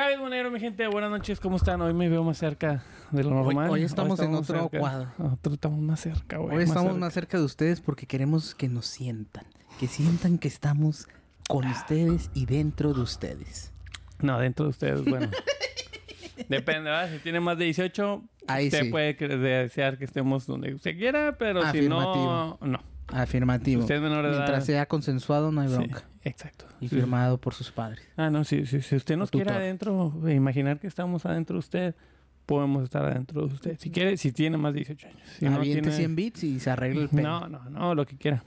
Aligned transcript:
¿Qué 0.00 0.06
hay, 0.06 0.16
monero, 0.16 0.50
mi 0.50 0.58
gente? 0.58 0.86
Buenas 0.86 1.10
noches, 1.10 1.38
¿cómo 1.40 1.58
están? 1.58 1.82
Hoy 1.82 1.92
me 1.92 2.08
veo 2.08 2.24
más 2.24 2.38
cerca 2.38 2.82
de 3.10 3.22
lo 3.22 3.28
normal. 3.32 3.68
hoy 3.68 3.82
estamos 3.82 4.18
en 4.20 4.34
otro 4.34 4.62
cerca. 4.62 4.78
cuadro. 4.78 5.12
Nosotros 5.18 5.52
estamos 5.56 5.78
más 5.78 6.00
cerca, 6.00 6.38
güey. 6.38 6.56
Hoy 6.56 6.64
estamos 6.64 6.84
cerca. 6.92 6.98
más 7.00 7.12
cerca 7.12 7.36
de 7.36 7.44
ustedes 7.44 7.82
porque 7.82 8.06
queremos 8.06 8.54
que 8.54 8.70
nos 8.70 8.86
sientan. 8.86 9.44
Que 9.78 9.88
sientan 9.88 10.38
que 10.38 10.48
estamos 10.48 11.06
con 11.50 11.66
ustedes 11.66 12.30
y 12.32 12.46
dentro 12.46 12.94
de 12.94 13.02
ustedes. 13.02 13.74
No, 14.20 14.38
dentro 14.38 14.64
de 14.64 14.70
ustedes, 14.70 15.04
bueno. 15.04 15.28
Depende, 16.48 16.88
¿verdad? 16.88 17.10
Si 17.12 17.18
tiene 17.18 17.40
más 17.40 17.58
de 17.58 17.66
18, 17.66 18.22
Ahí 18.46 18.68
usted 18.68 18.84
sí. 18.84 18.90
puede 18.90 19.12
desear 19.12 19.98
que 19.98 20.06
estemos 20.06 20.46
donde 20.46 20.72
usted 20.72 20.96
quiera, 20.96 21.36
pero 21.36 21.60
si 21.72 21.86
no, 21.86 22.00
Afirmativo. 22.00 22.58
no. 22.62 22.89
Afirmativo. 23.12 23.82
Usted 23.82 23.96
es 23.96 24.00
menor 24.02 24.22
de 24.24 24.30
edad. 24.30 24.38
Mientras 24.38 24.64
sea 24.66 24.86
consensuado, 24.86 25.50
no 25.52 25.60
hay 25.60 25.68
Sí, 25.68 25.74
bronca. 25.74 26.04
exacto. 26.22 26.66
Y 26.80 26.88
Sí. 26.88 26.96
firmado 26.96 27.38
por 27.38 27.54
sus 27.54 27.70
padres. 27.70 28.00
Ah, 28.16 28.30
no, 28.30 28.44
sí, 28.44 28.66
sí. 28.66 28.80
Si 28.82 28.96
usted 28.96 29.16
nos 29.16 29.30
quiere 29.30 29.50
adentro, 29.50 30.12
eh, 30.26 30.34
imaginar 30.34 30.78
que 30.78 30.86
estamos 30.86 31.26
adentro 31.26 31.54
de 31.54 31.58
usted, 31.60 31.94
podemos 32.46 32.84
estar 32.84 33.04
adentro 33.04 33.46
de 33.46 33.54
usted. 33.54 33.76
Si 33.78 33.90
quiere, 33.90 34.16
si 34.16 34.32
tiene 34.32 34.56
más 34.56 34.72
de 34.72 34.78
18 34.80 35.06
años. 35.08 35.20
Si 35.38 35.44
no 35.44 35.56
Aviente 35.56 35.82
tiene- 35.82 35.96
100 35.96 36.16
bits 36.16 36.44
y 36.44 36.60
se 36.60 36.70
arregla 36.70 37.02
el 37.02 37.08
pelo. 37.10 37.28
No, 37.28 37.48
no, 37.48 37.70
no, 37.70 37.94
lo 37.94 38.06
que 38.06 38.16
quiera. 38.16 38.42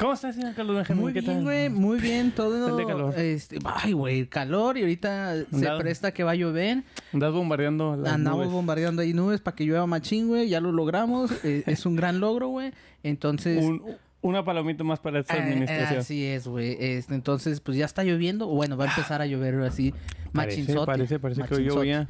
¿Cómo 0.00 0.14
estás, 0.14 0.34
señor 0.34 0.54
Carlos 0.54 0.76
Benjamín? 0.76 1.02
Muy 1.02 1.12
¿Qué 1.12 1.20
bien, 1.20 1.42
güey, 1.44 1.68
muy 1.68 2.00
bien, 2.00 2.32
todo. 2.32 2.74
De 2.76 2.86
calor. 2.86 3.18
Este, 3.18 3.58
ay, 3.64 3.92
güey, 3.92 4.26
calor 4.26 4.78
y 4.78 4.80
ahorita 4.80 5.34
se 5.52 5.70
presta 5.78 6.12
que 6.12 6.24
va 6.24 6.30
a 6.30 6.34
llover. 6.34 6.84
Andas 7.12 7.32
bombardeando 7.34 7.96
las 7.96 8.14
Andamos 8.14 8.40
nubes. 8.40 8.50
bombardeando 8.52 9.02
ahí 9.02 9.12
nubes 9.12 9.40
para 9.42 9.54
que 9.54 9.64
llueva 9.64 9.86
machín, 9.86 10.28
güey. 10.28 10.48
Ya 10.48 10.60
lo 10.60 10.72
logramos. 10.72 11.30
Eh, 11.44 11.64
es 11.66 11.84
un 11.86 11.96
gran 11.96 12.18
logro, 12.20 12.48
güey. 12.48 12.72
Entonces. 13.02 13.62
Un- 13.64 13.82
una 14.22 14.44
palomita 14.44 14.84
más 14.84 15.00
para 15.00 15.20
esta 15.20 15.32
Ah, 15.34 15.42
administración. 15.42 16.00
así 16.00 16.24
es, 16.26 16.46
güey. 16.46 16.76
Este, 16.78 17.14
entonces, 17.14 17.60
pues 17.60 17.76
ya 17.78 17.86
está 17.86 18.02
lloviendo. 18.04 18.46
Bueno, 18.46 18.76
va 18.76 18.84
a 18.84 18.88
empezar 18.88 19.22
a 19.22 19.26
llover 19.26 19.54
así 19.62 19.92
parece, 20.32 20.60
machinzote. 20.62 20.86
parece, 20.86 21.18
parece 21.18 21.42
que 21.42 21.54
hoy 21.54 21.60
machinzote. 21.60 21.74
llovía. 21.86 22.04
Se 22.06 22.08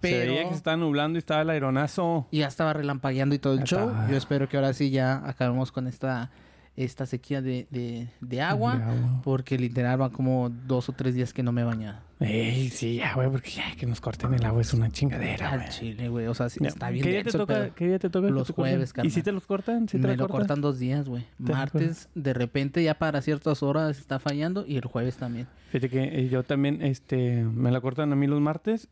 Pero 0.00 0.32
veía 0.32 0.42
que 0.44 0.48
se 0.50 0.54
estaba 0.56 0.76
nublando 0.78 1.16
y 1.16 1.20
estaba 1.20 1.42
el 1.42 1.50
aeronazo. 1.50 2.26
ya 2.32 2.46
estaba 2.48 2.72
relampagueando 2.72 3.34
y 3.34 3.38
todo 3.38 3.52
el 3.54 3.60
Ya 3.60 3.64
show. 3.66 3.88
estaba. 3.88 4.10
Yo 4.10 4.16
espero 4.16 4.48
que 4.48 4.56
ahora 4.56 4.72
sí 4.72 4.90
ya 4.90 5.22
acabemos 5.26 5.70
con 5.72 5.86
esta, 5.86 6.30
esta 6.76 7.06
sequía 7.06 7.40
de, 7.40 7.66
de, 7.70 8.08
de 8.20 8.40
agua. 8.40 8.76
De 8.76 8.82
agua. 8.84 9.20
Porque 9.22 9.58
literal 9.58 9.98
van 9.98 10.10
como 10.10 10.50
dos 10.50 10.88
o 10.88 10.92
tres 10.92 11.14
días 11.14 11.32
que 11.32 11.42
no 11.42 11.52
me 11.52 11.60
he 11.60 11.64
bañado. 11.64 12.00
Ey, 12.20 12.70
sí, 12.70 12.96
ya, 12.96 13.14
güey, 13.14 13.28
porque 13.30 13.50
ya 13.50 13.74
que 13.76 13.86
nos 13.86 14.00
corten 14.00 14.32
el 14.34 14.44
agua 14.44 14.60
es 14.62 14.72
una 14.72 14.90
chingadera, 14.90 15.56
güey. 15.56 15.68
chile, 15.68 16.08
güey. 16.08 16.26
O 16.26 16.34
sea, 16.34 16.48
sí, 16.48 16.64
está 16.64 16.90
bien 16.90 17.04
¿Qué 17.04 17.10
día, 17.10 17.22
te 17.24 17.32
toca. 17.32 17.70
¿Qué 17.70 17.86
día 17.88 17.98
te 17.98 18.08
toca? 18.08 18.28
Los 18.28 18.48
te 18.48 18.52
jueves, 18.54 18.90
¿Y 18.90 18.92
carnal. 18.92 19.12
si 19.12 19.22
te 19.22 19.32
los 19.32 19.46
cortan? 19.46 19.88
¿Sí 19.88 19.98
te 19.98 20.06
me 20.06 20.16
los 20.16 20.28
lo 20.28 20.28
cortan 20.28 20.60
dos 20.60 20.78
días, 20.78 21.08
güey. 21.08 21.24
Martes, 21.38 22.08
de 22.14 22.32
repente, 22.32 22.82
ya 22.82 22.94
para 22.94 23.20
ciertas 23.20 23.62
horas 23.62 23.98
está 23.98 24.18
fallando. 24.18 24.64
Y 24.66 24.76
el 24.76 24.84
jueves 24.86 25.16
también. 25.16 25.46
Fíjate 25.70 25.90
que 25.90 26.02
eh, 26.20 26.28
yo 26.28 26.42
también, 26.44 26.82
este, 26.82 27.44
me 27.44 27.70
la 27.70 27.80
cortan 27.80 28.12
a 28.12 28.16
mí 28.16 28.26
los 28.26 28.40
martes, 28.40 28.88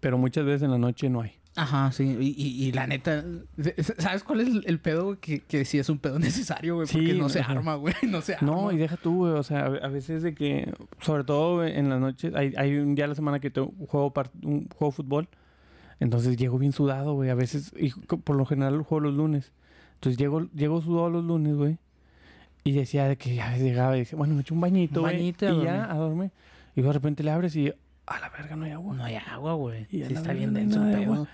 pero 0.00 0.18
muchas 0.18 0.44
veces 0.44 0.62
en 0.62 0.70
la 0.70 0.78
noche 0.78 1.10
no 1.10 1.20
hay. 1.20 1.32
Ajá, 1.54 1.92
sí. 1.92 2.16
Y, 2.18 2.34
y, 2.36 2.64
y 2.68 2.72
la 2.72 2.86
neta, 2.86 3.24
¿sabes 3.98 4.24
cuál 4.24 4.40
es 4.40 4.48
el, 4.64 4.80
pedo? 4.80 5.04
güey? 5.04 5.18
Que, 5.18 5.40
que 5.40 5.64
sí 5.66 5.78
es 5.78 5.88
un 5.90 5.98
pedo 5.98 6.18
necesario, 6.18 6.76
güey. 6.76 6.86
Sí, 6.86 6.94
porque 6.98 7.14
no 7.14 7.28
se 7.28 7.40
ajá. 7.40 7.52
arma, 7.52 7.74
güey. 7.74 7.94
No 8.08 8.22
se 8.22 8.34
arma. 8.34 8.50
No, 8.50 8.72
y 8.72 8.78
deja 8.78 8.96
tú, 8.96 9.16
güey. 9.18 9.32
O 9.34 9.42
sea, 9.42 9.66
a 9.66 9.88
veces 9.88 10.22
de 10.22 10.34
que, 10.34 10.72
sobre 11.00 11.24
todo 11.24 11.56
güey, 11.56 11.76
en 11.76 11.90
las 11.90 12.00
noches, 12.00 12.34
hay, 12.34 12.54
hay 12.56 12.76
un 12.76 12.94
día 12.94 13.04
a 13.04 13.08
la 13.08 13.14
semana 13.14 13.38
que 13.38 13.50
tengo 13.50 13.72
juego, 13.86 14.12
un 14.42 14.68
juego 14.68 14.92
de 14.92 14.96
fútbol. 14.96 15.28
Entonces 16.00 16.36
llego 16.36 16.58
bien 16.58 16.72
sudado, 16.72 17.14
güey. 17.14 17.28
A 17.30 17.34
veces, 17.34 17.72
y 17.76 17.90
por 17.90 18.34
lo 18.34 18.46
general 18.46 18.80
juego 18.82 19.00
los 19.00 19.14
lunes. 19.14 19.52
Entonces 19.94 20.18
llego, 20.18 20.48
llego 20.54 20.80
sudado 20.80 21.10
los 21.10 21.24
lunes, 21.24 21.54
güey. 21.54 21.78
Y 22.64 22.72
decía 22.72 23.06
de 23.06 23.16
que 23.16 23.34
ya 23.34 23.56
llegaba 23.56 23.96
y 23.96 24.00
decía, 24.00 24.16
bueno, 24.16 24.34
me 24.34 24.40
echo 24.40 24.54
un 24.54 24.60
bañito, 24.60 25.00
Un 25.00 25.06
güey. 25.06 25.16
bañito 25.16 25.60
y 25.60 25.64
ya, 25.64 25.90
a 25.90 25.96
dormir. 25.96 26.30
Y 26.74 26.82
de 26.82 26.92
repente 26.92 27.22
le 27.22 27.30
abres 27.30 27.54
y, 27.56 27.72
a 28.06 28.18
la 28.18 28.28
verga, 28.30 28.56
no 28.56 28.64
hay 28.64 28.72
agua. 28.72 28.94
No 28.94 29.04
hay 29.04 29.16
agua, 29.16 29.54
güey. 29.54 29.86
Sí 29.90 30.02
está 30.02 30.32
bien 30.32 30.54
denso 30.54 30.84
el 30.84 30.98
pedo. 30.98 31.28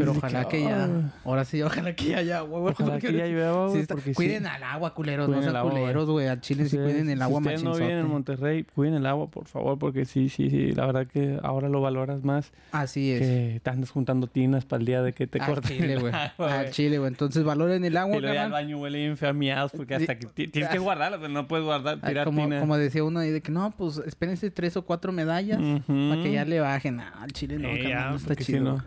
Pero 0.00 0.12
ojalá 0.12 0.44
que, 0.48 0.56
que, 0.58 0.62
ya... 0.64 0.84
ah. 0.84 1.12
Ahora 1.24 1.44
sí, 1.44 1.62
ojalá 1.62 1.94
que 1.94 2.04
ya 2.06 2.18
haya 2.18 2.38
agua, 2.38 2.60
güey. 2.60 2.72
Ojalá 2.72 2.90
porque 2.92 3.06
que 3.08 3.12
ya 3.16 3.26
llueva, 3.26 3.68
sí 3.68 3.72
güey, 3.74 3.86
porque 3.86 4.02
sí. 4.10 4.14
Cuiden 4.14 4.46
al 4.46 4.62
agua, 4.62 4.94
culeros. 4.94 5.26
Cuiden 5.26 5.44
no 5.44 5.50
sean 5.52 5.64
el 5.64 5.70
culeros, 5.70 6.10
güey. 6.10 6.26
Al 6.28 6.40
chile 6.40 6.64
sí 6.68 6.76
Ustedes- 6.76 6.92
cuiden 6.92 7.10
el 7.10 7.22
agua 7.22 7.40
Si 7.40 7.46
ustedes 7.48 7.62
no 7.62 7.74
viven 7.74 7.98
en 7.98 8.08
Monterrey, 8.08 8.64
cuiden 8.64 8.94
el 8.94 9.06
agua, 9.06 9.28
por 9.30 9.46
favor, 9.46 9.78
porque 9.78 10.04
sí, 10.04 10.28
sí, 10.28 10.50
sí. 10.50 10.72
La 10.72 10.86
verdad 10.86 11.06
que 11.06 11.38
ahora 11.42 11.68
lo 11.68 11.80
valoras 11.80 12.24
más 12.24 12.52
Así 12.72 13.12
es. 13.12 13.20
que 13.20 13.60
te 13.62 13.70
andas 13.70 13.90
juntando 13.90 14.26
tinas 14.26 14.64
para 14.64 14.80
el 14.80 14.86
día 14.86 15.02
de 15.02 15.12
que 15.12 15.26
te 15.26 15.38
Al 15.40 15.46
corten 15.46 15.76
chile, 15.78 15.92
el 15.94 16.00
güey. 16.00 16.12
Al 16.12 16.32
güey. 16.38 16.70
chile, 16.70 16.98
güey. 16.98 17.08
Entonces 17.08 17.44
valoren 17.44 17.84
el 17.84 17.96
agua, 17.96 18.16
Y 18.16 18.20
luego 18.20 18.34
ya 18.34 18.44
al 18.44 18.50
carnal. 18.50 18.64
baño 18.64 18.78
huele 18.78 18.98
bien 18.98 19.16
feamiados 19.16 19.72
porque 19.72 19.94
hasta 19.94 20.18
que 20.18 20.26
ti- 20.26 20.48
tienes 20.48 20.70
que 20.70 20.78
guardarlas, 20.78 21.20
pero 21.20 21.32
no 21.32 21.46
puedes 21.46 21.64
guardar, 21.64 21.98
Ay, 22.02 22.08
tirar 22.10 22.24
como, 22.24 22.42
tina. 22.44 22.60
como 22.60 22.76
decía 22.76 23.04
uno 23.04 23.20
ahí 23.20 23.30
de 23.30 23.40
que 23.42 23.52
no, 23.52 23.70
pues 23.72 23.98
espérense 24.06 24.50
tres 24.50 24.76
o 24.76 24.82
cuatro 24.82 25.12
medallas 25.12 25.58
para 25.86 26.22
que 26.22 26.32
ya 26.32 26.44
le 26.44 26.60
bajen. 26.60 27.00
Ah, 27.00 27.12
al 27.20 27.32
chile 27.32 27.58
no, 27.58 27.68
no 28.10 28.16
está 28.16 28.34
chido. 28.36 28.82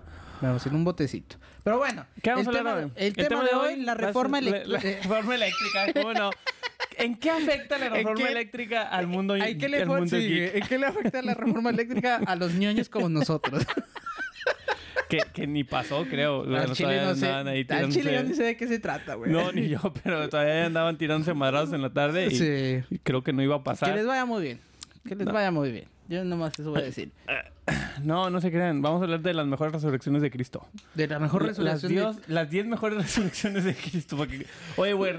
No- 0.47 0.53
a 0.53 0.55
hacer 0.57 0.73
un 0.73 0.83
botecito. 0.83 1.37
Pero 1.63 1.77
bueno, 1.77 2.05
¿Qué 2.21 2.29
vamos 2.31 2.47
el, 2.47 2.55
a 2.55 2.57
tema, 2.57 2.73
hoy? 2.75 2.91
el 2.95 3.13
tema 3.15 3.43
de 3.43 3.55
hoy, 3.55 3.75
la 3.77 3.93
reforma 3.93 4.41
La, 4.41 4.49
la 4.51 4.57
eléctrica. 4.57 4.97
reforma 5.03 5.35
eléctrica, 5.35 5.93
¿cómo 5.93 6.13
no? 6.13 6.29
¿En 6.97 7.15
qué 7.15 7.31
afecta 7.31 7.77
la 7.77 7.87
¿En 7.87 7.93
reforma 7.93 8.27
eléctrica 8.29 8.83
al 8.83 9.07
mundo 9.07 9.35
¿En 9.35 9.57
qué, 9.57 9.69
le 9.69 9.85
mundo 9.85 10.05
sí? 10.07 10.37
¿En 10.53 10.67
qué 10.67 10.77
le 10.77 10.85
afecta 10.85 11.21
la 11.21 11.33
reforma 11.33 11.69
eléctrica 11.71 12.17
a 12.25 12.35
los 12.35 12.53
ñoños 12.53 12.89
como 12.89 13.09
nosotros? 13.09 13.65
Que, 15.09 15.19
que 15.31 15.45
ni 15.45 15.63
pasó, 15.63 16.05
creo. 16.09 16.41
al 16.41 16.49
Bueno, 16.49 16.73
chile 16.73 17.01
no 17.05 17.13
sé. 17.13 17.27
ahí 17.29 17.65
Al 17.69 17.89
chile 17.89 18.33
sé 18.33 18.43
de 18.43 18.57
qué 18.57 18.67
se 18.67 18.79
trata, 18.79 19.13
güey. 19.13 19.31
No, 19.31 19.51
ni 19.51 19.67
yo, 19.69 19.79
pero 20.03 20.27
todavía 20.27 20.65
andaban 20.65 20.97
tirándose 20.97 21.35
madrados 21.35 21.71
en 21.71 21.83
la 21.83 21.91
tarde 21.93 22.27
y, 22.31 22.35
Sí. 22.35 22.97
creo 23.03 23.23
que 23.23 23.31
no 23.31 23.43
iba 23.43 23.57
a 23.57 23.63
pasar. 23.63 23.89
Que 23.89 23.95
les 23.97 24.07
vaya 24.07 24.25
muy 24.25 24.41
bien. 24.41 24.59
Que 25.07 25.13
les 25.15 25.27
No. 25.27 25.33
vaya 25.33 25.51
muy 25.51 25.71
bien. 25.71 25.85
Yo 26.09 26.23
nomás 26.25 26.57
eso 26.59 26.71
voy 26.71 26.81
a 26.81 26.83
decir. 26.85 27.11
No, 28.03 28.29
no 28.29 28.41
se 28.41 28.51
crean. 28.51 28.81
Vamos 28.81 28.99
a 28.99 29.05
hablar 29.05 29.21
de 29.21 29.33
las 29.33 29.47
mejores 29.47 29.71
resurrecciones 29.71 30.21
de 30.21 30.29
Cristo. 30.29 30.67
De 30.95 31.07
la 31.07 31.17
mejor 31.19 31.45
las, 31.45 31.57
resolución. 31.57 31.89
de- 31.89 31.95
Dios- 31.95 32.17
las 32.27 32.49
10 32.49 32.65
mejores 32.65 32.97
resurrecciones 33.01 33.63
de 33.63 33.73
Cristo. 33.73 34.17
Porque, 34.17 34.45
oye, 34.75 34.91
güey, 34.91 35.13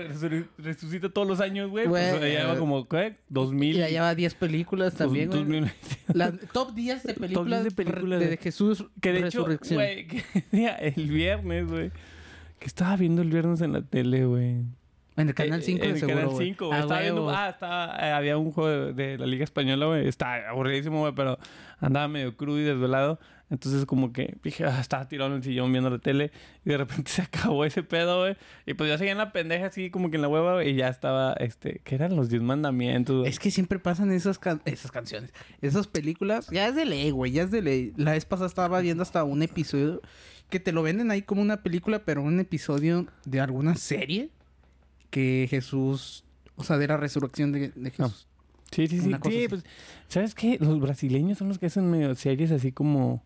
resucita 0.59 1.09
todos 1.09 1.27
los 1.27 1.41
años, 1.41 1.71
güey. 1.71 1.89
Pues 1.89 2.21
lleva 2.21 2.59
como, 2.59 2.87
¿qué? 2.87 3.17
2000. 3.31 3.77
Y 3.77 3.79
ya 3.79 3.89
lleva 3.89 4.15
10 4.15 4.35
películas 4.35 4.93
también, 4.95 5.31
dos- 5.31 5.47
güey. 5.47 5.61
2000. 5.61 5.73
Las 6.13 6.33
top 6.53 6.75
10 6.75 7.03
de 7.05 7.15
películas, 7.15 7.63
10 7.63 7.65
de 7.65 7.71
películas 7.85 8.19
de, 8.21 8.25
de- 8.27 8.31
de 8.33 8.37
Jesús 8.37 8.85
Que 9.01 9.13
de 9.13 9.19
hecho, 9.21 9.47
Resurrección. 9.47 9.77
güey, 9.79 10.07
que 10.51 10.93
el 10.95 11.07
viernes, 11.11 11.67
güey. 11.67 11.91
Que 12.59 12.67
estaba 12.67 12.95
viendo 12.97 13.23
el 13.23 13.31
viernes 13.31 13.63
en 13.63 13.73
la 13.73 13.81
tele, 13.81 14.27
güey. 14.27 14.65
En 15.17 15.29
el 15.29 15.35
canal 15.35 15.63
5 15.63 15.83
Eh, 15.85 15.87
en 15.87 15.89
de 15.89 15.95
el 15.95 16.01
seguro, 16.01 16.17
Canal 16.19 16.35
güey. 16.35 16.47
5, 16.49 16.67
güey. 16.67 16.79
Ah, 16.79 16.83
Estaba 16.83 17.01
viendo, 17.01 17.31
ah, 17.31 17.49
estaba, 17.49 17.97
eh, 18.01 18.13
había 18.13 18.37
un 18.39 18.53
juego 18.53 18.71
de, 18.71 18.93
de 18.93 19.19
la 19.19 19.27
Liga 19.27 19.45
Española, 19.45 19.87
güey. 19.87 20.09
Está 20.09 20.49
aburridísimo, 20.49 21.01
güey, 21.01 21.13
pero 21.15 21.39
andaba 21.81 22.09
medio 22.09 22.37
crudo 22.37 22.59
y 22.61 22.65
desvelado. 22.65 23.19
Entonces, 23.51 23.85
como 23.87 24.13
que 24.13 24.37
dije, 24.43 24.65
ah, 24.65 24.81
estaba 24.81 25.07
tirado 25.07 25.31
en 25.31 25.37
el 25.37 25.43
sillón 25.45 25.71
viendo 25.71 25.89
la 25.91 25.99
tele. 25.99 26.33
Y 26.65 26.71
de 26.71 26.79
repente 26.79 27.11
se 27.11 27.23
acabó 27.23 27.65
ese 27.65 27.83
pedo, 27.85 28.21
güey. 28.23 28.37
Y 28.67 28.75
pues 28.75 28.91
yo 28.91 28.97
seguía 28.99 29.13
en 29.13 29.19
la 29.19 29.33
pendeja, 29.33 29.67
así 29.67 29.91
como 29.91 30.11
que 30.11 30.17
en 30.17 30.23
la 30.23 30.29
hueva, 30.29 30.55
güey. 30.55 30.71
Y 30.71 30.75
ya 30.77 30.89
estaba, 30.89 31.35
este, 31.35 31.81
¿qué 31.85 31.95
eran 31.95 32.17
los 32.17 32.29
10 32.31 32.43
mandamientos? 32.43 33.19
güey? 33.19 33.29
Es 33.29 33.39
que 33.39 33.51
siempre 33.53 33.79
pasan 33.79 34.11
esas, 34.13 34.39
can- 34.39 34.63
esas 34.65 34.91
canciones, 34.91 35.33
esas 35.61 35.87
películas. 35.87 36.49
Ya 36.51 36.67
es 36.67 36.75
de 36.75 36.87
ley, 36.87 37.11
güey, 37.11 37.31
ya 37.33 37.43
es 37.43 37.51
de 37.53 37.63
ley. 37.63 37.93
La 37.97 38.13
vez 38.13 38.25
pasada 38.25 38.49
estaba 38.49 38.81
viendo 38.81 39.03
hasta 39.03 39.23
un 39.23 39.43
episodio 39.43 40.01
que 40.51 40.59
te 40.59 40.73
lo 40.73 40.83
venden 40.83 41.11
ahí 41.11 41.23
como 41.23 41.41
una 41.43 41.63
película, 41.63 42.01
pero 42.05 42.23
un 42.23 42.41
episodio 42.41 43.07
de 43.27 43.41
alguna 43.41 43.77
serie 43.77 44.31
que 45.15 45.47
Jesús, 45.49 46.25
o 46.57 46.65
sea, 46.65 46.77
de 46.77 46.89
la 46.89 46.97
resurrección 46.97 47.53
de, 47.53 47.69
de 47.75 47.91
Jesús. 47.93 48.27
Sí, 48.73 48.89
sí, 48.89 48.99
sí. 49.01 49.05
Sí, 49.11 49.15
así. 49.15 49.47
pues, 49.49 49.63
¿sabes 50.09 50.35
qué? 50.35 50.59
Los 50.61 50.81
brasileños 50.81 51.39
son 51.39 51.49
los 51.49 51.59
que 51.61 51.67
hacen 51.67 51.89
medio 51.89 52.13
series 52.17 52.51
así 52.51 52.73
como 52.73 53.23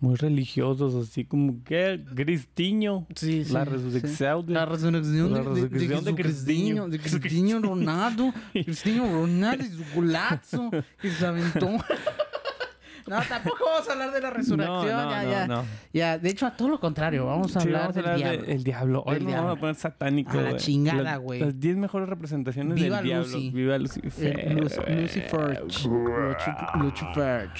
muy 0.00 0.16
religiosos, 0.16 0.94
así 1.08 1.24
como 1.24 1.64
que 1.64 2.04
Cristiño. 2.14 3.06
Sí, 3.16 3.44
sí, 3.46 3.52
La 3.54 3.64
sí. 3.64 3.70
resurrección 3.70 4.44
de- 4.46 4.52
La 4.52 4.66
resurrección 4.66 5.32
de, 5.32 5.38
de, 5.38 5.44
resurrección 5.44 6.04
de 6.04 6.10
de 6.12 6.22
Cristiño, 6.22 6.88
de 6.88 6.98
Cristiño 6.98 7.60
Ronaldo, 7.60 8.34
Cristiño 8.52 9.04
Ronaldo 9.10 9.64
y 9.64 9.68
su 9.70 9.84
golazo 9.94 10.70
que 11.00 11.10
se 11.10 11.24
aventó. 11.26 11.70
No, 13.06 13.20
tampoco 13.28 13.64
vamos 13.66 13.88
a 13.88 13.92
hablar 13.92 14.12
de 14.12 14.20
la 14.20 14.30
resurrección, 14.30 14.76
No, 14.76 14.82
no, 14.82 15.10
ya, 15.10 15.22
no, 15.22 15.30
ya. 15.30 15.46
no. 15.46 15.64
Ya, 15.92 16.18
de 16.18 16.30
hecho, 16.30 16.46
a 16.46 16.56
todo 16.56 16.68
lo 16.68 16.80
contrario, 16.80 17.26
vamos 17.26 17.54
a 17.56 17.60
Sí, 17.60 17.66
hablar 17.68 17.82
vamos 17.92 17.96
a 17.98 18.02
del 18.10 18.16
diablo. 18.18 18.42
del 18.46 18.64
diablo. 18.64 19.02
Hoy 19.06 19.14
Del 19.14 19.24
nos 19.24 19.32
vamos 19.32 19.44
diablo. 19.44 19.52
a 19.52 19.60
poner 19.60 19.74
satánico. 19.74 20.38
A 20.38 20.42
la 20.42 20.56
chingada, 20.56 21.16
güey. 21.16 21.40
Las 21.40 21.60
10 21.60 21.76
mejores 21.76 22.08
representaciones 22.08 22.74
Viva 22.76 22.96
del 22.96 23.04
diablo. 23.06 23.26
Lucy. 23.26 23.50
Viva 23.50 23.78
Lucifer. 23.78 24.40
El 24.40 24.56
Luc- 24.56 24.88
Lucifer. 24.88 25.64
Luci- 25.64 26.82
Lucifer. 26.82 27.50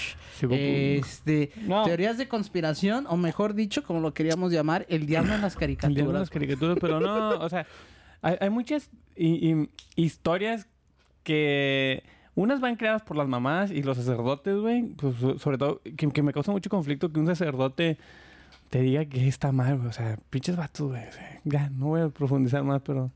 Este, 0.50 1.52
teorías 1.84 2.18
de 2.18 2.28
conspiración, 2.28 3.06
o 3.08 3.16
mejor 3.16 3.54
dicho, 3.54 3.82
como 3.82 4.00
lo 4.00 4.12
queríamos 4.14 4.52
llamar, 4.52 4.86
el 4.88 5.06
diablo 5.06 5.34
en 5.34 5.40
las 5.42 5.54
El 5.60 5.60
diablo 5.60 5.72
en 5.72 5.76
caricaturas. 5.76 6.20
las 6.20 6.30
caricaturas, 6.30 6.78
pero 6.80 7.00
no, 7.00 7.30
o 7.40 7.48
sea, 7.48 7.66
hay, 8.22 8.36
hay 8.40 8.50
muchas 8.50 8.90
hi- 9.16 9.50
hi- 9.52 9.70
historias 9.96 10.66
que 11.22 12.02
unas 12.34 12.60
van 12.60 12.76
creadas 12.76 13.02
por 13.02 13.16
las 13.16 13.28
mamás 13.28 13.70
y 13.70 13.82
los 13.82 13.96
sacerdotes, 13.96 14.56
güey, 14.56 14.82
pues 14.96 15.16
so- 15.16 15.38
sobre 15.38 15.58
todo 15.58 15.80
que, 15.96 16.08
que 16.08 16.22
me 16.22 16.32
causa 16.32 16.50
mucho 16.52 16.68
conflicto 16.70 17.12
que 17.12 17.20
un 17.20 17.26
sacerdote 17.26 17.98
te 18.70 18.80
diga 18.82 19.04
que 19.04 19.28
está 19.28 19.52
mal, 19.52 19.76
güey, 19.76 19.88
o 19.88 19.92
sea, 19.92 20.18
pinches 20.30 20.56
vatos, 20.56 20.88
güey, 20.90 21.06
o 21.06 21.12
sea, 21.12 21.40
ya 21.44 21.70
no 21.70 21.86
voy 21.86 22.00
a 22.00 22.08
profundizar 22.08 22.64
más, 22.64 22.82
pero 22.84 23.10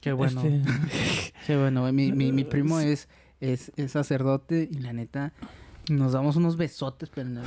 Qué 0.00 0.12
bueno. 0.12 0.40
este, 0.42 0.62
Qué 1.46 1.56
bueno, 1.56 1.80
güey. 1.82 1.92
Mi, 1.92 2.12
mi, 2.12 2.30
mi 2.32 2.44
primo 2.44 2.78
es, 2.80 3.08
es, 3.40 3.72
es 3.76 3.92
sacerdote 3.92 4.68
y 4.70 4.78
la 4.78 4.92
neta, 4.92 5.32
Nos 5.88 6.12
damos 6.12 6.36
unos 6.36 6.56
besotes, 6.56 7.08
pero 7.12 7.28
no- 7.28 7.42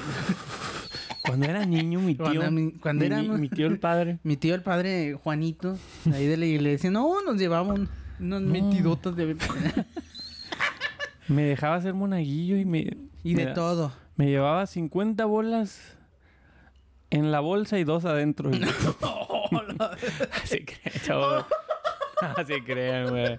Cuando 1.21 1.45
era 1.47 1.65
niño, 1.65 1.99
mi 2.01 2.15
tío. 2.15 2.25
Cuando 2.25 2.51
mi- 2.51 2.71
cuando 2.73 3.01
mi, 3.01 3.05
era- 3.07 3.21
ni- 3.21 3.29
mi 3.29 3.49
tío 3.49 3.67
el 3.67 3.79
padre. 3.79 4.19
Mi 4.23 4.35
tío, 4.37 4.53
el 4.55 4.61
padre 4.61 5.13
Juanito, 5.21 5.77
ahí 6.13 6.27
de 6.27 6.37
la 6.37 6.45
iglesia, 6.45 6.91
no, 6.91 7.21
nos 7.23 7.37
llevamos 7.37 7.79
un- 7.79 7.89
unos 8.19 8.41
metidotas 8.41 9.15
de... 9.15 9.35
Me 11.27 11.43
dejaba 11.43 11.75
hacer 11.75 11.93
monaguillo 11.93 12.57
y 12.57 12.65
me. 12.65 12.97
y 13.23 13.35
me 13.35 13.41
de 13.41 13.45
da- 13.47 13.53
todo. 13.53 13.91
Me 14.15 14.27
llevaba 14.27 14.65
50 14.67 15.25
bolas 15.25 15.97
en 17.09 17.31
la 17.31 17.39
bolsa 17.39 17.77
y 17.79 17.83
dos 17.83 18.05
adentro. 18.05 18.51
Así 20.43 20.59
creen, 20.65 21.01
chavos. 21.03 21.45
Así 22.37 22.61
creen, 22.61 23.09
güey. 23.09 23.37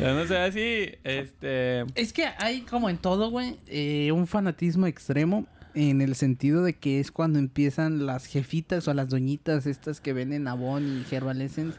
No 0.00 0.26
sé, 0.26 0.38
así, 0.38 0.88
este... 1.04 1.82
Es 1.94 2.12
que 2.14 2.24
hay 2.38 2.62
como 2.62 2.88
en 2.88 2.96
todo, 2.96 3.30
güey, 3.30 3.58
eh, 3.66 4.10
un 4.12 4.26
fanatismo 4.26 4.86
extremo 4.86 5.46
en 5.74 6.00
el 6.00 6.14
sentido 6.14 6.62
de 6.64 6.72
que 6.72 6.98
es 6.98 7.12
cuando 7.12 7.38
empiezan 7.38 8.06
las 8.06 8.24
jefitas 8.24 8.88
o 8.88 8.94
las 8.94 9.10
doñitas 9.10 9.66
estas 9.66 10.00
que 10.00 10.14
venden 10.14 10.48
Avon 10.48 11.04
y 11.10 11.14
Herbal 11.14 11.42
Essence, 11.42 11.78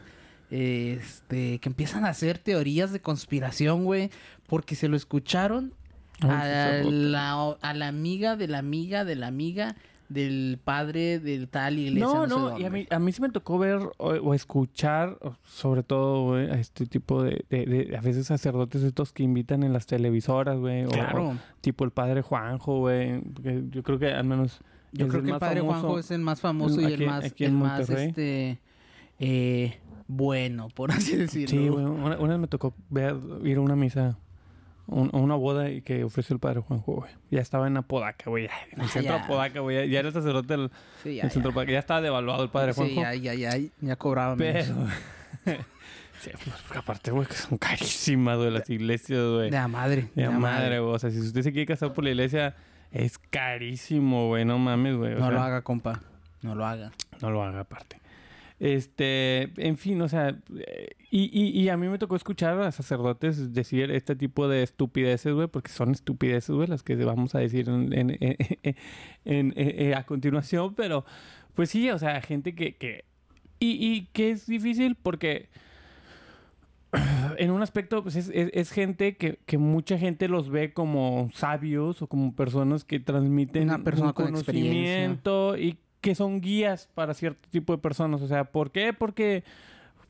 este, 0.50 1.58
que 1.58 1.68
empiezan 1.68 2.04
a 2.04 2.10
hacer 2.10 2.38
teorías 2.38 2.92
de 2.92 3.00
conspiración, 3.00 3.84
güey, 3.84 4.10
porque 4.48 4.74
se 4.74 4.88
lo 4.88 4.96
escucharon 4.96 5.72
a 6.20 6.44
la, 6.82 7.56
a 7.60 7.74
la 7.74 7.86
amiga 7.88 8.34
de 8.36 8.48
la 8.48 8.58
amiga 8.58 9.04
de 9.04 9.14
la 9.14 9.28
amiga 9.28 9.76
del 10.08 10.58
padre 10.64 11.18
del 11.20 11.48
tal 11.48 11.78
iglesia. 11.78 12.06
No, 12.06 12.22
sé 12.24 12.28
no, 12.30 12.38
dónde. 12.48 12.62
y 12.62 12.64
a 12.64 12.70
mí, 12.70 12.86
a 12.90 12.98
mí 12.98 13.12
sí 13.12 13.20
me 13.20 13.28
tocó 13.28 13.58
ver 13.58 13.78
o, 13.98 14.08
o 14.08 14.32
escuchar, 14.34 15.18
sobre 15.44 15.82
todo, 15.82 16.24
güey, 16.28 16.50
a 16.50 16.54
este 16.54 16.86
tipo 16.86 17.22
de, 17.22 17.44
de, 17.50 17.66
de- 17.66 17.96
a 17.96 18.00
veces 18.00 18.26
sacerdotes 18.26 18.82
estos 18.82 19.12
que 19.12 19.22
invitan 19.22 19.62
en 19.62 19.74
las 19.74 19.86
televisoras, 19.86 20.58
güey. 20.58 20.86
Claro. 20.86 21.28
o 21.28 21.36
tipo 21.60 21.84
el 21.84 21.90
padre 21.90 22.22
Juanjo, 22.22 22.78
güey. 22.78 23.20
Yo 23.70 23.82
creo 23.82 23.98
que 23.98 24.10
al 24.12 24.24
menos... 24.24 24.60
Yo 24.92 25.06
creo 25.08 25.22
que 25.22 25.32
el 25.32 25.38
padre 25.38 25.60
famoso. 25.60 25.80
Juanjo 25.80 25.98
es 25.98 26.10
el 26.10 26.20
más 26.22 26.40
famoso 26.40 26.80
y 26.80 26.84
el 26.94 27.04
más, 27.06 27.24
aquí 27.26 27.44
en 27.44 27.50
el 27.50 27.56
más 27.58 27.78
Monterrey. 27.80 28.08
este 28.08 28.60
eh, 29.18 29.78
bueno, 30.06 30.68
por 30.74 30.90
así 30.92 31.16
decirlo. 31.16 31.50
Sí, 31.50 31.68
güey. 31.68 31.84
Una, 31.84 32.16
una 32.18 32.28
vez 32.30 32.38
me 32.38 32.46
tocó 32.48 32.72
ver, 32.88 33.14
ir 33.44 33.58
a 33.58 33.60
una 33.60 33.76
misa, 33.76 34.16
un- 34.88 35.10
una 35.14 35.34
boda 35.36 35.70
y 35.70 35.82
que 35.82 36.02
ofreció 36.04 36.34
el 36.34 36.40
padre 36.40 36.60
Juanjo, 36.60 36.92
güey. 36.96 37.10
Ya 37.30 37.40
estaba 37.40 37.66
en 37.66 37.76
Apodaca, 37.76 38.28
güey. 38.28 38.46
En 38.46 38.80
el 38.80 38.86
Ah, 38.86 38.88
centro 38.88 39.14
de. 39.14 39.20
Apodaca, 39.20 39.60
güey. 39.60 39.76
Ya, 39.76 39.84
ya 39.84 39.98
era 40.00 40.08
el 40.08 40.14
sacerdote 40.14 40.56
del, 40.56 40.70
Sí, 41.02 41.14
ya, 41.16 41.22
del 41.22 41.30
centro 41.30 41.50
Apodaca. 41.52 41.72
Ya 41.72 41.78
estaba 41.78 42.00
devaluado 42.00 42.42
el 42.42 42.50
padre 42.50 42.72
Juanjo. 42.72 42.94
Sí, 42.94 43.00
ya, 43.00 43.14
ya, 43.14 43.34
ya, 43.34 43.56
ya 43.80 43.96
menos. 44.36 44.36
Pero... 44.36 44.74
sí, 46.20 46.30
pues, 46.32 46.56
porque 46.66 46.78
aparte, 46.78 47.10
güey, 47.10 47.26
que 47.26 47.34
son 47.34 47.58
carísimas, 47.58 48.38
güey, 48.38 48.50
las 48.50 48.68
iglesias, 48.70 49.20
güey. 49.24 49.50
De 49.50 49.56
la 49.56 49.68
madre. 49.68 50.08
De 50.14 50.22
la 50.24 50.30
madre, 50.30 50.80
güey. 50.80 50.94
O 50.94 50.98
sea, 50.98 51.10
si 51.10 51.20
usted 51.20 51.42
se 51.42 51.52
quiere 51.52 51.66
casar 51.66 51.92
por 51.92 52.04
la 52.04 52.10
iglesia, 52.10 52.56
es 52.90 53.18
carísimo, 53.18 54.28
güey. 54.28 54.44
No 54.44 54.58
mames, 54.58 54.96
güey. 54.96 55.14
o 55.14 55.18
No 55.18 55.30
lo 55.30 55.40
haga, 55.40 55.62
compa. 55.62 56.00
No 56.42 56.54
lo 56.54 56.64
haga. 56.66 56.92
No 57.20 57.30
lo 57.30 57.42
haga 57.42 57.60
aparte. 57.60 57.97
Este, 58.60 59.52
en 59.64 59.76
fin, 59.76 60.00
o 60.02 60.08
sea, 60.08 60.36
eh, 60.56 60.88
y, 61.10 61.30
y, 61.32 61.50
y 61.60 61.68
a 61.68 61.76
mí 61.76 61.86
me 61.86 61.98
tocó 61.98 62.16
escuchar 62.16 62.60
a 62.60 62.72
sacerdotes 62.72 63.52
decir 63.52 63.90
este 63.92 64.16
tipo 64.16 64.48
de 64.48 64.64
estupideces, 64.64 65.32
güey, 65.32 65.46
porque 65.46 65.70
son 65.70 65.92
estupideces, 65.92 66.50
güey, 66.54 66.66
las 66.66 66.82
que 66.82 66.96
vamos 66.96 67.34
a 67.36 67.38
decir 67.38 67.68
en, 67.68 67.92
en- 67.92 68.16
en- 68.20 68.36
en- 69.24 69.54
en- 69.56 69.94
a 69.94 70.04
continuación, 70.04 70.74
pero 70.74 71.04
pues 71.54 71.70
sí, 71.70 71.88
o 71.90 71.98
sea, 71.98 72.20
gente 72.20 72.54
que, 72.56 72.74
que 72.76 73.04
y, 73.60 73.70
y 73.92 74.06
que 74.12 74.30
es 74.32 74.46
difícil 74.46 74.96
porque 74.96 75.48
en 77.38 77.50
un 77.50 77.62
aspecto, 77.62 78.02
pues 78.02 78.16
es, 78.16 78.28
es- 78.34 78.50
es 78.54 78.70
gente 78.72 79.16
que, 79.16 79.38
que 79.46 79.58
mucha 79.58 79.98
gente 79.98 80.26
los 80.28 80.48
ve 80.50 80.72
como 80.72 81.30
sabios 81.34 82.02
o 82.02 82.06
como 82.06 82.34
personas 82.34 82.84
que 82.84 82.98
transmiten 82.98 83.64
Una 83.64 83.84
persona 83.84 84.08
un 84.08 84.12
con 84.14 84.28
experiencia. 84.30 84.72
conocimiento 85.06 85.56
y 85.58 85.78
que 86.00 86.14
son 86.14 86.40
guías 86.40 86.88
para 86.94 87.14
cierto 87.14 87.48
tipo 87.50 87.72
de 87.72 87.78
personas. 87.78 88.22
O 88.22 88.28
sea, 88.28 88.44
¿por 88.44 88.70
qué? 88.70 88.92
Porque, 88.92 89.44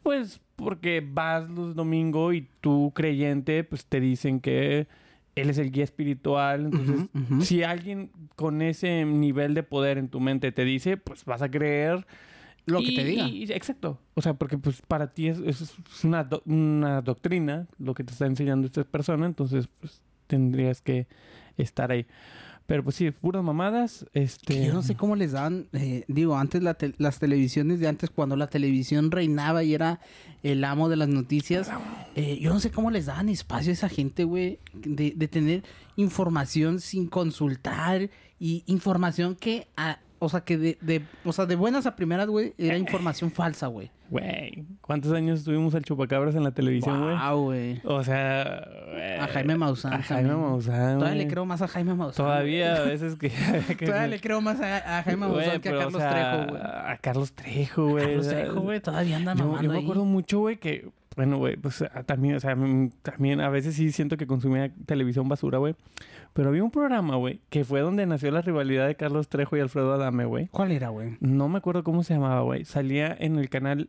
pues, 0.02 0.40
porque 0.56 1.02
vas 1.06 1.48
los 1.48 1.74
domingos 1.74 2.34
y 2.34 2.48
tú 2.60 2.92
creyente, 2.94 3.64
pues 3.64 3.86
te 3.86 4.00
dicen 4.00 4.40
que 4.40 4.86
él 5.34 5.50
es 5.50 5.58
el 5.58 5.70
guía 5.70 5.84
espiritual. 5.84 6.66
Entonces, 6.66 7.08
si 7.46 7.62
alguien 7.62 8.10
con 8.36 8.60
ese 8.60 9.04
nivel 9.04 9.54
de 9.54 9.62
poder 9.62 9.98
en 9.98 10.08
tu 10.08 10.20
mente 10.20 10.50
te 10.52 10.64
dice, 10.64 10.96
pues 10.96 11.24
vas 11.24 11.42
a 11.42 11.50
creer 11.50 12.06
Lo 12.66 12.80
que 12.80 12.92
te 12.92 13.04
diga. 13.04 13.28
y- 13.28 13.44
exacto. 13.52 14.00
O 14.14 14.20
sea, 14.20 14.34
porque 14.34 14.58
pues 14.58 14.82
para 14.82 15.12
ti 15.12 15.28
es, 15.28 15.38
es 15.38 15.74
una, 16.04 16.24
do- 16.24 16.42
una 16.44 17.00
doctrina 17.02 17.66
lo 17.78 17.94
que 17.94 18.02
te 18.04 18.12
está 18.12 18.26
enseñando 18.26 18.66
esta 18.66 18.82
persona, 18.84 19.26
entonces 19.26 19.68
pues 19.80 20.02
tendrías 20.26 20.82
que 20.82 21.06
estar 21.56 21.90
ahí. 21.92 22.04
Pero 22.68 22.84
pues 22.84 22.96
sí, 22.96 23.10
puras 23.10 23.42
mamadas. 23.42 24.04
Este... 24.12 24.54
Que 24.54 24.66
yo 24.66 24.74
no 24.74 24.82
sé 24.82 24.94
cómo 24.94 25.16
les 25.16 25.32
dan, 25.32 25.68
eh, 25.72 26.04
digo, 26.06 26.36
antes 26.36 26.62
la 26.62 26.74
te- 26.74 26.92
las 26.98 27.18
televisiones 27.18 27.80
de 27.80 27.88
antes, 27.88 28.10
cuando 28.10 28.36
la 28.36 28.46
televisión 28.46 29.10
reinaba 29.10 29.64
y 29.64 29.72
era 29.72 30.00
el 30.42 30.62
amo 30.64 30.90
de 30.90 30.96
las 30.96 31.08
noticias, 31.08 31.70
eh, 32.14 32.38
yo 32.42 32.52
no 32.52 32.60
sé 32.60 32.70
cómo 32.70 32.90
les 32.90 33.06
daban 33.06 33.30
espacio 33.30 33.70
a 33.70 33.72
esa 33.72 33.88
gente, 33.88 34.24
güey, 34.24 34.58
de, 34.74 35.14
de 35.16 35.28
tener 35.28 35.62
información 35.96 36.80
sin 36.80 37.06
consultar 37.08 38.10
y 38.38 38.64
información 38.66 39.34
que, 39.34 39.66
a- 39.78 40.00
o 40.18 40.28
sea, 40.28 40.40
que 40.40 40.56
de, 40.58 40.78
de- 40.80 41.02
o 41.24 41.32
sea, 41.32 41.46
de 41.46 41.56
buenas 41.56 41.86
a 41.86 41.96
primeras, 41.96 42.26
güey, 42.28 42.54
era 42.58 42.76
información 42.76 43.30
falsa, 43.30 43.66
güey. 43.68 43.90
Güey, 44.10 44.64
¿cuántos 44.80 45.12
años 45.12 45.44
tuvimos 45.44 45.74
al 45.74 45.84
chupacabras 45.84 46.34
en 46.34 46.42
la 46.42 46.50
televisión, 46.52 47.02
güey? 47.02 47.16
Wow, 47.18 47.42
güey. 47.44 47.80
O 47.84 48.02
sea... 48.02 48.66
A 49.20 49.26
Jaime 49.28 49.56
Maussan. 49.56 49.92
A 49.92 50.02
Jaime. 50.02 50.34
Maussan, 50.34 50.98
Todavía 50.98 51.22
le 51.24 51.28
creo 51.28 51.44
más 51.44 51.60
a 51.62 51.68
Jaime 51.68 51.94
Maussan. 51.94 52.24
Todavía 52.24 52.76
a 52.76 52.84
veces 52.84 53.16
que... 53.16 53.30
que- 53.78 53.86
Todavía 53.86 54.08
le 54.08 54.20
creo 54.20 54.40
más 54.40 54.60
a, 54.60 54.98
a 54.98 55.02
Jaime 55.02 55.26
Maussan 55.26 55.60
que 55.60 55.68
a 55.68 55.72
pero, 55.72 55.78
o 55.78 55.82
Carlos 55.82 56.00
sea, 56.02 56.10
Trejo, 56.10 56.50
güey. 56.50 56.62
A 56.62 56.98
Carlos 57.02 57.32
Trejo, 57.32 57.88
güey. 57.90 58.04
Carlos 58.06 58.28
Trejo, 58.28 58.60
güey, 58.60 58.80
todavía 58.80 59.16
anda 59.16 59.34
Yo, 59.34 59.44
mamando 59.44 59.62
yo 59.64 59.70
me 59.72 59.78
ahí. 59.78 59.84
acuerdo 59.84 60.04
mucho, 60.06 60.38
güey, 60.40 60.56
que, 60.56 60.88
bueno, 61.14 61.36
güey, 61.36 61.56
pues 61.56 61.82
ah, 61.82 62.02
también, 62.04 62.36
o 62.36 62.40
sea, 62.40 62.54
mm, 62.56 62.90
también 63.02 63.40
a 63.42 63.50
veces 63.50 63.74
sí 63.74 63.92
siento 63.92 64.16
que 64.16 64.26
consumía 64.26 64.70
televisión 64.86 65.28
basura, 65.28 65.58
güey. 65.58 65.74
Pero 66.32 66.50
había 66.50 66.62
un 66.64 66.70
programa, 66.70 67.16
güey, 67.16 67.40
que 67.50 67.64
fue 67.64 67.80
donde 67.80 68.06
nació 68.06 68.30
la 68.30 68.42
rivalidad 68.42 68.86
de 68.86 68.94
Carlos 68.94 69.28
Trejo 69.28 69.56
y 69.56 69.60
Alfredo 69.60 69.92
Adame, 69.92 70.24
güey. 70.24 70.46
¿Cuál 70.48 70.72
era, 70.72 70.88
güey? 70.90 71.16
No 71.20 71.48
me 71.48 71.58
acuerdo 71.58 71.82
cómo 71.82 72.02
se 72.04 72.14
llamaba, 72.14 72.42
güey. 72.42 72.64
Salía 72.64 73.16
en 73.18 73.38
el 73.38 73.48
canal 73.48 73.88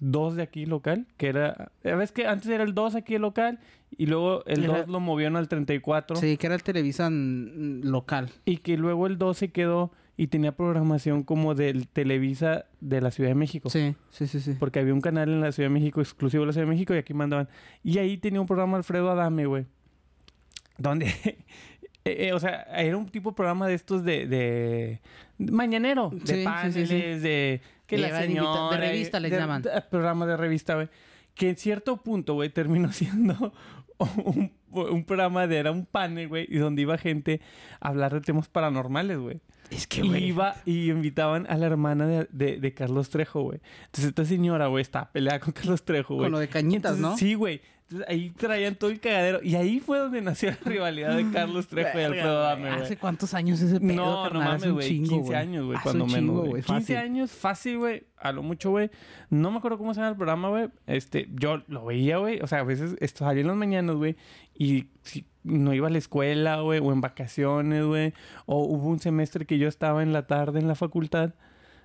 2 0.00 0.36
de 0.36 0.42
aquí 0.42 0.66
local, 0.66 1.06
que 1.16 1.28
era... 1.28 1.70
¿Ves 1.84 2.12
que 2.12 2.26
antes 2.26 2.48
era 2.48 2.64
el 2.64 2.74
2 2.74 2.94
aquí 2.94 3.18
local? 3.18 3.58
Y 3.96 4.06
luego 4.06 4.42
el 4.46 4.64
Era- 4.64 4.78
2 4.80 4.88
lo 4.88 5.00
movieron 5.00 5.36
al 5.36 5.48
34. 5.48 6.16
Sí, 6.16 6.36
que 6.38 6.46
era 6.46 6.54
el 6.56 6.62
Televisa 6.62 7.08
mm, 7.10 7.82
local. 7.84 8.30
Y 8.46 8.56
que 8.58 8.76
luego 8.78 9.06
el 9.06 9.18
2 9.18 9.36
se 9.36 9.52
quedó 9.52 9.92
y 10.16 10.26
tenía 10.28 10.52
programación 10.56 11.22
como 11.22 11.54
del 11.54 11.88
Televisa 11.88 12.64
de 12.80 13.00
la 13.00 13.10
Ciudad 13.10 13.30
de 13.30 13.34
México. 13.34 13.70
Sí, 13.70 13.94
sí, 14.10 14.26
sí, 14.26 14.40
sí. 14.40 14.56
Porque 14.58 14.78
había 14.80 14.94
un 14.94 15.00
canal 15.00 15.28
en 15.28 15.40
la 15.40 15.52
Ciudad 15.52 15.68
de 15.68 15.74
México, 15.74 16.00
exclusivo 16.00 16.42
de 16.42 16.46
la 16.48 16.52
Ciudad 16.52 16.66
de 16.66 16.72
México, 16.72 16.94
y 16.94 16.98
aquí 16.98 17.12
mandaban. 17.14 17.48
Y 17.84 17.98
ahí 17.98 18.16
tenía 18.18 18.40
un 18.40 18.46
programa 18.46 18.76
Alfredo 18.78 19.10
Adame, 19.10 19.46
güey. 19.46 19.66
Donde, 20.78 21.06
eh, 22.04 22.28
eh, 22.28 22.32
o 22.32 22.40
sea, 22.40 22.62
era 22.76 22.96
un 22.96 23.08
tipo 23.08 23.30
de 23.30 23.36
programa 23.36 23.66
de 23.68 23.74
estos 23.74 24.04
de, 24.04 24.26
de 24.26 25.00
mañanero, 25.38 26.10
de 26.12 26.36
sí, 26.38 26.44
paneles, 26.44 26.88
sí. 26.88 26.94
de 26.96 27.60
que 27.86 27.98
la 27.98 28.20
señora, 28.22 28.70
de 28.70 28.76
revista 28.88 29.20
les 29.20 29.30
de- 29.30 29.36
llaman. 29.38 29.62
programa 29.90 30.26
de 30.26 30.36
revista, 30.36 30.74
güey. 30.74 30.88
Que 31.34 31.50
en 31.50 31.56
cierto 31.56 31.96
punto, 32.02 32.34
güey, 32.34 32.50
terminó 32.50 32.92
siendo 32.92 33.52
un, 33.98 34.52
un 34.70 35.04
programa 35.04 35.46
de, 35.46 35.58
era 35.58 35.70
un 35.70 35.86
panel, 35.86 36.28
güey, 36.28 36.46
y 36.48 36.58
donde 36.58 36.82
iba 36.82 36.98
gente 36.98 37.40
a 37.80 37.88
hablar 37.88 38.12
de 38.14 38.20
temas 38.20 38.48
paranormales, 38.48 39.18
güey. 39.18 39.40
Es 39.70 39.86
que, 39.86 40.02
Y 40.02 40.08
güey. 40.08 40.24
iba 40.26 40.56
y 40.66 40.90
invitaban 40.90 41.46
a 41.48 41.56
la 41.56 41.64
hermana 41.66 42.06
de, 42.06 42.28
de- 42.30 42.58
de 42.58 42.74
Carlos 42.74 43.08
Trejo, 43.08 43.42
güey. 43.42 43.60
Entonces 43.86 44.06
esta 44.06 44.24
señora, 44.26 44.66
güey, 44.66 44.82
estaba 44.82 45.10
peleada 45.10 45.40
con 45.40 45.52
Carlos 45.52 45.82
Trejo, 45.84 46.14
güey. 46.16 46.26
Con 46.26 46.32
lo 46.32 46.38
de 46.40 46.48
cañitas, 46.48 46.96
Entonces, 46.96 47.00
¿no? 47.00 47.16
Sí, 47.16 47.34
güey. 47.34 47.62
Entonces 47.92 48.08
ahí 48.08 48.30
traían 48.30 48.74
todo 48.74 48.90
el 48.90 49.00
cagadero. 49.00 49.40
Y 49.42 49.54
ahí 49.54 49.80
fue 49.80 49.98
donde 49.98 50.20
nació 50.22 50.50
la 50.50 50.58
rivalidad 50.64 51.16
de 51.16 51.30
Carlos 51.30 51.66
Trejo 51.68 51.98
y 51.98 52.02
Alfredo. 52.02 52.44
Adame, 52.44 52.70
güey. 52.70 52.82
¿Hace 52.82 52.96
cuántos 52.96 53.34
años 53.34 53.60
ese 53.60 53.80
pedo, 53.80 53.92
No, 53.94 54.16
no 54.16 54.22
carnal? 54.24 54.42
Hace 54.56 54.66
mames, 54.68 54.72
güey. 54.72 54.88
chingo, 54.88 55.08
15 55.10 55.26
güey. 55.26 55.38
años, 55.38 55.80
cuando 55.82 56.06
menos, 56.06 56.36
güey. 56.36 56.62
15 56.62 56.72
fácil. 56.72 56.96
años, 56.96 57.30
fácil, 57.32 57.78
güey. 57.78 58.02
A 58.18 58.32
lo 58.32 58.42
mucho, 58.42 58.70
güey. 58.70 58.90
No 59.30 59.50
me 59.50 59.58
acuerdo 59.58 59.78
cómo 59.78 59.92
se 59.94 60.00
llama 60.00 60.10
el 60.10 60.16
programa, 60.16 60.48
güey. 60.48 60.68
Este, 60.86 61.28
yo 61.32 61.62
lo 61.68 61.84
veía, 61.84 62.18
güey. 62.18 62.40
O 62.40 62.46
sea, 62.46 62.60
a 62.60 62.64
veces 62.64 62.96
esto 63.00 63.24
salía 63.24 63.42
en 63.42 63.48
las 63.48 63.56
mañanas, 63.56 63.96
güey. 63.96 64.16
Y 64.56 64.86
si 65.02 65.26
no 65.42 65.74
iba 65.74 65.88
a 65.88 65.90
la 65.90 65.98
escuela, 65.98 66.60
güey, 66.60 66.80
o 66.80 66.92
en 66.92 67.00
vacaciones, 67.00 67.84
güey. 67.84 68.12
O 68.46 68.64
hubo 68.64 68.88
un 68.88 69.00
semestre 69.00 69.44
que 69.44 69.58
yo 69.58 69.68
estaba 69.68 70.02
en 70.02 70.12
la 70.12 70.26
tarde 70.26 70.60
en 70.60 70.68
la 70.68 70.74
facultad. 70.76 71.34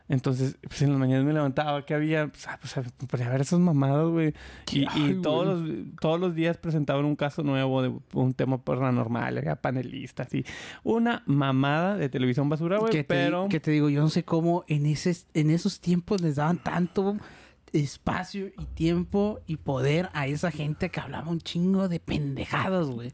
Entonces, 0.09 0.57
pues 0.61 0.81
en 0.81 0.91
las 0.91 0.99
mañanas 0.99 1.25
me 1.25 1.33
levantaba, 1.33 1.85
que 1.85 1.93
había, 1.93 2.27
pues, 2.27 2.47
ah, 2.47 2.57
pues, 2.61 2.77
a, 2.77 2.83
pues, 2.83 3.21
a 3.21 3.29
ver 3.29 3.41
esos 3.41 3.59
mamados, 3.59 4.11
güey. 4.11 4.33
Y, 4.71 5.15
todos, 5.15 5.59
los, 5.59 5.77
todos 5.99 6.19
los 6.19 6.33
días 6.33 6.57
presentaban 6.57 7.03
un 7.03 7.17
caso 7.17 7.43
nuevo 7.43 7.81
de 7.81 7.91
un 8.13 8.33
tema 8.33 8.57
paranormal, 8.57 9.37
había 9.37 9.57
panelistas 9.57 10.33
y 10.33 10.45
una 10.83 11.23
mamada 11.25 11.97
de 11.97 12.07
televisión 12.07 12.47
basura, 12.47 12.77
güey. 12.77 13.03
Pero 13.03 13.49
que 13.49 13.59
te 13.59 13.71
digo, 13.71 13.89
yo 13.89 14.01
no 14.01 14.09
sé 14.09 14.23
cómo 14.23 14.63
en, 14.67 14.85
ese, 14.85 15.15
en 15.33 15.49
esos 15.49 15.81
tiempos 15.81 16.21
les 16.21 16.37
daban 16.37 16.57
tanto 16.57 17.17
espacio 17.73 18.47
y 18.47 18.65
tiempo 18.75 19.41
y 19.45 19.57
poder 19.57 20.09
a 20.13 20.27
esa 20.27 20.51
gente 20.51 20.89
que 20.89 20.99
hablaba 21.01 21.29
un 21.29 21.41
chingo 21.41 21.89
de 21.89 21.99
pendejadas, 21.99 22.87
güey. 22.87 23.13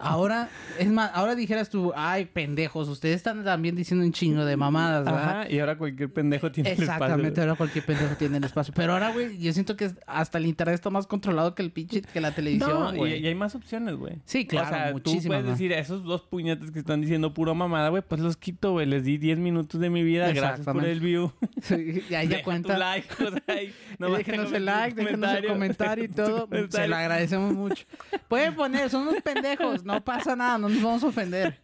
Ahora, 0.00 0.48
es 0.78 0.88
más, 0.90 1.10
ahora 1.14 1.34
dijeras 1.34 1.68
tú, 1.70 1.92
ay, 1.94 2.24
pendejos, 2.24 2.88
ustedes 2.88 3.16
están 3.16 3.44
también 3.44 3.76
diciendo 3.76 4.04
un 4.04 4.12
chingo 4.12 4.44
de 4.44 4.56
mamadas, 4.56 5.04
¿verdad? 5.04 5.40
Ajá, 5.42 5.50
y 5.50 5.58
ahora 5.60 5.76
cualquier 5.76 6.12
pendejo 6.12 6.50
tiene 6.50 6.70
el 6.70 6.74
espacio. 6.82 6.94
Exactamente, 7.04 7.40
ahora 7.40 7.54
cualquier 7.54 7.84
pendejo 7.84 8.14
tiene 8.16 8.38
el 8.38 8.44
espacio. 8.44 8.72
Pero 8.74 8.94
ahora, 8.94 9.12
güey, 9.12 9.38
yo 9.38 9.52
siento 9.52 9.76
que 9.76 9.90
hasta 10.06 10.38
el 10.38 10.46
internet 10.46 10.74
está 10.74 10.90
más 10.90 11.06
controlado 11.06 11.54
que 11.54 11.62
el 11.62 11.70
pinche, 11.70 12.02
que 12.02 12.20
la 12.20 12.30
No, 12.30 12.34
televisión, 12.34 12.96
güey. 12.96 13.18
y 13.22 13.26
hay 13.26 13.34
más 13.34 13.54
opciones, 13.54 13.94
güey. 13.96 14.16
Sí, 14.24 14.46
claro, 14.46 14.68
O 14.68 14.70
sea, 14.70 14.92
tú 14.94 15.12
puedes 15.12 15.26
más. 15.26 15.44
decir, 15.44 15.72
esos 15.72 16.02
dos 16.04 16.22
puñetes 16.22 16.70
que 16.70 16.78
están 16.78 17.00
diciendo 17.00 17.34
puro 17.34 17.54
mamada, 17.54 17.88
güey, 17.90 18.02
pues 18.06 18.20
los 18.20 18.36
quito, 18.36 18.72
güey. 18.72 18.86
Les 18.86 19.04
di 19.04 19.18
10 19.18 19.38
minutos 19.38 19.80
de 19.80 19.90
mi 19.90 20.02
vida. 20.02 20.32
Gracias 20.32 20.66
por 20.66 20.84
el 20.84 21.00
view. 21.00 21.32
Sí, 21.60 22.02
y 22.08 22.14
ahí 22.14 22.26
ya 22.26 22.42
cuenta. 22.42 22.72
tu 22.72 22.78
like, 22.80 23.08
o 23.22 23.30
sea, 23.32 23.42
nomás 23.98 24.18
déjenos 24.18 24.50
el 24.52 24.64
like, 24.64 24.94
déjenos 24.98 25.34
el 25.34 25.46
comentario 25.46 26.04
y 26.04 26.08
todo. 26.08 26.48
Se 26.70 26.88
lo 26.88 26.96
agradecemos 26.96 27.52
mucho. 27.52 27.84
Pueden 28.28 28.54
poner, 28.54 28.88
son 28.88 29.08
unos 29.08 29.20
pendejos, 29.22 29.84
no 29.94 30.04
pasa 30.04 30.36
nada, 30.36 30.58
no 30.58 30.68
nos 30.68 30.82
vamos 30.82 31.02
a 31.04 31.06
ofender. 31.08 31.58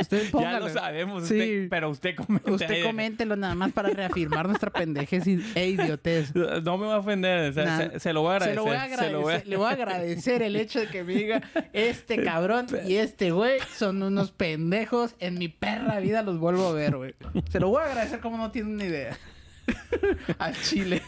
Usted 0.00 0.30
Ya 0.32 0.58
lo 0.58 0.70
sabemos, 0.70 1.28
Sí. 1.28 1.34
usted- 1.34 1.68
pero 1.68 1.90
usted 1.90 2.16
comente. 2.16 2.50
Usted 2.50 2.82
coméntelo 2.82 3.36
nada 3.36 3.54
más 3.54 3.72
para 3.72 3.90
reafirmar 3.90 4.46
nuestra 4.48 4.70
pendejez 4.70 5.26
e 5.54 5.68
idiotez. 5.68 6.34
No 6.34 6.78
me 6.78 6.86
va 6.86 6.94
a 6.94 6.98
ofender, 6.98 7.50
o 7.50 7.52
sea, 7.52 7.64
Nah. 7.66 7.78
se, 7.92 8.00
se 8.00 8.12
lo 8.14 8.22
voy 8.22 8.36
a 8.36 8.40
Se 8.40 8.50
agradecer. 8.50 8.56
lo 8.56 8.62
voy 8.64 8.74
a 8.74 8.80
se 8.80 8.86
lo 8.86 9.20
voy 9.20 9.32
a- 9.32 9.32
agradecer. 9.34 9.48
Le 9.48 9.56
voy 9.58 9.66
a 9.66 9.70
agradecer 9.70 10.42
el 10.42 10.56
hecho 10.56 10.80
de 10.80 10.86
que 10.86 11.04
me 11.04 11.12
diga, 11.12 11.42
este 11.74 12.22
cabrón 12.24 12.66
y 12.86 12.94
este 12.94 13.32
güey 13.32 13.58
son 13.76 14.02
unos 14.02 14.30
pendejos. 14.32 15.14
En 15.18 15.36
mi 15.38 15.48
perra 15.48 16.00
vida 16.00 16.22
los 16.22 16.38
vuelvo 16.38 16.68
a 16.68 16.72
ver, 16.72 16.96
güey. 16.96 17.14
Se 17.50 17.60
lo 17.60 17.68
voy 17.68 17.82
a 17.82 17.86
agradecer 17.88 18.20
como 18.20 18.38
no 18.38 18.50
tienen 18.50 18.78
ni 18.78 18.84
idea. 18.84 19.18
Al 20.38 20.54
chile. 20.62 21.00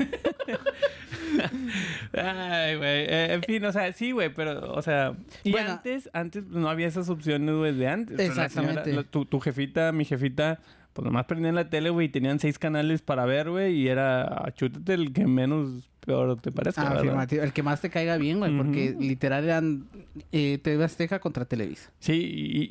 Ay, 2.12 2.76
güey. 2.76 3.04
Eh, 3.08 3.32
en 3.34 3.42
fin, 3.42 3.64
o 3.64 3.72
sea, 3.72 3.92
sí, 3.92 4.12
güey, 4.12 4.32
pero, 4.32 4.72
o 4.72 4.82
sea... 4.82 5.12
Y 5.42 5.52
Bueno. 5.52 5.72
antes, 5.72 6.08
antes 6.12 6.44
no 6.46 6.68
había 6.68 6.86
esas 6.86 7.08
opciones, 7.08 7.54
güey, 7.54 7.74
de 7.74 7.88
antes. 7.88 8.18
Exactamente. 8.18 8.84
señora- 8.84 9.02
la- 9.02 9.10
tu, 9.10 9.24
tu 9.24 9.40
jefita, 9.40 9.92
mi 9.92 10.04
jefita, 10.04 10.60
pues 10.92 11.04
nomás 11.04 11.26
prendían 11.26 11.54
la 11.54 11.68
tele, 11.70 11.90
güey, 11.90 12.06
y 12.06 12.10
tenían 12.10 12.38
seis 12.38 12.58
canales 12.58 13.02
para 13.02 13.24
ver, 13.26 13.50
güey, 13.50 13.74
y 13.74 13.88
era... 13.88 14.52
Chútate 14.56 14.94
el 14.94 15.12
que 15.12 15.26
menos 15.26 15.90
peor 16.04 16.40
te 16.40 16.52
parezca, 16.52 16.82
¿verdad? 16.84 16.98
Afirmativo. 16.98 17.42
El 17.42 17.52
que 17.52 17.62
más 17.62 17.80
te 17.80 17.90
caiga 17.90 18.16
bien, 18.16 18.38
güey. 18.38 18.56
Porque 18.56 18.96
literal 18.98 19.44
eran 19.44 19.86
eh, 20.32 20.58
TV 20.62 20.84
Azteca 20.84 21.18
contra 21.18 21.44
Televisa. 21.44 21.90
Sí, 21.98 22.12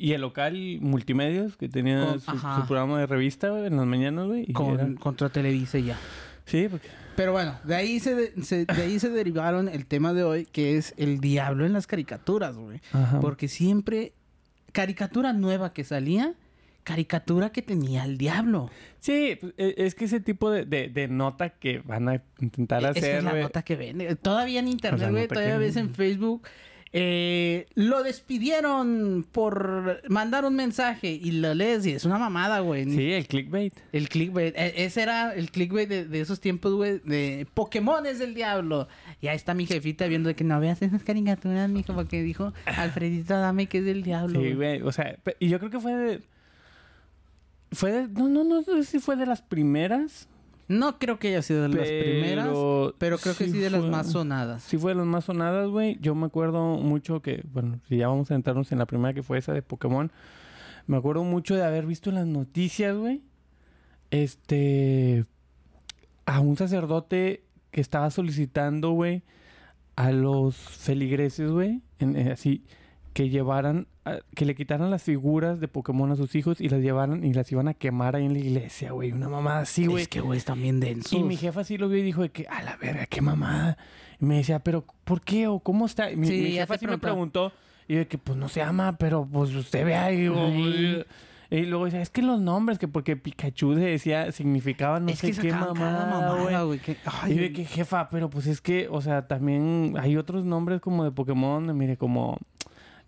y, 0.00 0.06
y 0.06 0.12
el 0.12 0.20
local 0.20 0.54
multimedios, 0.80 1.56
que 1.56 1.68
tenía 1.68 2.04
Con- 2.06 2.20
su, 2.20 2.66
programa 2.66 2.98
de 3.00 3.06
revista, 3.06 3.48
güey, 3.50 3.66
en 3.66 3.76
las 3.76 3.86
mañanas, 3.86 4.26
güey. 4.26 4.46
Con, 4.52 4.74
era- 4.74 4.88
Contra 5.00 5.28
Televisa 5.28 5.78
ya. 5.78 5.98
Sí, 6.46 6.68
porque... 6.70 6.88
Pero 7.16 7.30
bueno, 7.32 7.54
de 7.64 7.74
ahí 7.76 8.00
se, 8.00 8.14
de- 8.14 8.42
se- 8.42 8.64
de 8.66 8.82
ahí 8.82 8.98
se 8.98 9.08
derivaron 9.08 9.68
el 9.68 9.86
tema 9.86 10.12
de 10.12 10.24
hoy, 10.24 10.46
que 10.46 10.76
es 10.76 10.92
el 10.96 11.20
diablo 11.20 11.64
en 11.64 11.72
las 11.72 11.86
caricaturas, 11.86 12.56
güey. 12.56 12.80
Porque 13.20 13.46
siempre, 13.48 14.12
caricatura 14.72 15.32
nueva 15.32 15.72
que 15.72 15.84
salía, 15.84 16.34
caricatura 16.84 17.50
que 17.50 17.62
tenía 17.62 18.04
el 18.04 18.16
diablo. 18.18 18.70
Sí, 19.00 19.36
pues, 19.40 19.54
e- 19.56 19.74
es 19.78 19.94
que 19.94 20.04
ese 20.04 20.20
tipo 20.20 20.50
de, 20.50 20.64
de- 20.64 20.88
de 20.88 21.08
nota 21.08 21.48
que 21.50 21.78
van 21.80 22.08
a 22.08 22.22
intentar 22.40 22.80
Esa 22.80 22.90
hacer, 22.90 23.16
es 23.16 23.24
la 23.24 23.32
nota 23.34 23.62
que 23.62 23.74
vende. 23.76 24.14
Todavía 24.16 24.60
en 24.60 24.68
internet, 24.68 25.10
güey, 25.10 25.26
todavía 25.26 25.54
que- 25.54 25.58
ves 25.58 25.76
en 25.76 25.94
Facebook. 25.94 26.46
eh, 26.96 27.66
lo 27.74 28.04
despidieron 28.04 29.26
por 29.32 30.00
mandar 30.08 30.44
un 30.44 30.54
mensaje 30.54 31.10
y 31.10 31.32
lo 31.32 31.52
lees 31.52 31.84
y 31.86 31.90
es 31.92 32.04
una 32.04 32.18
mamada, 32.18 32.60
güey. 32.60 32.84
Sí, 32.84 33.12
el 33.12 33.26
clickbait. 33.26 33.74
El 33.92 34.08
clickbait. 34.08 34.54
E- 34.56 34.84
ese 34.84 35.02
era 35.02 35.34
el 35.34 35.50
clickbait 35.50 35.88
de, 35.88 36.04
de 36.04 36.20
esos 36.20 36.38
tiempos, 36.38 36.72
güey, 36.74 37.00
de 37.04 37.48
Pokémon 37.52 38.06
es 38.06 38.20
del 38.20 38.34
diablo. 38.34 38.86
Y 39.20 39.26
ahí 39.26 39.34
está 39.34 39.54
mi 39.54 39.66
jefita 39.66 40.06
viendo 40.06 40.28
de 40.28 40.36
que 40.36 40.44
no 40.44 40.60
veas 40.60 40.82
esas 40.82 41.02
caricaturas, 41.02 41.68
mijo, 41.68 41.94
porque 41.94 42.22
dijo, 42.22 42.52
Alfredito, 42.66 43.34
dame 43.40 43.66
que 43.66 43.78
es 43.78 43.84
del 43.84 44.04
diablo. 44.04 44.40
Sí, 44.40 44.52
güey. 44.52 44.80
O 44.82 44.92
sea, 44.92 45.16
y 45.40 45.48
yo 45.48 45.58
creo 45.58 45.70
que 45.72 45.80
fue 45.80 45.94
de. 45.96 46.20
Fue 47.74 47.92
de. 47.92 48.08
No, 48.08 48.28
no, 48.28 48.44
no 48.44 48.62
sé 48.62 48.84
si 48.84 48.98
fue 49.00 49.16
de 49.16 49.26
las 49.26 49.42
primeras. 49.42 50.28
No 50.66 50.98
creo 50.98 51.18
que 51.18 51.28
haya 51.28 51.42
sido 51.42 51.62
de 51.62 51.68
las 51.68 51.86
primeras, 51.86 52.46
pero 52.96 53.18
creo 53.18 53.36
que 53.36 53.44
sí 53.50 53.58
de 53.58 53.68
las 53.68 53.84
más 53.84 54.10
sonadas. 54.10 54.62
Sí 54.62 54.78
fue 54.78 54.92
de 54.92 54.96
las 54.98 55.06
más 55.06 55.26
sonadas, 55.26 55.68
güey. 55.68 55.98
Yo 56.00 56.14
me 56.14 56.24
acuerdo 56.24 56.76
mucho 56.78 57.20
que, 57.20 57.44
bueno, 57.52 57.80
si 57.86 57.98
ya 57.98 58.08
vamos 58.08 58.30
a 58.30 58.34
entrarnos 58.34 58.72
en 58.72 58.78
la 58.78 58.86
primera 58.86 59.12
que 59.12 59.22
fue 59.22 59.36
esa 59.36 59.52
de 59.52 59.60
Pokémon, 59.60 60.10
me 60.86 60.96
acuerdo 60.96 61.22
mucho 61.22 61.54
de 61.54 61.62
haber 61.64 61.84
visto 61.84 62.08
en 62.08 62.14
las 62.16 62.26
noticias, 62.26 62.96
güey, 62.96 63.22
este, 64.10 65.26
a 66.24 66.40
un 66.40 66.56
sacerdote 66.56 67.44
que 67.70 67.80
estaba 67.80 68.10
solicitando, 68.10 68.92
güey, 68.92 69.22
a 69.96 70.12
los 70.12 70.56
feligreses, 70.56 71.50
güey, 71.50 71.82
en- 71.98 72.16
eh, 72.16 72.32
así, 72.32 72.64
que 73.14 73.30
llevaran, 73.30 73.86
a- 74.04 74.18
que 74.34 74.44
le 74.44 74.54
quitaran 74.54 74.90
las 74.90 75.02
figuras 75.02 75.60
de 75.60 75.68
Pokémon 75.68 76.10
a 76.12 76.16
sus 76.16 76.34
hijos 76.34 76.60
y 76.60 76.68
las 76.68 76.80
llevaran 76.82 77.24
y 77.24 77.32
las 77.32 77.50
iban 77.50 77.68
a 77.68 77.74
quemar 77.74 78.16
ahí 78.16 78.26
en 78.26 78.34
la 78.34 78.40
iglesia, 78.40 78.92
güey. 78.92 79.12
Una 79.12 79.28
mamada 79.30 79.60
así, 79.60 79.86
güey. 79.86 80.02
es 80.02 80.08
que, 80.08 80.20
güey, 80.20 80.36
están 80.36 80.60
bien 80.60 80.80
densos. 80.80 81.12
Y 81.12 81.22
mi 81.22 81.36
jefa 81.36 81.64
sí 81.64 81.78
lo 81.78 81.88
vio 81.88 81.98
y 81.98 82.02
dijo 82.02 82.20
de 82.22 82.28
que, 82.30 82.46
a 82.48 82.62
la 82.62 82.76
verga, 82.76 83.06
qué 83.06 83.22
mamada. 83.22 83.78
Y 84.20 84.26
me 84.26 84.36
decía, 84.36 84.58
pero 84.58 84.84
¿por 85.04 85.22
qué 85.22 85.46
o 85.48 85.60
cómo 85.60 85.86
está? 85.86 86.10
Y 86.10 86.16
mi, 86.16 86.26
Sí, 86.26 86.40
mi 86.42 86.52
ya 86.52 86.62
jefa 86.62 86.76
sí 86.76 86.86
me 86.86 86.98
preguntó. 86.98 87.52
Y 87.88 87.94
de 87.94 88.06
que, 88.08 88.18
pues 88.18 88.36
no 88.36 88.48
se 88.48 88.62
ama, 88.62 88.96
pero 88.98 89.26
pues 89.30 89.54
usted 89.54 89.84
vea. 89.84 90.10
Y, 90.12 90.16
digo, 90.22 90.40
Ay. 90.40 91.04
y 91.50 91.60
luego 91.66 91.84
decía, 91.84 92.00
es 92.00 92.10
que 92.10 92.22
los 92.22 92.40
nombres, 92.40 92.78
que 92.78 92.88
porque 92.88 93.16
Pikachu 93.16 93.74
decía, 93.74 94.32
significaban 94.32 95.04
no 95.04 95.10
es 95.12 95.18
sé 95.20 95.30
que 95.32 95.40
qué 95.40 95.52
mamada, 95.52 96.34
güey. 96.64 96.78
güey. 96.78 96.80
Y 97.28 97.34
de 97.34 97.52
que, 97.52 97.64
jefa, 97.64 98.08
pero 98.08 98.28
pues 98.30 98.46
es 98.48 98.60
que, 98.60 98.88
o 98.90 99.00
sea, 99.02 99.28
también 99.28 99.94
hay 100.00 100.16
otros 100.16 100.44
nombres 100.44 100.80
como 100.80 101.04
de 101.04 101.12
Pokémon, 101.12 101.76
mire, 101.76 101.96
como 101.96 102.38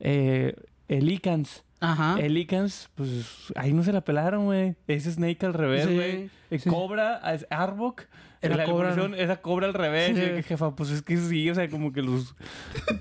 eh, 0.01 0.55
Elicans. 0.89 1.65
Ajá. 1.81 2.19
Elicans, 2.19 2.89
pues 2.95 3.53
ahí 3.55 3.73
no 3.73 3.83
se 3.83 3.93
la 3.93 4.01
pelaron, 4.01 4.47
güey. 4.47 4.77
Es 4.87 5.05
Snake 5.05 5.45
al 5.45 5.55
revés, 5.55 5.93
güey. 5.93 6.31
Sí. 6.59 6.69
Cobra, 6.69 7.21
es 7.33 7.47
Arbok. 7.51 8.03
Era 8.43 8.57
la 8.57 8.65
Cobra. 8.65 8.93
evolución 8.93 9.15
era 9.19 9.41
Cobra 9.41 9.67
al 9.67 9.75
revés. 9.75 10.17
Sí. 10.17 10.39
Y 10.39 10.43
jefa, 10.43 10.75
pues 10.77 10.91
es 10.91 11.03
que 11.03 11.17
sí, 11.17 11.49
o 11.51 11.55
sea, 11.55 11.69
como 11.71 11.93
que 11.93 12.03
los. 12.03 12.35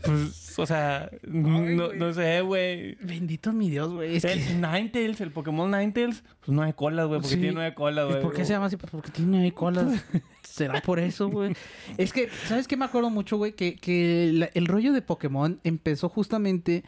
Pues, 0.04 0.58
o 0.58 0.65
sea, 0.65 1.10
no, 1.27 1.94
no 1.94 2.13
sé, 2.13 2.42
güey. 2.42 2.96
Bendito 3.01 3.51
mi 3.54 3.70
Dios, 3.70 3.92
güey. 3.94 4.15
Es 4.15 4.24
El 4.24 4.39
que... 4.44 4.54
Ninetales, 4.56 5.20
el 5.22 5.32
Pokémon 5.32 5.70
Ninetales, 5.70 6.24
pues 6.39 6.50
nueve 6.56 6.74
colas, 6.74 7.08
güey, 7.08 7.20
porque 7.20 7.36
Sí. 7.36 7.39
tiene 7.42 7.54
nueve 7.56 7.74
colas, 7.75 8.06
¿Y 8.08 8.12
güey. 8.12 8.22
por 8.24 8.34
qué 8.34 8.46
se 8.46 8.54
llama 8.54 8.68
así? 8.68 8.77
Pues 8.77 8.92
porque 8.92 9.12
tiene 9.12 9.42
ahí 9.44 9.51
colas. 9.51 9.88
¿Será 10.44 10.80
por 10.82 11.00
eso, 11.00 11.27
güey? 11.30 11.54
Es 11.98 12.13
que, 12.13 12.30
¿sabes 12.48 12.68
qué 12.68 12.77
me 12.77 12.86
acuerdo 12.86 13.10
mucho, 13.10 13.36
güey? 13.38 13.51
Que, 13.54 13.75
que 13.75 14.50
el 14.54 14.65
rollo 14.68 14.94
de 14.94 15.01
Pokémon 15.01 15.60
empezó 15.63 16.08
justamente 16.08 16.84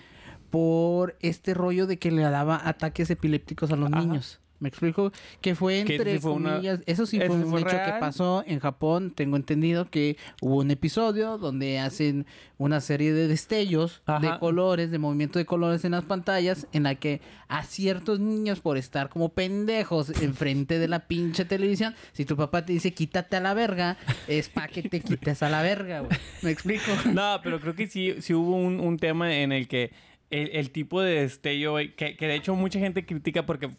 por 0.50 1.18
este 1.20 1.54
rollo 1.54 1.88
de 1.88 1.98
que 2.00 2.12
le 2.12 2.22
daba 2.22 2.62
ataques 2.68 3.10
epilépticos 3.10 3.72
a 3.72 3.76
los 3.76 3.92
Ajá. 3.92 4.02
niños. 4.02 4.40
¿Me 4.60 4.70
explico? 4.70 5.12
Que 5.40 5.54
fue 5.54 5.84
Que 5.86 5.98
entre 5.98 6.14
sí 6.14 6.20
fue 6.20 6.32
una- 6.32 6.54
comillas... 6.54 6.80
Eso 6.88 7.06
sí 7.06 7.20
fue 7.20 7.30
un 7.36 7.58
hecho 7.60 7.68
que 7.86 7.94
pasó 8.00 8.44
en 8.48 8.60
Japón. 8.60 9.12
Tengo 9.16 9.36
entendido 9.38 9.90
que 9.90 10.18
hubo 10.42 10.58
un 10.58 10.72
episodio 10.72 11.38
donde 11.38 11.78
hacen 11.80 12.26
una 12.58 12.82
serie 12.82 13.14
de 13.14 13.28
destellos 13.28 14.02
de 14.20 14.40
colores, 14.40 14.90
de 14.90 14.98
movimiento 14.98 15.38
de 15.38 15.46
colores 15.46 15.86
en 15.86 15.92
las 15.92 16.06
pantallas, 16.06 16.66
en 16.74 16.84
la 16.84 16.96
que 16.96 17.22
a 17.50 17.64
ciertos 17.64 18.20
niños 18.20 18.60
por 18.60 18.78
estar 18.78 19.10
como 19.10 19.30
pendejos 19.30 20.10
enfrente 20.22 20.80
de 20.80 20.88
la 20.88 21.08
pinche 21.08 21.46
televisión, 21.46 21.94
si 22.14 22.26
tu 22.26 22.36
papá 22.36 22.66
te 22.66 22.74
dice 22.74 22.94
quítate 22.94 23.36
a 23.36 23.40
la 23.42 23.54
verga, 23.54 23.98
es 24.28 24.50
para 24.50 24.68
que 24.70 24.82
te 24.84 25.02
quites 25.02 25.44
a 25.44 25.50
la 25.50 25.62
verga, 25.62 26.00
güey. 26.00 26.18
¿Me 26.42 26.50
explico? 26.50 26.86
No, 27.14 27.40
pero 27.44 27.60
creo 27.60 27.76
que 27.76 27.86
sí, 27.88 28.16
sí 28.22 28.34
hubo 28.34 28.56
un, 28.56 28.80
un 28.80 28.98
tema 28.98 29.34
en 29.36 29.52
el 29.52 29.68
que 29.68 29.92
el, 30.30 30.50
el 30.54 30.72
tipo 30.72 31.02
de 31.02 31.22
destello, 31.22 31.76
que, 31.96 32.18
que 32.18 32.28
de 32.28 32.36
hecho 32.36 32.56
mucha 32.56 32.80
gente 32.80 33.06
critica 33.06 33.46
porque 33.46 33.70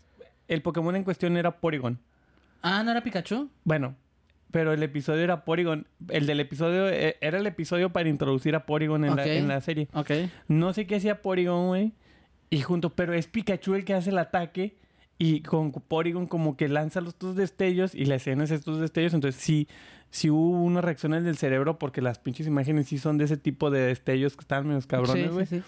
el 0.49 0.63
Pokémon 0.63 0.97
en 0.97 1.05
cuestión 1.05 1.37
era 1.37 1.61
Porygon. 1.61 1.99
Ah, 2.63 2.83
¿no 2.83 2.91
era 2.91 3.03
Pikachu? 3.03 3.49
Bueno, 3.65 3.95
pero 4.51 4.73
el 4.73 4.83
episodio 4.83 5.23
era 5.23 5.45
Porygon. 5.45 5.87
El 6.09 6.27
del 6.27 6.41
episodio 6.41 6.89
eh, 6.89 7.17
era 7.21 7.39
el 7.39 7.47
episodio 7.47 7.91
para 7.91 8.09
introducir 8.09 8.55
a 8.55 8.67
Porygon 8.67 9.05
en, 9.05 9.17
la, 9.17 9.27
en 9.27 9.49
la 9.49 9.61
serie. 9.61 9.89
Ok. 9.93 10.11
No 10.49 10.73
sé 10.73 10.87
qué 10.87 10.97
hacía 10.97 11.23
Porygon, 11.23 11.69
güey. 11.69 11.93
Y 12.51 12.63
junto, 12.63 12.95
pero 12.95 13.13
es 13.13 13.27
Pikachu 13.27 13.75
el 13.75 13.85
que 13.85 13.95
hace 13.95 14.11
el 14.11 14.19
ataque. 14.19 14.77
Y 15.19 15.41
con 15.41 15.73
Porygon 15.73 16.27
como 16.27 16.57
que 16.57 16.69
lanza 16.69 17.01
los 17.01 17.19
dos 17.19 17.35
destellos 17.35 17.95
y 17.95 18.05
la 18.05 18.15
escena 18.17 18.45
es 18.45 18.51
estos 18.53 18.79
destellos. 18.81 19.15
Entonces 19.15 19.41
sí, 19.43 19.67
sí 20.11 20.31
hubo 20.31 20.63
unas 20.63 20.85
reacciones 20.85 21.25
del 21.25 21.37
cerebro 21.37 21.77
porque 21.79 22.01
las 22.01 22.21
pinches 22.21 22.47
imágenes 22.47 22.87
sí 22.87 22.99
son 22.99 23.19
de 23.19 23.25
ese 23.25 23.37
tipo 23.37 23.71
de 23.71 23.81
destellos 23.81 24.37
que 24.37 24.43
están 24.43 24.69
medio 24.69 24.81
cabrones, 24.87 25.33
güey. 25.33 25.47
sí, 25.47 25.57
sí. 25.59 25.63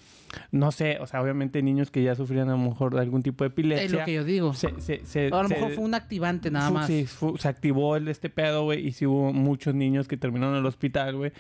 No 0.53 0.71
sé, 0.71 0.99
o 1.01 1.07
sea, 1.09 1.21
obviamente 1.21 1.61
niños 1.63 1.91
que 1.91 2.05
ya 2.05 2.15
sufrían 2.15 2.49
a 2.49 2.53
lo 2.53 2.59
mejor 2.59 2.95
de 2.95 3.01
algún 3.01 3.25
tipo 3.25 3.43
de 3.43 3.49
epilepsia. 3.49 3.85
Es 3.87 3.93
lo 3.93 4.05
que 4.05 4.15
yo 4.15 4.23
digo. 4.23 4.55
se, 4.55 4.81
se, 4.81 5.05
se- 5.05 5.27
a 5.27 5.43
lo 5.43 5.49
mejor 5.49 5.73
fue 5.73 5.83
un 5.85 5.95
activante 5.95 6.53
nada 6.53 6.71
más. 6.71 6.87
Sí, 6.87 7.05
fu- 7.07 7.37
se 7.37 7.49
activó 7.49 7.97
el, 7.97 8.07
este 8.07 8.31
pedo, 8.31 8.63
güey. 8.63 8.87
Y 8.87 8.93
sí 8.93 9.05
hubo 9.07 9.33
muchos 9.33 9.75
niños 9.75 10.07
que 10.07 10.17
terminaron 10.17 10.55
en 10.55 10.61
el 10.61 10.67
hospital, 10.67 11.17
güey. 11.17 11.33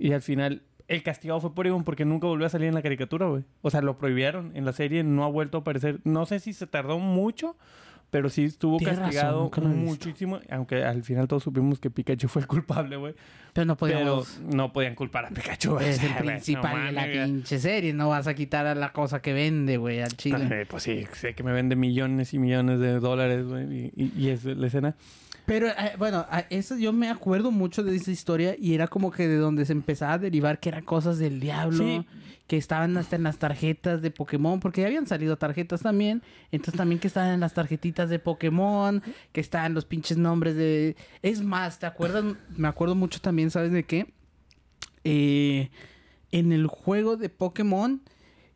Y 0.00 0.10
al 0.10 0.22
final, 0.22 0.62
el 0.88 1.02
castigado 1.02 1.40
fue 1.40 1.54
Porygon 1.54 1.84
porque 1.84 2.04
nunca 2.04 2.26
volvió 2.26 2.46
a 2.46 2.50
salir 2.50 2.68
en 2.68 2.74
la 2.74 2.82
caricatura, 2.82 3.26
güey. 3.26 3.44
O 3.62 3.70
sea, 3.70 3.80
lo 3.82 3.96
prohibieron 3.98 4.52
en 4.54 4.64
la 4.64 4.72
serie, 4.72 5.02
no 5.04 5.24
ha 5.24 5.28
vuelto 5.28 5.58
a 5.58 5.60
aparecer. 5.62 6.00
No 6.04 6.26
sé 6.26 6.40
si 6.40 6.52
se 6.52 6.66
tardó 6.66 6.98
mucho, 6.98 7.56
Pero 8.10 8.28
sí 8.28 8.44
estuvo 8.44 8.76
Tienes 8.76 9.00
castigado 9.00 9.50
muchísimo. 9.62 10.38
Aunque 10.48 10.84
al 10.84 11.02
final 11.02 11.26
todos 11.26 11.42
supimos 11.42 11.80
que 11.80 11.90
Pikachu 11.90 12.28
fue 12.28 12.42
el 12.42 12.46
culpable, 12.46 12.96
güey. 12.96 13.14
Pero 13.52 13.64
no 13.64 13.76
Pero 13.76 13.94
podíamos... 13.98 14.40
no 14.40 14.72
podían 14.72 14.94
culpar 14.94 15.24
a 15.24 15.30
Pikachu. 15.30 15.72
güey. 15.72 15.88
Es 15.88 16.02
el 16.04 16.14
principal 16.14 16.78
no 16.78 16.84
de 16.86 16.92
la 16.92 17.06
pinche 17.26 17.58
serie. 17.58 17.92
No 17.92 18.10
vas 18.10 18.28
a 18.28 18.34
quitar 18.34 18.66
a 18.66 18.76
la 18.76 18.92
cosa 18.92 19.20
que 19.20 19.32
vende, 19.32 19.78
güey, 19.78 20.00
al 20.00 20.12
chile. 20.16 20.64
Pues 20.68 20.84
sí, 20.84 21.04
sé 21.14 21.34
que 21.34 21.42
me 21.42 21.50
vende 21.52 21.74
millones 21.74 22.32
y 22.34 22.38
millones 22.38 22.78
de 22.78 23.00
dólares, 23.00 23.46
güey. 23.46 23.90
Y, 23.96 24.02
y- 24.04 24.12
y 24.16 24.28
es 24.28 24.44
la 24.44 24.66
escena. 24.68 24.94
Pero 25.46 25.68
eh, 25.68 25.92
bueno, 25.98 26.24
a- 26.30 26.46
eso 26.50 26.76
yo 26.78 26.92
me 26.92 27.08
acuerdo 27.10 27.50
mucho 27.50 27.82
de 27.84 27.94
esa 27.96 28.10
historia 28.10 28.56
y 28.58 28.74
era 28.74 28.88
como 28.88 29.10
que 29.10 29.28
de 29.28 29.36
donde 29.36 29.66
se 29.66 29.72
empezaba 29.72 30.14
a 30.14 30.18
derivar 30.18 30.58
que 30.58 30.70
eran 30.70 30.84
cosas 30.84 31.18
del 31.18 31.38
diablo, 31.38 31.84
Sí. 31.84 32.06
que 32.46 32.56
estaban 32.56 32.96
hasta 32.96 33.16
en 33.16 33.24
las 33.24 33.38
tarjetas 33.38 34.00
de 34.00 34.10
Pokémon, 34.10 34.58
porque 34.60 34.80
ya 34.80 34.86
habían 34.86 35.06
salido 35.06 35.36
tarjetas 35.36 35.82
también, 35.82 36.22
entonces 36.50 36.76
también 36.78 36.98
que 36.98 37.08
estaban 37.08 37.30
en 37.34 37.40
las 37.40 37.52
tarjetitas 37.54 38.08
de 38.08 38.18
Pokémon, 38.18 39.02
que 39.32 39.40
estaban 39.42 39.74
los 39.74 39.84
pinches 39.84 40.16
nombres 40.16 40.54
de... 40.56 40.96
Es 41.22 41.42
más, 41.42 41.78
¿te 41.78 41.86
acuerdas? 41.86 42.24
Me 42.56 42.68
acuerdo 42.68 42.94
mucho 42.94 43.20
también, 43.20 43.50
¿sabes 43.50 43.70
de 43.72 43.84
qué? 43.84 44.12
Eh, 45.04 45.70
en 46.32 46.52
el 46.52 46.66
juego 46.66 47.16
de 47.16 47.28
Pokémon, 47.28 48.00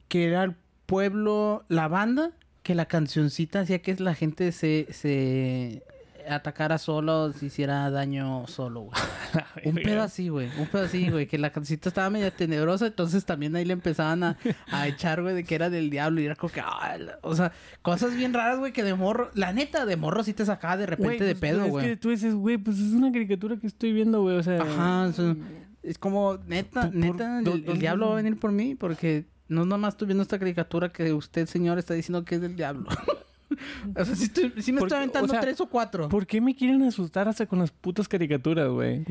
que 0.08 0.24
era 0.26 0.42
el 0.44 0.54
pueblo, 0.86 1.64
la 1.68 1.86
banda, 1.88 2.32
que 2.62 2.74
la 2.74 2.86
cancioncita 2.86 3.60
hacía 3.60 3.80
que 3.82 3.94
la 3.96 4.14
gente 4.14 4.52
se, 4.52 4.86
se 4.90 5.82
atacara 6.28 6.78
solo, 6.78 7.32
se 7.32 7.46
hiciera 7.46 7.90
daño 7.90 8.46
solo, 8.46 8.82
güey. 8.82 9.00
Un 9.64 9.74
pedo 9.74 10.02
así, 10.02 10.28
güey. 10.28 10.48
Un 10.58 10.66
pedo 10.66 10.84
así, 10.84 11.10
güey. 11.10 11.26
Que 11.26 11.38
la 11.38 11.50
cancioncita 11.50 11.88
estaba 11.88 12.10
media 12.10 12.30
tenebrosa, 12.30 12.86
entonces 12.86 13.24
también 13.24 13.54
ahí 13.56 13.64
le 13.64 13.72
empezaban 13.72 14.22
a, 14.22 14.36
a 14.70 14.86
echar, 14.88 15.22
güey, 15.22 15.34
de 15.34 15.44
que 15.44 15.54
era 15.54 15.70
del 15.70 15.90
diablo. 15.90 16.20
Y 16.20 16.26
era 16.26 16.34
como 16.36 16.52
que, 16.52 16.60
ah, 16.60 16.96
la- 16.98 17.18
o 17.22 17.34
sea, 17.34 17.52
cosas 17.82 18.14
bien 18.16 18.32
raras, 18.34 18.58
güey, 18.58 18.72
que 18.72 18.82
de 18.82 18.94
morro, 18.94 19.30
la 19.34 19.52
neta, 19.52 19.86
de 19.86 19.96
morro 19.96 20.22
sí 20.22 20.32
te 20.34 20.44
sacaba 20.44 20.76
de 20.76 20.86
repente 20.86 21.24
de 21.24 21.34
pues, 21.34 21.52
pedo, 21.52 21.64
Es 21.64 21.70
güey. 21.70 21.86
que 21.86 21.96
tú 21.96 22.10
dices, 22.10 22.34
güey, 22.34 22.58
pues 22.58 22.78
es 22.78 22.92
una 22.92 23.10
caricatura 23.12 23.56
que 23.56 23.66
estoy 23.66 23.92
viendo, 23.92 24.22
güey. 24.22 24.36
O 24.36 24.42
sea. 24.42 24.60
Ajá, 24.62 25.06
o 25.08 25.12
sea, 25.12 25.36
es 25.82 25.98
como, 25.98 26.38
neta, 26.46 26.82
Por- 26.82 26.90
por- 26.90 26.98
neta, 26.98 27.38
el, 27.38 27.44
do- 27.44 27.54
el 27.54 27.64
¿dónde- 27.64 27.80
diablo 27.80 28.06
va 28.08 28.12
a 28.12 28.16
venir 28.16 28.38
por 28.38 28.52
mí 28.52 28.74
porque 28.74 29.26
no 29.48 29.64
nomás 29.64 29.94
estoy 29.94 30.06
viendo 30.08 30.22
esta 30.22 30.38
caricatura 30.38 30.90
que 30.90 31.12
usted, 31.14 31.46
señor, 31.46 31.78
está 31.78 31.94
diciendo 31.94 32.24
que 32.24 32.34
es 32.34 32.40
del 32.40 32.54
diablo. 32.56 32.88
o 33.96 34.04
sea, 34.04 34.14
sí, 34.14 34.30
sí 34.58 34.72
me 34.72 34.80
estoy 34.80 34.96
aventando 34.98 35.26
o 35.26 35.30
sea, 35.30 35.40
tres 35.40 35.60
o 35.60 35.66
cuatro. 35.68 36.08
¿Por 36.08 36.26
qué 36.26 36.40
me 36.40 36.54
quieren 36.54 36.82
asustar 36.82 37.28
hasta 37.28 37.46
con 37.46 37.58
las 37.58 37.70
putas 37.70 38.06
caricaturas, 38.08 38.68
güey? 38.68 39.04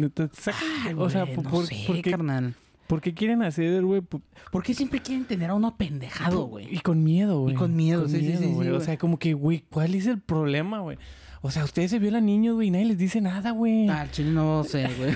O 0.97 1.09
sea, 1.09 1.23
güey, 1.23 1.35
por, 1.35 1.43
no 1.43 1.49
por- 1.49 1.65
sé, 1.65 1.83
¿por 1.87 2.01
qué, 2.01 2.11
carnal. 2.11 2.53
por 2.87 3.01
qué 3.01 3.13
quieren 3.13 3.41
hacer, 3.43 3.83
güey? 3.83 4.01
Por- 4.01 4.21
¿Por 4.51 4.63
qué 4.63 4.73
siempre 4.73 5.01
quieren 5.01 5.25
tener 5.25 5.49
a 5.49 5.53
uno 5.55 5.67
apendejado, 5.67 6.43
güey? 6.45 6.73
Y 6.73 6.79
con 6.79 7.03
miedo, 7.03 7.41
güey. 7.41 7.55
Y 7.55 7.57
con 7.57 7.75
miedo, 7.75 8.07
sí, 8.07 8.19
sí, 8.21 8.37
sí. 8.37 8.67
O 8.69 8.79
sea, 8.81 8.97
como 8.97 9.17
que, 9.19 9.33
güey, 9.33 9.63
¿cuál 9.69 9.95
es 9.95 10.05
el 10.07 10.19
problema, 10.19 10.79
güey? 10.79 10.97
O 11.41 11.51
sea, 11.51 11.63
ustedes 11.63 11.91
se 11.91 11.99
violan 11.99 12.25
niños, 12.25 12.55
güey, 12.55 12.67
y 12.67 12.71
nadie 12.71 12.85
les 12.85 12.97
dice 12.97 13.21
nada, 13.21 13.51
güey. 13.51 13.87
Ah, 13.89 14.07
chile 14.11 14.31
no 14.31 14.63
sé, 14.67 14.87
güey. 14.97 15.15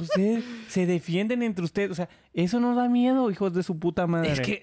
Ustedes 0.00 0.44
se 0.68 0.86
defienden 0.86 1.42
entre 1.42 1.64
ustedes. 1.64 1.90
O 1.90 1.94
sea, 1.94 2.08
eso 2.32 2.60
no 2.60 2.74
da 2.74 2.88
miedo, 2.88 3.30
hijos 3.30 3.52
de 3.54 3.62
su 3.62 3.78
puta 3.78 4.06
madre. 4.06 4.32
es 4.32 4.40
que 4.40 4.62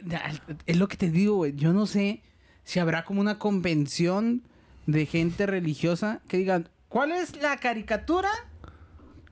es 0.66 0.78
lo 0.78 0.88
que 0.88 0.98
te 0.98 1.10
digo, 1.12 1.36
güey. 1.36 1.54
Yo 1.56 1.74
no 1.74 1.86
sé 1.86 2.22
si 2.70 2.80
habrá 2.80 3.04
como 3.04 3.20
una 3.20 3.40
convención 3.40 4.44
de 4.86 5.08
gente 5.08 5.48
religiosa 5.48 6.22
que 6.28 6.38
digan, 6.38 6.70
¿cuál 6.88 7.12
es 7.12 7.42
la 7.42 7.58
caricatura? 7.58 8.30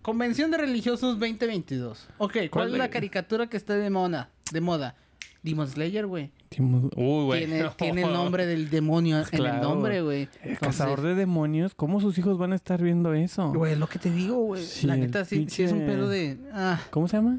Convención 0.01 0.49
de 0.49 0.57
religiosos 0.57 1.19
2022. 1.19 2.07
Ok, 2.17 2.33
¿cuál, 2.33 2.49
¿Cuál 2.49 2.71
es 2.71 2.77
la 2.79 2.89
caricatura 2.89 3.45
que 3.45 3.55
está 3.57 3.75
de 3.75 3.91
moda? 3.91 4.31
De 4.51 4.59
moda. 4.59 4.95
Demon 5.43 5.67
Slayer, 5.67 6.07
güey. 6.07 6.31
Uy, 6.57 7.25
güey. 7.25 7.45
Tiene, 7.45 7.69
tiene 7.77 8.01
el 8.01 8.11
nombre 8.11 8.47
del 8.47 8.71
demonio 8.71 9.19
en 9.19 9.45
el 9.45 9.61
nombre, 9.61 10.01
güey. 10.01 10.29
El 10.41 10.57
cazador 10.57 11.01
de 11.01 11.13
demonios, 11.13 11.75
¿cómo 11.75 12.01
sus 12.01 12.17
hijos 12.17 12.39
van 12.39 12.53
a 12.53 12.55
estar 12.55 12.81
viendo 12.81 13.13
eso? 13.13 13.53
Güey, 13.53 13.73
es 13.73 13.77
lo 13.77 13.87
que 13.87 13.99
te 13.99 14.09
digo, 14.09 14.37
güey. 14.37 14.65
Sí, 14.65 14.87
la 14.87 14.95
neta, 14.97 15.25
sí, 15.25 15.45
sí 15.47 15.61
es 15.61 15.71
un 15.71 15.85
pedo 15.85 16.09
de... 16.09 16.39
Ah, 16.53 16.79
¿Cómo 16.89 17.07
se 17.07 17.17
llama? 17.17 17.37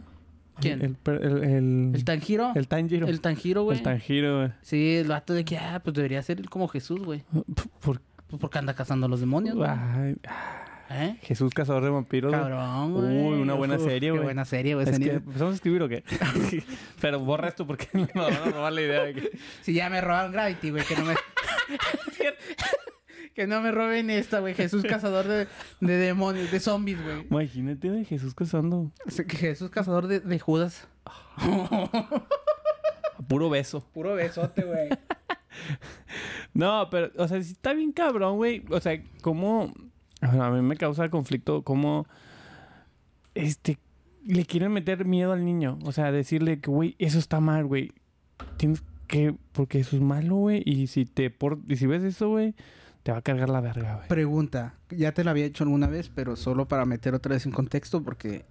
¿Quién? 0.60 0.82
El, 0.82 0.96
el, 1.22 1.42
el, 1.44 1.92
¿El 1.94 2.04
Tanjiro? 2.04 2.52
el 2.54 2.68
Tanjiro. 2.68 3.06
El 3.06 3.20
Tanjiro, 3.20 3.62
güey. 3.64 3.78
El 3.78 3.82
Tanjiro, 3.84 4.38
güey. 4.38 4.52
Sí, 4.62 4.96
el 4.96 5.08
vato 5.08 5.32
de 5.34 5.44
que, 5.44 5.58
ah, 5.58 5.80
pues 5.82 5.94
debería 5.94 6.22
ser 6.22 6.48
como 6.48 6.68
Jesús, 6.68 7.00
güey. 7.00 7.22
Por- 7.80 8.00
Pues 8.28 8.40
porque 8.40 8.58
anda 8.58 8.74
cazando 8.74 9.06
a 9.06 9.08
los 9.08 9.20
demonios, 9.20 9.56
güey. 9.56 9.70
¿Eh? 10.90 11.16
Jesús 11.22 11.52
Cazador 11.54 11.82
de 11.84 11.90
Vampiros. 11.90 12.30
güey. 12.30 12.42
Cabrón, 12.42 12.92
Uy, 12.94 13.00
güey. 13.00 13.40
una 13.42 13.54
buena 13.54 13.76
Uf, 13.76 13.82
serie, 13.84 14.08
Qué 14.08 14.10
güey. 14.10 14.22
buena 14.22 14.44
serie, 14.46 14.74
güey. 14.74 14.88
Es 14.88 14.98
que, 14.98 15.10
¿Empezamos 15.12 15.52
a 15.52 15.54
escribir 15.56 15.82
o 15.82 15.88
qué? 15.88 16.02
Pero 17.00 17.20
borra 17.20 17.48
esto 17.48 17.66
porque 17.66 17.88
nos 17.92 18.12
van 18.14 18.32
a 18.32 18.50
robar 18.50 18.72
la 18.72 18.80
idea 18.82 19.02
de 19.04 19.14
que... 19.14 19.30
Si 19.62 19.72
ya 19.74 19.88
me 19.90 20.00
robaron 20.00 20.32
Gravity, 20.32 20.70
güey, 20.70 20.84
que 20.84 20.96
no 20.96 21.04
me... 21.04 21.14
que 23.38 23.46
no 23.46 23.60
me 23.60 23.70
roben 23.70 24.10
esta, 24.10 24.40
güey. 24.40 24.52
Jesús 24.52 24.82
cazador 24.82 25.28
de, 25.28 25.46
de 25.80 25.96
demonios, 25.96 26.50
de 26.50 26.58
zombies, 26.58 27.00
güey. 27.00 27.24
Imagínate 27.30 27.88
de 27.88 28.04
Jesús 28.04 28.34
cazando 28.34 28.90
Jesús 29.28 29.70
cazador 29.70 30.08
de, 30.08 30.18
de 30.18 30.40
Judas. 30.40 30.88
puro 33.28 33.48
beso. 33.48 33.86
Puro 33.94 34.16
besote, 34.16 34.64
güey. 34.64 34.88
No, 36.54 36.88
pero, 36.90 37.10
o 37.16 37.28
sea, 37.28 37.40
sí 37.40 37.52
está 37.52 37.74
bien 37.74 37.92
cabrón, 37.92 38.36
güey. 38.38 38.64
O 38.70 38.80
sea, 38.80 39.00
cómo... 39.22 39.72
A 40.20 40.50
mí 40.50 40.60
me 40.62 40.76
causa 40.76 41.08
conflicto 41.08 41.62
cómo... 41.62 42.06
Este... 43.34 43.78
Le 44.24 44.44
quieren 44.46 44.72
meter 44.72 45.04
miedo 45.04 45.32
al 45.32 45.44
niño. 45.44 45.78
O 45.84 45.92
sea, 45.92 46.10
decirle 46.10 46.60
que, 46.60 46.70
güey, 46.70 46.96
eso 46.98 47.20
está 47.20 47.38
mal, 47.38 47.66
güey. 47.66 47.92
Tienes 48.56 48.82
que... 49.06 49.36
Porque 49.52 49.78
eso 49.78 49.94
es 49.94 50.02
malo, 50.02 50.36
güey. 50.36 50.62
Y 50.64 50.88
si 50.88 51.04
te... 51.04 51.30
Por... 51.30 51.60
Y 51.68 51.76
si 51.76 51.86
ves 51.86 52.02
eso, 52.02 52.30
güey... 52.30 52.54
Te 53.08 53.12
va 53.12 53.20
a 53.20 53.22
cargar 53.22 53.48
la 53.48 53.62
verga, 53.62 53.94
güey. 53.94 54.06
Pregunta. 54.06 54.74
Ya 54.90 55.12
te 55.12 55.24
la 55.24 55.30
había 55.30 55.46
hecho 55.46 55.64
alguna 55.64 55.86
vez, 55.86 56.10
pero 56.14 56.36
solo 56.36 56.68
para 56.68 56.84
meter 56.84 57.14
otra 57.14 57.32
vez 57.32 57.46
en 57.46 57.52
contexto 57.52 58.02
porque 58.02 58.44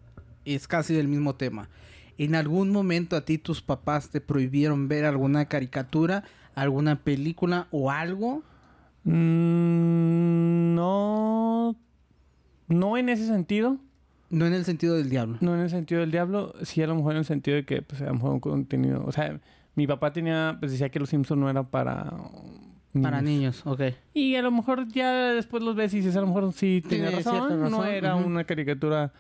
es 0.46 0.68
casi 0.68 0.96
del 0.96 1.08
mismo 1.08 1.36
tema. 1.36 1.70
¿En 2.18 2.34
algún 2.34 2.72
momento 2.72 3.16
a 3.16 3.22
ti 3.22 3.38
tus 3.38 3.62
papás 3.62 4.10
te 4.10 4.20
prohibieron 4.20 4.88
ver 4.88 5.06
alguna 5.06 5.46
caricatura, 5.46 6.24
alguna 6.56 6.96
película 7.04 7.68
o 7.70 7.92
algo? 7.92 8.42
Mm, 9.04 10.74
no... 10.74 11.76
No 12.68 12.98
en 12.98 13.10
ese 13.10 13.28
sentido. 13.28 13.78
No 14.32 14.48
en 14.48 14.54
el 14.54 14.66
sentido 14.66 14.96
del 14.96 15.12
diablo. 15.12 15.38
No 15.40 15.54
en 15.54 15.62
el 15.62 15.70
sentido 15.70 16.02
del 16.02 16.10
diablo, 16.10 16.56
sí 16.64 16.82
a 16.82 16.88
lo 16.88 16.96
mejor 16.96 17.12
en 17.12 17.20
el 17.20 17.26
sentido 17.26 17.58
de 17.58 17.64
que, 17.64 17.84
pues, 17.84 18.02
a 18.02 18.06
lo 18.06 18.16
mejor 18.16 18.32
un 18.32 18.40
contenido... 18.40 19.04
O 19.06 19.12
sea, 19.12 19.40
mi 19.76 19.86
papá 19.86 20.14
tenía... 20.14 20.58
Pues 20.60 20.72
decía 20.72 20.90
que 20.90 20.98
Los 20.98 21.10
Simpsons 21.10 21.40
no 21.40 21.48
era 21.48 21.62
para... 21.62 22.12
Para 23.04 23.22
niños, 23.22 23.62
ok. 23.66 23.82
Y 24.14 24.36
a 24.36 24.42
lo 24.42 24.52
mejor 24.52 24.88
ya 24.88 25.12
después 25.34 25.64
los 25.64 25.76
ves 25.76 25.94
y 25.94 25.98
dices, 25.98 26.16
a 26.16 26.22
lo 26.22 26.28
mejor 26.28 26.52
sí 26.54 26.84
Tiene 26.88 27.12
razón. 27.12 27.34
cierta 27.34 27.56
No 27.56 27.70
razón, 27.70 27.88
era 27.88 28.16
ujú. 28.16 28.28
una 28.28 28.44
caricatura... 28.44 29.12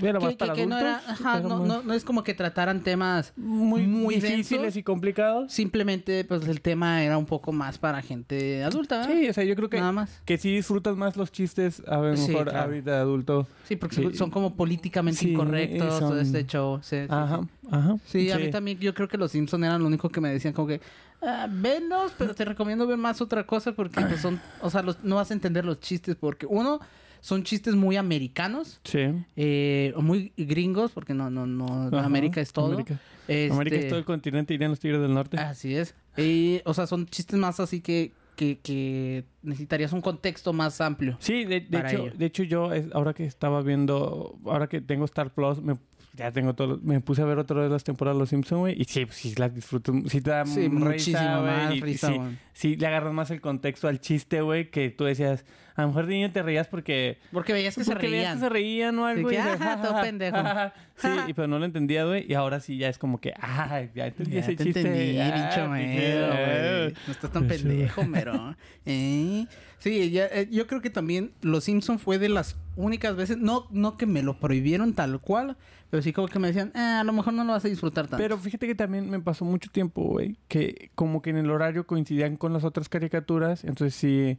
Era 0.00 0.18
más 0.18 0.30
Que, 0.30 0.36
para 0.36 0.52
que 0.54 0.66
no 0.66 0.76
adultos. 0.76 1.02
era, 1.04 1.12
ajá, 1.12 1.40
no, 1.40 1.58
no, 1.66 1.82
no 1.82 1.92
es 1.92 2.04
como 2.04 2.24
que 2.24 2.32
trataran 2.32 2.82
temas 2.82 3.32
muy, 3.36 3.86
muy 3.86 4.14
difíciles 4.14 4.48
densos. 4.62 4.76
y 4.76 4.82
complicados. 4.82 5.52
Simplemente, 5.52 6.24
pues 6.24 6.46
el 6.48 6.60
tema 6.62 7.02
era 7.04 7.18
un 7.18 7.26
poco 7.26 7.52
más 7.52 7.76
para 7.78 8.00
gente 8.00 8.64
adulta, 8.64 8.98
¿verdad? 9.00 9.12
Sí, 9.14 9.28
o 9.28 9.32
sea, 9.34 9.44
yo 9.44 9.54
creo 9.56 9.68
que, 9.68 9.78
Nada 9.80 9.92
más. 9.92 10.22
que 10.24 10.38
sí 10.38 10.54
disfrutas 10.54 10.96
más 10.96 11.16
los 11.16 11.30
chistes 11.30 11.82
a 11.86 11.98
lo 11.98 12.16
Sí, 12.16 12.28
mejor 12.28 12.44
claro. 12.50 12.64
ahorita 12.66 12.90
de 12.92 12.96
adulto. 12.96 13.46
Sí, 13.64 13.76
porque 13.76 13.96
Sí. 13.96 14.14
son- 14.16 14.30
como 14.30 14.54
políticamente 14.56 15.20
Sí, 15.20 15.32
incorrectos, 15.32 15.98
son- 15.98 16.08
todo 16.10 16.20
este 16.20 16.46
show. 16.46 16.80
Ajá, 17.10 17.40
ajá. 17.70 17.96
Sí, 18.06 18.30
a 18.30 18.38
mí 18.38 18.50
también 18.50 18.78
yo 18.78 18.94
creo 18.94 19.08
que 19.08 19.18
los 19.18 19.32
Simpson 19.32 19.64
eran 19.64 19.80
lo 19.82 19.86
único 19.88 20.08
que 20.08 20.20
me 20.20 20.30
decían 20.30 20.54
como 20.54 20.68
que 20.68 20.80
ah, 21.26 21.46
venos, 21.50 22.12
pero 22.18 22.34
te 22.34 22.44
recomiendo 22.44 22.86
ver 22.86 22.98
más 22.98 23.20
otra 23.22 23.46
cosa 23.46 23.72
porque 23.72 24.00
pues, 24.02 24.20
son, 24.20 24.38
o 24.60 24.68
sea, 24.68 24.82
los- 24.82 25.02
no 25.04 25.16
vas 25.16 25.30
a 25.30 25.34
entender 25.34 25.64
los 25.64 25.80
chistes 25.80 26.16
porque 26.16 26.44
uno 26.46 26.80
son 27.24 27.42
chistes 27.42 27.74
muy 27.74 27.96
americanos, 27.96 28.80
Sí. 28.84 28.98
eh, 29.34 29.94
muy 29.96 30.34
gringos 30.36 30.90
porque 30.92 31.14
no 31.14 31.30
no 31.30 31.46
no 31.46 31.86
Ajá, 31.96 32.04
América 32.04 32.42
es 32.42 32.52
todo. 32.52 32.66
América. 32.66 33.00
Este, 33.26 33.50
América 33.50 33.76
es 33.76 33.88
todo 33.88 33.98
el 33.98 34.04
continente, 34.04 34.52
irían 34.52 34.70
los 34.70 34.78
Tigres 34.80 35.00
del 35.00 35.14
Norte. 35.14 35.38
Así 35.38 35.74
es. 35.74 35.94
Y, 36.18 36.60
o 36.66 36.74
sea, 36.74 36.86
son 36.86 37.06
chistes 37.06 37.38
más 37.38 37.60
así 37.60 37.80
que, 37.80 38.12
que, 38.36 38.58
que 38.62 39.24
necesitarías 39.42 39.94
un 39.94 40.02
contexto 40.02 40.52
más 40.52 40.82
amplio. 40.82 41.16
Sí, 41.20 41.46
de, 41.46 41.56
hecho, 41.56 41.86
ello. 41.86 42.12
de 42.14 42.26
hecho 42.26 42.42
yo 42.42 42.74
es- 42.74 42.92
ahora 42.92 43.14
que 43.14 43.24
estaba 43.24 43.62
viendo, 43.62 44.38
ahora 44.44 44.66
que 44.68 44.82
tengo 44.82 45.06
Star 45.06 45.32
Plus, 45.32 45.62
me, 45.62 45.76
ya 46.12 46.30
tengo 46.30 46.54
todo, 46.54 46.78
me 46.82 47.00
puse 47.00 47.22
a 47.22 47.24
ver 47.24 47.38
otra 47.38 47.62
vez 47.62 47.70
las 47.70 47.84
temporadas 47.84 48.16
de 48.16 48.20
Los 48.20 48.28
Simpsons, 48.28 48.58
güey, 48.60 48.74
y 48.78 48.84
sí, 48.84 49.06
pues, 49.06 49.16
sí 49.16 49.34
las 49.38 49.54
disfruto, 49.54 49.94
sí 50.08 50.20
te 50.20 50.28
da 50.30 50.44
Sí, 50.44 50.68
risa, 50.68 50.70
muchísimo 50.74 51.40
güey, 51.40 51.52
más 51.56 51.74
y- 51.74 51.78
y 51.78 51.80
risa, 51.80 52.08
sí, 52.12 52.18
sí 52.52 52.76
le 52.76 52.86
agarras 52.86 53.14
más 53.14 53.30
el 53.30 53.40
contexto 53.40 53.88
al 53.88 53.98
chiste, 54.00 54.42
güey, 54.42 54.70
que 54.70 54.90
tú 54.90 55.04
decías, 55.04 55.46
a 55.76 55.82
lo 55.82 55.88
mejor 55.88 56.06
de 56.06 56.14
niño 56.14 56.30
te 56.32 56.42
reías 56.42 56.68
porque... 56.68 57.18
Porque 57.32 57.52
veías 57.52 57.74
que 57.74 57.84
se 57.84 57.90
porque 57.92 58.06
veías 58.08 58.22
reían. 58.24 58.34
que 58.38 58.40
se 58.44 58.48
reían 58.48 58.98
o 58.98 59.06
algo. 59.06 59.28
que, 59.28 59.34
y 59.34 59.38
dices, 59.38 59.60
"Ajá, 59.60 59.82
todo 59.82 60.00
pendejo". 60.00 60.36
sí, 60.96 61.08
y 61.28 61.32
pero 61.34 61.48
no 61.48 61.58
lo 61.58 61.64
entendía, 61.64 62.04
güey. 62.04 62.24
Y 62.30 62.34
ahora 62.34 62.60
sí 62.60 62.76
ya 62.78 62.88
es 62.88 62.98
como 62.98 63.20
que, 63.20 63.32
ah, 63.40 63.82
ya 63.94 64.06
entendí 64.06 64.32
Ya 64.34 64.40
ese 64.40 64.54
te 64.56 64.64
chiste. 64.64 64.80
entendí, 64.80 65.18
ah, 65.20 65.32
pinche 65.34 65.48
pinche- 65.48 65.64
Homero, 65.64 66.26
güey. 66.28 66.38
ah. 66.40 67.00
No 67.06 67.12
estás 67.12 67.30
tan 67.32 67.46
Pues 67.46 67.60
sí, 67.60 67.66
pendejo, 67.66 68.04
mero. 68.04 68.56
¿Eh? 68.86 69.46
Sí, 69.78 70.10
ya, 70.10 70.26
eh, 70.26 70.48
yo 70.50 70.66
creo 70.66 70.80
que 70.80 70.88
también 70.90 71.32
Los 71.42 71.64
Simpson 71.64 71.98
fue 71.98 72.18
de 72.18 72.28
las 72.30 72.56
únicas 72.76 73.16
veces, 73.16 73.36
no, 73.36 73.66
no 73.70 73.98
que 73.98 74.06
me 74.06 74.22
lo 74.22 74.38
prohibieron 74.38 74.94
tal 74.94 75.20
cual, 75.20 75.56
pero 75.90 76.02
sí 76.02 76.12
como 76.14 76.26
que 76.28 76.38
me 76.38 76.48
decían, 76.48 76.72
ah, 76.74 77.00
a 77.00 77.04
lo 77.04 77.12
mejor 77.12 77.34
no 77.34 77.44
lo 77.44 77.52
vas 77.52 77.64
a 77.66 77.68
disfrutar 77.68 78.06
tanto. 78.06 78.16
Pero 78.22 78.38
fíjate 78.38 78.66
que 78.66 78.74
también 78.74 79.10
me 79.10 79.20
pasó 79.20 79.44
mucho 79.44 79.70
tiempo, 79.70 80.02
güey, 80.04 80.36
que 80.48 80.90
como 80.94 81.20
que 81.20 81.30
en 81.30 81.36
el 81.36 81.50
horario 81.50 81.86
coincidían 81.86 82.36
con 82.36 82.52
las 82.54 82.64
otras 82.64 82.88
caricaturas. 82.88 83.64
Entonces 83.64 83.94
sí, 83.94 84.38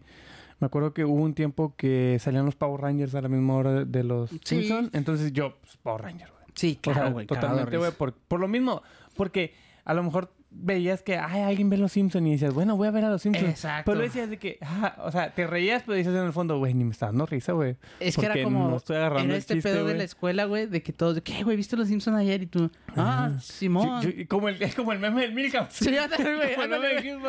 me 0.60 0.68
acuerdo 0.68 0.94
que 0.94 1.06
hubo 1.06 1.22
un 1.22 1.34
tiempo 1.34 1.74
que 1.76 2.18
salían 2.20 2.46
los 2.46 2.56
Power 2.56 2.82
Rangers 2.82 3.14
a 3.16 3.22
la 3.22 3.30
misma 3.30 3.56
hora 3.56 3.86
de 3.86 4.04
los 4.04 4.30
Sí. 4.30 4.40
Simpsons. 4.44 4.90
Entonces 4.94 5.34
yo, 5.34 5.56
pues, 5.62 5.78
Power 5.78 6.02
Ranger, 6.04 6.30
güey. 6.32 6.46
sí, 6.54 6.78
claro, 6.82 7.12
güey. 7.12 7.28
totalmente, 7.28 7.78
güey, 7.78 7.92
por, 7.92 8.14
por 8.14 8.40
lo 8.40 8.48
mismo. 8.48 8.82
Porque 9.16 9.54
a 9.84 9.94
lo 9.94 10.04
mejor 10.04 10.32
veías 10.58 11.02
que, 11.04 11.18
ay, 11.18 11.42
alguien 11.42 11.70
ve 11.70 11.78
los 11.78 11.92
Simpsons 11.92 12.26
y 12.28 12.32
decías, 12.32 12.54
bueno, 12.54 12.76
voy 12.78 12.88
a 12.88 12.92
ver 12.92 13.06
a 13.06 13.10
los 13.10 13.22
Simpsons. 13.22 13.50
Exacto. 13.50 13.92
Pero 13.92 14.04
decías 14.04 14.30
de 14.30 14.38
que, 14.38 14.58
ah, 14.62 14.96
o 15.04 15.12
sea, 15.12 15.34
te 15.34 15.46
reías, 15.46 15.84
pero 15.86 15.96
dices 15.98 16.14
en 16.16 16.24
el 16.26 16.34
fondo, 16.34 16.58
güey, 16.58 16.74
ni 16.74 16.84
me 16.86 16.92
está 16.92 17.08
dando 17.08 17.26
risa, 17.26 17.52
güey. 17.54 17.76
Es 18.00 18.16
que 18.18 18.26
era 18.26 18.42
como. 18.44 18.70
no 18.70 18.78
estoy 18.78 18.96
agarrando 18.96 19.26
era 19.26 19.34
el 19.34 19.40
este 19.40 19.56
chiste, 19.56 19.70
pedo 19.70 19.80
de 19.80 19.84
güey. 19.84 19.98
la 19.98 20.04
escuela, 20.04 20.46
güey, 20.46 20.66
de 20.68 20.82
que 20.82 20.94
todos. 20.94 21.20
¿Qué, 21.22 21.44
güey? 21.44 21.58
¿Viste 21.58 21.76
los 21.78 21.88
Simpsons 21.88 22.18
ayer? 22.18 22.42
Y 22.44 22.46
tú. 22.48 22.72
Ah, 22.96 23.32
Simón. 23.42 24.02
Yo- 24.02 24.10
yo- 24.10 24.28
como 24.28 24.50
el, 24.50 24.62
es 24.62 24.74
como 24.76 24.92
el 24.94 25.00
meme 25.00 25.22
del 25.22 25.34
Milhouse. 25.34 25.68
Sí, 25.74 25.86
güey, 25.92 26.08
meme 26.18 26.56
ándale, 26.64 26.96
de 26.96 27.02
Gizmo, 27.02 27.28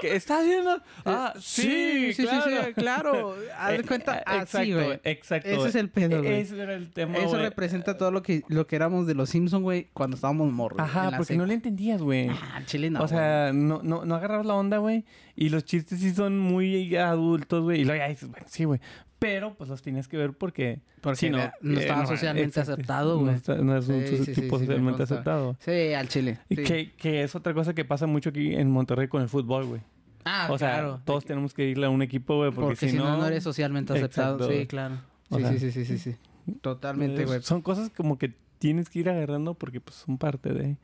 que, 0.00 0.16
estás 0.16 0.44
viendo. 0.44 0.80
Ah, 1.04 1.34
sí, 1.38 2.12
sí, 2.12 2.14
sí, 2.14 2.22
claro. 2.24 2.44
sí, 2.66 2.72
claro. 2.74 3.36
Haz 3.58 3.68
de 3.70 3.76
Eh, 3.76 3.82
cuenta, 3.86 4.18
eh, 4.18 4.22
así, 4.26 4.40
exacto, 4.72 4.74
güey. 4.86 5.00
Exacto. 5.04 5.48
Ese 5.48 5.68
es 5.68 5.74
el 5.74 5.90
pedo, 5.90 6.22
güey. 6.22 6.40
Ese 6.40 6.60
era 6.60 6.74
el 6.74 6.90
tema, 6.90 7.18
Eso 7.18 7.28
güey. 7.30 7.42
representa 7.42 7.96
todo 7.96 8.10
lo 8.10 8.22
que, 8.22 8.42
lo 8.48 8.66
que 8.66 8.76
éramos 8.76 9.06
de 9.06 9.14
los 9.14 9.30
Simpsons, 9.30 9.62
güey, 9.62 9.88
cuando 9.92 10.16
estábamos 10.16 10.52
morros. 10.52 10.80
Ajá, 10.80 11.12
porque 11.16 11.36
no 11.36 11.46
le 11.46 11.54
entendías, 11.54 12.00
güey. 12.00 12.30
Al 12.54 12.66
chile 12.66 12.88
no. 12.90 13.02
o 13.02 13.08
sea, 13.08 13.50
no, 13.52 13.80
no, 13.82 14.04
no 14.04 14.14
agarrabas 14.14 14.46
la 14.46 14.54
onda, 14.54 14.78
güey. 14.78 15.04
Y 15.34 15.48
los 15.48 15.64
chistes 15.64 15.98
sí 16.00 16.14
son 16.14 16.38
muy 16.38 16.94
adultos, 16.96 17.62
güey. 17.64 17.80
Y 17.80 17.84
luego 17.84 17.98
ya 17.98 18.08
dices, 18.08 18.30
bueno, 18.30 18.46
sí, 18.48 18.64
güey. 18.64 18.80
Pero 19.18 19.54
pues 19.54 19.68
los 19.70 19.82
tenías 19.82 20.06
que 20.06 20.16
ver 20.16 20.32
porque. 20.34 20.80
Porque 21.00 21.16
si 21.18 21.26
era- 21.26 21.54
no 21.62 21.80
estaba 21.80 22.06
socialmente 22.06 22.60
exacto. 22.60 22.72
acepado, 22.74 23.16
No, 23.16 23.22
güey. 23.22 23.34
está- 23.34 23.56
no 23.56 23.76
es 23.76 23.88
un 23.88 24.06
Sí, 24.06 24.32
tipo 24.34 24.58
sí, 24.58 24.66
socialmente 24.66 25.02
aceptado. 25.02 25.56
Sí, 25.60 25.94
al 25.94 26.08
chile. 26.08 26.38
Y 26.48 26.56
sí. 26.56 26.62
Que, 26.62 26.92
que 26.92 27.22
es 27.24 27.34
otra 27.34 27.54
cosa 27.54 27.74
que 27.74 27.84
pasa 27.84 28.06
mucho 28.06 28.30
aquí 28.30 28.54
en 28.54 28.70
Monterrey 28.70 29.08
con 29.08 29.22
el 29.22 29.28
fútbol, 29.28 29.64
güey. 29.66 29.80
Ah, 30.24 30.48
o 30.50 30.56
sea, 30.58 30.72
claro. 30.74 31.00
todos 31.04 31.24
tenemos 31.24 31.52
que 31.54 31.68
irle 31.68 31.86
a 31.86 31.90
un 31.90 32.02
equipo, 32.02 32.36
güey, 32.36 32.50
porque, 32.50 32.66
Porque, 32.76 32.88
si 32.90 32.96
no, 32.96 33.16
no 33.18 33.26
eres 33.26 33.42
socialmente 33.42 33.92
aceptado. 33.92 34.36
Exacto. 34.36 34.58
Sí, 34.60 34.66
claro. 34.66 34.94
O 35.30 35.36
Sí, 35.36 35.42
sea, 35.42 35.52
sí, 35.52 35.58
sí, 35.58 35.70
sí, 35.72 35.84
sí, 35.84 35.98
sí. 35.98 36.16
Totalmente, 36.60 37.22
eh, 37.22 37.26
güey. 37.26 37.42
Son 37.42 37.62
cosas 37.62 37.90
como 37.90 38.16
que 38.18 38.32
tienes 38.58 38.88
que 38.88 39.00
ir 39.00 39.08
agarrando 39.10 39.54
porque 39.54 39.80
pues 39.80 39.96
son 39.96 40.16
parte 40.18 40.52
de... 40.52 40.76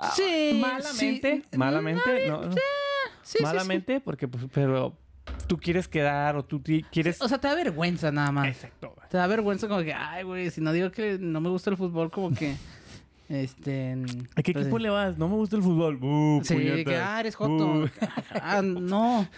Ah, 0.00 0.12
Sí, 0.14 0.58
Malamente, 0.60 1.42
sí. 1.50 1.56
malamente, 1.58 2.28
no, 2.28 2.50
Sí, 3.22 3.38
malamente 3.42 4.00
porque 4.00 4.26
pues, 4.28 4.44
pero 4.52 4.96
tú 5.46 5.56
quieres 5.58 5.86
quedar 5.88 6.36
o 6.36 6.44
tú 6.44 6.62
quieres... 6.90 7.20
O 7.22 7.28
sea, 7.28 7.38
te 7.38 7.46
da 7.48 7.54
vergüenza 7.54 8.10
nada 8.10 8.32
más. 8.32 8.48
Exacto. 8.48 8.94
Te 9.08 9.16
da 9.16 9.26
vergüenza 9.26 9.68
como 9.68 9.82
que, 9.82 9.94
ay, 9.94 10.24
güey, 10.24 10.50
si 10.50 10.60
no 10.60 10.72
digo 10.72 10.90
que 10.90 11.18
no 11.18 11.40
me 11.40 11.48
gusta 11.48 11.70
el 11.70 11.76
fútbol, 11.76 12.10
como 12.10 12.34
que, 12.34 12.56
este... 13.28 13.92
¿A 14.34 14.42
qué 14.42 14.52
pues, 14.52 14.64
equipo 14.66 14.78
le 14.78 14.90
vas? 14.90 15.16
No 15.18 15.28
me 15.28 15.36
gusta 15.36 15.56
el 15.56 15.62
fútbol. 15.62 16.02
Uh, 16.02 16.40
Sí, 16.44 16.54
puñetas. 16.54 16.84
que, 16.84 16.96
ah, 16.96 17.20
eres 17.20 17.34
joto. 17.36 17.52
Uh. 17.66 17.88
Ah, 18.34 18.60
no. 18.62 19.28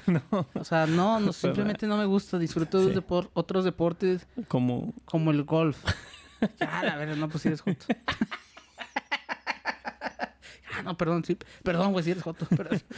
O 0.54 0.64
sea, 0.64 0.86
no, 0.86 1.20
no, 1.20 1.32
simplemente 1.32 1.86
no 1.86 1.96
me 1.98 2.06
gusta. 2.06 2.38
Disfruto 2.38 2.84
de 2.86 2.94
depor- 2.96 3.28
otros 3.34 3.64
deportes 3.64 4.26
Como... 4.48 4.94
como 5.04 5.30
el 5.30 5.44
golf. 5.44 5.76
Ah, 6.60 6.82
la 6.84 6.96
verdad, 6.96 7.16
no, 7.16 7.28
pues 7.28 7.42
sí 7.42 7.48
eres 7.48 7.60
joto. 7.60 7.86
Ah, 10.76 10.82
no, 10.82 10.96
perdón, 10.96 11.24
sí. 11.24 11.36
Perdón, 11.62 11.92
güey, 11.92 12.04
sí 12.04 12.10
eres 12.12 12.22
joto. 12.22 12.46
Perdón. 12.46 12.80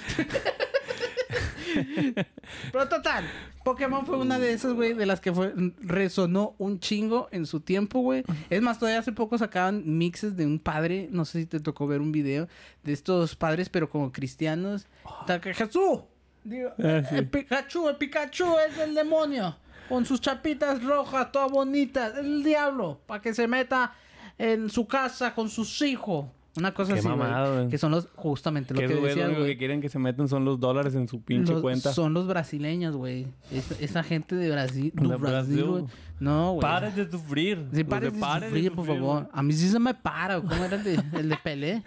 Pero 2.72 2.88
total, 2.88 3.24
Pokémon 3.64 4.06
fue 4.06 4.16
una 4.16 4.38
de 4.38 4.52
esas, 4.52 4.72
güey, 4.72 4.94
de 4.94 5.04
las 5.04 5.20
que 5.20 5.32
fue, 5.32 5.52
resonó 5.80 6.54
un 6.58 6.80
chingo 6.80 7.28
en 7.32 7.44
su 7.46 7.60
tiempo, 7.60 8.00
güey. 8.00 8.24
Es 8.48 8.62
más, 8.62 8.78
todavía 8.78 9.00
hace 9.00 9.12
poco 9.12 9.36
sacaban 9.36 9.82
mixes 9.98 10.36
de 10.36 10.46
un 10.46 10.58
padre, 10.58 11.08
no 11.10 11.24
sé 11.24 11.40
si 11.40 11.46
te 11.46 11.60
tocó 11.60 11.86
ver 11.86 12.00
un 12.00 12.12
video, 12.12 12.48
de 12.82 12.92
estos 12.92 13.34
padres, 13.36 13.68
pero 13.68 13.90
como 13.90 14.10
cristianos. 14.12 14.86
Pikachu, 15.26 16.04
digo, 16.44 16.70
Ah, 16.82 17.02
sí. 17.08 17.16
el 17.16 17.28
Pikachu, 17.28 17.88
el 17.88 17.96
Pikachu 17.96 18.56
es 18.70 18.78
el 18.78 18.94
demonio, 18.94 19.56
con 19.88 20.06
sus 20.06 20.20
chapitas 20.20 20.82
rojas, 20.82 21.30
todas 21.32 21.50
bonitas, 21.50 22.16
el 22.16 22.42
diablo, 22.42 23.00
para 23.06 23.20
que 23.20 23.34
se 23.34 23.46
meta 23.48 23.92
en 24.38 24.70
su 24.70 24.86
casa 24.86 25.34
con 25.34 25.50
sus 25.50 25.82
hijos. 25.82 26.26
Una 26.56 26.72
cosa 26.74 26.92
Qué 26.94 27.00
así, 27.00 27.08
güey, 27.08 27.18
mamada, 27.18 27.54
güey. 27.54 27.68
Que 27.68 27.78
son 27.78 27.90
los, 27.92 28.08
justamente 28.14 28.74
lo 28.74 28.80
Que 28.80 28.86
güey, 28.86 29.14
lo 29.14 29.24
único 29.26 29.40
güey. 29.40 29.52
que 29.52 29.58
quieren 29.58 29.80
que 29.80 29.88
se 29.88 29.98
metan 29.98 30.28
son 30.28 30.44
los 30.44 30.58
dólares 30.60 30.94
en 30.94 31.08
su 31.08 31.20
pinche 31.22 31.52
Los- 31.52 31.62
cuenta. 31.62 31.92
Son 31.92 32.14
los 32.14 32.26
brasileños, 32.26 32.96
güey. 32.96 33.26
Esa, 33.52 33.74
esa 33.80 34.02
gente 34.02 34.34
de 34.34 34.50
Brasil. 34.50 34.92
De 34.94 35.06
Brasil, 35.06 35.20
Brasil. 35.20 35.64
güey. 35.64 35.84
No, 36.18 36.52
güey. 36.52 36.62
Pare 36.62 36.90
de 36.92 37.10
sufrir. 37.10 37.66
Sí, 37.74 37.82
Los 37.84 38.00
de 38.00 38.10
sufrir, 38.10 38.72
por 38.72 38.86
favor. 38.86 39.22
güey. 39.22 39.26
A 39.32 39.42
mí 39.42 39.52
sí 39.52 39.68
se 39.68 39.78
me 39.78 39.92
para. 39.92 40.40
¿Cómo 40.40 40.64
era 40.64 40.76
el 40.76 40.82
de, 40.84 40.94
el 41.18 41.28
de 41.28 41.36
Pelé? 41.36 41.82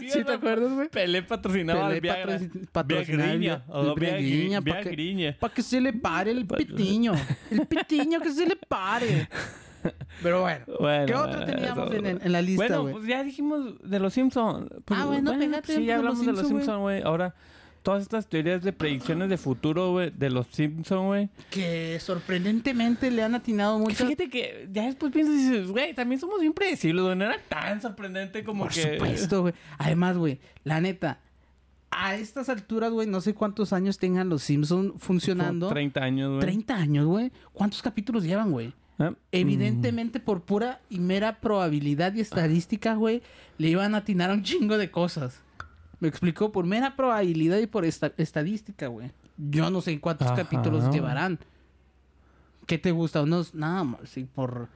Sí, 0.00 0.08
¿Sí 0.12 0.24
te 0.24 0.32
acuerdas, 0.32 0.72
güey? 0.72 0.88
Pelé 0.88 1.22
patrocinaba 1.22 1.88
Pelé 1.88 1.94
al 1.94 2.00
Viagra. 2.00 2.40
patrocinaba 2.72 3.32
el 3.32 3.38
Viagriña. 3.38 3.56
Via- 3.66 3.74
O 3.74 3.92
el 3.92 4.00
Viagriña, 4.00 4.60
Viagri- 4.60 4.64
pa' 4.72 4.76
que- 4.78 4.82
Viagriña. 4.88 5.36
Para 5.38 5.52
que 5.54 5.62
se 5.62 5.80
le 5.80 5.92
pare 5.92 6.30
el 6.30 6.46
pitiño. 6.46 7.12
El 7.50 7.66
pitiño 7.66 8.18
que 8.20 8.30
se 8.32 8.46
le 8.46 8.56
pare. 8.56 9.28
Pero 10.22 10.40
bueno. 10.42 10.64
Bueno, 10.78 11.06
¿Qué 11.06 11.14
otro 11.14 11.44
teníamos 11.44 11.92
eso- 11.92 12.06
en, 12.06 12.32
la 12.32 12.42
lista, 12.42 12.78
Bueno, 12.78 12.98
pues 12.98 13.06
ya 13.06 13.22
dijimos 13.22 13.78
de 13.82 13.98
los 13.98 14.12
Simpsons. 14.12 14.70
Ah, 14.88 15.06
bueno, 15.06 15.38
pégate, 15.38 15.76
Sí, 15.76 15.84
ya 15.84 15.96
hablamos 15.96 16.24
de 16.24 16.32
los. 16.32 16.46
Simpsons, 16.46 16.78
güey. 16.78 17.02
Ahora, 17.02 17.34
todas 17.82 18.02
estas 18.02 18.28
teorías 18.28 18.62
de 18.62 18.72
predicciones 18.72 19.28
de 19.28 19.36
futuro, 19.36 19.90
güey, 19.92 20.10
de 20.10 20.30
los 20.30 20.46
Simpsons, 20.48 21.06
güey. 21.06 21.28
Que 21.50 21.98
sorprendentemente 22.00 23.10
le 23.10 23.22
han 23.22 23.34
atinado 23.34 23.78
mucho. 23.78 24.04
Fíjate 24.04 24.28
que 24.30 24.68
ya 24.72 24.86
después 24.86 25.12
piensas 25.12 25.34
y 25.34 25.48
dices, 25.50 25.68
güey, 25.68 25.94
también 25.94 26.20
somos 26.20 26.40
bien 26.40 26.52
predecibles, 26.52 27.04
güey. 27.04 27.16
No 27.16 27.24
era 27.24 27.38
tan 27.48 27.80
sorprendente 27.82 28.44
como 28.44 28.64
Por 28.64 28.72
que... 28.72 28.94
supuesto, 28.94 29.42
güey. 29.42 29.54
Además, 29.78 30.16
güey, 30.16 30.40
la 30.64 30.80
neta, 30.80 31.20
a 31.90 32.14
estas 32.14 32.48
alturas, 32.48 32.90
güey, 32.90 33.06
no 33.06 33.20
sé 33.20 33.34
cuántos 33.34 33.72
años 33.72 33.98
tengan 33.98 34.28
los 34.28 34.42
Simpsons 34.42 34.92
funcionando. 34.98 35.66
Como 35.66 35.74
30 35.74 36.02
años, 36.02 36.28
güey. 36.30 36.40
30 36.40 36.74
años, 36.74 37.06
güey. 37.06 37.32
¿Cuántos 37.52 37.82
capítulos 37.82 38.24
llevan, 38.24 38.50
güey? 38.50 38.72
Ah, 38.98 39.14
Evidentemente, 39.32 40.20
por 40.20 40.42
pura 40.42 40.80
y 40.90 40.98
mera 41.00 41.40
probabilidad 41.40 42.14
y 42.14 42.20
estadística, 42.20 42.94
güey, 42.94 43.22
le 43.58 43.68
iban 43.68 43.94
a 43.94 43.98
atinar 43.98 44.30
a 44.30 44.34
un 44.34 44.42
chingo 44.42 44.78
de 44.78 44.90
cosas. 44.90 45.40
¿Me 46.00 46.08
explicó? 46.08 46.52
Por 46.52 46.66
mera 46.66 46.94
probabilidad 46.96 47.58
y 47.58 47.66
por 47.66 47.84
esta- 47.84 48.12
estadística, 48.16 48.88
güey. 48.88 49.10
Yo 49.38 49.70
no 49.70 49.80
sé 49.80 49.98
cuántos 50.00 50.28
Ajá. 50.28 50.36
capítulos 50.36 50.90
llevarán. 50.92 51.38
¿Qué 52.66 52.78
te 52.78 52.92
gusta? 52.92 53.22
Unos, 53.22 53.54
nada 53.54 53.82
más, 53.84 54.00
sí, 54.08 54.24
por, 54.24 54.68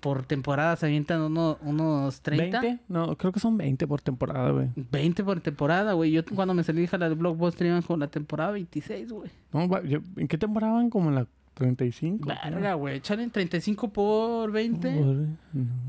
por 0.00 0.24
temporada 0.26 0.76
se 0.76 0.86
avientan 0.86 1.20
uno- 1.22 1.58
unos 1.62 2.20
30. 2.20 2.60
¿20? 2.60 2.80
No, 2.88 3.16
creo 3.16 3.32
que 3.32 3.40
son 3.40 3.56
20 3.56 3.86
por 3.86 4.00
temporada, 4.02 4.50
güey. 4.50 4.68
20 4.76 5.24
por 5.24 5.40
temporada, 5.40 5.92
güey. 5.94 6.10
Yo 6.12 6.22
cuando 6.34 6.54
me 6.54 6.64
salí 6.64 6.86
de 6.86 6.98
la 6.98 7.08
de 7.08 7.14
Blockbuster 7.14 7.66
iban 7.66 7.82
con 7.82 8.00
la 8.00 8.08
temporada 8.08 8.52
26, 8.52 9.10
güey. 9.12 9.30
No, 9.52 9.82
yo- 9.84 10.00
¿En 10.16 10.28
qué 10.28 10.36
temporada 10.38 10.74
van? 10.74 10.90
Como 10.90 11.08
en 11.08 11.14
la 11.14 11.26
35. 11.58 12.28
Verga, 12.44 12.74
güey. 12.74 12.96
Echale 12.98 13.28
35 13.28 13.92
por 13.92 14.52
20. 14.52 14.94
Por- 14.96 15.06
no, 15.16 15.36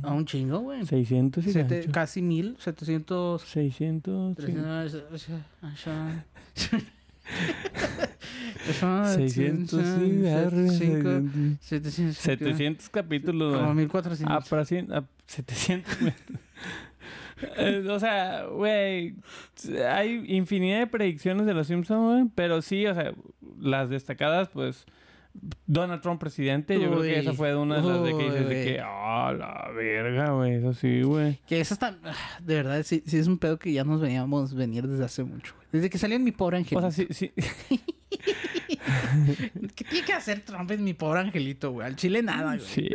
A 0.01 0.13
un 0.13 0.25
chingo, 0.25 0.59
güey. 0.59 0.83
600 0.85 1.45
y 1.45 1.53
gancho. 1.53 1.91
casi 1.91 2.21
mil, 2.23 2.55
700... 2.59 3.43
600. 3.43 4.35
sí. 4.37 4.53
600 9.15 9.73
y 10.07 10.27
arre, 10.27 10.69
700, 11.61 12.17
700 12.17 12.89
capítulos. 12.89 13.53
Como 13.53 13.65
güey. 13.73 13.85
1400. 13.85 14.35
Ah, 14.35 14.43
para 14.49 14.63
cien- 14.63 14.87
ah, 14.91 15.03
700. 15.27 15.93
Eh, 17.57 17.87
o 17.89 17.99
sea, 17.99 18.45
güey, 18.47 19.15
hay 19.89 20.25
infinidad 20.27 20.79
de 20.79 20.87
predicciones 20.87 21.45
de 21.45 21.53
los 21.53 21.67
Simpsons, 21.67 22.03
güey, 22.03 22.25
pero 22.35 22.61
sí, 22.61 22.85
o 22.85 22.93
sea, 22.93 23.13
las 23.61 23.89
destacadas, 23.89 24.49
pues, 24.49 24.85
Donald 25.65 26.01
Trump 26.01 26.19
presidente, 26.19 26.79
yo 26.79 26.89
creo 26.89 27.01
que 27.01 27.19
esa 27.19 27.33
fue 27.33 27.55
una 27.55 27.81
de 27.81 27.87
las 27.87 28.03
de 28.03 28.17
que 28.17 28.23
dices 28.23 28.49
de 28.49 28.63
que, 28.65 28.79
ah, 28.83 29.33
la 29.37 29.71
verga, 29.73 30.31
güey, 30.31 30.55
eso 30.55 30.73
sí, 30.73 31.01
güey. 31.03 31.39
Que 31.47 31.61
eso 31.61 31.73
está... 31.73 31.97
ah, 32.03 32.13
De 32.41 32.55
verdad, 32.55 32.81
sí, 32.83 33.03
sí 33.05 33.17
es 33.17 33.27
un 33.27 33.37
pedo 33.37 33.57
que 33.59 33.71
ya 33.71 33.83
nos 33.83 34.01
veníamos 34.01 34.53
venir 34.53 34.87
desde 34.87 35.05
hace 35.05 35.23
mucho. 35.23 35.53
güey. 35.55 35.67
Desde 35.71 35.89
que 35.89 35.97
salió 35.97 36.15
en 36.17 36.23
Mi 36.23 36.31
Pobre 36.31 36.57
Ángel. 36.57 36.77
O 36.77 36.81
sea, 36.81 36.91
sí, 36.91 37.07
sí. 37.11 37.31
¿Qué 39.75 39.83
tiene 39.83 40.05
que 40.05 40.13
hacer 40.13 40.41
Trump 40.41 40.69
en 40.71 40.83
mi 40.83 40.93
pobre 40.93 41.19
angelito, 41.19 41.71
güey? 41.71 41.87
Al 41.87 41.95
Chile 41.95 42.23
nada, 42.23 42.55
güey. 42.55 42.65
Sí. 42.67 42.89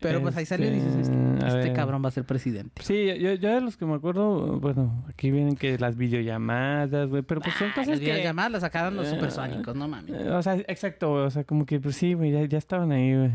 Pero 0.00 0.20
pues 0.20 0.36
ahí 0.36 0.46
salió 0.46 0.68
y 0.68 0.74
dices, 0.74 0.94
Este, 0.96 1.16
este, 1.46 1.58
este 1.60 1.72
cabrón 1.72 2.02
va 2.04 2.08
a 2.08 2.12
ser 2.12 2.24
presidente. 2.24 2.82
Sí, 2.82 3.06
yo, 3.18 3.32
yo 3.34 3.54
de 3.54 3.60
los 3.60 3.76
que 3.76 3.86
me 3.86 3.94
acuerdo, 3.94 4.58
bueno, 4.60 5.04
aquí 5.08 5.30
vienen 5.30 5.56
que 5.56 5.78
las 5.78 5.96
videollamadas, 5.96 7.08
güey, 7.08 7.22
pero 7.22 7.40
pues 7.40 7.54
son 7.56 7.68
Ah, 7.68 7.74
cosas 7.74 7.88
las 7.88 7.98
que... 8.00 8.04
videollamadas 8.06 8.52
las 8.52 8.60
sacaron 8.62 8.96
los 8.96 9.06
Eh, 9.06 9.10
supersónicos, 9.10 9.74
no 9.74 9.88
mames. 9.88 10.10
Eh, 10.14 10.30
O 10.30 10.42
sea, 10.42 10.56
exacto, 10.56 11.10
güey, 11.12 11.24
o 11.24 11.30
sea, 11.30 11.44
como 11.44 11.64
que 11.66 11.80
pues 11.80 11.96
sí, 11.96 12.14
güey, 12.14 12.32
ya, 12.32 12.44
ya 12.44 12.58
estaban 12.58 12.92
ahí, 12.92 13.14
güey. 13.16 13.30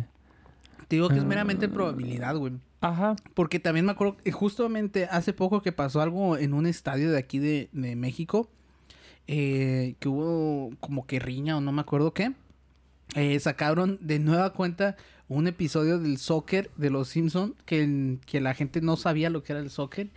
Te 0.87 0.95
digo 0.95 1.09
que 1.09 1.15
es 1.17 1.23
ah. 1.23 1.27
meramente 1.27 1.67
probabilidad, 1.67 2.35
güey. 2.37 2.53
Ajá. 2.79 3.15
Porque 3.33 3.59
también 3.59 3.85
me 3.85 3.91
acuerdo 3.91 4.17
que 4.17 4.31
justamente 4.31 5.05
hace 5.09 5.33
poco 5.33 5.61
que 5.61 5.71
pasó 5.71 5.99
algo 6.01 6.37
en 6.37 6.53
un 6.53 6.65
estadio 6.67 7.11
de 7.11 7.17
aquí 7.17 7.39
de, 7.39 7.69
de 7.71 7.95
México. 7.95 8.49
Eh, 9.27 9.95
que 9.99 10.09
hubo 10.09 10.71
como 10.79 11.05
que 11.07 11.19
riña 11.19 11.57
o 11.57 11.61
no 11.61 11.71
me 11.71 11.81
acuerdo 11.81 12.13
qué. 12.13 12.33
eh, 13.15 13.39
sacaron 13.39 13.97
de 14.01 14.19
nueva 14.19 14.53
cuenta 14.53 14.95
un 15.29 15.47
episodio 15.47 15.99
del 15.99 16.17
soccer 16.17 16.71
de 16.77 16.89
los 16.89 17.09
Simpson 17.09 17.55
que, 17.65 18.19
que 18.25 18.41
la 18.41 18.53
gente 18.53 18.81
no 18.81 18.97
sabía 18.97 19.29
lo 19.29 19.43
que 19.43 19.53
era 19.53 19.61
el 19.61 19.69
soccer. 19.71 20.09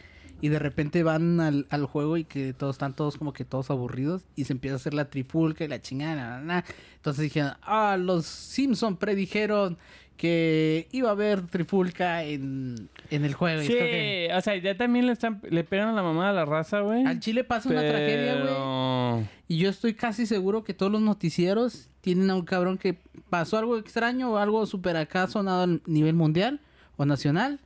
Y 0.42 0.48
de 0.48 0.58
repente 0.58 1.02
van 1.02 1.38
al, 1.40 1.66
al 1.70 1.84
juego 1.84 2.16
y 2.16 2.24
que 2.24 2.54
todos 2.54 2.76
están 2.76 2.96
todos 2.96 3.18
como 3.18 3.32
que 3.34 3.44
todos 3.44 3.70
aburridos. 3.70 4.24
Y 4.36 4.44
se 4.44 4.54
empieza 4.54 4.74
a 4.74 4.76
hacer 4.76 4.94
la 4.94 5.10
trifulca 5.10 5.64
y 5.64 5.68
la 5.68 5.82
chingada. 5.82 6.64
Entonces 6.96 7.22
dijeron, 7.24 7.52
ah, 7.62 7.96
los 8.00 8.26
Simpson 8.26 8.96
predijeron 8.96 9.78
que 10.20 10.86
iba 10.92 11.08
a 11.08 11.12
haber 11.12 11.46
trifulca 11.46 12.24
en, 12.24 12.90
en 13.08 13.24
el 13.24 13.32
juego. 13.32 13.62
Sí, 13.62 13.68
que 13.68 14.30
o 14.36 14.40
sea, 14.42 14.54
ya 14.58 14.76
también 14.76 15.06
le 15.06 15.12
están 15.12 15.40
le 15.48 15.64
pegan 15.64 15.88
a 15.88 15.92
la 15.94 16.02
mamá 16.02 16.28
a 16.28 16.32
la 16.34 16.44
raza, 16.44 16.80
güey. 16.80 17.06
al 17.06 17.20
Chile 17.20 17.42
pasa 17.42 17.70
una 17.70 17.80
tragedia, 17.80 18.34
güey. 18.42 19.26
Y 19.48 19.56
yo 19.56 19.70
estoy 19.70 19.94
casi 19.94 20.26
seguro 20.26 20.62
que 20.62 20.74
todos 20.74 20.92
los 20.92 21.00
noticieros 21.00 21.88
tienen 22.02 22.28
a 22.28 22.34
un 22.34 22.44
cabrón 22.44 22.76
que 22.76 22.98
pasó 23.30 23.56
algo 23.56 23.78
extraño 23.78 24.32
o 24.32 24.36
algo 24.36 24.66
súper 24.66 24.98
acá 24.98 25.26
sonado 25.26 25.62
a 25.62 25.78
nivel 25.86 26.14
mundial 26.14 26.60
o 26.98 27.06
nacional. 27.06 27.58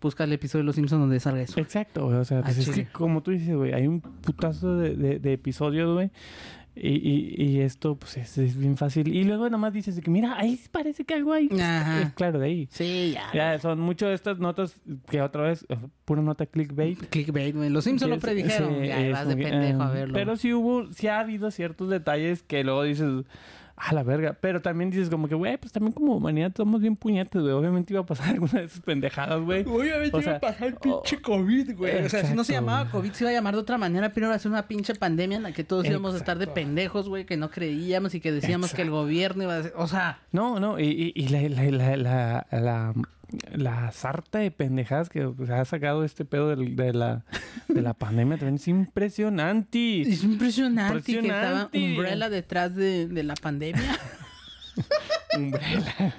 Busca 0.00 0.24
el 0.24 0.32
episodio 0.32 0.62
de 0.62 0.66
Los 0.68 0.76
Simpsons 0.76 1.02
donde 1.02 1.20
salga 1.20 1.42
eso. 1.42 1.60
Exacto, 1.60 2.06
güey. 2.06 2.16
O 2.16 2.24
sea, 2.24 2.40
pues 2.40 2.56
es 2.56 2.70
que 2.70 2.86
como 2.86 3.22
tú 3.22 3.32
dices, 3.32 3.54
güey, 3.54 3.74
hay 3.74 3.86
un 3.86 4.00
putazo 4.00 4.78
de, 4.78 4.96
de, 4.96 5.18
de 5.18 5.32
episodios, 5.34 5.92
güey. 5.92 6.10
Y, 6.82 6.94
y, 6.94 7.44
y 7.44 7.60
esto, 7.60 7.96
pues, 7.96 8.16
es, 8.16 8.38
es 8.38 8.56
bien 8.56 8.78
fácil. 8.78 9.14
Y 9.14 9.24
luego 9.24 9.50
nomás 9.50 9.72
dices 9.74 9.96
de 9.96 10.02
que, 10.02 10.10
mira, 10.10 10.38
ahí 10.38 10.58
parece 10.72 11.04
que 11.04 11.14
algo 11.14 11.34
hay. 11.34 11.48
Ajá. 11.52 12.02
Es 12.02 12.12
claro, 12.14 12.38
de 12.38 12.46
ahí. 12.46 12.68
Sí, 12.70 13.12
ya. 13.14 13.30
Ya, 13.34 13.58
son 13.58 13.80
muchas 13.80 14.08
de 14.08 14.14
estas 14.14 14.38
notas 14.38 14.80
que 15.10 15.20
otra 15.20 15.42
vez, 15.42 15.66
eh, 15.68 15.76
pura 16.06 16.22
nota 16.22 16.46
clickbait. 16.46 16.98
Clickbait, 17.10 17.54
güey. 17.54 17.68
Los 17.68 17.84
Simpsons 17.84 18.10
lo 18.10 18.18
predijeron. 18.18 18.80
sí, 18.80 18.88
ya, 18.88 19.10
vas 19.12 19.28
de 19.28 19.36
que, 19.36 19.42
pendejo 19.42 19.82
a 19.82 19.90
eh, 19.90 19.94
verlo. 19.94 20.14
Pero 20.14 20.36
sí 20.36 20.54
hubo, 20.54 20.90
sí 20.92 21.08
ha 21.08 21.20
habido 21.20 21.50
ciertos 21.50 21.90
detalles 21.90 22.42
que 22.42 22.64
luego 22.64 22.82
dices, 22.84 23.24
a 23.82 23.94
la 23.94 24.02
verga. 24.02 24.36
Pero 24.40 24.60
también 24.60 24.90
dices 24.90 25.08
como 25.08 25.26
que, 25.26 25.34
güey, 25.34 25.56
pues 25.56 25.72
también 25.72 25.92
como 25.92 26.14
humanidad 26.16 26.52
somos 26.54 26.80
bien 26.80 26.96
puñetes, 26.96 27.40
güey. 27.40 27.52
Obviamente 27.54 27.92
iba 27.94 28.02
a 28.02 28.06
pasar 28.06 28.28
alguna 28.34 28.52
de 28.60 28.64
esas 28.64 28.80
pendejadas, 28.80 29.40
güey. 29.40 29.62
Obviamente 29.66 30.16
O 30.16 30.20
iba 30.20 30.36
a 30.36 30.40
pasar 30.40 30.68
el 30.68 30.74
oh, 30.74 30.80
pinche 31.02 31.20
COVID, 31.22 31.76
güey. 31.76 32.04
O 32.04 32.08
sea, 32.08 32.24
si 32.24 32.34
no 32.34 32.44
se 32.44 32.52
llamaba. 32.52 32.90
COVID, 32.90 33.12
se 33.12 33.24
iba 33.24 33.30
a 33.30 33.34
llamar 33.34 33.54
de 33.54 33.60
otra 33.60 33.78
manera. 33.78 34.10
Pero 34.12 34.26
iba 34.26 34.34
a 34.34 34.38
ser 34.38 34.50
una 34.50 34.68
pinche 34.68 34.94
pandemia 34.94 35.38
en 35.38 35.42
la 35.44 35.52
que 35.52 35.64
todos 35.64 35.86
íbamos 35.86 36.14
a 36.14 36.18
estar 36.18 36.38
de 36.38 36.46
pendejos, 36.46 37.08
güey. 37.08 37.24
Que 37.24 37.36
no 37.36 37.50
creíamos 37.50 38.14
y 38.14 38.20
que 38.20 38.32
decíamos 38.32 38.74
que 38.74 38.82
el 38.82 38.90
gobierno 38.90 39.44
iba 39.44 39.56
a... 39.56 39.62
ser- 39.62 39.72
O 39.76 39.86
sea... 39.86 40.20
No, 40.32 40.60
no, 40.60 40.78
y, 40.78 40.84
y, 40.84 41.12
y 41.14 41.28
la, 41.28 41.40
la, 41.48 41.96
la, 41.96 42.46
la, 42.50 42.94
la, 43.52 43.90
sarta 43.92 44.38
de 44.38 44.50
pendejadas 44.50 45.08
que 45.08 45.28
ha 45.52 45.64
sacado 45.64 46.04
este 46.04 46.24
pedo 46.24 46.48
del- 46.48 46.76
de, 46.76 46.92
la, 46.92 47.24
de 47.68 47.82
la 47.82 47.94
pandemia 47.94 48.36
también 48.38 48.56
es 48.56 48.68
impresionante. 48.68 50.02
Es 50.02 50.24
impresionante, 50.24 51.02
que 51.12 51.18
estaba. 51.20 51.70
Umbrella 51.72 52.28
detrás 52.28 52.74
de, 52.74 53.06
de 53.08 53.22
la 53.22 53.34
pandemia. 53.34 53.98
Umbrella, 55.36 56.14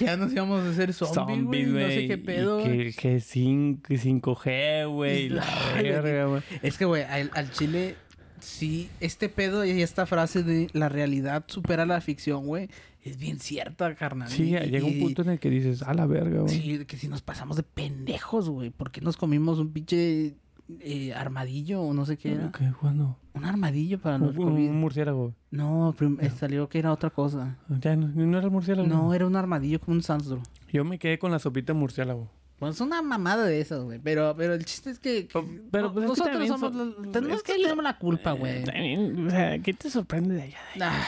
ya 0.00 0.16
nos 0.16 0.32
íbamos 0.32 0.64
a 0.64 0.70
hacer 0.70 0.92
zombies, 0.92 1.72
güey. 1.72 1.84
No 1.84 1.88
sé 1.88 2.08
qué 2.08 2.18
pedo. 2.18 2.62
Que, 2.62 2.92
que 2.96 3.20
5, 3.20 3.82
5G, 3.88 4.92
güey. 4.92 5.28
La 5.30 5.42
Ay, 5.74 5.80
güey. 5.82 5.92
verga, 6.02 6.24
güey. 6.26 6.42
Es 6.62 6.76
que, 6.76 6.84
güey, 6.84 7.02
al, 7.04 7.30
al 7.34 7.50
chile, 7.52 7.96
sí, 8.40 8.90
este 9.00 9.28
pedo 9.28 9.64
y 9.64 9.80
esta 9.82 10.04
frase 10.06 10.42
de 10.42 10.68
la 10.74 10.88
realidad 10.88 11.44
supera 11.46 11.86
la 11.86 12.00
ficción, 12.00 12.46
güey, 12.46 12.68
es 13.08 13.18
bien 13.18 13.38
cierta, 13.38 13.94
carnal. 13.94 14.28
Sí, 14.28 14.54
Y- 14.54 14.70
llega 14.70 14.86
un 14.86 14.98
punto 14.98 15.22
en 15.22 15.30
el 15.30 15.38
que 15.38 15.50
dices, 15.50 15.82
a 15.82 15.94
la 15.94 16.06
verga, 16.06 16.40
güey. 16.42 16.54
Sí, 16.60 16.84
que 16.86 16.96
si 16.96 17.08
nos 17.08 17.22
pasamos 17.22 17.56
de 17.56 17.62
pendejos, 17.62 18.48
güey. 18.48 18.70
¿Por 18.70 18.90
qué 18.90 19.00
nos 19.00 19.16
comimos 19.16 19.58
un 19.58 19.72
pinche 19.72 20.34
eh, 20.80 21.14
armadillo 21.14 21.80
o 21.82 21.94
no 21.94 22.04
sé 22.06 22.16
qué 22.16 22.32
era? 22.32 22.50
¿Qué? 22.50 22.72
¿Cuándo? 22.80 23.16
Un 23.34 23.44
armadillo 23.44 24.00
para 24.00 24.16
Un, 24.16 24.22
los 24.26 24.36
un 24.36 24.44
COVID. 24.50 24.70
murciélago. 24.70 25.34
No, 25.50 25.94
eh, 26.20 26.30
salió 26.30 26.68
que 26.68 26.78
era 26.78 26.92
otra 26.92 27.10
cosa. 27.10 27.56
Ya, 27.80 27.94
no, 27.96 28.08
no 28.08 28.36
era 28.38 28.46
el 28.46 28.50
murciélago. 28.52 28.88
No, 28.88 29.14
era 29.14 29.26
un 29.26 29.36
armadillo 29.36 29.78
como 29.80 29.94
un 29.96 30.02
Sandstorm. 30.02 30.42
Yo 30.72 30.84
me 30.84 30.98
quedé 30.98 31.18
con 31.18 31.30
la 31.30 31.38
sopita 31.38 31.72
murciélago. 31.74 32.28
Pues 32.58 32.80
una 32.80 33.02
mamada 33.02 33.44
de 33.44 33.60
esas, 33.60 33.82
güey. 33.82 33.98
Pero, 34.02 34.34
pero 34.34 34.54
el 34.54 34.64
chiste 34.64 34.88
es 34.88 34.98
que, 34.98 35.26
que 35.26 35.38
Pero, 35.70 35.92
pues, 35.92 36.04
es 36.06 36.10
que 36.12 36.18
nosotros 36.22 36.30
también 36.30 36.48
somos 36.48 36.72
son- 36.72 36.94
los- 37.04 37.12
tenemos 37.12 37.36
es 37.36 37.42
que 37.42 37.52
que 37.56 37.62
tenemos 37.62 37.84
la 37.84 37.98
culpa, 37.98 38.32
Eh, 38.32 38.36
güey. 38.38 39.26
o 39.26 39.30
sea, 39.30 39.58
¿qué 39.58 39.74
te 39.74 39.90
sorprende 39.90 40.36
de 40.36 40.42
allá? 40.42 40.58
Ah, 40.80 41.06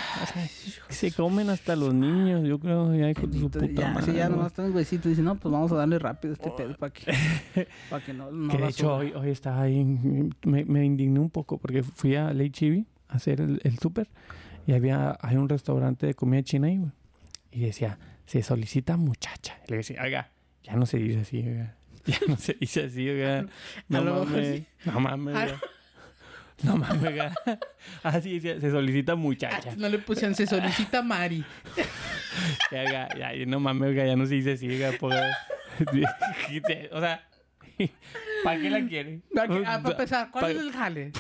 Se 0.91 1.11
comen 1.13 1.49
hasta 1.49 1.75
los 1.75 1.95
niños, 1.95 2.45
yo 2.47 2.59
creo, 2.59 2.95
ya 2.95 3.15
con 3.15 3.33
su 3.33 3.51
puta 3.51 3.65
ya, 3.67 3.91
madre. 3.93 4.13
sí, 4.13 4.19
ya 4.19 4.29
nomás 4.29 4.49
están 4.49 4.75
huesitos. 4.75 5.07
Dicen, 5.09 5.25
no, 5.25 5.37
pues 5.37 5.51
vamos 5.51 5.73
a 5.73 5.77
darle 5.77 5.99
rápido 5.99 6.33
a 6.33 6.35
este 6.35 6.51
pedo 6.51 6.77
para 6.77 6.93
que, 6.93 7.05
para 7.91 8.05
que 8.05 8.13
no, 8.13 8.31
no 8.31 8.53
que 8.53 8.59
de 8.59 8.69
hecho 8.69 8.95
hoy, 8.97 9.13
hoy 9.13 9.31
estaba 9.31 9.63
ahí, 9.63 9.83
me, 10.45 10.65
me 10.67 10.85
indigné 10.85 11.19
un 11.19 11.31
poco 11.31 11.57
porque 11.59 11.83
fui 11.83 12.15
a 12.15 12.31
Ley 12.33 12.51
Chibi 12.51 12.87
a 13.09 13.17
hacer 13.17 13.41
el, 13.41 13.61
el 13.65 13.79
súper 13.79 14.09
y 14.67 14.75
había 14.75 15.17
hay 15.21 15.37
un 15.37 15.49
restaurante 15.49 16.05
de 16.07 16.13
comida 16.13 16.43
china 16.43 16.67
ahí, 16.67 16.77
güey. 16.77 16.91
Y 17.51 17.61
decía, 17.61 17.99
se 18.27 18.43
solicita 18.43 18.99
muchacha. 18.99 19.57
Y 19.67 19.71
le 19.71 19.77
decía, 19.79 20.03
oiga, 20.03 20.31
ya 20.69 20.77
no 20.77 20.87
se 20.87 20.99
dice 20.99 21.21
así, 21.21 21.39
oiga. 21.39 21.75
Ya 22.07 22.19
no 22.27 22.37
se 22.37 22.55
dice 22.55 22.85
así, 22.85 23.09
oiga. 23.09 23.47
No 23.89 24.03
mejor 24.03 24.27
mames, 24.29 24.57
sí. 24.57 24.67
no 24.87 25.01
mames. 25.01 25.53
No 26.63 26.77
mames. 26.77 27.33
Así 28.03 28.35
decía, 28.35 28.61
se 28.61 28.71
solicita 28.71 29.15
muchacha. 29.15 29.75
No 29.77 29.89
le 29.89 29.99
pusieron, 29.99 30.35
se 30.35 30.47
solicita 30.47 31.03
Mari. 31.03 31.45
Ya, 32.71 32.85
ya, 32.85 33.09
ya, 33.35 33.47
no 33.47 33.61
mames, 33.61 33.95
ya 33.95 34.17
no 34.17 34.27
se 34.27 34.35
dice 34.35 34.53
así, 34.53 34.69
por... 34.99 35.13
o 35.13 37.01
sea, 37.01 37.29
¿para 38.45 38.61
qué 38.61 38.71
la 38.71 38.87
quiere? 38.87 39.21
Ah, 39.37 39.81
para 39.83 39.91
empezar, 39.91 40.31
¿cuál 40.31 40.45
Pa- 40.45 40.51
es 40.51 40.57
el 40.59 40.73
jale? 40.73 41.13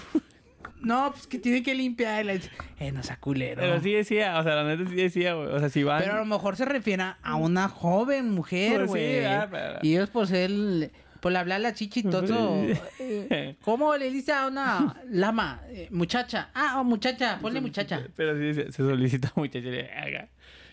No, 0.82 1.10
pues 1.12 1.26
que 1.26 1.38
tiene 1.38 1.62
que 1.62 1.74
limpiar. 1.74 2.26
Eh, 2.78 2.92
no 2.92 3.02
sea 3.02 3.16
culero. 3.18 3.60
Pero 3.60 3.80
sí 3.80 3.92
decía, 3.92 4.38
o 4.38 4.42
sea, 4.42 4.54
la 4.54 4.64
neta 4.64 4.88
sí 4.88 4.96
decía, 4.96 5.34
güey. 5.34 5.48
O 5.48 5.58
sea, 5.58 5.68
si 5.68 5.82
van... 5.82 6.00
Pero 6.02 6.14
a 6.14 6.18
lo 6.18 6.24
mejor 6.24 6.56
se 6.56 6.64
refiere 6.64 7.02
a 7.22 7.34
una 7.36 7.68
joven 7.68 8.30
mujer, 8.30 8.86
Pues 8.86 8.90
sí, 8.90 8.96
güey. 9.18 9.24
ah, 9.24 9.48
pero- 9.50 9.78
Y 9.82 9.92
ellos 9.94 10.10
por 10.10 10.26
ser... 10.26 10.50
Por 11.20 11.36
hablar 11.36 11.60
la 11.60 11.74
chichi 11.74 12.04
todo. 12.04 12.62
eh, 13.00 13.56
¿Cómo 13.64 13.96
le 13.96 14.08
dice 14.08 14.30
a 14.32 14.46
una 14.46 15.02
lama? 15.10 15.62
Eh, 15.68 15.88
muchacha. 15.90 16.50
Ah, 16.54 16.76
oh, 16.78 16.84
muchacha. 16.84 17.40
Ponle 17.42 17.60
muchacha. 17.60 18.02
Pero 18.14 18.34
sí 18.34 18.44
decía, 18.44 18.64
se 18.66 18.84
solicita 18.84 19.32
muchacha. 19.34 19.68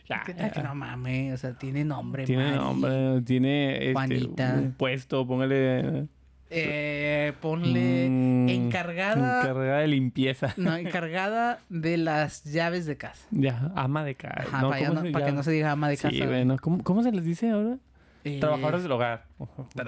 Ya, 0.08 0.22
¿Qué 0.24 0.36
tal 0.36 0.52
que 0.52 0.58
ya. 0.62 0.68
no 0.68 0.76
mames? 0.76 1.34
O 1.34 1.38
sea, 1.38 1.54
tiene 1.58 1.84
nombre, 1.84 2.26
Tiene 2.26 2.44
Mari. 2.52 2.58
nombre, 2.58 3.22
tiene 3.24 3.78
este, 3.78 3.94
Juanita. 3.94 4.54
un 4.56 4.72
puesto, 4.74 5.26
póngale... 5.26 6.06
Eh, 6.50 7.34
ponle 7.42 8.08
mm, 8.10 8.50
encargada... 8.50 9.42
Encargada 9.42 9.80
de 9.80 9.88
limpieza. 9.88 10.54
No, 10.58 10.76
encargada 10.78 11.60
de 11.70 11.98
las 11.98 12.44
llaves 12.44 12.86
de 12.86 12.98
casa. 12.98 13.26
Ya, 13.32 13.72
ama 13.76 14.04
de 14.04 14.16
casa. 14.16 14.42
Ajá, 14.42 14.62
No, 14.62 14.70
para, 14.70 14.82
ya 14.82 14.88
¿cómo 14.90 15.00
no- 15.02 15.06
se 15.08 15.12
para 15.12 15.26
que 15.26 15.32
no 15.32 15.44
se 15.44 15.52
diga 15.52 15.72
ama 15.72 15.90
de 15.90 15.98
casa. 15.98 16.10
Sí, 16.10 16.22
bueno, 16.26 16.58
¿cómo, 16.62 16.84
¿cómo 16.84 17.04
se 17.04 17.12
les 17.12 17.26
dice 17.26 17.50
ahora? 17.50 17.78
Eh, 18.24 18.40
Trabajadores 18.40 18.84
del 18.84 18.92
hogar. 18.92 19.26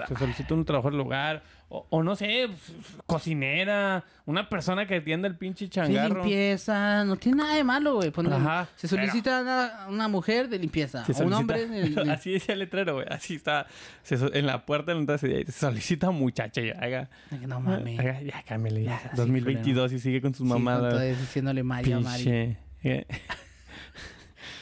Se 0.08 0.14
solicita 0.16 0.54
un 0.54 0.64
trabajador 0.64 0.92
del 0.92 1.00
hogar. 1.00 1.42
O, 1.70 1.86
o 1.90 2.02
no 2.02 2.16
sé, 2.16 2.48
cocinera. 3.06 4.02
Una 4.24 4.48
persona 4.48 4.86
que 4.86 4.96
atienda 4.96 5.28
el 5.28 5.36
pinche 5.36 5.66
Sí, 5.66 5.70
changarro. 5.70 6.20
limpieza, 6.22 7.04
no 7.04 7.16
tiene 7.16 7.38
nada 7.42 7.56
de 7.56 7.64
malo, 7.64 7.96
güey. 7.96 8.10
Ajá, 8.32 8.68
Se 8.76 8.88
solicita 8.88 9.42
una, 9.42 9.86
una 9.88 10.08
mujer 10.08 10.48
de 10.48 10.58
limpieza. 10.58 11.04
Se 11.04 11.12
o 11.22 11.26
un 11.26 11.32
hombre 11.34 11.66
de, 11.66 11.90
de- 11.90 12.10
Así 12.12 12.32
decía 12.32 12.54
el 12.54 12.60
letrero, 12.60 12.94
güey. 12.94 13.06
Así 13.10 13.34
está. 13.34 13.66
Se 14.02 14.16
so- 14.16 14.32
en 14.32 14.46
la 14.46 14.64
puerta 14.64 14.94
de 14.94 15.04
la 15.04 15.18
se 15.18 15.50
solicita 15.52 16.10
muchacha. 16.10 16.62
Ya, 16.62 16.72
haga, 16.80 17.10
No 17.46 17.60
mames. 17.60 17.98
haga- 18.00 18.22
ya 18.22 18.42
cámbiale. 18.44 18.84
Ya, 18.84 19.00
Ya, 19.02 19.10
sí, 19.10 19.16
2022 19.16 19.92
y 19.92 19.98
sigue 19.98 20.22
con 20.22 20.32
sus 20.34 20.46
Sí, 20.46 20.52
con 20.52 20.62
mamadas. 20.62 20.94
todo 20.94 21.02
diciéndole 21.02 21.62
Mari 21.62 21.92
a 21.92 22.00
Mari. 22.00 22.56
Eh, 22.82 23.06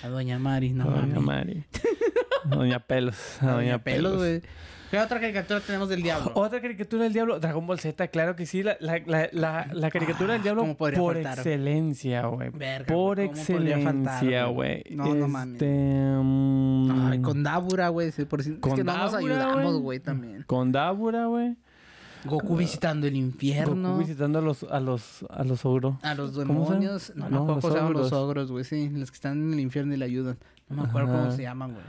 A 0.02 0.08
Doña 0.08 0.38
Mari, 0.38 0.70
no 0.70 0.84
Doña 0.84 1.00
mames. 1.20 1.22
Mari. 1.22 1.64
Doña 2.44 2.80
Pelos. 2.80 3.42
A 3.42 3.52
Doña, 3.52 3.78
Pelos. 3.78 4.16
güey. 4.16 4.42
¿Qué 4.96 5.02
otra 5.02 5.20
caricatura 5.20 5.60
tenemos 5.60 5.90
del 5.90 6.02
diablo? 6.02 6.32
Otra 6.34 6.58
caricatura 6.62 7.04
del 7.04 7.12
diablo, 7.12 7.38
Dragon 7.38 7.66
Ball 7.66 7.78
Z, 7.78 8.08
claro 8.08 8.34
que 8.34 8.46
sí, 8.46 8.62
la, 8.62 8.78
la, 8.80 9.28
la, 9.30 9.90
caricatura 9.90 10.32
del 10.32 10.40
Ah, 10.40 10.42
diablo 10.42 10.62
¿cómo 10.62 10.74
podría 10.74 10.98
por 10.98 11.14
faltar? 11.16 11.38
excelencia, 11.38 12.24
güey. 12.26 12.50
Por 12.50 13.16
güey, 13.16 13.28
¿cómo 13.28 13.44
podría 13.44 13.78
faltar, 13.78 14.14
excelencia, 14.14 14.46
güey? 14.46 14.84
No, 14.92 15.14
no 15.14 15.28
mames. 15.28 15.54
Este, 15.60 16.16
mm, 16.22 17.08
Ay, 17.10 17.20
con 17.20 17.42
Dabura, 17.42 17.88
güey. 17.90 18.10
sí, 18.10 18.24
por 18.24 18.42
si- 18.42 18.52
es 18.52 18.58
Con 18.58 18.74
que 18.74 18.84
no 18.84 18.96
nos 18.96 19.12
ayudamos, 19.12 19.80
güey. 19.82 20.00
también. 20.00 20.44
Con 20.46 20.72
Dabura, 20.72 21.26
güey. 21.26 21.56
Goku 22.24 22.56
visitando 22.56 23.06
el 23.06 23.16
infierno. 23.16 23.90
Goku 23.90 24.00
visitando 24.00 24.38
a 24.38 24.42
los, 24.42 24.62
a 24.64 24.80
los, 24.80 25.26
a 25.28 25.44
los 25.44 25.64
ogros. 25.66 25.96
A 26.02 26.14
los 26.14 26.34
demonios. 26.34 27.12
No, 27.14 27.28
no, 27.28 27.44
No, 27.44 27.54
los 27.56 27.92
los 27.92 28.12
ogros, 28.14 28.50
güey. 28.50 28.64
Sí, 28.64 28.88
los 28.88 29.10
que 29.10 29.16
están 29.16 29.36
en 29.48 29.52
el 29.52 29.60
infierno 29.60 29.92
y 29.92 29.98
le 29.98 30.06
ayudan. 30.06 30.38
No 30.68 30.82
me 30.82 30.88
acuerdo 30.88 31.12
cómo 31.12 31.30
se 31.30 31.42
llaman, 31.42 31.72
güey. 31.74 31.84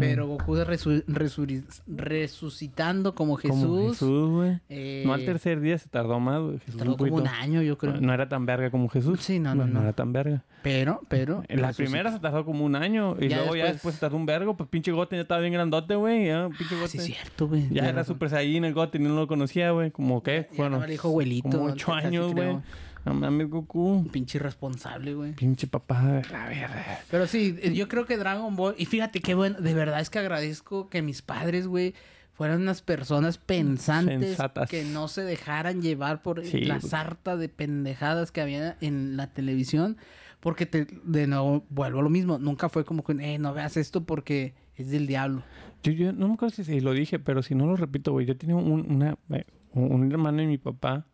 Pero 0.00 0.26
Goku 0.26 0.56
resu- 0.56 1.04
resuri- 1.06 1.62
resucitando 1.86 3.14
como 3.14 3.36
Jesús. 3.36 3.62
Como 3.62 3.88
Jesús, 3.88 4.30
güey. 4.30 4.58
eh, 4.68 5.04
No 5.06 5.12
al 5.14 5.24
tercer 5.24 5.60
día 5.60 5.78
se 5.78 5.88
tardó 5.88 6.18
más, 6.18 6.40
güey. 6.42 6.58
Jesús 6.58 6.76
tardó 6.76 6.92
un 6.92 6.96
como 6.98 7.14
un 7.16 7.28
año, 7.28 7.62
yo 7.62 7.78
creo. 7.78 8.00
No 8.00 8.12
era 8.12 8.28
tan 8.28 8.44
verga 8.46 8.70
como 8.70 8.88
Jesús. 8.88 9.20
Sí, 9.20 9.38
no, 9.38 9.54
no, 9.54 9.66
No 9.66 9.74
no. 9.74 9.82
era 9.82 9.92
tan 9.92 10.12
verga. 10.12 10.42
Pero, 10.64 11.02
pero. 11.08 11.44
En 11.46 11.62
la 11.62 11.72
primera 11.72 12.10
se 12.10 12.18
tardó 12.18 12.44
como 12.44 12.64
un 12.64 12.74
año. 12.74 13.14
Y 13.20 13.28
Ya 13.28 13.38
luego 13.38 13.54
ya 13.54 13.66
después- 13.66 13.94
se 13.94 14.00
tardó 14.00 14.16
un 14.16 14.26
vergo. 14.26 14.56
Pues 14.56 14.68
pinche 14.68 14.90
Goten 14.90 15.18
ya 15.18 15.22
estaba 15.22 15.40
bien 15.40 15.52
grandote, 15.52 15.94
güey. 15.94 16.26
Ya, 16.26 16.48
pinche 16.48 16.74
Ah, 16.82 16.88
sí, 16.88 16.98
cierto, 16.98 17.46
güey. 17.46 17.68
Ya 17.70 17.88
era. 17.88 18.02
Super 18.02 18.28
Saiyan 18.28 18.64
el 18.64 18.74
Goten 18.74 19.02
y 19.02 19.08
no 19.08 19.14
lo 19.14 19.28
conocía, 19.28 19.70
güey. 19.70 19.92
Como 19.92 20.24
que, 20.24 20.48
Ya 20.50 20.56
bueno, 20.56 20.78
no 20.80 20.86
le 20.86 20.92
dijo 20.92 21.06
abuelito. 21.08 21.48
como 21.48 21.66
ocho 21.66 21.92
años, 21.94 22.32
güey. 22.32 22.58
No 23.06 23.14
mames, 23.14 23.48
Goku. 23.48 24.06
Pinche 24.12 24.38
irresponsable, 24.38 25.14
güey. 25.14 25.32
Pinche 25.32 25.66
papá 25.68 26.02
de 26.04 26.22
la 26.28 26.46
verga. 26.48 26.98
Pero 27.10 27.26
sí, 27.26 27.56
eh, 27.62 27.72
yo 27.72 27.86
creo 27.88 28.04
que 28.04 28.16
Dragon 28.16 28.54
Ball. 28.56 28.74
Y 28.76 28.86
fíjate 28.86 29.20
qué 29.20 29.34
bueno. 29.34 29.58
De 29.60 29.74
verdad 29.74 30.00
es 30.00 30.10
que 30.10 30.18
agradezco 30.18 30.88
que 30.88 31.02
mis 31.02 31.22
padres, 31.22 31.68
güey, 31.68 31.94
fueran 32.32 32.60
unas 32.62 32.82
personas 32.82 33.38
pensantes. 33.38 34.20
Sensatas. 34.30 34.68
Que 34.68 34.82
no 34.84 35.06
se 35.06 35.22
dejaran 35.22 35.80
llevar 35.82 36.20
por 36.20 36.44
Sí, 36.44 36.62
la 36.64 36.78
güey. 36.78 36.90
sarta 36.90 37.36
de 37.36 37.48
pendejadas 37.48 38.32
que 38.32 38.40
había 38.40 38.76
en 38.80 39.16
la 39.16 39.28
televisión. 39.32 39.96
Porque 40.40 40.66
te, 40.66 40.86
de 41.04 41.26
nuevo, 41.28 41.64
vuelvo 41.70 42.00
a 42.00 42.02
lo 42.02 42.10
mismo. 42.10 42.38
Nunca 42.38 42.68
fue 42.68 42.84
como 42.84 43.04
que, 43.04 43.12
eh, 43.20 43.38
no 43.38 43.54
veas 43.54 43.76
esto 43.76 44.02
porque 44.04 44.54
es 44.74 44.90
del 44.90 45.06
diablo. 45.06 45.42
Yo, 45.84 45.92
yo 45.92 46.12
no 46.12 46.26
me 46.26 46.34
acuerdo 46.34 46.56
si, 46.56 46.64
si 46.64 46.80
lo 46.80 46.92
dije, 46.92 47.20
pero 47.20 47.40
si 47.42 47.54
no 47.54 47.66
lo 47.66 47.76
repito, 47.76 48.10
güey. 48.10 48.26
Yo 48.26 48.36
tenía 48.36 48.56
un, 48.56 48.84
una, 48.90 49.16
eh, 49.30 49.44
un 49.72 50.10
hermano 50.10 50.42
y 50.42 50.46
mi 50.48 50.58
papá 50.58 51.06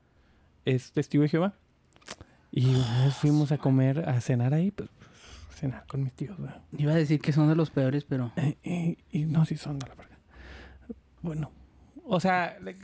es 0.64 0.92
testigo 0.92 1.22
de 1.22 1.28
Jehová. 1.28 1.54
Y 2.52 2.66
una 2.74 3.04
vez 3.06 3.14
fuimos 3.14 3.50
a 3.50 3.58
comer, 3.58 4.08
a 4.08 4.20
cenar 4.20 4.52
ahí, 4.54 4.70
pues, 4.70 4.88
cenar 5.54 5.86
con 5.86 6.02
mis 6.04 6.12
tíos, 6.12 6.36
güey. 6.38 6.50
Iba 6.76 6.92
a 6.92 6.96
decir 6.96 7.18
que 7.20 7.32
son 7.32 7.48
de 7.48 7.56
los 7.56 7.70
peores, 7.70 8.04
pero. 8.04 8.30
Eh, 8.36 8.56
eh, 8.62 8.96
y 9.10 9.24
no, 9.24 9.44
si 9.46 9.56
son 9.56 9.78
de 9.78 9.88
la 9.88 9.94
verga. 9.94 10.18
Bueno, 11.22 11.50
o 12.04 12.20
sea, 12.20 12.58
la, 12.60 12.74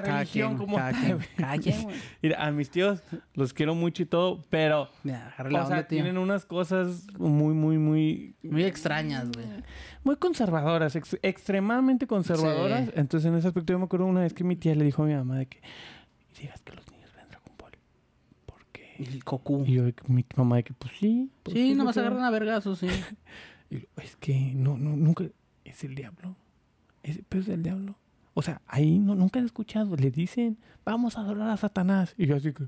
Cada 0.00 0.18
religión 0.18 0.56
quien, 0.56 0.58
como 0.58 0.76
cada 0.76 0.92
tal, 0.92 1.00
quien, 1.02 1.18
cada 1.36 1.58
quien. 1.58 1.88
Mira, 2.22 2.44
a 2.46 2.50
mis 2.52 2.70
tíos 2.70 3.02
los 3.34 3.52
quiero 3.52 3.74
mucho 3.74 4.02
y 4.02 4.06
todo, 4.06 4.44
pero, 4.48 4.90
Ya, 5.02 5.34
o 5.38 5.66
sea, 5.66 5.88
tío. 5.88 5.96
tienen 5.96 6.18
unas 6.18 6.44
cosas 6.44 7.06
muy, 7.18 7.52
muy, 7.54 7.78
muy, 7.78 8.36
Muy 8.42 8.62
extrañas, 8.64 9.28
güey. 9.32 9.46
muy 10.04 10.16
conservadoras, 10.16 10.94
ex- 10.94 11.18
extremadamente 11.22 12.06
conservadoras. 12.06 12.84
Sí. 12.86 12.92
Entonces, 12.96 13.28
en 13.28 13.36
ese 13.38 13.48
aspecto, 13.48 13.72
yo 13.72 13.78
me 13.78 13.86
acuerdo 13.86 14.06
una 14.06 14.20
vez 14.20 14.34
que 14.34 14.44
mi 14.44 14.54
tía 14.56 14.74
le 14.74 14.84
dijo 14.84 15.02
a 15.02 15.06
mi 15.06 15.14
mamá 15.14 15.38
de 15.38 15.46
que 15.46 15.60
digas 16.38 16.60
que 16.62 16.72
los 16.74 16.88
niños 16.92 17.10
ven 17.16 17.28
Dragon 17.30 17.52
Ball. 17.58 17.72
Porque... 18.44 18.85
El 18.98 19.20
Goku. 19.24 19.64
Y 19.66 19.72
yo, 19.74 19.84
mi 20.08 20.24
mamá 20.36 20.56
de 20.56 20.64
que, 20.64 20.72
pues 20.74 20.92
sí. 20.98 21.30
pues, 21.42 21.54
Sí, 21.56 21.74
nomás 21.74 21.96
agarran 21.96 22.22
a 22.24 22.30
vergazos, 22.30 22.78
sí. 22.78 22.88
Y 23.70 23.80
yo, 23.80 23.86
es 24.02 24.14
que 24.16 24.52
no, 24.54 24.78
no, 24.78 24.96
nunca. 24.96 25.24
Es 25.64 25.82
el 25.84 25.94
diablo. 25.96 26.36
Es, 27.02 27.20
pero 27.28 27.42
es 27.42 27.48
el 27.48 27.62
diablo. 27.62 27.96
O 28.34 28.42
sea, 28.42 28.60
ahí 28.66 28.98
no, 28.98 29.14
nunca 29.16 29.40
he 29.40 29.44
escuchado. 29.44 29.96
Le 29.96 30.10
dicen, 30.10 30.58
vamos 30.84 31.16
a 31.18 31.22
adorar 31.22 31.50
a 31.50 31.56
Satanás. 31.56 32.14
Y 32.16 32.26
yo 32.26 32.36
así 32.36 32.52
que, 32.52 32.64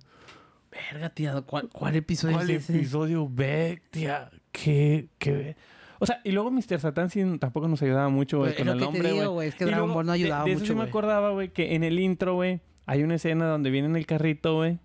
Verga, 0.71 1.09
tía, 1.11 1.41
¿cuál, 1.43 1.69
cuál 1.71 1.97
episodio 1.97 2.37
¿cuál 2.37 2.51
es 2.51 2.64
ese? 2.64 2.77
episodio 2.77 3.29
ve, 3.29 3.81
tía? 3.91 4.31
¿Qué, 4.53 5.09
qué? 5.19 5.57
O 5.99 6.07
sea, 6.07 6.21
y 6.25 6.33
luego 6.33 6.51
Mr. 6.51 6.79
Satán 6.79 7.11
sí 7.11 7.23
tampoco 7.38 7.69
nos 7.69 7.81
ayudaba 7.83 8.09
mucho, 8.09 8.38
güey, 8.38 8.55
con 8.55 8.69
el 8.69 8.79
nombre, 8.79 9.12
güey. 9.27 9.49
es 9.49 9.55
que 9.55 9.64
Y 9.64 9.67
Dragon 9.69 9.87
luego, 9.88 9.95
Ball 9.95 10.07
no 10.07 10.12
de- 10.12 10.19
ayudaba 10.19 10.45
de, 10.45 10.51
eso 10.53 10.61
mucho, 10.61 10.73
sí 10.73 10.75
me 10.75 10.81
güey. 10.81 10.88
acordaba, 10.91 11.31
güey, 11.31 11.53
que 11.53 11.75
en 11.75 11.85
el 11.85 11.99
intro, 11.99 12.35
güey, 12.35 12.61
hay 12.87 13.03
una 13.03 13.14
escena 13.17 13.47
donde 13.47 13.71
viene 13.71 13.88
en 13.88 13.97
el 13.97 14.07
carrito, 14.07 14.57
güey, 14.57 14.79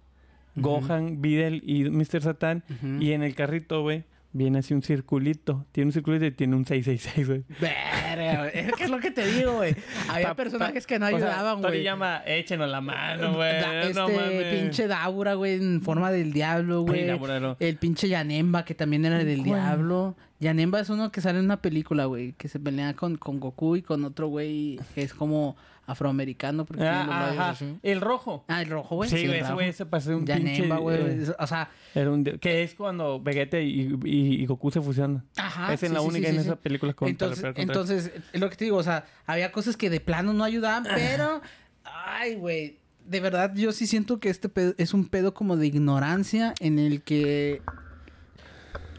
Gohan, 0.56 1.22
Videl 1.22 1.62
y 1.66 1.86
Mr. 1.89 2.22
Satán. 2.22 2.63
Ujú. 2.70 3.02
Y 3.02 3.13
en 3.13 3.24
el 3.24 3.36
carrito, 3.36 3.82
güey, 3.82 4.04
viene 4.32 4.60
así 4.60 4.74
un 4.74 4.82
circulito. 4.84 5.66
Tiene 5.72 5.88
un 5.89 5.94
circulito 5.94 6.26
y 6.26 6.32
tiene 6.32 6.56
un 6.56 6.66
666, 6.66 7.28
güey. 7.28 7.44
Verga, 7.60 8.39
güey. 8.52 8.52
Es 8.82 8.89
lo 8.89 9.00
que 9.00 9.12
te 9.12 9.26
digo, 9.26 9.54
güey. 9.58 9.76
Había 10.10 10.30
Pa- 10.30 10.36
personajes 10.36 10.86
que 10.88 11.00
no 11.00 11.06
O 11.06 11.10
sea, 11.10 11.18
ayudaban, 11.18 11.62
güey. 11.62 11.84
llama, 11.84 12.22
échenos 12.26 12.70
la 12.70 12.82
mano, 12.82 13.34
güey. 13.36 13.54
Da- 13.62 13.74
no 13.94 14.08
este 14.08 14.16
mames. 14.18 14.60
pinche 14.62 14.88
Daura, 14.88 15.34
güey, 15.36 15.54
en 15.56 15.82
forma 15.82 16.12
del 16.12 16.34
diablo, 16.34 16.82
güey. 16.82 17.06
No. 17.06 17.58
El 17.60 17.78
pinche 17.78 18.08
Yanemba, 18.10 18.66
que 18.66 18.76
también 18.76 19.06
era 19.06 19.18
del 19.24 19.38
¿Cuál? 19.44 19.46
diablo. 19.46 20.16
Yanemba 20.39 20.82
es 20.82 20.89
uno 20.89 21.12
que 21.12 21.22
sale 21.22 21.39
en 21.39 21.46
una 21.46 21.62
película, 21.62 22.06
güey, 22.06 22.34
que 22.34 22.48
se 22.50 22.60
pelea 22.60 22.96
con, 22.96 23.18
con 23.18 23.39
Goku 23.39 23.78
y 23.78 23.82
con 23.82 24.04
otro 24.04 24.28
güey 24.28 24.78
que 24.94 25.02
es 25.04 25.13
como 25.13 25.56
afroamericano. 25.86 26.65
Porque 26.65 26.84
los 26.84 26.91
Ah, 26.91 27.06
labios 27.08 27.39
ajá. 27.39 27.50
así. 27.52 27.78
El 27.84 28.02
rojo. 28.02 28.46
Ah, 28.48 28.62
el 28.62 28.69
rojo, 28.69 28.96
güey. 28.96 29.10
Sí, 29.10 29.26
güey, 29.28 29.39
ese 29.39 29.54
güey 29.54 29.74
se 29.74 29.86
pasó 29.86 30.15
un 30.17 30.26
pinche... 30.26 30.67
Güey. 30.67 31.24
O 31.39 31.48
sea, 31.48 31.69
era 31.93 32.10
un 32.12 32.24
di- 32.24 32.38
que 32.39 32.63
es 32.63 32.74
cuando 32.76 33.19
Vegeta 33.22 33.60
y, 33.60 33.98
y, 34.04 34.41
y 34.41 34.46
Goku 34.46 34.72
se 34.72 34.82
fusionan. 34.82 35.24
ajá. 35.38 35.74
es 35.74 35.84
en 35.84 35.89
sí, 35.89 35.93
la 35.96 36.02
sí, 36.02 36.08
única 36.08 36.28
sí, 36.30 36.36
en 36.36 36.41
sí, 36.41 36.48
esa 36.48 36.56
sí. 36.56 36.60
película 36.63 36.93
con 36.93 37.08
Entonces, 37.10 37.46
entonces, 37.56 38.12
es 38.32 38.39
lo 38.41 38.50
que 38.50 38.56
te 38.56 38.65
digo, 38.65 38.78
o 38.78 38.84
sea, 38.84 39.06
había 39.26 39.52
cosas 39.52 39.78
que 39.78 39.89
de 39.89 40.00
plano 40.00 40.34
no 40.34 40.43
ayudaban, 40.43 40.84
pero, 40.96 41.41
ay, 41.84 42.36
güey, 42.36 42.80
de 43.06 43.19
verdad 43.19 43.54
yo 43.54 43.72
sí 43.74 43.86
siento 43.86 44.19
que 44.22 44.30
este 44.30 44.48
pedo 44.50 44.74
es 44.78 44.93
un 44.93 45.06
pedo 45.08 45.34
como 45.34 45.58
de 45.58 45.67
ignorancia 45.67 46.54
en 46.62 46.80
el 46.80 47.02
que, 47.02 47.62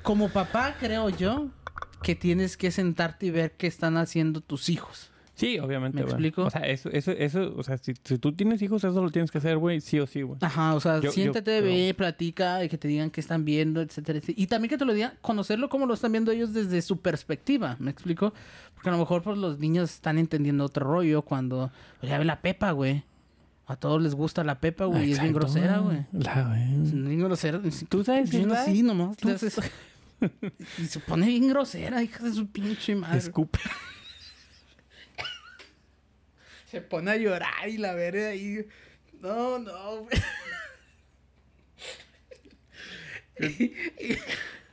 como 0.03 0.29
papá, 0.29 0.77
creo 0.79 1.09
yo, 1.09 1.49
que 2.03 2.15
tienes 2.15 2.59
que 2.59 2.71
sentarte 2.71 3.27
y 3.27 3.31
ver 3.31 3.53
qué 3.53 3.67
están 3.67 3.97
haciendo 3.97 4.43
tus 4.43 4.69
hijos. 4.69 5.11
Sí, 5.37 5.59
obviamente, 5.59 5.99
¿Me 5.99 6.05
explico? 6.05 6.45
O 6.45 6.51
sea, 6.51 6.61
eso, 6.63 6.89
eso, 6.91 7.11
eso, 7.11 7.55
o 7.57 7.63
sea, 7.65 7.77
si, 7.79 7.93
si 8.05 8.19
tú 8.19 8.33
tienes 8.33 8.63
hijos, 8.63 8.85
eso 8.85 9.03
lo 9.03 9.11
tienes 9.11 9.33
que 9.33 9.39
hacer, 9.39 9.59
güey, 9.59 9.81
sí 9.81 9.99
o 9.99 10.07
sí, 10.07 10.23
güey. 10.23 10.39
Ajá, 10.41 10.75
o 10.75 10.81
sea, 10.81 10.97
Yo- 10.99 11.03
yo 11.05 11.13
siéntate, 11.13 11.59
creo- 11.59 11.65
ve, 11.65 11.93
platica, 11.95 12.63
y 12.65 12.69
que 12.69 12.79
te 12.79 12.87
digan 12.87 13.11
qué 13.11 13.21
están 13.21 13.45
viendo, 13.45 13.81
etcétera, 13.81 14.19
etcétera. 14.19 14.41
Y 14.41 14.47
también 14.47 14.69
que 14.71 14.79
te 14.79 14.85
lo 14.85 14.95
digan, 14.95 15.15
conocerlo 15.21 15.69
como 15.69 15.87
lo 15.87 15.95
están 15.95 16.13
viendo 16.13 16.31
ellos 16.31 16.53
desde 16.55 16.81
su 16.83 16.99
perspectiva, 17.01 17.77
¿me 17.81 17.91
explico? 17.91 18.33
Porque 18.75 18.91
a 18.91 18.93
lo 18.93 18.99
mejor 18.99 19.23
pues 19.23 19.37
los 19.37 19.59
niños 19.59 19.91
están 19.91 20.19
entendiendo 20.19 20.65
otro 20.65 20.87
rollo 20.87 21.23
cuando 21.23 21.73
pues, 21.99 22.11
ya 22.11 22.19
ve 22.19 22.25
la 22.25 22.41
Pepa, 22.41 22.71
güey. 22.71 23.03
A 23.67 23.77
todos 23.77 24.01
les 24.03 24.15
gusta 24.15 24.45
la 24.45 24.61
Pepa, 24.61 24.85
güey, 24.85 25.13
es 25.13 25.21
bien 25.21 25.33
grosera, 25.33 25.79
güey. 25.79 26.05
La, 26.13 26.43
güey. 26.49 26.83
Es 26.85 26.93
bien 26.93 27.19
grosera. 27.19 27.61
¿Tú 27.89 28.05
sabes 28.05 28.31
Sí, 28.31 28.37
inglés? 28.37 28.61
sí, 28.67 28.83
nomás. 28.83 29.17
Y 30.79 30.85
se 30.87 31.01
pone 31.01 31.27
bien 31.27 31.49
grosera, 31.49 32.03
hija 32.03 32.23
de 32.25 32.33
su 32.33 32.47
pinche 32.47 32.95
madre. 32.95 33.19
Escupe. 33.19 33.59
Se 36.75 36.81
pone 36.81 37.11
a 37.13 37.17
llorar 37.17 37.69
y 37.69 37.79
la 37.79 37.95
verga 37.95 38.29
ahí. 38.29 38.67
No, 39.21 39.59
no, 39.61 40.09
y, 43.39 43.47
y- 43.65 44.19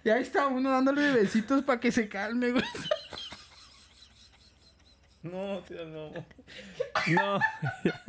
y 0.03 0.09
ahí 0.09 0.23
está 0.23 0.47
uno 0.47 0.71
dándole 0.71 1.11
besitos 1.11 1.63
para 1.63 1.79
que 1.79 1.91
se 1.91 2.09
calme, 2.09 2.51
güey. 2.51 2.63
No, 5.21 5.59
tío, 5.67 5.85
no. 5.85 6.11
No. 7.07 7.39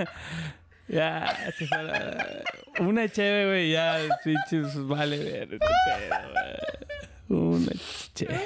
ya, 0.89 1.53
se 1.59 1.67
fue 1.67 1.83
la- 1.83 2.43
Una 2.81 3.09
chévere, 3.11 3.47
güey, 3.47 3.73
ya, 3.73 3.99
pinches, 4.25 4.75
vale 4.87 5.19
ver 5.19 5.55
este. 5.55 5.67
Una 7.29 7.73
chévere. 8.15 8.41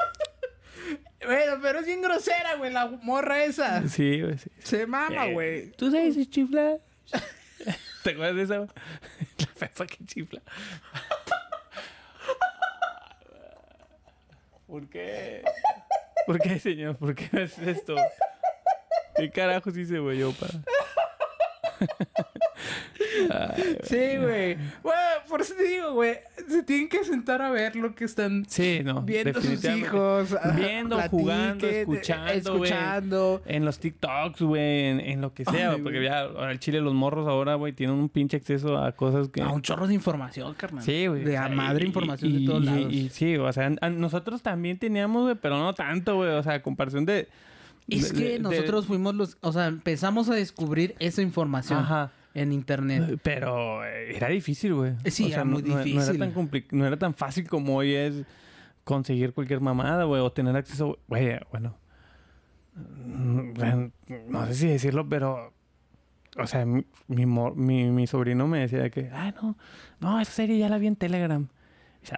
Bueno, 1.24 1.59
pero 1.61 1.80
es 1.80 1.87
bien 1.87 2.00
grosera, 2.02 2.54
güey, 2.56 2.72
la 2.72 2.87
morra 2.87 3.44
esa. 3.44 3.87
Sí, 3.88 4.22
güey, 4.22 4.38
sí. 4.38 4.50
Se 4.61 4.87
mama, 4.87 5.26
Eh, 5.26 5.33
güey. 5.33 5.70
¿Tú 5.72 5.90
sabes 5.90 6.14
si 6.14 6.26
chifla? 6.26 6.78
¿Te 8.02 8.11
acuerdas 8.11 8.37
de 8.37 8.42
esa? 8.42 8.59
La 9.38 9.46
pepa 9.59 9.87
que 9.87 10.04
chifla. 10.06 10.40
¿Por 14.66 14.88
qué? 14.88 15.42
¿Por 16.26 16.38
qué, 16.40 16.59
señor? 16.59 16.96
¿Por 16.96 17.14
qué 17.14 17.24
haces 17.42 17.59
esto? 17.66 17.96
¿Qué 19.16 19.30
carajos 19.30 19.76
hice, 19.76 19.98
güey, 19.98 20.18
yo 20.18 20.33
Sí, 23.85 24.16
güey. 24.20 24.57
Bueno, 24.83 25.01
por 25.29 25.40
eso 25.40 25.55
te 25.55 25.64
digo, 25.64 25.92
güey. 25.92 26.14
Se 26.49 26.62
tienen 26.62 26.88
que 26.88 27.05
sentar 27.05 27.42
a 27.42 27.51
ver 27.51 27.77
lo 27.77 27.94
que 27.94 28.05
están 28.05 28.44
Sí, 28.49 28.81
no. 28.85 29.03
viendo 29.03 29.40
sus 29.40 29.64
hijos. 29.64 30.33
ajá, 30.35 30.51
Viendo, 30.57 31.01
jugando, 31.09 31.66
eh, 31.66 31.81
escuchando. 31.81 32.33
Escuchando. 32.33 33.42
En 33.46 33.64
los 33.64 33.79
TikToks, 33.79 34.42
güey, 34.42 34.87
en, 34.87 35.01
en 35.01 35.20
lo 35.20 35.33
que 35.35 35.44
sea, 35.44 35.55
Ay, 35.70 35.73
güey, 35.73 35.83
porque 35.83 35.99
güey. 35.99 36.09
ya 36.11 36.20
al 36.23 36.59
chile 36.59 36.81
los 36.81 36.94
morros 36.94 37.29
ahora, 37.29 37.55
güey, 37.55 37.73
tienen 37.73 37.96
un 37.96 38.09
pinche 38.09 38.37
acceso 38.37 38.79
a 38.79 38.92
cosas 38.92 39.29
que... 39.29 39.42
A 39.42 39.49
un 39.49 39.62
chorro 39.62 39.87
de 39.87 39.94
información, 39.94 40.55
carnal. 40.55 40.83
Sí, 40.85 41.07
güey. 41.07 41.25
De 41.25 41.37
a 41.37 41.49
madre 41.49 41.85
y- 41.85 41.88
información 41.88 42.31
y- 42.33 42.40
de 42.40 42.46
todos 42.46 42.62
y- 42.62 42.66
lados. 42.66 42.92
Y, 42.92 43.09
sí, 43.11 43.37
o 43.37 43.53
sea, 43.53 43.70
a- 43.81 43.90
nosotros 43.90 44.42
también 44.42 44.79
teníamos, 44.79 45.23
güey, 45.25 45.35
pero 45.35 45.59
no 45.59 45.75
tanto, 45.75 46.16
güey. 46.16 46.31
O 46.31 46.42
sea, 46.42 46.55
a 46.55 46.62
comparación 46.62 47.05
de... 47.05 47.29
Es 47.88 48.12
de- 48.12 48.18
que 48.23 48.29
de- 48.35 48.38
nosotros 48.38 48.87
fuimos 48.87 49.14
los... 49.14 49.37
O 49.40 49.53
sea, 49.53 49.66
empezamos 49.66 50.29
a 50.29 50.35
descubrir 50.35 50.94
esa 50.99 51.23
información 51.23 51.81
Ajá. 51.81 52.12
En 52.35 52.53
internet. 52.53 53.19
Pero 53.23 53.85
eh, 53.85 54.16
era 54.16 54.29
difícil, 54.29 54.75
güey. 54.75 54.93
Sí, 55.07 55.25
O 55.25 55.27
sea, 55.29 55.37
era 55.37 55.45
muy 55.45 55.62
no- 55.62 55.69
no- 55.69 55.75
No, 55.75 55.81
era 55.81 55.85
difícil. 55.85 56.19
tan 56.19 56.35
compli- 56.35 56.66
no 56.71 56.87
era 56.87 56.97
tan 56.99 57.14
fácil 57.14 57.49
como 57.49 57.77
hoy 57.77 57.95
es 57.95 58.25
conseguir 58.85 59.33
cualquier 59.35 59.61
mamada, 59.61 60.05
güey, 60.05 60.21
o 60.23 60.33
tener 60.33 60.57
acceso, 60.57 60.98
güey, 61.09 61.38
bueno. 61.50 61.77
mm, 62.77 63.52
no 64.29 64.46
sé 64.46 64.54
si 64.54 64.67
decirlo, 64.69 65.09
pero, 65.09 65.52
o 66.38 66.46
sea, 66.46 66.65
mi, 66.65 66.85
mi, 67.09 67.27
mi 67.90 68.07
sobrino 68.07 68.46
me 68.46 68.61
decía 68.61 68.88
que, 68.90 69.11
ah, 69.13 69.33
no, 69.42 69.57
no, 70.00 70.21
esa 70.21 70.33
serie 70.33 70.59
ya 70.59 70.69
la 70.69 70.79
vi 70.79 70.87
en 70.87 70.96
Telegram. 70.96 71.48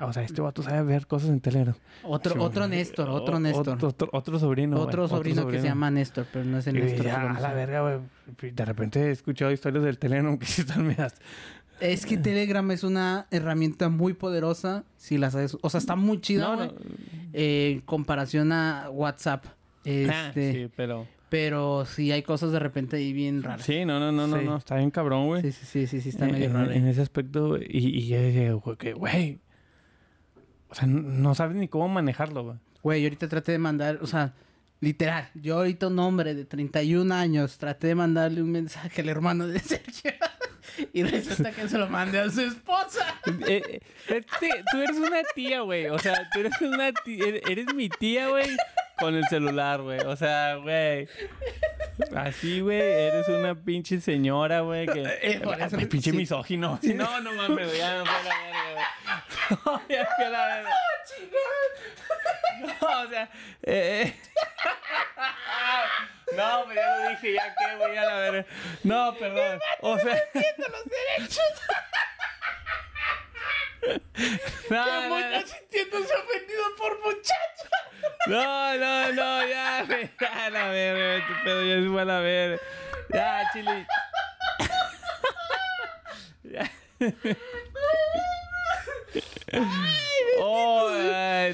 O 0.03 0.13
sea, 0.13 0.23
este 0.23 0.41
vato 0.41 0.63
sabe 0.63 0.83
ver 0.85 1.07
cosas 1.07 1.31
en 1.31 1.41
Telegram. 1.41 1.75
Otro, 2.05 2.35
Sí, 2.35 2.39
otro. 2.39 2.69
Néstor, 2.69 3.09
otro 3.11 3.41
Néstor. 3.41 3.69
Otro, 3.75 3.89
otro, 3.89 4.09
otro 4.13 4.39
sobrino. 4.39 4.79
otro 4.81 5.09
sobrino 5.09 5.47
que 5.49 5.61
se 5.61 5.67
llama 5.67 5.91
Néstor, 5.91 6.27
pero 6.33 6.45
no 6.45 6.59
es 6.59 6.67
el 6.69 6.79
Y 6.79 6.83
Néstor. 6.83 7.05
ya, 7.07 7.31
a 7.33 7.41
la 7.41 7.53
verga, 7.53 7.81
güey. 7.83 8.53
De 8.53 8.65
repente 8.65 9.01
he 9.01 9.11
escuchado 9.11 9.51
historias 9.51 9.85
del 9.85 9.99
Telegram 9.99 10.39
que 10.39 10.45
están 10.47 10.87
medias. 10.87 11.15
Es 11.81 12.07
que 12.07 12.17
Telegram 12.17 12.71
es 12.71 12.85
una 12.85 13.27
herramienta 13.33 13.89
muy 13.89 14.13
poderosa 14.15 14.85
si 14.97 15.19
la 15.19 15.31
sabes. 15.33 15.57
O 15.63 15.69
sea, 15.69 15.79
está 15.79 15.97
muy 15.97 16.21
chida, 16.21 16.45
No, 16.49 16.57
güey, 16.57 16.69
no. 16.69 16.75
eh, 17.33 17.71
en 17.73 17.81
comparación 17.81 18.53
a 18.53 18.89
WhatsApp. 18.91 19.47
Ah, 19.47 19.51
Este, 19.85 20.53
sí, 20.53 20.71
pero... 20.77 21.07
Pero 21.29 21.87
sí 21.87 22.13
hay 22.13 22.23
cosas 22.23 22.53
de 22.53 22.59
repente 22.59 22.97
ahí 22.99 23.13
bien 23.15 23.43
raras. 23.43 23.65
Sí, 23.65 23.87
no, 23.87 23.99
no, 23.99 24.13
no, 24.13 24.27
no, 24.27 24.39
Sí. 24.39 24.45
no. 24.45 24.57
Está 24.59 24.77
bien 24.77 24.91
cabrón, 24.91 25.27
güey. 25.29 25.41
Sí, 25.43 25.51
sí, 25.53 25.65
sí, 25.65 25.87
sí, 25.87 26.01
sí, 26.03 26.09
está 26.11 26.27
en, 26.27 26.33
medio 26.33 26.45
en- 26.45 26.53
raro. 26.53 26.71
en 26.73 26.87
ese 26.87 27.01
aspecto, 27.01 27.49
güey. 27.49 27.65
y, 27.71 27.89
y 28.01 28.07
yo 28.07 28.77
que, 28.77 28.93
güey. 28.93 29.39
O 30.73 30.75
sea, 30.75 30.87
no 30.89 31.35
sabes 31.35 31.55
ni 31.57 31.69
cómo 31.69 31.89
manejarlo, 31.89 32.45
güey. 32.45 32.57
Güey, 32.83 33.03
yo 33.03 33.07
ahorita 33.07 33.29
traté 33.29 33.53
de 33.53 33.59
mandar, 33.59 33.99
o 34.03 34.07
sea, 34.07 34.33
literal, 34.81 35.29
yo 35.35 35.59
ahorita 35.59 35.87
un 35.89 35.99
hombre 35.99 36.35
de 36.35 36.45
31 36.45 37.15
años 37.15 37.59
traté 37.59 37.89
de 37.89 37.95
mandarle 37.95 38.43
un 38.43 38.51
mensaje 38.51 39.03
al 39.03 39.09
hermano 39.09 39.47
de 39.47 39.59
Sergio. 39.61 40.13
y 40.93 41.03
resulta 41.05 41.53
que 41.53 41.69
se 41.69 41.77
lo 41.79 41.89
mandé 41.89 42.19
a 42.21 42.31
su 42.31 42.41
esposa. 42.41 43.05
Eh, 43.47 43.63
eh, 43.69 43.81
este, 44.09 44.65
tú 44.73 44.79
eres 44.79 44.97
una 44.97 45.21
tía, 45.35 45.61
güey. 45.61 45.87
O 45.89 45.99
sea, 45.99 46.29
tú 46.33 46.41
eres 46.41 46.59
una 46.63 46.93
tía. 46.93 47.25
Eres, 47.27 47.43
eres 47.49 47.75
mi 47.75 47.89
tía, 47.91 48.29
güey. 48.31 48.47
Con 48.99 49.15
el 49.15 49.25
celular, 49.27 49.83
güey. 49.83 50.01
O 50.01 50.17
sea, 50.17 50.57
güey. 50.57 51.07
Así, 52.17 52.61
güey. 52.61 52.81
Eres 52.81 53.29
una 53.29 53.55
pinche 53.55 54.01
señora, 54.01 54.61
güey. 54.61 54.87
Que... 54.87 55.03
Eh, 55.23 55.41
por 55.45 55.61
eso- 55.61 55.77
Ay, 55.79 55.87
pinche 55.87 56.11
sí. 56.11 56.17
misógino. 56.17 56.79
No, 56.83 57.21
no 57.21 57.33
mames, 57.35 57.67
güey. 57.69 57.79
Ya 57.79 57.93
a 57.93 57.97
la 57.99 58.03
verga, 58.05 58.73
güey. 58.73 58.85
No, 59.51 59.83
ya 59.89 60.07
fui 60.17 60.25
a 60.25 60.31
la. 60.31 60.63
No, 62.61 63.03
o 63.03 63.09
sea. 63.09 63.29
Eh, 63.63 64.03
eh. 64.05 64.21
No, 66.37 66.65
pero 66.69 66.81
ya 66.81 66.97
lo 66.97 67.09
dije, 67.11 67.33
ya 67.35 67.55
que, 67.55 67.77
güey, 67.77 67.97
a 67.97 68.05
la 68.05 68.15
verga. 68.17 68.47
No, 68.85 69.15
perdón. 69.19 69.61
O 69.81 69.99
sea. 69.99 70.15
los 70.35 70.85
derechos. 70.85 71.45
No, 74.71 74.85
Que 74.85 75.09
no, 75.09 75.31
no. 75.31 75.47
sintiéndose 75.47 76.15
ofendido 76.15 76.77
por 76.77 77.01
muchacho. 77.05 77.69
No, 78.27 78.77
no, 78.77 79.13
no, 79.13 79.47
ya. 79.47 79.85
Ya, 80.21 80.51
la 80.51 80.75
este 81.17 81.35
pedo 81.45 81.63
ya 81.65 81.93
se 81.95 82.01
a 82.01 82.05
la 82.05 82.21
verga. 82.21 82.63
Ya, 83.11 83.51
chile. 83.53 83.87
Ya. 86.45 86.71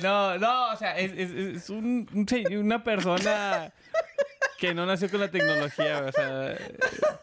No, 0.03 0.39
no, 0.39 0.73
o 0.73 0.77
sea, 0.77 0.97
es, 0.99 1.13
es, 1.13 1.71
un, 1.71 2.07
una 2.59 2.83
persona 2.85 3.73
que 4.59 4.75
no 4.75 4.87
nació 4.87 5.09
con 5.11 5.21
la 5.21 5.31
tecnología. 5.31 6.05
O 6.07 6.13
sea, 6.13 6.57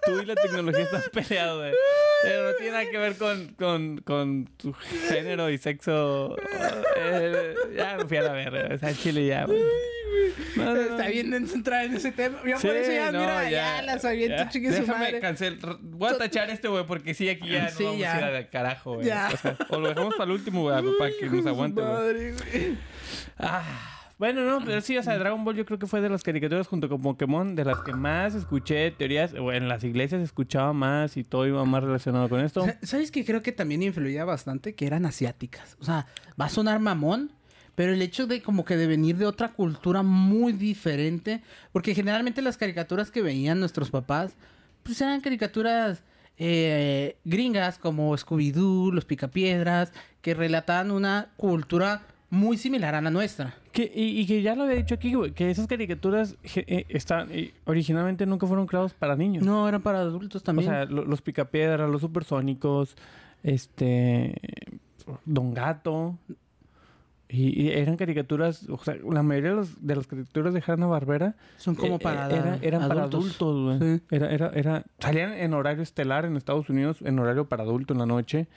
tú 0.05 0.22
y 0.22 0.26
la 0.26 0.36
tecnología 0.36 0.84
están 0.84 1.03
peleados, 1.11 1.59
güey. 1.61 1.74
Pero 2.24 2.43
no 2.51 2.55
tiene 2.55 2.72
nada 2.72 2.89
que 2.89 2.97
ver 2.97 3.16
con, 3.18 3.47
con, 3.55 3.97
con 3.99 4.45
tu 4.57 4.74
género 5.09 5.49
y 5.49 5.57
sexo. 5.57 6.36
Eh, 6.97 7.55
ya 7.76 7.97
me 7.97 8.05
fui 8.05 8.18
a 8.18 8.22
la 8.24 8.32
verga. 8.34 8.74
O 8.74 8.78
sea, 8.78 8.93
chile 8.93 9.26
ya, 9.28 9.45
güey. 9.45 9.61
No, 10.55 10.63
no, 10.66 10.74
no. 10.76 10.82
Está 10.82 11.07
bien 11.09 11.34
entrar 11.34 11.86
en 11.86 11.95
ese 11.95 12.11
tema. 12.13 12.39
Yo 12.45 12.57
Sí, 12.57 12.68
por 12.68 12.76
eso 12.78 12.91
ya, 12.91 13.11
no, 13.11 13.20
mira, 13.20 13.49
ya, 13.49 13.82
las 13.82 14.05
aviento, 14.05 14.38
ya. 14.38 14.49
chingue 14.49 14.72
su 14.74 14.88
madre. 14.88 15.20
cancel. 15.20 15.59
Voy 15.82 16.13
a 16.13 16.18
tachar 16.18 16.49
este, 16.49 16.70
güey, 16.70 16.86
porque 16.86 17.13
sí, 17.13 17.30
aquí 17.30 17.49
ya 17.49 17.68
Sí, 17.70 17.84
no 17.84 17.89
vamos 17.89 18.01
ya. 18.01 18.16
a 18.16 18.18
ir 18.30 18.36
al 18.38 18.49
carajo, 18.49 18.93
güey. 18.95 19.07
Ya. 19.07 19.30
O, 19.34 19.38
sea, 19.38 19.57
o 19.70 19.80
lo 19.80 19.89
dejamos 19.89 20.16
para 20.16 20.24
el 20.26 20.32
último, 20.32 20.61
güey, 20.61 20.84
para 20.97 21.11
que 21.11 21.26
nos 21.28 21.45
aguante, 21.45 21.82
güey. 21.82 22.78
Ah, 23.38 23.95
bueno, 24.18 24.45
no, 24.45 24.63
pero 24.66 24.80
sí, 24.82 24.97
o 24.97 25.03
sea, 25.03 25.18
Dragon 25.18 25.43
Ball 25.43 25.55
yo 25.55 25.66
creo 25.66 25.78
que 25.78 25.88
fue 25.88 25.99
de 26.01 26.09
las 26.09 26.24
caricaturas 26.24 26.68
junto 26.68 26.88
con 26.88 27.01
Pokémon 27.01 27.55
de 27.55 27.66
las 27.66 27.80
que 27.82 27.93
más 27.93 28.34
escuché 28.36 28.91
teorías, 28.91 29.34
o 29.34 29.51
en 29.51 29.68
las 29.68 29.84
iglesias 29.84 30.22
escuchaba 30.22 30.72
más 30.74 31.18
y 31.18 31.24
todo 31.24 31.45
iba 31.47 31.63
más 31.66 31.84
relacionado 31.84 32.30
con 32.30 32.39
esto. 32.39 32.63
Sa- 32.66 32.78
¿Sabes 32.84 33.11
que 33.11 33.26
creo 33.26 33.41
que 33.41 33.51
también 33.51 33.84
influía 33.84 34.24
bastante? 34.26 34.74
Que 34.76 34.86
eran 34.88 35.05
asiáticas. 35.05 35.76
O 35.80 35.84
sea, 35.86 36.05
va 36.39 36.45
a 36.45 36.49
sonar 36.49 36.80
mamón, 36.80 37.32
pero 37.76 37.91
el 37.91 38.01
hecho 38.01 38.26
de 38.26 38.41
como 38.41 38.63
que 38.63 38.78
de 38.78 38.88
venir 38.88 39.18
de 39.18 39.26
otra 39.26 39.49
cultura 39.49 40.01
muy 40.01 40.53
diferente, 40.53 41.41
porque 41.74 41.93
generalmente 41.93 42.41
las 42.41 42.55
caricaturas 42.57 43.11
que 43.11 43.22
veían 43.22 43.59
nuestros 43.59 43.91
papás, 43.91 44.34
pues 44.84 45.01
eran 45.01 45.20
caricaturas 45.20 46.03
eh, 46.38 47.18
gringas 47.26 47.78
como 47.78 48.16
Scooby-Doo, 48.16 48.91
Los 48.93 49.03
Picapiedras, 49.05 49.91
que 50.22 50.34
relataban 50.34 50.91
una 50.91 51.30
cultura 51.38 52.01
muy 52.36 52.57
similar 52.57 52.93
a 52.95 53.01
la 53.01 53.09
nuestra. 53.09 53.55
Que, 53.71 53.91
y, 53.93 54.19
y 54.21 54.25
que 54.27 54.41
ya 54.41 54.55
lo 54.55 54.63
había 54.63 54.75
dicho 54.75 54.95
aquí, 54.95 55.13
güey, 55.13 55.31
que 55.31 55.49
esas 55.49 55.67
caricaturas 55.67 56.36
eh, 56.55 56.86
están, 56.89 57.29
eh, 57.31 57.53
originalmente 57.65 58.25
nunca 58.25 58.45
fueron 58.47 58.67
creados 58.67 58.93
para 58.93 59.15
niños. 59.15 59.43
No, 59.43 59.67
eran 59.67 59.81
para 59.81 59.99
adultos 60.01 60.41
O 60.41 60.45
también. 60.45 60.69
sea, 60.69 60.86
lo- 60.86 61.05
los 61.05 61.21
picapiedras, 61.21 61.89
los 61.89 62.01
supersónicos, 62.01 62.95
este. 63.43 64.36
Don 65.25 65.53
Gato. 65.53 66.17
Y, 67.27 67.59
y 67.63 67.69
eran 67.71 67.97
caricaturas, 67.97 68.69
o 68.69 68.77
sea, 68.83 68.95
la 69.09 69.23
mayoría 69.23 69.49
de, 69.49 69.55
los, 69.55 69.86
de 69.86 69.95
las 69.95 70.05
caricaturas 70.05 70.53
de 70.53 70.63
Hanna 70.65 70.86
Barbera 70.86 71.36
Son 71.57 71.73
como 71.73 71.97
para 71.97 72.29
eran 72.61 72.88
para 72.88 73.03
adultos, 73.03 73.79
güey. 73.79 73.97
Sí. 73.97 74.03
Era, 74.11 74.31
era, 74.31 74.51
era, 74.53 74.83
salían 74.99 75.33
en 75.33 75.53
horario 75.55 75.81
estelar 75.81 76.25
en 76.25 76.38
Estados 76.38 76.69
Unidos, 76.69 76.99
en 77.01 77.17
horario 77.17 77.49
para 77.49 77.63
adulto 77.63 77.93
en 77.93 77.99
la 77.99 78.05
noche. 78.05 78.47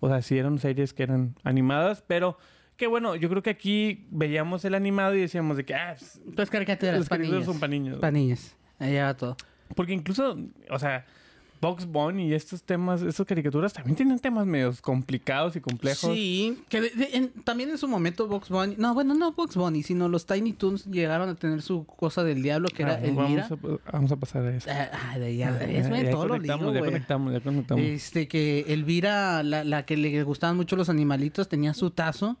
O 0.00 0.08
sea, 0.08 0.22
sí 0.22 0.36
eran 0.36 0.58
series 0.58 0.92
que 0.92 1.04
eran 1.04 1.36
animadas, 1.44 2.02
pero 2.06 2.36
que 2.76 2.86
bueno, 2.86 3.16
yo 3.16 3.28
creo 3.28 3.42
que 3.42 3.50
aquí 3.50 4.06
veíamos 4.10 4.64
el 4.64 4.74
animado 4.74 5.14
y 5.14 5.20
decíamos 5.20 5.56
de 5.56 5.64
que, 5.64 5.74
ah, 5.74 5.94
pues, 5.98 6.20
Pues 6.34 6.50
caricaturas, 6.50 6.98
las 6.98 7.08
caricaturas 7.08 7.44
panillas. 7.46 7.60
son 7.60 7.70
niños. 7.70 7.98
Panillas. 8.00 8.56
Ahí 8.78 8.96
va 8.96 9.14
todo. 9.16 9.36
Porque 9.74 9.92
incluso, 9.92 10.38
o 10.70 10.78
sea, 10.78 11.06
Box 11.60 11.86
Bunny 11.86 12.28
y 12.28 12.34
estos 12.34 12.62
temas, 12.62 13.02
estas 13.02 13.26
caricaturas 13.26 13.72
también 13.72 13.96
tienen 13.96 14.18
temas 14.18 14.46
medios 14.46 14.80
complicados 14.80 15.56
y 15.56 15.60
complejos. 15.60 16.12
Sí, 16.14 16.58
que 16.68 16.80
de- 16.80 16.90
de- 16.90 17.10
en- 17.14 17.28
también 17.44 17.70
en 17.70 17.78
su 17.78 17.88
momento 17.88 18.26
Box 18.28 18.48
Bunny, 18.48 18.74
no, 18.78 18.94
bueno, 18.94 19.14
no 19.14 19.32
Box 19.32 19.56
Bunny, 19.56 19.82
sino 19.82 20.08
los 20.08 20.26
Tiny 20.26 20.52
Toons 20.52 20.86
llegaron 20.86 21.28
a 21.28 21.34
tener 21.34 21.62
su 21.62 21.84
cosa 21.84 22.24
del 22.24 22.42
diablo 22.42 22.68
que 22.68 22.82
era 22.82 22.94
Ah, 22.94 23.00
Elvira. 23.04 23.48
vamos, 23.50 23.80
a, 23.86 23.92
vamos 23.92 24.12
a 24.12 24.16
pasar 24.16 24.46
a 24.46 24.56
eso. 24.56 24.68
Ah, 24.70 25.18
de 25.18 25.36
ya, 25.36 25.48
Ah, 25.48 25.52
ves, 25.66 25.88
güey, 25.88 26.04
ya 26.04 26.10
todo 26.10 26.26
lo 26.26 26.34
conectamos, 26.34 26.72
digo, 26.72 26.84
ya 26.84 26.90
conectamos, 26.90 27.32
ya 27.32 27.40
conectamos. 27.40 27.82
Este, 27.84 28.28
que 28.28 28.64
Elvira, 28.68 29.42
la, 29.42 29.64
la 29.64 29.84
que 29.84 29.96
le 29.96 30.22
gustaban 30.22 30.56
mucho 30.56 30.76
los 30.76 30.88
animalitos, 30.88 31.48
tenía 31.48 31.74
su 31.74 31.90
tazo 31.90 32.36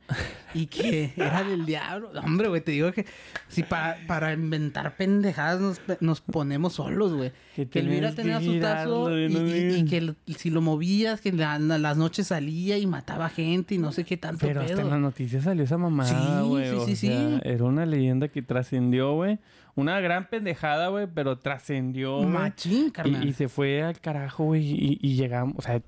y 0.54 0.66
que 0.66 1.12
era 1.16 1.42
del 1.44 1.66
diablo. 1.66 2.10
Hombre, 2.24 2.48
güey, 2.48 2.60
te 2.60 2.72
digo 2.72 2.92
que 2.92 3.06
si 3.48 3.62
para, 3.62 3.98
para 4.06 4.32
inventar 4.32 4.96
pendejadas 4.96 5.60
nos, 5.60 5.80
nos 6.00 6.20
ponemos 6.20 6.74
solos, 6.74 7.12
güey. 7.14 7.32
Elvira 7.56 8.14
tenía 8.14 8.40
su 8.40 8.58
tazo 8.60 9.05
y, 9.10 9.24
y 9.24 9.28
no 9.28 9.40
y- 9.40 9.52
digas. 9.52 9.76
y 9.78 9.84
que 9.84 10.34
si 10.38 10.50
lo 10.50 10.60
movías, 10.62 11.20
que 11.20 11.32
la- 11.32 11.58
las 11.58 11.96
noches 11.96 12.28
salía 12.28 12.78
y 12.78 12.86
mataba 12.86 13.28
gente 13.28 13.74
y 13.74 13.78
no 13.78 13.92
sé 13.92 14.04
qué 14.04 14.16
tanto 14.16 14.46
Pero 14.46 14.60
hasta 14.60 14.72
pedo. 14.74 14.82
en 14.86 14.90
las 14.90 15.00
noticias 15.00 15.44
salió 15.44 15.64
esa 15.64 15.76
mamada, 15.78 16.42
Sí, 16.42 16.48
güey. 16.48 16.70
sí, 16.70 16.86
sí, 16.86 16.96
sí. 16.96 17.06
sea, 17.08 17.38
Era 17.44 17.64
una 17.64 17.84
leyenda 17.86 18.28
que 18.28 18.42
trascendió, 18.42 19.14
güey. 19.14 19.38
Una 19.74 20.00
gran 20.00 20.28
pendejada, 20.30 20.88
güey, 20.88 21.06
pero 21.12 21.38
trascendió. 21.38 22.22
Machín, 22.22 22.90
carnal. 22.90 23.24
Y, 23.24 23.28
y 23.28 23.32
se 23.34 23.48
fue 23.48 23.82
al 23.82 24.00
carajo, 24.00 24.44
güey. 24.44 24.62
Y, 24.64 24.98
y 25.02 25.16
llegamos, 25.16 25.54
o 25.58 25.62
sea, 25.62 25.82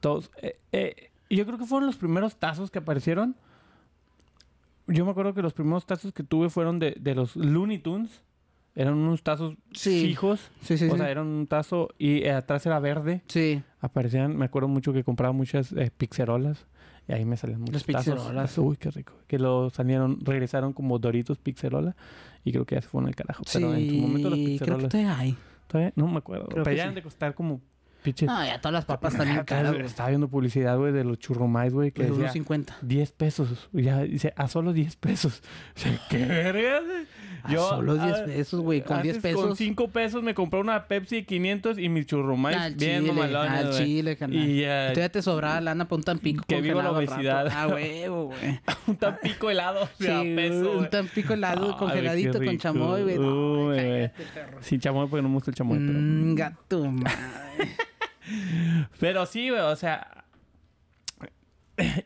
todos. 0.00 0.30
eh, 0.42 0.58
eh, 0.72 1.10
yo 1.30 1.46
creo 1.46 1.56
que 1.58 1.64
fueron 1.64 1.86
los 1.86 1.96
primeros 1.96 2.36
tazos 2.36 2.70
que 2.72 2.78
aparecieron. 2.80 3.36
Yo 4.86 5.04
me 5.04 5.12
acuerdo 5.12 5.32
que 5.32 5.42
los 5.42 5.52
primeros 5.54 5.86
tazos 5.86 6.12
que 6.12 6.22
tuve 6.22 6.50
fueron 6.50 6.78
de, 6.78 6.94
de 7.00 7.14
los 7.14 7.36
Looney 7.36 7.78
Tunes. 7.78 8.20
Eran 8.74 8.94
unos 8.94 9.22
tazos 9.22 9.54
Sí. 9.72 10.04
fijos. 10.06 10.50
Sí, 10.62 10.76
sí, 10.78 10.88
o 10.88 10.96
sea, 10.96 11.10
eran 11.10 11.26
un 11.26 11.46
tazo 11.46 11.90
y 11.98 12.22
eh, 12.24 12.32
atrás 12.32 12.66
era 12.66 12.80
verde. 12.80 13.22
Sí. 13.28 13.62
Aparecían, 13.80 14.36
me 14.36 14.46
acuerdo 14.46 14.68
mucho 14.68 14.92
que 14.92 15.04
compraba 15.04 15.32
muchas 15.32 15.72
eh, 15.72 15.90
pixerolas. 15.96 16.66
Y 17.06 17.12
ahí 17.12 17.24
me 17.24 17.36
salían 17.36 17.60
muchos 17.60 17.74
Las 17.74 17.86
tazos. 17.86 18.14
pixerolas. 18.14 18.58
Uy, 18.58 18.76
qué 18.78 18.90
rico. 18.90 19.12
Que 19.26 19.38
lo 19.38 19.68
salieron, 19.70 20.18
regresaron 20.24 20.72
como 20.72 20.98
Doritos 20.98 21.38
Pixerola. 21.38 21.94
Y 22.44 22.52
creo 22.52 22.64
que 22.64 22.74
ya 22.76 22.80
se 22.82 22.88
fueron 22.88 23.08
al 23.08 23.14
carajo. 23.14 23.44
Pero 23.52 23.74
en 23.74 23.90
su 23.90 23.96
momento 23.96 24.30
las 24.30 24.38
Sí, 24.38 24.44
creo 24.44 24.54
que 24.54 24.58
pixerolas... 24.58 24.88
todavía 24.88 25.18
hay. 25.18 25.36
Todavía 25.68 25.92
no 25.96 26.08
me 26.08 26.18
acuerdo. 26.18 26.46
Creo 26.46 26.64
Pero 26.64 26.76
ya 26.76 26.88
han 26.88 26.94
de 26.94 27.02
costar 27.02 27.34
como 27.34 27.60
pinches... 28.04 28.28
No, 28.28 28.44
ya 28.44 28.60
todas 28.60 28.74
las 28.74 28.84
papas 28.84 29.14
caras, 29.46 29.72
güey. 29.72 29.86
Estaba 29.86 30.10
viendo 30.10 30.28
publicidad, 30.28 30.78
güey, 30.78 30.92
de 30.92 31.02
los 31.02 31.18
churromais, 31.18 31.72
güey, 31.72 31.90
que 31.90 32.04
De 32.04 32.10
decía 32.10 32.32
1.50. 32.32 32.74
10 32.82 33.12
pesos. 33.12 33.68
Ya 33.72 34.02
dice, 34.02 34.32
a 34.36 34.46
solo 34.46 34.72
10 34.72 34.96
pesos. 34.96 35.42
O 35.74 35.80
sea, 35.80 36.00
qué 36.08 36.24
verga, 36.24 36.80
güey. 36.80 37.06
Ah, 37.44 37.54
solo 37.56 37.96
10 37.96 38.20
pesos, 38.20 38.60
güey. 38.60 38.82
Con 38.82 39.02
10 39.02 39.16
antes 39.16 39.34
Con 39.34 39.44
pesos. 39.44 39.58
5 39.58 39.88
pesos 39.88 40.22
me 40.22 40.34
compré 40.34 40.60
una 40.60 40.86
Pepsi 40.86 41.16
de 41.16 41.24
500 41.26 41.78
y 41.78 41.88
mis 41.88 42.06
churrumais 42.06 42.56
Al 42.56 42.74
bien 42.74 43.06
mamalones, 43.06 43.52
al 43.52 43.72
chile, 43.72 44.16
carnal. 44.16 44.48
Y 44.48 44.60
ya, 44.60 44.88
todavía 44.88 45.08
te 45.10 45.22
sobraba 45.22 45.60
lana 45.60 45.86
para 45.86 45.96
un 45.96 46.02
tampico 46.04 46.44
Que 46.46 46.60
viva 46.60 46.82
la 46.82 46.92
obesidad. 46.92 47.48
Ah, 47.50 47.68
huevo, 47.72 48.26
güey. 48.26 48.60
un 48.86 48.96
tampico 48.96 49.50
helado 49.50 49.88
de 49.98 50.12
a 50.12 50.22
Sí, 50.22 50.32
peso, 50.34 50.78
un 50.78 50.90
tampico 50.90 51.34
helado 51.34 51.76
congeladito 51.76 52.42
con 52.42 52.58
chamoy, 52.58 53.02
güey. 53.02 54.10
Sin 54.60 54.80
chamoy 54.80 55.08
porque 55.08 55.22
no 55.22 55.28
me 55.28 55.34
gusta 55.34 55.50
el 55.50 55.56
chamoy, 55.56 55.78
pero... 55.78 55.98
Mm, 55.98 56.34
gato, 56.34 56.84
madre. 56.90 57.14
Pero 59.00 59.26
sí, 59.26 59.50
güey, 59.50 59.60
o 59.60 59.76
sea... 59.76 60.24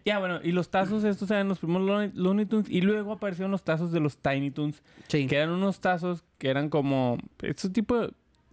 Ya, 0.02 0.18
bueno, 0.18 0.40
y 0.42 0.52
los 0.52 0.70
tazos 0.70 1.04
estos 1.04 1.30
eran 1.30 1.46
los 1.48 1.58
primeros 1.58 1.86
Looney- 1.86 2.12
Looney 2.14 2.46
Tunes 2.46 2.70
y 2.70 2.80
luego 2.80 3.12
aparecieron 3.12 3.50
los 3.50 3.64
tazos 3.64 3.92
de 3.92 4.00
los 4.00 4.16
Tiny 4.16 4.50
Tunes, 4.50 4.82
Sí. 5.08 5.26
que 5.26 5.36
eran 5.36 5.50
unos 5.50 5.80
tazos 5.80 6.24
que 6.38 6.48
eran 6.48 6.68
como... 6.70 7.18
Estos 7.42 7.72
tipo... 7.72 8.08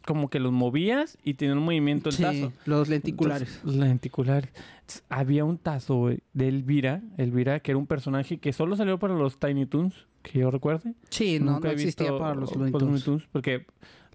Como 0.06 0.30
que 0.30 0.40
los 0.40 0.52
movías 0.52 1.18
y 1.24 1.34
tenían 1.34 1.58
un 1.58 1.64
movimiento 1.64 2.10
el 2.10 2.16
Sí, 2.16 2.22
tazo. 2.22 2.54
los 2.66 2.90
lenticulares. 2.90 3.56
Entonces, 3.56 3.80
lenticulares. 3.82 4.52
Entonces, 4.82 5.04
había 5.10 5.44
un 5.46 5.58
tazo, 5.58 5.96
güey, 5.96 6.20
de 6.34 6.48
Elvira. 6.48 7.02
Elvira, 7.18 7.60
que 7.62 7.72
era 7.72 7.80
un 7.80 7.88
personaje 7.88 8.38
que 8.38 8.54
solo 8.54 8.76
salió 8.76 9.00
para 9.00 9.16
los 9.16 9.40
Tiny 9.40 9.66
Toons, 9.66 9.96
que 10.22 10.38
yo 10.40 10.52
recuerde. 10.52 10.94
sí, 11.10 11.40
no, 11.40 11.54
Nunca 11.54 11.70
no 11.70 11.74
existía 11.74 12.12
visto 12.12 12.20
para 12.20 12.36
los 12.36 12.56
Looney 12.56 12.72
Tunes. 13.02 13.24
porque 13.32 13.66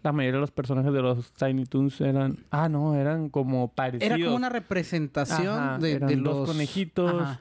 la 0.03 0.13
mayoría 0.13 0.37
de 0.37 0.41
los 0.41 0.51
personajes 0.51 0.93
de 0.93 1.03
los 1.03 1.33
Tiny 1.33 1.65
Toons 1.67 2.01
eran... 2.01 2.39
Ah, 2.51 2.69
no, 2.69 2.95
eran 2.95 3.29
como 3.29 3.69
parecidos. 3.69 4.17
Era 4.17 4.25
como 4.25 4.37
una 4.37 4.49
representación 4.49 5.59
Ajá, 5.59 5.79
de, 5.79 5.93
eran 5.93 6.09
de 6.09 6.17
dos 6.17 6.39
los 6.39 6.49
conejitos. 6.49 7.23
Ajá. 7.23 7.41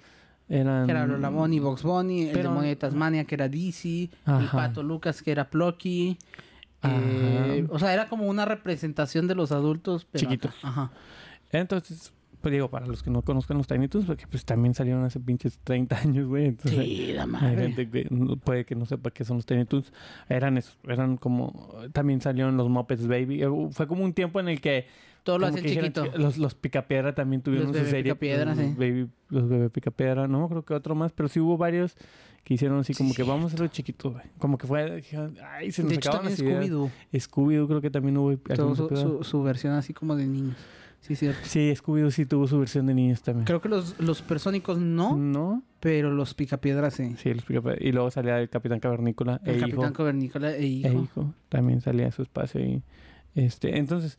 Eran... 0.49 0.85
Que 0.85 0.91
era 0.91 1.05
Lola 1.05 1.29
Bunny, 1.29 1.59
Box 1.59 1.83
Bunny, 1.83 2.29
el 2.29 2.43
demonio 2.43 2.69
de 2.69 2.75
Tasmania 2.75 3.23
que 3.25 3.35
era 3.35 3.47
Dizzy, 3.47 4.09
el 4.25 4.47
pato 4.47 4.83
Lucas 4.83 5.21
que 5.21 5.31
era 5.31 5.49
Plucky. 5.49 6.17
Eh, 6.83 7.67
o 7.69 7.77
sea, 7.77 7.93
era 7.93 8.07
como 8.07 8.25
una 8.27 8.45
representación 8.45 9.27
de 9.27 9.35
los 9.35 9.51
adultos 9.51 10.07
pero 10.09 10.21
Chiquitos. 10.21 10.55
Ajá. 10.63 10.91
Entonces, 11.51 12.13
pues 12.41 12.51
digo, 12.53 12.69
para 12.69 12.87
los 12.87 13.03
que 13.03 13.09
no 13.09 13.21
conozcan 13.21 13.57
los 13.57 13.67
Tiny 13.67 13.87
Toons, 13.87 14.07
porque 14.07 14.25
pues 14.27 14.45
también 14.45 14.73
salieron 14.73 15.03
hace 15.03 15.19
pinches 15.19 15.59
30 15.63 15.97
años, 15.97 16.27
güey. 16.27 16.45
Entonces, 16.47 16.79
Sí, 16.85 17.11
la 17.13 17.23
Hay 17.23 17.27
madre. 17.27 17.61
gente 17.73 17.89
que 17.89 18.07
puede 18.43 18.65
que 18.65 18.75
no 18.75 18.85
sepa 18.85 19.11
qué 19.11 19.25
son 19.25 19.37
los 19.37 19.45
Tiny 19.45 19.65
Toons. 19.65 19.91
Eran 20.29 20.57
esos, 20.57 20.77
eran 20.87 21.17
como... 21.17 21.69
También 21.91 22.21
salieron 22.21 22.55
los 22.57 22.69
Muppets 22.69 23.07
Baby. 23.07 23.43
Eh, 23.43 23.47
Fue 23.71 23.87
como 23.87 24.03
un 24.03 24.13
tiempo 24.13 24.39
en 24.39 24.49
el 24.49 24.61
que... 24.61 24.87
Todo 25.23 25.37
lo 25.37 25.47
hacen 25.47 25.65
chiquito. 25.65 26.05
Los, 26.15 26.37
los 26.37 26.55
Picapiedra 26.55 27.13
también 27.13 27.41
tuvieron 27.41 27.67
Los 27.67 27.75
su 27.75 27.83
Bebé 27.83 27.91
serie. 27.91 28.13
Picapiedra, 28.15 28.55
los, 28.55 28.57
sí. 28.57 28.73
Baby, 28.77 29.09
los 29.29 29.49
Bebé 29.49 29.69
Picapiedra. 29.69 30.27
No 30.29 30.47
creo 30.47 30.63
que 30.63 30.73
otro 30.73 30.95
más, 30.95 31.11
pero 31.11 31.27
sí 31.27 31.41
hubo 31.41 31.57
varios 31.57 31.97
que 32.45 32.53
hicieron 32.53 32.79
así 32.79 32.93
como 32.93 33.09
Sí, 33.09 33.17
que 33.17 33.23
vamos 33.23 33.43
a 33.43 33.47
hacerlo 33.47 33.67
chiquito, 33.67 34.11
güey. 34.11 34.23
Como 34.39 34.57
que 34.57 34.65
fue... 34.65 34.95
dijeron, 34.95 35.35
Ay, 35.43 35.71
se 35.73 35.83
nos 35.83 35.89
De 35.89 35.95
hecho, 35.97 36.09
también. 36.11 36.37
Scooby-Doo. 36.37 36.89
Scooby-Doo 37.13 37.67
creo 37.67 37.81
que 37.81 37.89
también 37.91 38.15
hubo... 38.17 38.31
Su, 38.55 38.87
su, 38.95 39.23
su 39.23 39.43
versión 39.43 39.73
así 39.73 39.93
como 39.93 40.15
de 40.15 40.25
niños. 40.25 40.55
Sí, 41.01 41.15
cierto. 41.15 41.39
Sí, 41.43 41.73
Scooby-Doo 41.75 42.11
sí 42.11 42.25
tuvo 42.25 42.47
su 42.47 42.59
versión 42.59 42.85
de 42.85 42.93
niños 42.93 43.21
también. 43.21 43.45
Creo 43.45 43.61
que 43.61 43.69
los, 43.69 43.99
los 43.99 44.21
persónicos 44.21 44.77
no, 44.79 45.15
¿No? 45.15 45.63
pero 45.79 46.11
los 46.11 46.33
picapiedras 46.33 46.93
sí. 46.93 47.15
Sí, 47.17 47.33
los 47.33 47.43
Picapiedra. 47.45 47.77
Y 47.81 47.91
luego 47.91 48.11
salía 48.11 48.39
el 48.39 48.49
Capitán 48.49 48.79
Cavernícola. 48.79 49.39
El 49.45 49.55
e 49.55 49.59
Capitán 49.59 49.79
hijo. 49.85 49.93
Cavernícola 49.93 50.55
e 50.55 50.65
hijo. 50.65 50.87
E 50.87 50.93
hijo. 50.93 51.33
También 51.47 51.81
salía 51.81 52.07
a 52.07 52.11
su 52.11 52.21
espacio 52.21 52.61
y 52.61 52.83
este, 53.35 53.77
entonces, 53.77 54.17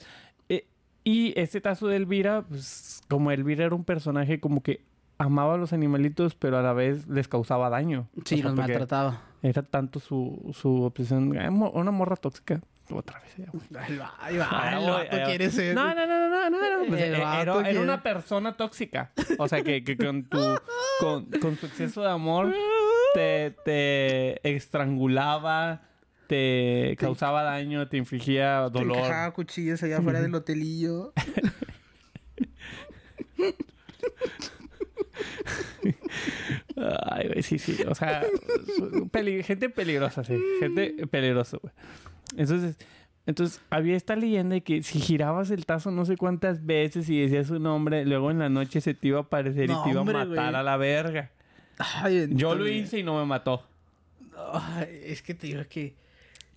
eh, 0.49 0.67
y 1.05 1.39
este 1.39 1.61
tazo 1.61 1.89
de 1.89 1.97
Elvira, 1.97 2.43
pues 2.49 3.03
como 3.09 3.31
Elvira 3.31 3.65
era 3.65 3.75
un 3.75 3.85
personaje 3.85 4.41
como 4.41 4.63
que 4.63 4.85
amaba 5.19 5.55
a 5.55 5.59
los 5.59 5.73
animalitos, 5.73 6.35
pero 6.35 6.59
a 6.59 6.63
la 6.63 6.73
vez 6.73 7.07
les 7.09 7.29
causaba 7.29 7.69
daño. 7.69 8.09
Sí, 8.25 8.37
O 8.37 8.39
sea, 8.39 8.47
los 8.47 8.55
maltrataba. 8.57 9.23
Era 9.43 9.63
tanto 9.63 10.01
su, 10.01 10.51
su 10.55 10.83
obsesión. 10.83 11.37
Una 11.75 11.91
morra 11.91 12.17
tóxica. 12.17 12.61
Otra 12.93 13.21
vez. 13.21 13.49
güey. 13.53 13.83
Ahí 13.83 13.97
va, 13.97 14.15
ahí 14.19 14.37
va. 14.37 14.71
El 14.73 14.91
vato 14.91 15.17
eh, 15.17 15.23
quiere 15.27 15.51
ser. 15.51 15.75
No, 15.75 15.95
no, 15.95 16.07
no, 16.07 16.29
no, 16.29 16.51
no, 16.51 16.51
no. 16.51 16.87
Pues, 16.89 17.03
El 17.03 17.15
eh, 17.15 17.21
vato 17.21 17.61
era, 17.61 17.81
una 17.81 18.03
persona 18.03 18.57
tóxica. 18.57 19.13
O 19.39 19.49
sea, 19.49 19.63
que, 19.63 19.85
que 19.85 19.97
con 19.97 20.25
tu... 20.25 20.39
Con, 20.99 21.27
con 21.41 21.57
su 21.57 21.67
exceso 21.67 22.03
de 22.03 22.11
amor 22.11 22.55
te, 23.15 23.53
te 23.65 24.55
estrangulaba, 24.57 25.83
te 26.27 26.95
causaba 26.99 27.43
daño, 27.43 27.89
te 27.89 27.97
infligía 27.97 28.69
Te 28.73 28.79
dolor. 28.81 28.99
encajaba 28.99 29.33
cuchillos 29.33 29.83
allá 29.83 29.99
afuera 29.99 30.21
del 30.21 30.35
hotelillo. 30.35 31.13
Ay, 36.77 37.29
güey, 37.29 37.43
sí, 37.43 37.59
sí. 37.59 37.77
O 37.87 37.95
sea, 37.95 38.23
gente 39.43 39.69
peligrosa, 39.71 40.25
sí. 40.25 40.39
Gente 40.61 41.07
peligrosa, 41.11 41.59
güey. 41.61 41.73
Entonces, 42.37 42.77
entonces, 43.27 43.61
había 43.71 43.97
esta 43.97 44.17
leyenda 44.17 44.55
de 44.55 44.63
que 44.63 44.83
si 44.83 44.99
girabas 44.99 45.51
el 45.51 45.67
tazo 45.67 45.91
no 45.91 46.05
sé 46.05 46.17
cuántas 46.17 46.65
veces 46.65 47.09
y 47.09 47.21
decías 47.21 47.47
su 47.47 47.59
nombre, 47.59 48.05
luego 48.05 48.31
en 48.31 48.39
la 48.39 48.49
noche 48.49 48.81
se 48.81 48.95
te 48.95 49.09
iba 49.09 49.19
a 49.19 49.23
aparecer 49.23 49.69
No, 49.69 49.81
y 49.81 49.85
te 49.85 49.91
iba 49.91 50.01
hombre, 50.01 50.19
a 50.19 50.25
matar 50.25 50.57
a 50.57 50.63
la 50.63 50.77
verga. 50.77 51.31
Ay, 51.79 52.29
Yo 52.31 52.55
lo 52.55 52.67
hice 52.67 52.99
y 52.99 53.03
no 53.03 53.19
me 53.19 53.25
mató. 53.25 53.63
Ay, 54.53 54.89
es 55.05 55.23
que 55.23 55.35
te 55.35 55.47
digo 55.47 55.63
que... 55.69 55.95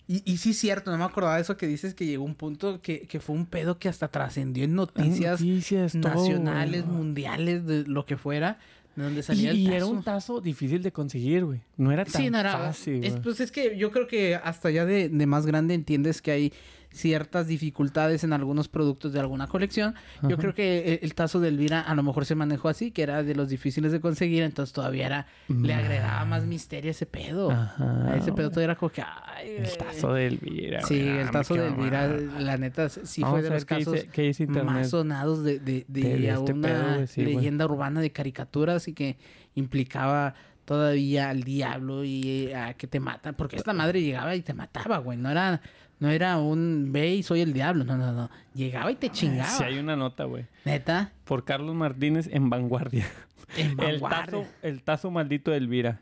Y, 0.06 0.22
y 0.30 0.36
sí 0.36 0.50
es 0.50 0.58
cierto, 0.58 0.90
no 0.90 0.98
me 0.98 1.04
acordaba 1.04 1.36
de 1.36 1.42
eso 1.42 1.56
que 1.56 1.66
dices 1.66 1.94
que 1.94 2.04
llegó 2.04 2.24
un 2.24 2.34
punto 2.34 2.82
que, 2.82 3.02
que 3.02 3.20
fue 3.20 3.34
un 3.36 3.46
pedo 3.46 3.78
que 3.78 3.88
hasta 3.88 4.08
trascendió 4.08 4.64
en 4.64 4.74
noticias 4.74 5.40
Noticias, 5.40 5.94
nacionales, 5.94 6.84
mundiales, 6.84 7.64
de 7.66 7.84
lo 7.84 8.04
que 8.04 8.18
fuera, 8.18 8.58
de 8.96 9.02
donde 9.02 9.20
Y, 9.20 9.22
salía 9.22 9.50
el 9.50 9.56
y 9.58 9.64
tazo. 9.64 9.76
era 9.76 9.86
un 9.86 10.02
tazo 10.02 10.40
difícil 10.40 10.82
de 10.82 10.92
conseguir, 10.92 11.44
güey. 11.44 11.60
No 11.76 11.90
era 11.92 12.04
tan 12.04 12.22
Sí, 12.22 12.30
no 12.30 12.38
era 12.38 12.52
fácil, 12.52 13.04
es, 13.04 13.10
güey. 13.12 13.22
Pues 13.22 13.40
es 13.40 13.50
que 13.52 13.76
yo 13.76 13.90
creo 13.90 14.06
que 14.06 14.34
hasta 14.36 14.70
ya 14.70 14.84
de, 14.84 15.08
de 15.08 15.26
más 15.26 15.46
grande 15.46 15.74
entiendes 15.74 16.22
que 16.22 16.30
hay 16.30 16.52
ciertas 16.94 17.48
dificultades 17.48 18.22
en 18.24 18.32
algunos 18.32 18.68
productos 18.68 19.12
de 19.12 19.20
alguna 19.20 19.46
colección. 19.48 19.94
Yo 20.22 20.38
creo 20.38 20.54
que 20.54 20.94
el, 20.94 20.98
el 21.02 21.14
tazo 21.14 21.40
de 21.40 21.48
Elvira 21.48 21.80
a 21.80 21.94
lo 21.94 22.02
mejor 22.02 22.24
se 22.24 22.34
manejó 22.36 22.68
así, 22.68 22.90
que 22.92 23.02
era 23.02 23.22
de 23.22 23.34
los 23.34 23.48
difíciles 23.48 23.90
de 23.92 24.00
conseguir, 24.00 24.42
entonces 24.44 24.72
todavía 24.72 25.06
era, 25.06 25.26
le 25.48 25.74
agregaba 25.74 26.24
más 26.24 26.44
misterio 26.44 26.90
a 26.90 26.92
ese 26.92 27.06
pedo. 27.06 27.50
Ajá. 27.50 28.12
a 28.12 28.16
ese 28.16 28.32
pedo 28.32 28.48
todavía 28.50 28.66
era 28.72 28.76
como 28.76 28.90
que, 28.92 29.02
ay, 29.02 29.56
El 29.58 29.76
tazo 29.76 30.14
de 30.14 30.26
Elvira, 30.28 30.82
Sí. 30.82 31.00
Ah, 31.08 31.20
el 31.20 31.26
me 31.26 31.32
tazo 31.32 31.54
de 31.54 31.66
Elvira, 31.66 32.08
mal. 32.08 32.44
la 32.46 32.56
neta, 32.58 32.88
sí 32.88 33.22
Vamos 33.22 33.40
fue 33.40 33.42
de 33.42 33.50
los 33.54 33.64
casos 33.64 34.06
más 34.64 34.90
sonados 34.90 35.42
de, 35.42 35.58
de, 35.58 35.84
de, 35.88 36.00
De- 36.02 36.18
de 36.18 36.28
este 36.30 36.52
una 36.52 36.68
pedo, 36.68 37.06
sí, 37.08 37.24
leyenda 37.24 37.64
urbana 37.64 38.00
de 38.00 38.12
caricaturas 38.12 38.86
y 38.88 38.92
que 38.94 39.16
implicaba 39.56 40.34
todavía 40.64 41.28
al 41.30 41.42
diablo 41.42 42.04
y 42.04 42.46
eh, 42.48 42.56
a 42.56 42.74
que 42.74 42.86
te 42.86 43.00
matan. 43.00 43.34
Porque 43.34 43.56
esta 43.56 43.72
madre 43.72 44.00
llegaba 44.00 44.34
y 44.34 44.42
te 44.42 44.54
mataba, 44.54 44.98
güey. 44.98 45.18
No 45.18 45.30
era, 45.30 45.60
no 46.00 46.10
era 46.10 46.38
un 46.38 46.90
ve 46.92 47.14
y 47.14 47.22
soy 47.22 47.40
el 47.40 47.52
diablo. 47.52 47.84
No, 47.84 47.96
no, 47.96 48.12
no. 48.12 48.30
Llegaba 48.54 48.90
y 48.92 48.96
te 48.96 49.10
chingaba. 49.10 49.48
Sí, 49.48 49.64
hay 49.64 49.78
una 49.78 49.96
nota, 49.96 50.24
güey. 50.24 50.46
Neta. 50.64 51.12
Por 51.24 51.44
Carlos 51.44 51.74
Martínez 51.74 52.28
en 52.32 52.50
Vanguardia. 52.50 53.06
En 53.56 53.70
El 53.70 53.76
vanguardia. 53.76 54.24
tazo, 54.24 54.46
el 54.62 54.82
tazo 54.82 55.10
maldito 55.10 55.50
de 55.50 55.58
Elvira. 55.58 56.00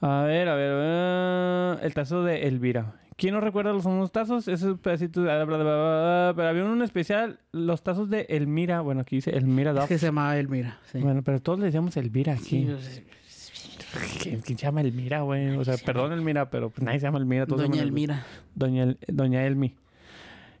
A 0.00 0.22
ver, 0.22 0.48
a 0.48 0.54
ver. 0.54 1.84
El 1.84 1.92
tazo 1.94 2.22
de 2.24 2.46
Elvira. 2.46 2.94
¿Quién 3.16 3.34
no 3.34 3.40
recuerda 3.40 3.72
los 3.72 3.82
famosos 3.82 4.12
tazos? 4.12 4.46
Esos 4.46 4.78
pedacitos. 4.78 5.24
bla, 5.24 5.44
bla, 5.44 5.56
bla, 5.58 6.32
Pero 6.36 6.48
había 6.48 6.64
uno 6.64 6.84
especial, 6.84 7.40
los 7.50 7.82
tazos 7.82 8.08
de 8.08 8.26
Elmira. 8.28 8.80
Bueno, 8.80 9.00
aquí 9.00 9.16
dice 9.16 9.36
Elmira 9.36 9.70
Es 9.72 9.76
Duff. 9.76 9.88
que 9.88 9.98
se 9.98 10.06
llamaba 10.06 10.36
Elmira. 10.38 10.78
Sí. 10.92 10.98
Bueno, 11.00 11.22
pero 11.24 11.40
todos 11.42 11.58
le 11.58 11.64
decíamos 11.66 11.96
Elvira 11.96 12.36
Sí, 12.36 12.58
aquí. 12.62 12.66
pues, 12.70 13.02
¿Quién, 14.22 14.40
quién 14.40 14.58
se 14.58 14.66
llama 14.66 14.80
Elmira, 14.80 15.20
güey? 15.22 15.56
O 15.56 15.64
sea, 15.64 15.76
perdón 15.84 16.12
Elmira, 16.12 16.50
pero 16.50 16.70
pues 16.70 16.82
nadie 16.84 16.98
se 17.00 17.06
llama 17.06 17.18
Elmira. 17.18 17.46
Todos 17.46 17.62
Doña 17.62 17.82
Elmira. 17.82 18.24
Doña, 18.54 18.82
El- 18.84 18.98
Doña 19.08 19.44
Elmi. 19.46 19.74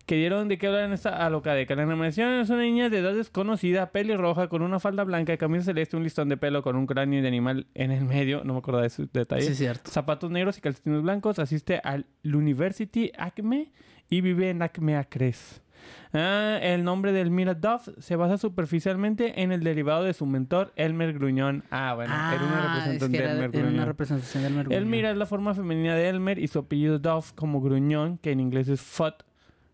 Que 0.06 0.14
dieron 0.16 0.48
de 0.48 0.56
qué 0.56 0.68
hablar 0.68 0.84
en 0.84 0.94
esta 0.94 1.26
alocadeca. 1.26 1.74
La 1.74 1.82
animación 1.82 2.32
es 2.40 2.48
una 2.48 2.62
niña 2.62 2.88
de 2.88 2.98
edad 3.00 3.12
desconocida, 3.12 3.90
pelirroja, 3.90 4.48
con 4.48 4.62
una 4.62 4.80
falda 4.80 5.04
blanca, 5.04 5.36
camisa 5.36 5.64
celeste, 5.66 5.98
un 5.98 6.02
listón 6.04 6.30
de 6.30 6.38
pelo 6.38 6.62
con 6.62 6.76
un 6.76 6.86
cráneo 6.86 7.20
de 7.20 7.28
animal 7.28 7.66
en 7.74 7.90
el 7.90 8.06
medio. 8.06 8.42
No 8.42 8.54
me 8.54 8.60
acuerdo 8.60 8.80
de 8.80 8.86
ese 8.86 9.06
detalle. 9.12 9.42
Sí, 9.42 9.54
cierto. 9.54 9.90
Zapatos 9.90 10.30
negros 10.30 10.56
y 10.56 10.62
calcetines 10.62 11.02
blancos. 11.02 11.38
Asiste 11.38 11.80
al 11.84 12.06
University 12.24 13.12
Acme 13.18 13.70
y 14.08 14.22
vive 14.22 14.48
en 14.48 14.62
Acme 14.62 14.96
Acres. 14.96 15.60
Ah, 16.12 16.58
el 16.62 16.84
nombre 16.84 17.12
de 17.12 17.20
Elmira 17.20 17.54
Duff 17.54 17.88
se 17.98 18.16
basa 18.16 18.38
superficialmente 18.38 19.42
en 19.42 19.52
el 19.52 19.62
derivado 19.62 20.04
de 20.04 20.14
su 20.14 20.24
mentor, 20.26 20.72
Elmer 20.76 21.12
Gruñón. 21.12 21.64
Ah, 21.70 21.94
bueno, 21.94 22.14
era 22.14 22.42
una 22.42 22.74
Ah, 22.84 22.92
es 22.94 23.00
de 23.00 23.18
era, 23.18 23.32
Elmer 23.32 23.50
era 23.54 23.68
una 23.68 23.84
representación 23.84 24.42
de 24.42 24.48
Elmer 24.48 24.64
Gruñón. 24.64 24.82
Elmira 24.82 25.10
es 25.10 25.16
la 25.16 25.26
forma 25.26 25.54
femenina 25.54 25.94
de 25.94 26.08
Elmer 26.08 26.38
y 26.38 26.48
su 26.48 26.58
apellido 26.60 26.98
Duff 26.98 27.32
como 27.32 27.60
gruñón, 27.60 28.18
que 28.18 28.30
en 28.32 28.40
inglés 28.40 28.68
es 28.68 28.80
Fudd, 28.80 29.14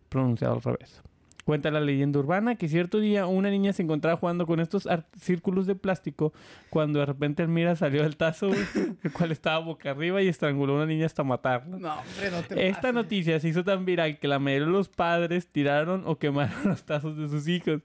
pronunciado 0.09 0.55
al 0.55 0.63
revés. 0.63 1.03
Cuenta 1.45 1.71
la 1.71 1.81
leyenda 1.81 2.19
urbana 2.21 2.55
que 2.55 2.69
cierto 2.69 3.01
día 3.01 3.27
una 3.27 3.51
niña 3.51 3.75
se 3.75 3.83
encontraba 3.83 4.17
jugando 4.19 4.47
con 4.47 4.61
estos 4.61 4.89
círculos 5.21 5.67
de 5.67 5.75
plástico 5.75 6.33
cuando 6.71 7.01
de 7.01 7.07
repente 7.07 7.43
Elmira 7.43 7.77
salió 7.77 8.03
del 8.03 8.17
tazo, 8.17 8.49
el 9.03 9.13
cual 9.13 9.31
estaba 9.31 9.59
boca 9.59 9.91
arriba 9.91 10.23
y 10.23 10.29
estranguló 10.29 10.73
a 10.73 10.77
una 10.77 10.87
niña 10.87 11.05
hasta 11.05 11.23
matarla. 11.23 11.77
No, 11.77 11.93
hombre, 12.01 12.31
no 12.31 12.43
te 12.43 12.67
Esta 12.69 12.81
pases. 12.81 12.95
noticia 12.95 13.41
se 13.41 13.49
hizo 13.49 13.63
tan 13.63 13.85
viral 13.85 14.19
que 14.19 14.27
la 14.27 14.39
mayoría 14.39 14.67
de 14.67 14.73
los 14.73 14.89
padres 14.89 15.47
tiraron 15.49 16.03
o 16.07 16.19
quemaron 16.19 16.55
los 16.65 16.85
tazos 16.85 17.17
de 17.19 17.29
sus 17.29 17.47
hijos. 17.47 17.83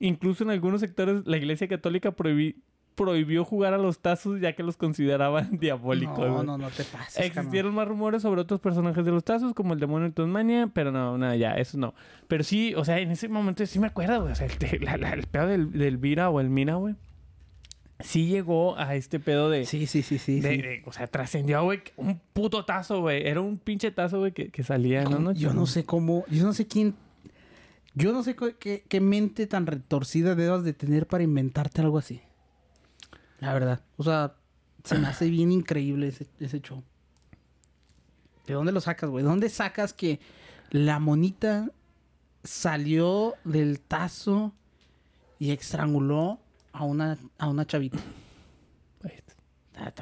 Incluso 0.00 0.42
en 0.44 0.50
algunos 0.50 0.80
sectores 0.80 1.22
la 1.26 1.36
Iglesia 1.36 1.68
Católica 1.68 2.16
prohibi- 2.16 2.56
prohibió 2.94 3.44
jugar 3.44 3.74
a 3.74 3.78
los 3.78 3.98
tazos 4.00 4.40
ya 4.40 4.54
que 4.54 4.62
los 4.62 4.76
consideraban 4.76 5.58
diabólicos. 5.58 6.18
No, 6.18 6.42
no, 6.42 6.58
no 6.58 6.68
te 6.70 6.84
pases. 6.84 7.24
Existieron 7.24 7.74
más 7.74 7.88
rumores 7.88 8.22
sobre 8.22 8.40
otros 8.40 8.60
personajes 8.60 9.04
de 9.04 9.10
los 9.10 9.24
tazos, 9.24 9.52
como 9.54 9.74
el 9.74 9.80
demonio 9.80 10.08
de 10.08 10.14
Tasmania, 10.14 10.70
pero 10.72 10.92
no, 10.92 11.18
nada, 11.18 11.36
ya, 11.36 11.54
eso 11.54 11.76
no. 11.78 11.94
Pero 12.28 12.44
sí, 12.44 12.74
o 12.76 12.84
sea, 12.84 12.98
en 13.00 13.10
ese 13.10 13.28
momento 13.28 13.64
sí 13.66 13.78
me 13.78 13.88
acuerdo, 13.88 14.20
güey. 14.22 14.32
O 14.32 14.34
sea, 14.36 14.46
el, 14.46 14.84
la- 14.84 14.96
la- 14.96 15.10
el 15.12 15.26
pedo 15.26 15.46
del, 15.48 15.72
del 15.72 15.96
Vira 15.98 16.30
o 16.30 16.40
el 16.40 16.50
Mira, 16.50 16.74
güey. 16.76 16.94
Sí 18.00 18.26
llegó 18.26 18.76
a 18.76 18.96
este 18.96 19.20
pedo 19.20 19.48
de. 19.50 19.64
Sí, 19.66 19.86
sí, 19.86 20.02
sí, 20.02 20.18
sí. 20.18 20.40
de- 20.40 20.50
sí. 20.56 20.62
de- 20.62 20.82
o 20.84 20.92
sea, 20.92 21.06
trascendió, 21.06 21.62
güey, 21.62 21.80
un 21.96 22.20
puto 22.32 22.64
tazo, 22.64 23.00
güey. 23.00 23.26
Era 23.26 23.40
un 23.40 23.56
pinche 23.56 23.90
tazo, 23.92 24.18
güey, 24.18 24.32
que, 24.32 24.48
que 24.50 24.62
salía 24.64 25.02
en 25.02 25.24
la. 25.24 25.32
Yo 25.32 25.54
no 25.54 25.64
sé 25.66 25.84
cómo, 25.84 26.24
yo 26.28 26.42
no 26.44 26.52
sé 26.52 26.66
quién, 26.66 26.94
yo 27.94 28.12
no 28.12 28.24
sé 28.24 28.34
qué, 28.58 28.84
qué 28.88 29.00
mente 29.00 29.46
tan 29.46 29.66
retorcida 29.66 30.34
debas 30.34 30.64
de 30.64 30.72
tener 30.72 31.06
para 31.06 31.22
inventarte 31.22 31.80
algo 31.82 31.96
así. 31.98 32.20
La 33.40 33.52
verdad. 33.52 33.80
O 33.96 34.04
sea, 34.04 34.34
se 34.84 34.98
me 34.98 35.06
hace 35.06 35.28
bien 35.28 35.52
increíble 35.52 36.08
ese, 36.08 36.26
ese 36.40 36.60
show. 36.60 36.82
¿De 38.46 38.54
dónde 38.54 38.72
lo 38.72 38.80
sacas, 38.80 39.10
güey? 39.10 39.24
¿De 39.24 39.30
dónde 39.30 39.48
sacas 39.48 39.92
que 39.92 40.20
la 40.70 40.98
monita 40.98 41.70
salió 42.42 43.34
del 43.44 43.80
tazo 43.80 44.52
y 45.38 45.50
estranguló 45.52 46.40
a 46.72 46.84
una, 46.84 47.18
a 47.38 47.48
una 47.48 47.66
chavita? 47.66 47.98
Sea, 49.74 49.92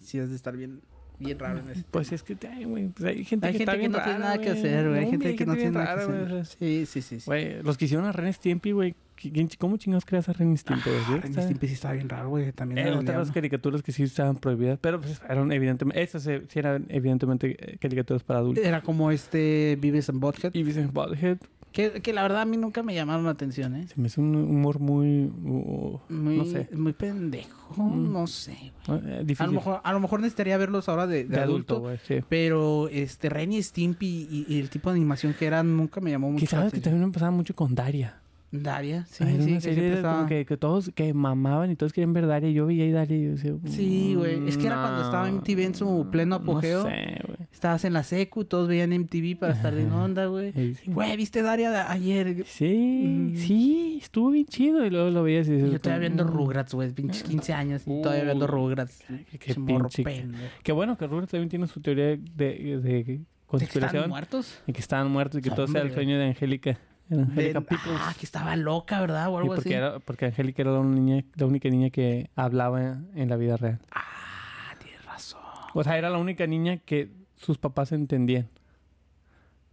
Sí, 0.00 0.18
es 0.18 0.30
de 0.30 0.36
estar 0.36 0.56
bien, 0.56 0.80
bien 1.18 1.38
raro 1.38 1.58
en 1.58 1.68
ese 1.68 1.84
Pues 1.90 2.12
es 2.12 2.22
que 2.22 2.36
ay, 2.48 2.64
pues 2.94 3.04
hay 3.08 3.24
gente 3.24 3.46
hay 3.46 3.52
que 3.52 3.58
gente 3.58 3.62
está 3.64 3.72
que 3.72 3.78
bien 3.78 3.92
no 3.92 4.02
tiene 4.02 4.18
nada 4.20 4.38
que 4.38 4.50
hacer, 4.50 4.88
güey. 4.88 5.04
Hay 5.04 5.10
gente 5.10 5.36
que 5.36 5.46
no 5.46 5.54
tiene 5.54 5.70
nada 5.72 5.96
que 5.96 6.02
hacer. 6.02 6.28
güey. 6.28 6.44
Sí, 6.44 6.86
sí, 6.86 7.02
sí. 7.02 7.20
sí. 7.20 7.30
Los 7.62 7.76
que 7.76 7.84
hicieron 7.86 8.06
a 8.06 8.12
Ren 8.12 8.32
Stimpy, 8.32 8.72
güey. 8.72 8.94
¿Quién- 9.20 9.48
¿Cómo 9.58 9.76
chingados 9.76 10.04
creas 10.04 10.28
a 10.28 10.32
Ren 10.32 10.56
Stimpy? 10.56 10.90
Ah. 11.08 11.18
Ren 11.22 11.34
Stimpy 11.34 11.68
sí 11.68 11.74
estaba 11.74 11.94
bien 11.94 12.08
raro, 12.08 12.28
güey. 12.30 12.52
También 12.52 12.86
Eh, 12.86 12.92
otras 12.92 13.30
caricaturas 13.32 13.82
que 13.82 13.92
sí 13.92 14.02
estaban 14.04 14.36
prohibidas, 14.36 14.78
pero 14.80 15.00
pues 15.00 15.20
eran 15.28 15.50
evidentemente, 15.52 16.02
esas 16.02 16.26
eh, 16.26 16.42
sí 16.48 16.58
eran 16.58 16.86
evidentemente 16.88 17.56
eh, 17.74 17.78
caricaturas 17.78 18.22
para 18.22 18.40
adultos. 18.40 18.64
Era 18.64 18.80
como 18.82 19.10
este 19.10 19.76
Vives 19.80 20.08
and 20.08 20.20
Butthead. 20.20 20.54
Y 20.54 20.62
Beavis 20.62 20.78
and 20.78 20.92
Butthead 20.92 21.38
Que, 21.72 22.00
que 22.00 22.12
la 22.14 22.22
verdad 22.22 22.40
a 22.42 22.44
mí 22.46 22.56
nunca 22.56 22.82
me 22.82 22.94
llamaron 22.94 23.24
la 23.24 23.30
atención, 23.32 23.76
¿eh? 23.76 23.86
se 23.88 24.00
me 24.00 24.06
hizo 24.06 24.22
un 24.22 24.34
humor 24.34 24.78
muy, 24.80 25.24
uh, 25.26 26.00
Muy, 26.08 26.38
no 26.38 26.44
sé, 26.46 26.66
muy 26.72 26.94
pendejo. 26.94 27.82
Mm. 27.84 28.12
No 28.12 28.26
sé, 28.26 28.72
güey. 28.86 29.00
eh, 29.04 29.34
A 29.38 29.46
lo, 29.46 29.52
mejor, 29.52 29.80
a 29.84 29.92
lo 29.92 30.00
mejor 30.00 30.20
necesitaría 30.20 30.56
verlos 30.56 30.88
ahora 30.88 31.06
de, 31.06 31.24
de 31.24 31.36
de 31.36 31.40
adulto, 31.40 31.74
adulto. 31.74 31.80
güey, 31.80 31.98
sí. 32.08 32.24
pero 32.28 32.88
este 32.88 33.28
Ren 33.28 33.52
y 33.52 33.62
Stimpy 33.62 34.26
y, 34.30 34.46
y 34.48 34.58
el 34.60 34.70
tipo 34.70 34.90
de 34.90 34.96
animación 34.96 35.34
que 35.38 35.44
eran 35.46 35.76
nunca 35.76 36.00
me 36.00 36.10
llamó 36.10 36.30
mucho. 36.30 36.40
Que 36.40 36.46
la 36.46 36.50
sabes 36.50 36.72
que 36.72 36.78
atención. 36.78 36.92
también 36.94 37.08
me 37.10 37.12
pasaba 37.12 37.30
mucho 37.32 37.54
con 37.54 37.74
Daria. 37.74 38.18
Daria, 38.50 39.04
sí, 39.06 39.24
Era 39.24 39.42
sí, 39.44 39.52
que 39.54 39.60
serie 39.60 39.92
estaba... 39.94 40.26
que, 40.26 40.46
que 40.46 40.56
todos 40.56 40.90
que 40.94 41.12
mamaban 41.12 41.70
y 41.70 41.76
todos 41.76 41.92
querían 41.92 42.14
ver 42.14 42.26
Daria. 42.26 42.48
y 42.48 42.54
Yo 42.54 42.64
veía 42.66 42.84
ahí 42.84 42.92
Daria 42.92 43.16
y 43.18 43.24
yo 43.24 43.30
decía... 43.32 43.52
Sí, 43.66 44.14
güey. 44.16 44.48
Es 44.48 44.56
que 44.56 44.66
era 44.66 44.76
cuando 44.80 45.02
estaba 45.02 45.30
MTV 45.30 45.58
en 45.66 45.74
su 45.74 46.08
pleno 46.10 46.36
apogeo. 46.36 46.84
No 46.84 46.88
sé, 46.88 47.20
güey. 47.26 47.38
Estabas 47.52 47.84
en 47.84 47.92
la 47.92 48.02
secu, 48.04 48.44
todos 48.44 48.66
veían 48.68 48.90
MTV 48.98 49.38
para 49.38 49.52
estar 49.52 49.74
en 49.74 49.92
onda, 49.92 50.26
güey. 50.26 50.52
Güey, 50.86 51.16
¿viste 51.16 51.42
Daria 51.42 51.90
ayer? 51.90 52.44
Sí, 52.46 53.02
Mm. 53.04 53.36
sí, 53.36 53.98
estuvo 54.02 54.30
bien 54.30 54.46
chido. 54.46 54.84
Y 54.86 54.90
luego 54.90 55.10
lo 55.10 55.22
veías 55.22 55.46
y 55.48 55.52
Y 55.52 55.54
dices, 55.56 55.72
yo 55.72 55.80
todavía 55.80 56.08
viendo 56.08 56.24
"Mm". 56.24 56.28
Rugrats, 56.28 56.72
güey. 56.74 56.90
Pinches 56.92 57.22
15 57.24 57.52
años 57.52 57.82
y 57.86 58.00
todavía 58.02 58.24
viendo 58.24 58.46
Rugrats. 58.46 59.02
qué 59.38 59.54
morro 59.58 59.88
pinche-. 59.90 60.26
Qué 60.62 60.72
bueno 60.72 60.96
que 60.96 61.06
Rugrats 61.06 61.32
también 61.32 61.48
tiene 61.50 61.66
su 61.66 61.80
teoría 61.80 62.06
de, 62.06 62.18
de 62.34 62.78
¿De 62.80 63.04
que 63.04 63.20
conspiración. 63.46 63.96
¿Están 64.04 64.10
muertos? 64.10 64.60
Y 64.66 64.72
que 64.72 64.80
estaban 64.80 65.10
muertos 65.10 65.38
y 65.38 65.42
que 65.42 65.50
todo 65.50 65.66
sea 65.66 65.82
el 65.82 65.92
sueño 65.92 66.18
de 66.18 66.26
Angélica. 66.28 66.78
Angélica 67.10 67.60
Pickles. 67.60 67.98
ah, 68.00 68.14
que 68.18 68.26
estaba 68.26 68.54
loca, 68.56 69.00
¿verdad? 69.00 69.28
O 69.28 69.34
Y 69.34 69.36
algo 69.42 69.54
porque, 69.54 69.68
así. 69.68 69.72
era, 69.74 69.98
porque 70.00 70.26
Angélica 70.26 70.62
era 70.62 70.72
la, 70.72 70.82
niña, 70.82 71.24
la 71.36 71.46
única 71.46 71.68
niña 71.68 71.90
que 71.90 72.30
hablaba 72.36 72.98
en 73.14 73.28
la 73.28 73.36
vida 73.36 73.56
real. 73.56 73.78
Ah, 73.90 74.74
tienes 74.80 75.04
razón. 75.04 75.40
O 75.74 75.82
sea, 75.84 75.96
era 75.98 76.10
la 76.10 76.18
única 76.18 76.46
niña 76.46 76.78
que 76.78 77.10
sus 77.36 77.58
papás 77.58 77.92
entendían 77.92 78.48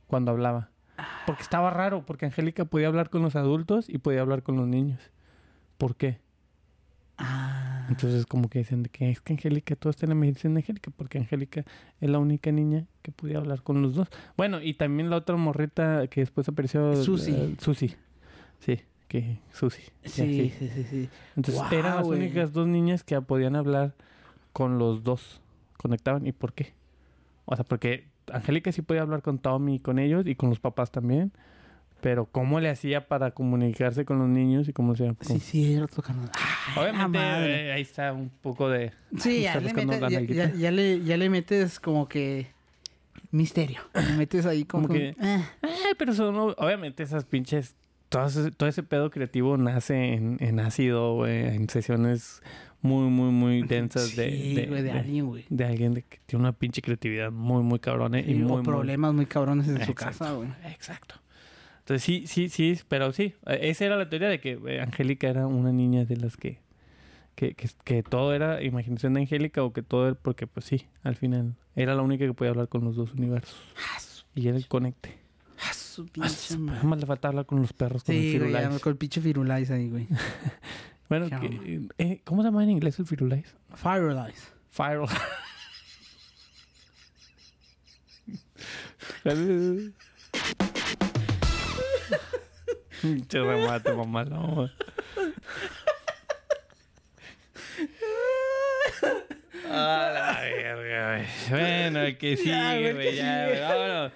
cuando 0.08 0.32
hablaba. 0.32 0.70
Porque 1.26 1.42
estaba 1.42 1.72
raro, 1.72 2.06
porque 2.06 2.26
Angélica 2.26 2.66
podía 2.66 2.88
hablar 2.88 3.10
con 3.10 3.22
los 3.22 3.36
adultos 3.36 3.90
y 3.90 3.98
podía 3.98 4.22
hablar 4.22 4.44
con 4.44 4.56
los 4.56 4.68
niños. 4.68 5.00
¿Por 5.78 5.96
qué? 5.96 6.20
Ah. 7.18 7.75
Entonces 7.90 8.26
como 8.26 8.50
que 8.50 8.60
dicen 8.60 8.84
de 8.84 8.90
que 8.90 9.10
es 9.10 9.22
que 9.22 9.34
Angélica, 9.34 9.76
todo 9.76 9.90
está 9.90 10.06
en 10.06 10.20
la 10.20 10.26
de 10.26 10.30
Angélica, 10.30 10.92
porque 10.96 11.18
Angélica 11.18 11.66
es 12.00 12.10
la 12.10 12.20
única 12.20 12.52
niña 12.52 12.86
que 13.02 13.12
podía 13.12 13.38
hablar 13.38 13.62
con 13.62 13.82
los 13.82 13.96
dos. 13.96 14.08
Bueno, 14.38 14.62
y 14.62 14.74
también 14.74 15.10
la 15.10 15.18
otra 15.18 15.36
morrita 15.36 16.08
que 16.08 16.22
después 16.22 16.48
apareció... 16.48 16.96
Susi. 16.96 17.56
Susi. 17.60 17.96
Sí, 18.60 18.80
que 19.08 19.40
Susi. 19.52 19.84
Sí, 20.04 20.54
sí, 20.58 20.70
sí, 20.74 20.84
sí. 20.84 21.10
Entonces 21.36 21.64
eran 21.72 21.98
las 21.98 22.08
únicas 22.08 22.54
dos 22.54 22.68
niñas 22.68 23.04
que 23.04 23.20
podían 23.22 23.56
hablar 23.56 23.94
con 24.54 24.80
los 24.80 25.04
dos. 25.04 25.42
Conectaban. 25.78 26.26
¿Y 26.26 26.32
por 26.32 26.54
qué? 26.54 26.74
O 27.46 27.56
sea, 27.56 27.66
porque 27.66 28.08
Angélica 28.32 28.72
sí 28.72 28.82
podía 28.82 29.02
hablar 29.02 29.22
con 29.22 29.40
Tommy 29.40 29.76
y 29.76 29.80
con 29.80 30.00
ellos 30.00 30.26
y 30.26 30.36
con 30.36 30.50
los 30.50 30.60
papás 30.60 30.92
también. 30.92 31.32
Pero 32.02 32.26
¿cómo 32.26 32.60
le 32.60 32.70
hacía 32.70 33.08
para 33.08 33.32
comunicarse 33.32 34.06
con 34.06 34.20
los 34.20 34.30
niños 34.30 34.68
y 34.70 34.74
cómo 34.74 34.96
se 34.96 35.12
Sí, 35.22 35.40
cierto, 35.40 36.02
carnal. 36.04 36.30
Obviamente 36.78 37.20
eh, 37.20 37.72
ahí 37.72 37.82
está 37.82 38.14
un 38.14 38.30
poco 38.30 38.70
de... 38.70 38.92
Sí, 39.18 39.42
ya 39.42 39.60
le, 39.60 39.74
metes, 39.74 40.00
ya, 40.00 40.10
nalguita. 40.10 40.34
ya- 40.34 40.54
ya 40.56 40.72
le, 40.72 41.04
ya 41.04 41.18
le 41.18 41.30
metes 41.30 41.80
como 41.80 42.08
que 42.08 42.48
misterio. 43.32 43.80
Le 43.94 44.18
metes 44.18 44.46
ahí 44.46 44.66
como, 44.66 44.88
Como 44.88 45.00
que... 45.00 45.16
que- 45.16 45.26
Eh, 45.26 45.96
pero 45.98 46.14
son, 46.14 46.36
obviamente 46.58 47.02
esas 47.04 47.26
pinches... 47.26 47.76
Todo 48.10 48.28
ese, 48.28 48.52
todo 48.52 48.70
ese 48.70 48.84
pedo 48.84 49.10
creativo 49.10 49.58
nace 49.58 50.14
en, 50.14 50.38
en 50.40 50.60
ácido, 50.60 51.16
güey, 51.16 51.48
en 51.56 51.68
sesiones 51.70 52.44
muy, 52.82 53.10
muy, 53.10 53.32
muy 53.32 53.64
densas 53.64 54.16
de, 54.16 54.30
sí, 54.30 54.54
de, 54.56 54.68
de 54.68 54.84
de- 54.84 54.92
alguien, 54.92 55.26
güey. 55.26 55.46
de 55.50 55.66
alguien 55.66 55.94
de 55.96 56.04
que 56.04 56.20
tiene 56.28 56.44
una 56.44 56.52
pinche 56.54 56.84
creatividad 56.84 57.32
muy, 57.32 57.64
muy 57.64 57.80
cabrona 57.80 58.20
y 58.20 58.26
Sí, 58.26 58.44
o 58.44 58.48
muy- 58.48 58.64
problemas 58.64 59.12
muy 59.16 59.26
cabrones 59.26 59.68
en 59.68 59.84
su 59.84 59.96
casa, 59.96 60.34
güey. 60.34 60.50
Exacto. 60.68 61.16
Entonces 61.86 62.04
sí, 62.04 62.26
sí, 62.26 62.50
sí, 62.50 62.80
pero 62.88 63.14
sí. 63.14 63.36
eh, 63.46 63.60
Esa 63.62 63.86
era 63.86 63.96
la 63.96 64.10
teoría 64.10 64.28
de 64.28 64.40
que 64.40 64.60
eh, 64.68 64.82
Angélica 64.82 65.28
era 65.30 65.46
una 65.46 65.72
niña 65.72 66.04
de 66.04 66.18
las 66.18 66.36
que, 66.36 66.58
que, 67.36 67.54
que, 67.54 67.70
que 67.84 68.02
todo 68.02 68.34
era 68.34 68.64
imaginación 68.64 69.14
de 69.14 69.22
Angélica 69.22 69.64
o 69.64 69.72
que 69.72 69.84
todo 69.84 70.08
era 70.08 70.16
porque 70.16 70.48
pues 70.48 70.66
sí, 70.66 70.88
al 71.04 71.16
final 71.16 71.56
era 71.76 71.94
la 71.94 72.02
única 72.02 72.26
que 72.26 72.34
podía 72.34 72.50
hablar 72.50 72.70
con 72.70 72.84
los 72.84 72.96
dos 72.96 73.14
universos. 73.14 73.56
Y 74.34 74.48
era 74.48 74.58
el 74.58 74.68
conecte. 74.68 75.16
Nada 76.58 76.84
más 76.84 77.00
le 77.00 77.06
faltaba 77.06 77.30
hablar 77.34 77.46
con 77.46 77.62
los 77.62 77.72
perros, 77.72 78.04
con 78.04 78.14
Sí, 78.16 78.34
el 78.36 78.40
güey, 78.40 78.52
Firulais. 78.54 78.82
con 78.82 78.92
el 78.92 78.98
pinche 78.98 79.22
Firulais 79.22 79.70
ahí, 79.72 79.90
güey. 79.90 80.08
Bueno, 81.08 81.30
que, 81.30 81.88
eh, 82.00 82.22
¿cómo 82.24 82.42
se 82.42 82.48
llama 82.48 82.64
en 82.64 82.72
inglés 82.72 82.98
el 82.98 83.06
Firulais? 83.06 83.56
Firulais. 83.76 84.52
Firulais. 84.72 85.12
Pinche 93.02 93.40
remate, 93.40 93.94
mamá, 93.94 94.26
no. 94.26 94.70
A 99.70 100.12
la 100.14 100.40
verga, 100.42 101.18
güey. 101.18 101.26
Bueno, 101.50 102.02
el 102.02 102.18
que 102.18 102.38
sigue, 102.38 102.94
güey, 102.94 103.16
ya, 103.16 103.50
vámonos. 103.62 104.12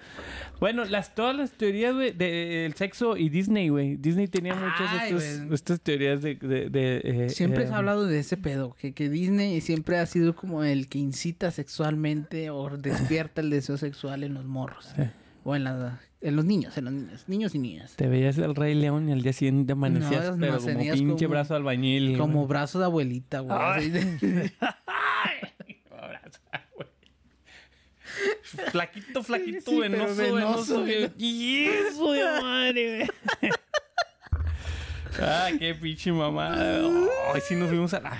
Bueno, 0.60 0.84
las, 0.84 1.14
todas 1.14 1.34
las 1.34 1.52
teorías, 1.52 1.94
güey, 1.94 2.12
del 2.12 2.74
sexo 2.74 3.16
y 3.16 3.30
Disney, 3.30 3.70
güey. 3.70 3.96
Disney 3.96 4.28
tenía 4.28 4.54
muchas 4.54 4.92
de 4.92 4.98
Ay, 4.98 5.48
estas, 5.52 5.80
teorías 5.80 6.20
de... 6.20 6.34
de, 6.34 6.68
de, 6.68 7.00
eh, 7.02 7.30
Siempre 7.30 7.64
eh, 7.64 7.66
se 7.66 7.72
ha 7.72 7.78
hablado 7.78 8.06
de 8.06 8.18
ese 8.18 8.36
pedo, 8.36 8.76
que, 8.78 8.92
que 8.92 9.08
Disney 9.08 9.62
siempre 9.62 9.98
ha 9.98 10.04
sido 10.04 10.36
como 10.36 10.62
el 10.62 10.88
que 10.88 10.98
incita 10.98 11.50
sexualmente 11.50 12.50
o 12.50 12.76
despierta 12.76 13.40
el 13.40 13.48
deseo 13.48 13.78
sexual 13.78 14.22
en 14.22 14.34
los 14.34 14.44
morros. 14.44 14.92
Sí. 14.94 15.02
O 15.44 15.56
en, 15.56 15.64
la, 15.64 16.00
en 16.20 16.36
los 16.36 16.44
niños, 16.44 16.76
en 16.76 16.84
los 16.84 16.92
niños, 16.92 17.24
niños 17.28 17.54
y 17.54 17.58
niñas. 17.58 17.94
Te 17.96 18.08
veías 18.08 18.36
el 18.38 18.54
Rey 18.54 18.74
León 18.74 19.08
y 19.08 19.12
al 19.12 19.22
día 19.22 19.32
siguiente 19.32 19.72
amanecías, 19.72 20.36
No, 20.36 20.38
pero 20.38 20.52
no, 20.54 20.58
como 20.60 20.78
pinche 20.78 21.24
como- 21.24 21.28
brazo 21.28 21.54
albañil. 21.54 22.18
Como 22.18 22.34
güey. 22.40 22.48
brazo 22.48 22.78
de 22.78 22.84
abuelita, 22.84 23.40
güey. 23.40 23.58
Ay. 23.60 23.90
Brazo. 25.90 26.40
Flaquito, 28.70 29.22
flaquito, 29.22 29.70
Sí, 29.70 29.78
pero 29.80 29.92
venoso, 30.14 30.34
venoso, 30.34 30.84
venoso. 30.84 31.14
Y 31.18 31.64
eso 31.66 32.08
madre, 32.42 33.06
güey. 33.40 33.52
Ah, 35.22 35.50
qué 35.58 35.74
pinche 35.74 36.12
mamada. 36.12 36.80
Ay, 37.34 37.40
sí 37.46 37.54
nos 37.54 37.68
fuimos 37.68 37.92
a 37.92 38.00
la... 38.00 38.16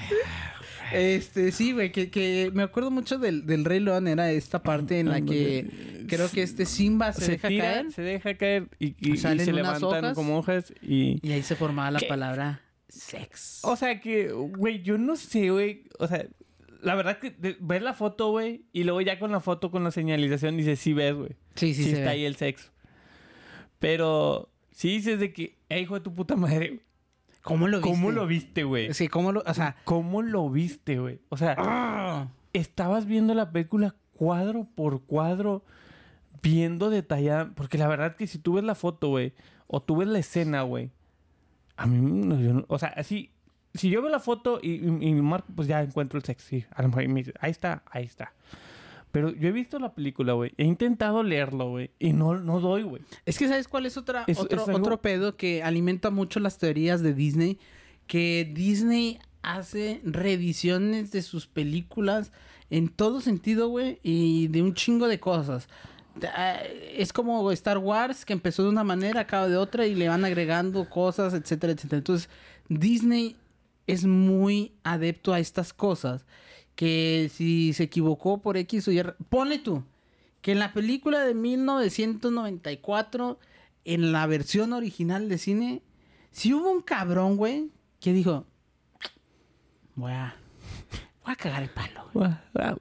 Este, 0.93 1.53
sí, 1.53 1.73
güey, 1.73 1.93
que, 1.93 2.11
que 2.11 2.51
me 2.55 2.63
acuerdo 2.63 2.91
mucho 2.91 3.19
del, 3.19 3.47
del 3.47 3.65
Rey 3.65 3.81
León, 3.81 4.09
era 4.09 4.31
esta 4.33 4.63
parte 4.63 4.99
en 5.01 5.09
la 5.09 5.21
que 5.21 6.05
creo 6.09 6.31
que 6.31 6.43
este 6.43 6.67
Simba 6.67 7.13
se, 7.13 7.25
Se, 7.25 7.31
deja 7.33 7.49
tira, 7.49 7.65
caer 7.73 7.93
se 7.93 8.03
deja 8.03 8.35
caer 8.37 8.69
y, 8.79 8.89
y- 8.99 9.13
y 9.13 9.17
Salen 9.17 9.45
se 9.45 9.53
unas 9.53 9.65
levantan 9.81 10.05
hojas. 10.05 10.15
como 10.15 10.39
hojas 10.39 10.73
y... 10.83 11.19
y 11.27 11.33
ahí 11.33 11.43
se 11.43 11.57
formaba 11.57 11.91
la 11.91 11.99
¿Qué? 12.01 12.07
palabra 12.07 12.63
sex. 12.89 13.61
O 13.63 13.77
sea 13.77 14.01
que, 14.01 14.33
güey, 14.33 14.83
yo 14.83 14.99
no 14.99 15.15
sé, 15.17 15.51
güey. 15.51 15.85
O 16.01 16.09
sea, 16.09 16.27
la 16.83 16.95
verdad 16.97 17.19
que 17.19 17.31
de- 17.31 17.57
ves 17.61 17.83
la 17.83 17.95
foto, 17.95 18.31
güey, 18.31 18.65
y 18.73 18.83
luego 18.85 19.01
ya 19.01 19.19
con 19.21 19.31
la 19.31 19.39
foto, 19.41 19.71
con 19.71 19.85
la 19.85 19.91
señalización, 19.93 20.57
dices, 20.57 20.81
sí 20.81 20.93
ves, 20.93 21.15
güey. 21.15 21.31
sí, 21.55 21.73
sí, 21.75 21.85
Sí, 21.85 21.91
se 21.91 21.97
está 21.99 22.07
ve. 22.07 22.11
ahí 22.11 22.25
el 22.25 22.35
sexo. 22.37 22.71
Pero 23.79 24.51
sí 24.73 24.89
dices 24.89 25.21
de 25.21 25.33
que, 25.33 25.57
eh, 25.69 25.81
hijo 25.81 25.95
de 25.95 26.01
tu 26.01 26.15
puta 26.15 26.37
madre, 26.37 26.69
güey. 26.69 26.81
¿Cómo 27.43 27.69
lo 27.69 27.79
viste? 27.79 27.91
¿Cómo 27.91 28.11
lo 28.11 28.27
viste, 28.27 28.65
güey? 28.65 28.93
Sí, 28.95 29.09
¿cómo 29.09 29.33
lo...? 29.33 29.43
O 29.47 29.55
sea... 29.55 29.77
¿Cómo 29.85 30.23
lo 30.23 30.49
viste, 30.51 30.99
güey? 30.99 31.21
O 31.31 31.37
sea, 31.37 31.55
¡ah! 31.59 32.29
estabas 32.53 33.07
viendo 33.07 33.35
la 33.35 33.51
película 33.53 33.95
cuadro 34.15 34.67
por 34.75 35.03
cuadro, 35.03 35.65
viendo 36.43 36.91
detallada. 36.91 37.51
Porque 37.55 37.79
la 37.79 37.89
verdad 37.89 38.17
que 38.17 38.27
si 38.27 38.39
tú 38.39 38.55
ves 38.55 38.65
la 38.65 38.75
foto, 38.75 39.09
güey, 39.09 39.33
o 39.67 39.81
tú 39.83 39.97
ves 39.97 40.09
la 40.09 40.19
escena, 40.19 40.63
güey, 40.63 40.91
a 41.77 41.87
mí, 41.87 41.97
no, 41.99 42.39
yo 42.39 42.53
no- 42.53 42.65
o 42.69 42.79
sea, 42.79 42.89
así, 42.91 43.31
si 43.73 43.89
yo 43.89 44.03
veo 44.03 44.11
la 44.11 44.21
foto 44.21 44.59
y, 44.63 44.73
y, 44.73 45.09
y 45.09 45.15
marco, 45.15 45.49
pues 45.55 45.67
ya 45.69 45.81
encuentro 45.81 46.19
el 46.19 46.25
sexo. 46.25 46.47
Sí, 46.49 46.67
a 46.75 46.83
lo 46.83 46.89
mejor 46.89 47.09
me 47.09 47.21
dice, 47.21 47.33
ahí 47.41 47.51
está, 47.51 47.83
ahí 47.91 48.05
está. 48.05 48.35
Pero 49.13 49.31
yo 49.35 49.49
he 49.49 49.53
visto 49.53 49.79
la 49.79 49.93
película, 49.95 50.35
güey, 50.35 50.53
he 50.57 50.65
intentado 50.65 51.23
leerlo, 51.23 51.71
güey, 51.71 51.91
y 51.99 52.13
no, 52.13 52.39
no 52.39 52.61
doy, 52.61 52.83
güey. 52.83 53.03
Es 53.27 53.39
que 53.39 53.49
¿sabes 53.49 53.67
cuál 53.69 53.87
es 53.87 53.97
otra, 53.97 54.25
Es- 54.27 54.39
otro, 54.39 54.63
es 54.63 54.69
algo- 54.69 54.79
otro 54.81 55.03
pedo 55.03 55.37
que 55.37 55.63
alimenta 55.63 56.11
mucho 56.11 56.39
las 56.41 56.59
teorías 56.59 57.03
de 57.03 57.13
Disney? 57.15 57.59
Que 58.07 58.49
Disney 58.55 59.19
hace 59.43 60.01
reediciones 60.05 61.11
de 61.13 61.23
sus 61.23 61.47
películas 61.47 62.33
en 62.71 62.89
todo 62.89 63.21
sentido, 63.21 63.69
güey, 63.69 63.99
y 64.03 64.47
de 64.49 64.63
un 64.63 64.75
chingo 64.75 65.09
de 65.09 65.19
cosas. 65.19 65.69
Ah, 66.35 66.59
Es 66.97 67.13
como 67.13 67.51
Star 67.53 67.79
Wars, 67.79 68.25
que 68.25 68.33
empezó 68.33 68.63
de 68.63 68.69
una 68.69 68.85
manera, 68.85 69.21
acaba 69.23 69.49
de 69.49 69.57
otra, 69.57 69.87
y 69.87 69.95
le 69.95 70.09
van 70.09 70.25
agregando 70.25 70.89
cosas, 70.89 71.35
etcétera, 71.35 71.73
etcétera. 71.73 71.99
Entonces, 71.99 72.29
Disney 72.69 73.37
es 73.87 74.05
muy 74.05 74.73
adepto 74.85 75.33
a 75.33 75.41
estas 75.41 75.73
cosas. 75.73 76.27
Que 76.81 77.31
si 77.31 77.75
se 77.75 77.83
equivocó 77.83 78.41
por 78.41 78.57
X 78.57 78.89
o 78.89 78.91
Y... 78.91 79.03
Ponle 79.29 79.59
tú, 79.59 79.85
que 80.41 80.53
en 80.53 80.59
la 80.59 80.73
película 80.73 81.21
de 81.21 81.35
1994, 81.35 83.39
en 83.85 84.13
la 84.13 84.27
versión 84.27 84.73
original 84.73 85.29
de 85.29 85.37
cine, 85.37 85.83
si 86.31 86.55
hubo 86.55 86.71
un 86.71 86.81
cabrón, 86.81 87.37
güey, 87.37 87.71
que 88.01 88.15
dijo, 88.15 88.47
voy 89.95 90.13
a, 90.13 90.35
voy 91.23 91.35
a 91.35 91.37
cagar 91.37 91.65
el 91.65 91.69
palo, 91.69 92.07
güey. 92.15 92.31
Ah. 92.55 92.75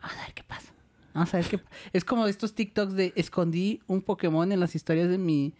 Vamos 0.00 0.16
a 0.16 0.22
ver 0.22 0.32
qué 0.32 0.42
pasa. 0.42 0.72
Vamos 1.12 1.34
a 1.34 1.36
ver 1.36 1.48
qué 1.48 1.60
Es 1.92 2.02
como 2.02 2.26
estos 2.26 2.54
TikToks 2.54 2.94
de 2.94 3.12
escondí 3.14 3.82
un 3.86 4.00
Pokémon 4.00 4.50
en 4.50 4.60
las 4.60 4.74
historias 4.74 5.10
de 5.10 5.18
mi, 5.18 5.52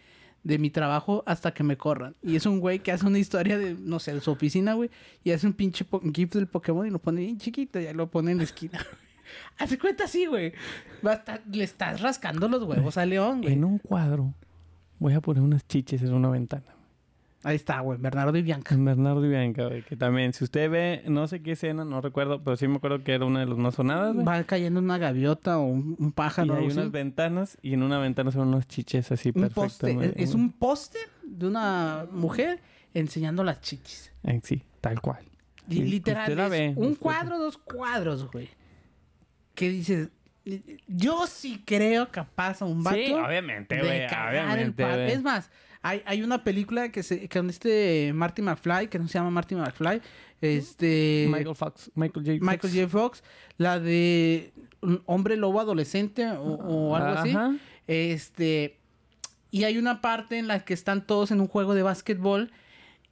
de 0.47 0.59
mi 0.59 0.71
trabajo 0.71 1.25
hasta 1.27 1.53
que 1.53 1.65
me 1.65 1.77
corran. 1.77 2.15
Y 2.23 2.37
es 2.37 2.47
un 2.47 2.61
güey 2.61 2.79
que 2.79 2.93
hace 2.93 3.05
una 3.05 3.19
historia 3.19 3.59
de, 3.59 3.75
no 3.75 3.99
sé, 3.99 4.15
de 4.15 4.21
su 4.21 4.31
oficina, 4.31 4.75
güey, 4.75 4.91
y 5.25 5.33
hace 5.33 5.45
un 5.45 5.53
pinche 5.53 5.85
GIF 6.15 6.35
del 6.35 6.47
Pokémon 6.47 6.87
y 6.87 6.91
lo 6.91 7.01
pone 7.01 7.23
bien 7.23 7.39
chiquito 7.39 7.81
y 7.81 7.85
ya 7.85 7.93
lo 7.93 8.09
pone 8.09 8.31
en 8.31 8.39
la 8.39 8.45
esquina. 8.45 8.79
Hace 9.59 9.77
cuenta 9.77 10.05
así, 10.05 10.27
güey. 10.27 10.53
Le 11.51 11.65
estás 11.65 12.01
rascando 12.01 12.49
los 12.49 12.63
huevos 12.63 12.97
a 12.97 13.05
León, 13.05 13.43
güey. 13.43 13.55
En 13.55 13.65
un 13.65 13.79
cuadro 13.79 14.35
voy 15.01 15.15
a 15.15 15.21
poner 15.21 15.43
unas 15.43 15.67
chiches 15.67 16.01
en 16.03 16.15
una 16.15 16.31
ventana. 16.31 16.76
Ahí 17.47 17.55
está, 17.55 17.79
güey. 17.79 17.97
Bernardo 18.01 18.37
y 18.37 18.43
Bianca. 18.43 18.75
Bernardo 18.77 19.25
y 19.25 19.29
Bianca, 19.29 19.69
güey. 19.69 19.83
Que 19.83 19.97
también, 19.97 20.33
si 20.33 20.43
usted 20.43 20.69
ve, 20.69 21.03
no 21.07 21.29
sé 21.29 21.43
qué 21.43 21.53
escena, 21.53 21.85
no 21.85 22.01
recuerdo, 22.01 22.43
pero 22.43 22.57
sí 22.57 22.67
me 22.67 22.77
acuerdo 22.77 23.05
que 23.05 23.13
era 23.15 23.25
una 23.25 23.39
de 23.41 23.47
las 23.47 23.57
más 23.57 23.77
sonadas, 23.77 24.15
güey. 24.15 24.27
Va 24.27 24.43
cayendo 24.43 24.81
una 24.81 24.99
gaviota 24.99 25.59
o 25.59 25.63
un, 25.63 25.95
un 25.99 26.09
Y 26.09 26.11
pájaro. 26.11 26.57
hay 26.57 26.67
unas 26.67 26.91
ventanas 26.91 27.57
y 27.63 27.75
en 27.75 27.85
una 27.85 27.99
ventana 28.01 28.33
son 28.33 28.49
unos 28.49 28.67
chiches 28.67 29.13
así 29.13 29.31
un 29.35 29.49
güey. 29.95 30.13
Es 30.17 30.35
un 30.35 30.51
póster 30.51 31.03
de 31.23 31.47
una 31.47 32.07
mujer 32.11 32.59
enseñando 32.95 33.45
las 33.45 33.61
chichis. 33.61 34.13
Eh, 34.25 34.41
Sí, 34.43 34.65
tal 34.81 35.01
cual. 35.01 35.25
Y 35.69 35.83
literal, 35.83 36.25
usted 36.25 36.37
la 36.37 36.45
es 36.47 36.51
ve, 36.51 36.73
un 36.77 36.87
usted- 36.89 36.99
cuadro, 37.01 37.39
dos 37.39 37.59
cuadros, 37.59 38.29
güey. 38.33 38.49
Que 39.55 39.71
dices, 39.71 40.09
yo 40.87 41.27
sí 41.27 41.63
creo 41.65 42.09
capaz 42.11 42.63
a 42.63 42.65
un 42.65 42.83
vato 42.83 42.97
Sí, 42.97 43.13
obviamente, 43.13 43.79
güey. 43.79 44.01
el 44.03 44.07
Obviamente, 44.07 44.85
güey. 44.85 45.11
Es 45.13 45.23
más, 45.23 45.51
hay, 45.89 46.03
hay 46.07 46.23
una 46.23 46.43
película 46.45 46.91
que 46.91 47.03
se 47.03 47.29
con 47.29 47.49
este 47.51 48.13
Marty 48.15 48.43
McFly, 48.43 48.89
que 48.89 48.99
no 48.99 49.09
se 49.09 49.15
llama 49.19 49.31
Marty 49.31 49.55
McFly, 49.55 50.01
este 50.41 51.27
Michael 51.31 51.55
Fox, 51.57 51.91
Michael 51.95 52.25
J. 52.27 52.39
Fox. 52.39 52.43
Michael 52.51 52.75
J. 52.75 52.89
Fox, 52.89 53.23
la 53.59 53.79
de 53.81 54.53
un 54.81 55.03
hombre 55.07 55.37
lobo 55.37 55.61
adolescente 55.61 56.27
o, 56.29 56.43
o 56.43 56.97
algo 56.97 57.19
así. 57.19 57.31
Ajá. 57.31 57.55
Este. 57.87 58.79
Y 59.51 59.65
hay 59.65 59.79
una 59.79 60.01
parte 60.01 60.39
en 60.39 60.49
la 60.49 60.65
que 60.65 60.75
están 60.75 61.07
todos 61.07 61.31
en 61.31 61.41
un 61.41 61.47
juego 61.49 61.75
de 61.75 61.83
básquetbol. 61.83 62.51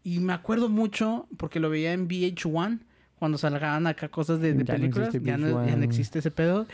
Y 0.03 0.19
me 0.21 0.35
acuerdo 0.35 0.69
mucho, 0.69 1.27
porque 1.39 1.61
lo 1.61 1.71
veía 1.71 1.95
en 1.95 2.07
VH1, 2.09 2.81
cuando 3.19 3.39
salgaban 3.39 3.87
acá 3.87 4.09
cosas 4.11 4.39
de, 4.41 4.53
de 4.53 4.65
Ya 4.65 4.75
no 4.75 4.79
películas. 4.81 5.15
ya, 5.23 5.39
no, 5.39 5.47
VH1, 5.47 5.67
ya 5.67 5.71
no 5.71 5.77
güey. 5.77 5.85
existe 5.85 6.19
ese 6.19 6.31
pedo. 6.31 6.67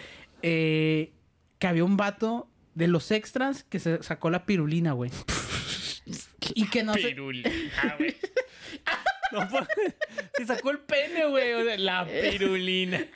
Eh, 0.42 1.12
que 1.60 1.66
había 1.68 1.84
un 1.84 1.96
vato 1.96 2.48
de 2.74 2.88
los 2.88 3.10
extras 3.12 3.62
que 3.64 3.78
se 3.78 4.02
sacó 4.02 4.30
la 4.30 4.46
pirulina, 4.46 4.92
güey. 4.92 5.12
y 6.54 6.68
que 6.68 6.82
no 6.82 6.94
se... 6.94 7.00
Pirulina, 7.00 7.96
güey. 7.98 8.16
No, 9.32 9.48
pues, 9.48 9.68
se 10.36 10.44
sacó 10.44 10.70
el 10.70 10.80
pene, 10.80 11.24
güey. 11.26 11.52
o 11.52 11.64
sea, 11.64 11.78
la 11.78 12.04
pirulina. 12.04 13.06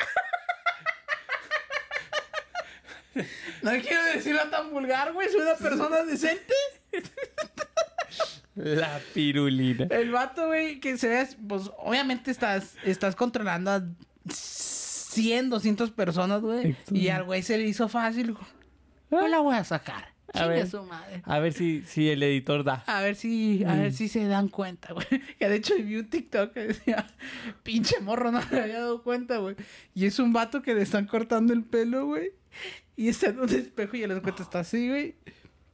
No 3.63 3.71
quiero 3.73 4.05
decirlo 4.15 4.49
tan 4.49 4.71
vulgar, 4.71 5.13
güey. 5.13 5.29
Soy 5.29 5.41
una 5.41 5.57
persona 5.57 6.05
decente. 6.05 6.55
La 8.55 9.01
pirulina. 9.13 9.87
El 9.91 10.11
vato, 10.13 10.47
güey, 10.47 10.79
que 10.79 10.97
se 10.99 11.09
ve, 11.09 11.29
pues 11.49 11.71
obviamente 11.79 12.31
estás, 12.31 12.77
estás 12.85 13.17
controlando 13.17 13.73
a 13.73 13.83
100, 14.31 15.51
200 15.51 15.91
personas, 15.91 16.41
güey. 16.43 16.77
Y 16.93 17.09
al 17.09 17.25
güey 17.25 17.43
se 17.43 17.59
le 17.59 17.65
hizo 17.65 17.89
fácil. 17.89 18.37
No 19.11 19.27
la 19.29 19.41
voy 19.41 19.57
a 19.57 19.65
sacar. 19.65 20.14
A 20.33 20.47
ver. 20.47 20.67
su 20.69 20.83
madre. 20.83 21.23
A 21.25 21.39
ver 21.39 21.53
si, 21.53 21.83
si 21.83 22.09
el 22.11 22.23
editor 22.23 22.65
da. 22.65 22.83
A 22.87 23.03
ver 23.03 23.15
si, 23.15 23.63
a 23.65 23.75
Mm. 23.75 23.79
ver 23.83 23.93
si 23.93 24.09
se 24.09 24.25
dan 24.27 24.49
cuenta, 24.49 24.93
güey. 24.93 25.07
Que 25.39 25.49
de 25.49 25.57
hecho 25.57 25.75
vi 25.77 25.97
un 25.97 26.09
TikTok 26.09 26.53
que 26.53 26.61
decía, 26.69 27.07
pinche 27.63 28.01
morro, 28.01 28.33
no 28.33 28.41
me 28.51 28.61
había 28.61 28.81
dado 28.81 29.03
cuenta, 29.03 29.37
güey. 29.39 29.55
Y 29.95 30.07
es 30.07 30.19
un 30.19 30.33
vato 30.33 30.63
que 30.63 30.75
le 30.75 30.83
están 30.83 31.07
cortando 31.07 31.53
el 31.53 31.63
pelo, 31.65 32.07
güey. 32.07 32.33
Y 32.97 33.09
está 33.09 33.29
en 33.29 33.41
un 33.41 33.49
espejo 33.51 33.97
y 33.97 34.03
el 34.03 34.13
cuenta 34.23 34.43
está 34.43 34.61
así, 34.61 34.89
güey. 34.89 35.17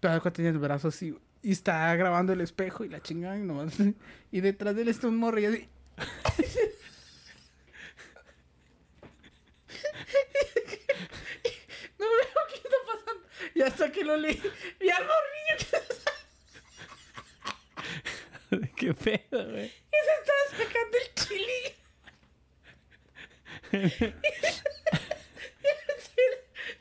Pero 0.00 0.14
el 0.14 0.32
tiene 0.32 0.50
el 0.50 0.58
brazo 0.58 0.88
así, 0.88 1.10
güey. 1.10 1.22
Y 1.42 1.52
está 1.52 1.94
grabando 1.96 2.32
el 2.34 2.40
espejo 2.42 2.84
y 2.84 2.88
la 2.90 3.00
chingada 3.00 3.38
y 3.38 3.42
nomás. 3.42 3.74
Y 4.32 4.40
detrás 4.40 4.74
de 4.76 4.82
él 4.82 4.88
está 4.88 5.08
un 5.08 5.16
morro 5.16 5.40
y 5.40 5.44
así. 5.46 5.68
No 11.98 12.06
veo 12.06 12.46
qué 12.48 12.54
está 12.56 12.76
pasando. 12.86 13.26
Y 13.54 13.62
hasta 13.62 13.89
que 14.00 14.06
lo 14.06 14.16
leí, 14.16 14.40
vi 14.80 14.90
al 14.90 15.04
morrillo 15.04 15.56
que 18.50 18.70
Qué 18.76 18.94
pedo, 18.94 19.44
güey. 19.50 19.66
Y 19.66 19.70
se 19.70 20.12
estaba 20.20 20.44
sacando 20.56 20.96
el 20.96 21.08
chili. 21.14 21.62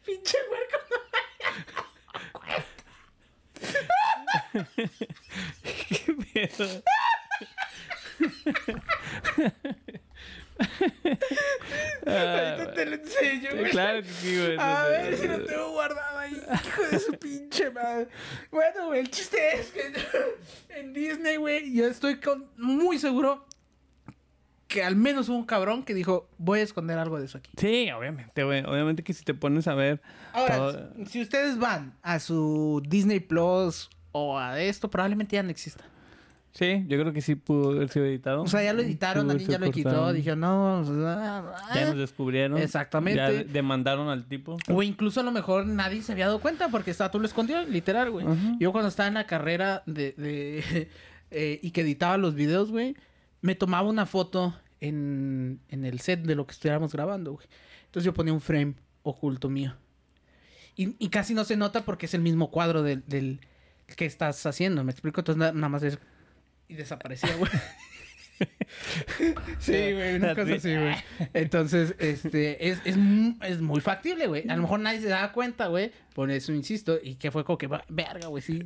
Pinche 0.05 0.37
huerco 0.49 0.77
no 4.53 4.65
Qué 5.89 6.13
pedo. 6.33 6.67
Ah, 12.05 12.55
Ahorita 12.55 12.73
te 12.73 12.85
lo 12.85 12.95
enseño, 12.95 13.49
güey. 13.51 13.71
Claro 13.71 14.01
que 14.01 14.09
sí, 14.09 14.37
güey. 14.37 14.57
A 14.57 14.87
ver 14.87 15.17
si 15.17 15.27
lo 15.27 15.45
tengo 15.45 15.71
guardado. 15.71 16.18
Hijo 16.53 16.81
de 16.91 16.99
su 16.99 17.11
pinche 17.13 17.69
madre. 17.71 18.07
Bueno, 18.51 18.87
güey, 18.87 19.01
el 19.01 19.09
chiste 19.11 19.37
es 19.59 19.71
que 19.71 19.93
en 20.79 20.93
Disney, 20.93 21.35
güey, 21.37 21.73
yo 21.73 21.85
estoy 21.87 22.19
con- 22.19 22.47
muy 22.57 22.97
seguro 22.99 23.45
que 24.67 24.83
al 24.83 24.95
menos 24.95 25.29
hubo 25.29 25.37
un 25.37 25.45
cabrón 25.45 25.83
que 25.83 25.93
dijo, 25.95 26.29
voy 26.37 26.59
a 26.59 26.63
esconder 26.63 26.97
algo 26.99 27.19
de 27.19 27.25
eso 27.25 27.39
aquí. 27.39 27.49
Sí, 27.57 27.89
obviamente, 27.91 28.43
güey. 28.43 28.63
Obviamente 28.65 29.03
que 29.03 29.13
si 29.13 29.23
te 29.23 29.33
pones 29.33 29.67
a 29.67 29.73
ver. 29.73 30.01
Ahora, 30.33 30.55
todo- 30.57 30.91
si 31.07 31.21
ustedes 31.21 31.57
van 31.57 31.97
a 32.03 32.19
su 32.19 32.81
Disney 32.87 33.19
Plus 33.19 33.89
o 34.11 34.37
a 34.37 34.59
esto, 34.61 34.89
probablemente 34.89 35.35
ya 35.35 35.43
no 35.43 35.49
exista. 35.49 35.83
Sí, 36.51 36.83
yo 36.87 36.99
creo 36.99 37.13
que 37.13 37.21
sí 37.21 37.35
pudo 37.35 37.71
haber 37.71 37.89
sido 37.89 38.05
editado. 38.05 38.41
O 38.41 38.47
sea, 38.47 38.63
ya 38.63 38.73
lo 38.73 38.81
editaron, 38.81 39.29
alguien 39.29 39.49
ya 39.49 39.59
lo 39.59 39.71
quitó, 39.71 40.11
dijeron, 40.11 40.39
no, 40.39 40.83
Ya 40.83 41.37
ah". 41.37 41.85
nos 41.87 41.97
descubrieron. 41.97 42.57
Exactamente. 42.57 43.17
Ya 43.17 43.43
demandaron 43.43 44.09
al 44.09 44.25
tipo. 44.27 44.57
O 44.67 44.81
incluso 44.81 45.19
a 45.19 45.23
lo 45.23 45.31
mejor 45.31 45.65
nadie 45.67 46.01
se 46.01 46.11
había 46.11 46.25
dado 46.25 46.39
cuenta 46.39 46.69
porque 46.69 46.91
estaba 46.91 47.11
tú 47.11 47.19
lo 47.19 47.27
escondió, 47.27 47.61
literal, 47.63 48.09
güey. 48.11 48.25
Yo 48.59 48.71
cuando 48.71 48.89
estaba 48.89 49.07
en 49.07 49.13
la 49.13 49.27
carrera 49.27 49.83
de, 49.85 50.13
de 50.17 50.89
eh, 51.31 51.59
y 51.61 51.71
que 51.71 51.81
editaba 51.81 52.17
los 52.17 52.33
videos, 52.33 52.71
güey, 52.71 52.95
me 53.41 53.55
tomaba 53.55 53.87
una 53.87 54.05
foto 54.05 54.55
en, 54.81 55.59
en 55.69 55.85
el 55.85 55.99
set 55.99 56.21
de 56.23 56.35
lo 56.35 56.47
que 56.47 56.53
estuviéramos 56.53 56.91
grabando, 56.93 57.33
güey. 57.33 57.47
Entonces 57.85 58.05
yo 58.05 58.13
ponía 58.13 58.33
un 58.33 58.41
frame 58.41 58.73
oculto 59.03 59.49
mío. 59.49 59.75
Y, 60.75 60.95
y 60.97 61.09
casi 61.09 61.33
no 61.33 61.43
se 61.43 61.57
nota 61.57 61.85
porque 61.85 62.05
es 62.07 62.13
el 62.13 62.21
mismo 62.21 62.49
cuadro 62.51 62.83
del, 62.83 63.03
del 63.05 63.39
que 63.95 64.05
estás 64.05 64.45
haciendo, 64.45 64.83
¿me 64.83 64.91
explico? 64.91 65.21
Entonces 65.21 65.39
na- 65.39 65.51
nada 65.51 65.69
más 65.69 65.83
es... 65.83 65.99
Y 66.69 66.75
desaparecía, 66.75 67.35
güey. 67.35 67.51
Sí, 69.59 69.73
güey, 69.73 70.15
una 70.15 70.33
cosa 70.33 70.53
así, 70.55 70.73
güey. 70.73 70.95
Entonces, 71.33 71.95
este, 71.99 72.69
es, 72.69 72.79
es, 72.85 72.95
es 73.41 73.59
muy 73.61 73.81
factible, 73.81 74.27
güey. 74.27 74.47
A 74.47 74.55
lo 74.55 74.61
mejor 74.61 74.79
nadie 74.79 75.01
se 75.01 75.09
da 75.09 75.31
cuenta, 75.33 75.67
güey. 75.67 75.91
Por 76.13 76.31
eso 76.31 76.53
insisto. 76.53 76.97
Y 77.03 77.15
que 77.15 77.31
fue 77.31 77.43
como 77.43 77.57
que, 77.57 77.67
va- 77.67 77.83
verga, 77.89 78.27
güey, 78.27 78.41
sí. 78.41 78.61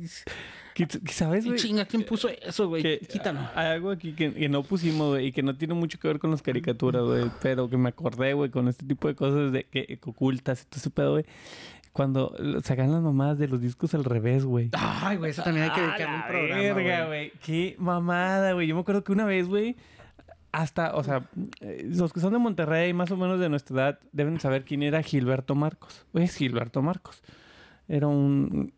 ¿Qué- 0.74 0.86
qué 0.86 1.12
¿Sabes, 1.12 1.44
güey? 1.44 1.58
Chinga, 1.58 1.86
¿quién 1.86 2.04
puso 2.04 2.28
eso, 2.28 2.68
güey? 2.68 3.00
Quítalo. 3.00 3.40
Hay 3.56 3.66
algo 3.66 3.90
aquí 3.90 4.12
que, 4.12 4.32
que 4.32 4.48
no 4.48 4.62
pusimos, 4.62 5.08
güey, 5.10 5.26
y 5.26 5.32
que 5.32 5.42
no 5.42 5.56
tiene 5.56 5.74
mucho 5.74 5.98
que 5.98 6.06
ver 6.06 6.18
con 6.20 6.30
las 6.30 6.42
caricaturas, 6.42 7.02
güey, 7.02 7.24
pero 7.42 7.68
que 7.68 7.76
me 7.76 7.88
acordé, 7.88 8.34
güey, 8.34 8.50
con 8.50 8.68
este 8.68 8.86
tipo 8.86 9.08
de 9.08 9.16
cosas 9.16 9.50
de 9.50 9.64
que, 9.64 9.86
que 9.86 9.98
ocultas 10.02 10.62
y 10.62 10.66
todo 10.66 10.78
ese 10.78 10.90
pedo, 10.90 11.12
güey. 11.12 11.24
Cuando 11.94 12.34
sacan 12.64 12.90
las 12.90 13.00
mamadas 13.02 13.38
de 13.38 13.46
los 13.48 13.60
discos 13.60 13.94
al 13.94 14.02
revés, 14.04 14.44
güey. 14.44 14.68
Ay, 14.72 15.16
güey, 15.16 15.30
eso 15.30 15.42
también 15.44 15.66
hay 15.66 15.70
que 15.70 15.80
¡A 15.80 15.84
dedicarle 15.86 16.14
un 16.14 16.20
la 16.20 16.26
programa, 16.26 16.74
verga, 16.74 17.06
güey. 17.06 17.32
Qué 17.42 17.76
mamada, 17.78 18.52
güey. 18.52 18.66
Yo 18.66 18.74
me 18.74 18.80
acuerdo 18.80 19.04
que 19.04 19.12
una 19.12 19.24
vez, 19.24 19.46
güey, 19.46 19.76
hasta, 20.50 20.94
o 20.96 21.04
sea, 21.04 21.28
eh, 21.60 21.88
los 21.94 22.12
que 22.12 22.18
son 22.18 22.32
de 22.32 22.40
Monterrey, 22.40 22.92
más 22.92 23.10
o 23.12 23.16
menos 23.16 23.38
de 23.38 23.48
nuestra 23.48 23.76
edad, 23.76 23.98
deben 24.10 24.40
saber 24.40 24.64
quién 24.64 24.82
era 24.82 25.02
Gilberto 25.04 25.54
Marcos. 25.54 26.04
Güey, 26.12 26.24
es 26.24 26.34
Gilberto 26.36 26.82
Marcos. 26.82 27.22
Era 27.86 28.08
un 28.08 28.72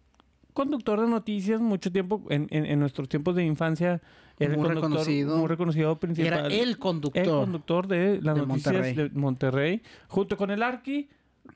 conductor 0.53 1.01
de 1.01 1.07
noticias 1.09 1.59
mucho 1.61 1.91
tiempo, 1.91 2.23
en, 2.29 2.47
en- 2.51 2.67
en 2.67 2.79
nuestros 2.79 3.09
tiempos 3.09 3.35
de 3.35 3.45
infancia. 3.47 4.03
Era 4.39 4.53
el 4.53 4.59
Muy 4.59 4.67
conductor 4.67 4.91
reconocido. 4.91 5.37
Muy 5.39 5.49
reconocido 5.49 5.99
principal. 5.99 6.33
Era 6.33 6.47
el 6.49 6.79
conductor. 6.79 7.23
El 7.23 7.31
conductor 7.31 7.87
de 7.89 8.21
las 8.21 8.35
de 8.35 8.47
noticias 8.47 8.75
Monterrey. 8.75 8.95
de 8.95 9.11
Monterrey. 9.19 9.83
Junto 10.09 10.37
con 10.37 10.51
el 10.51 10.62
Arqui. 10.62 11.09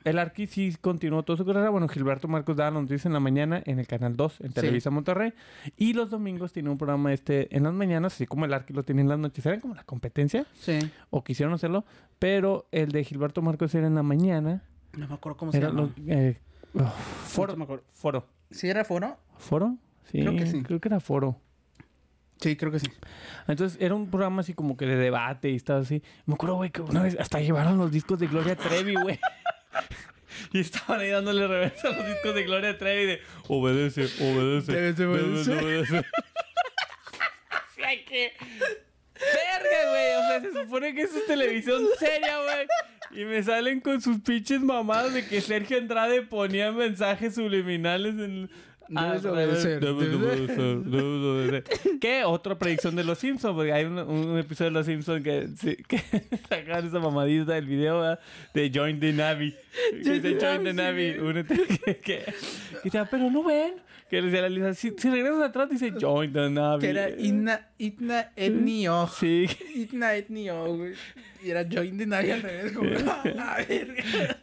El 0.04 0.18
Arqui 0.18 0.46
sí 0.46 0.76
continuó 0.80 1.22
toda 1.22 1.36
su 1.36 1.44
carrera. 1.44 1.70
Bueno, 1.70 1.88
Gilberto 1.88 2.28
Marcos 2.28 2.56
daba 2.56 2.70
noticias 2.70 3.06
en 3.06 3.12
la 3.12 3.20
mañana 3.20 3.62
en 3.66 3.78
el 3.78 3.86
Canal 3.86 4.16
2, 4.16 4.40
en 4.42 4.52
Televisa 4.52 4.90
Monterrey. 4.90 5.32
Y 5.76 5.92
los 5.92 6.10
domingos 6.10 6.52
tiene 6.52 6.70
un 6.70 6.78
programa 6.78 7.12
este 7.12 7.54
en 7.56 7.64
las 7.64 7.72
mañanas, 7.74 8.14
así 8.14 8.26
como 8.26 8.44
el 8.44 8.54
Arqui 8.54 8.72
lo 8.72 8.82
tiene 8.82 9.02
en 9.02 9.08
las 9.08 9.18
noticias. 9.18 9.52
Era 9.52 9.60
como 9.60 9.74
la 9.74 9.84
competencia, 9.84 10.46
Sí. 10.54 10.78
o 11.10 11.22
quisieron 11.24 11.54
hacerlo. 11.54 11.84
Pero 12.18 12.66
el 12.72 12.92
de 12.92 13.04
Gilberto 13.04 13.42
Marcos 13.42 13.74
era 13.74 13.86
en 13.86 13.94
la 13.94 14.02
mañana. 14.02 14.62
No 14.96 15.06
me 15.08 15.14
acuerdo 15.14 15.36
cómo 15.38 15.52
se 15.52 15.60
llama. 15.60 15.90
eh, 16.06 16.38
oh, 16.74 16.78
No 16.80 16.90
foro. 16.90 17.56
me 17.56 17.64
acuerdo. 17.64 17.84
Foro. 17.92 18.26
¿Sí 18.50 18.68
era 18.68 18.84
foro? 18.84 19.16
¿Foro? 19.38 19.76
Sí, 20.10 20.20
Creo 20.20 20.32
que 20.36 20.46
sí. 20.46 20.62
Creo 20.62 20.80
que 20.80 20.88
era 20.88 21.00
foro. 21.00 21.36
Sí, 22.40 22.56
creo 22.56 22.72
que 22.72 22.80
sí. 22.80 22.88
Entonces 23.48 23.78
era 23.82 23.94
un 23.94 24.08
programa 24.08 24.40
así 24.40 24.54
como 24.54 24.74
que 24.76 24.86
de 24.86 24.96
debate 24.96 25.50
y 25.50 25.56
estaba 25.56 25.80
así. 25.80 26.02
Me 26.24 26.34
acuerdo, 26.34 26.56
güey, 26.56 26.70
que 26.70 26.80
una 26.80 27.02
vez 27.02 27.16
hasta 27.20 27.38
llevaron 27.40 27.76
los 27.76 27.90
discos 27.92 28.18
de 28.18 28.28
Gloria 28.28 28.56
Trevi, 28.56 28.94
güey. 28.94 29.18
y 30.52 30.60
estaban 30.60 31.00
ahí 31.00 31.10
dándole 31.10 31.46
reversa 31.46 31.88
a 31.88 31.92
los 31.92 32.06
discos 32.06 32.34
de 32.34 32.42
Gloria 32.44 32.78
Trevi 32.78 33.06
de 33.06 33.22
obedece, 33.48 34.04
obedece. 34.22 34.72
Debes 34.72 34.96
de 34.96 35.06
obedecer". 35.06 35.64
obedece. 35.64 35.98
o 35.98 36.02
sea 37.74 38.04
que. 38.06 38.32
Verga, 39.14 39.90
güey. 39.90 40.14
O 40.14 40.28
sea, 40.28 40.40
se 40.40 40.52
supone 40.52 40.94
que 40.94 41.02
eso 41.02 41.18
es 41.18 41.26
televisión 41.26 41.82
seria, 41.98 42.38
güey. 42.42 42.66
Y 43.12 43.24
me 43.24 43.42
salen 43.42 43.80
con 43.80 44.00
sus 44.00 44.20
pinches 44.20 44.60
mamadas 44.60 45.12
de 45.12 45.26
que 45.26 45.40
Sergio 45.40 45.76
Andrade 45.78 46.22
ponía 46.22 46.72
mensajes 46.72 47.34
subliminales 47.34 48.14
en. 48.14 48.50
Debes 48.92 49.22
de 49.22 49.28
Ah, 49.28 49.32
obedecer. 49.32 49.80
debes 49.80 49.98
de 50.00 50.08
Debes 50.08 50.10
de- 50.10 50.26
obedecer, 50.26 50.56
debes 50.84 50.90
de 50.90 51.28
obedecer. 51.28 51.64
¿Qué? 52.00 52.24
Otra 52.24 52.58
predicción 52.58 52.96
de 52.96 53.04
Los 53.04 53.18
Simpsons. 53.18 53.54
Porque 53.54 53.72
hay 53.72 53.84
un, 53.84 53.98
un 53.98 54.36
episodio 54.38 54.70
de 54.72 54.74
Los 54.74 54.86
Simpsons 54.86 55.22
que, 55.22 55.48
sí, 55.56 55.76
que 55.86 55.98
sacaron 56.48 56.86
esa 56.86 56.98
mamadita 56.98 57.54
del 57.54 57.66
video 57.66 58.00
¿verdad? 58.00 58.20
de 58.52 58.70
Join 58.74 58.98
the 58.98 59.12
Navy. 59.12 59.54
Que 60.02 60.20
dice 60.20 60.38
Join 60.44 60.64
the 60.64 60.72
Navy. 60.72 61.10
Únete. 61.18 61.54
Que, 61.84 61.96
que, 61.98 62.24
decía, 62.84 63.04
pero 63.10 63.30
no 63.30 63.44
ven. 63.44 63.74
Que 64.10 64.16
le 64.20 64.26
decía 64.26 64.40
a 64.40 64.42
la 64.42 64.48
Lisa, 64.48 64.74
si, 64.74 64.92
si 64.98 65.08
regresas 65.08 65.40
atrás, 65.40 65.70
dice 65.70 65.92
Join 66.00 66.32
the 66.32 66.50
Navy. 66.50 66.80
Que 66.80 66.90
era 66.90 67.08
Itna, 67.10 67.68
Itna 67.78 68.32
Etnio. 68.34 69.06
Sí. 69.06 69.46
Itna 69.76 70.16
Etnio, 70.16 70.64
güey. 70.74 70.94
Y 71.44 71.50
era 71.50 71.64
Join 71.70 71.96
the 71.96 72.06
Navy 72.06 72.32
al 72.32 72.42
revés, 72.42 72.72
como, 72.72 72.90
"Ah, 73.08 73.22
la 73.24 73.64
verga". 73.68 74.02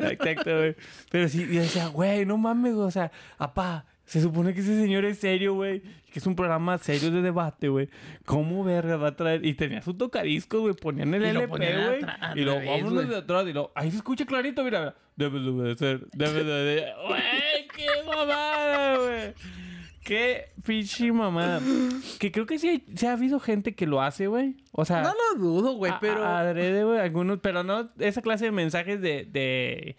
Exacto, 0.10 0.58
güey. 0.58 0.76
Pero 1.12 1.28
sí, 1.28 1.46
yo 1.52 1.60
decía, 1.62 1.88
güey, 1.88 2.26
no 2.26 2.38
mames, 2.38 2.74
güey. 2.76 2.88
O 2.88 2.92
sea, 2.92 3.12
apá, 3.38 3.86
se 4.08 4.22
supone 4.22 4.54
que 4.54 4.62
ese 4.62 4.80
señor 4.82 5.04
es 5.06 5.20
serio, 5.20 5.54
güey. 5.54 5.82
Que 6.12 6.20
es 6.20 6.26
un 6.26 6.36
programa 6.36 6.78
serio 6.78 7.12
de 7.12 7.22
debate, 7.22 7.68
güey. 7.68 7.90
¿Cómo 8.26 8.64
verga 8.64 8.96
va 8.96 9.10
a 9.10 9.16
traer? 9.18 9.46
Y 9.46 9.54
tenía 9.54 9.82
su 9.82 9.94
tocadiscos, 9.94 10.62
güey. 10.62 10.74
Ponían 10.74 11.14
el 11.14 11.24
Y 11.24 11.28
LP, 11.28 11.48
güey. 11.48 12.00
Y 12.36 12.42
lo 12.46 12.56
vámonos 12.56 12.94
güey. 12.94 13.08
de 13.08 13.18
atrás. 13.18 13.46
Y 13.48 13.52
lo, 13.54 13.72
ahí 13.76 13.92
se 13.92 13.98
escucha 13.98 14.26
clarito, 14.26 14.64
mira, 14.64 14.80
mira. 14.80 14.96
Debe 15.18 15.40
de 15.42 15.50
obedecer, 15.50 16.08
debe 16.14 16.44
de 16.44 16.54
obedecer. 16.54 16.94
Güey, 17.08 17.68
qué 17.76 17.88
mamada, 18.06 18.98
güey. 18.98 19.34
Qué 20.04 20.52
pinche 20.64 21.12
mamada. 21.12 21.60
Que 22.18 22.32
creo 22.32 22.46
que 22.46 22.58
sí, 22.60 22.70
hay- 22.70 22.84
sí 22.96 23.06
ha 23.06 23.12
habido 23.12 23.42
gente 23.42 23.76
que 23.76 23.86
lo 23.86 24.02
hace, 24.02 24.28
güey. 24.28 24.56
O 24.72 24.86
sea... 24.86 25.02
No 25.02 25.12
lo 25.34 25.40
dudo, 25.44 25.74
güey, 25.74 25.92
pero... 26.00 26.24
adrede, 26.26 26.86
güey, 26.86 27.00
algunos, 27.00 27.40
pero 27.42 27.62
no 27.64 27.90
esa 28.00 28.22
clase 28.22 28.46
de 28.46 28.52
mensajes 28.52 29.02
de. 29.02 29.26
de. 29.26 29.98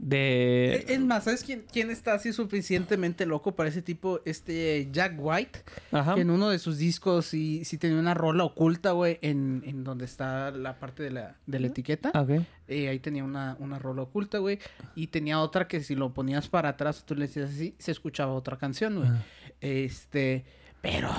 De. 0.00 0.84
Es 0.88 1.00
más, 1.00 1.24
¿sabes 1.24 1.44
quién, 1.44 1.64
quién 1.70 1.90
está 1.90 2.14
así 2.14 2.32
suficientemente 2.32 3.26
loco 3.26 3.54
para 3.54 3.68
ese 3.68 3.82
tipo? 3.82 4.20
Este 4.24 4.88
Jack 4.90 5.14
White. 5.18 5.60
Ajá. 5.92 6.14
Que 6.14 6.22
en 6.22 6.30
uno 6.30 6.48
de 6.48 6.58
sus 6.58 6.78
discos 6.78 7.26
sí, 7.26 7.64
sí 7.64 7.76
tenía 7.76 7.98
una 7.98 8.14
rola 8.14 8.44
oculta, 8.44 8.92
güey, 8.92 9.18
en, 9.20 9.62
en 9.66 9.84
donde 9.84 10.06
está 10.06 10.50
la 10.50 10.78
parte 10.78 11.02
de 11.02 11.10
la, 11.10 11.36
de 11.46 11.60
la 11.60 11.66
etiqueta. 11.66 12.10
Ah, 12.14 12.22
Ok. 12.22 12.44
Eh, 12.68 12.88
ahí 12.88 13.00
tenía 13.00 13.24
una, 13.24 13.56
una 13.58 13.80
rola 13.80 14.02
oculta, 14.02 14.38
güey. 14.38 14.60
Y 14.94 15.08
tenía 15.08 15.40
otra 15.40 15.66
que 15.66 15.82
si 15.82 15.96
lo 15.96 16.14
ponías 16.14 16.48
para 16.48 16.68
atrás, 16.70 17.04
tú 17.04 17.16
le 17.16 17.22
decías 17.22 17.50
así, 17.50 17.74
se 17.78 17.90
escuchaba 17.90 18.32
otra 18.32 18.58
canción, 18.58 18.96
güey. 18.96 19.08
Ah. 19.08 19.22
Este... 19.60 20.44
Pero... 20.80 21.10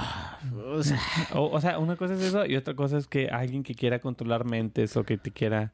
O 0.68 0.82
sea... 0.82 0.98
O, 1.34 1.52
o 1.52 1.62
sea, 1.62 1.78
una 1.78 1.98
cosa 1.98 2.14
es 2.14 2.22
eso 2.22 2.46
y 2.46 2.56
otra 2.56 2.74
cosa 2.74 2.98
es 2.98 3.06
que 3.06 3.28
alguien 3.28 3.64
que 3.64 3.76
quiera 3.76 4.00
controlar 4.00 4.46
mentes 4.46 4.96
o 4.96 5.04
que 5.04 5.18
te 5.18 5.32
quiera. 5.32 5.74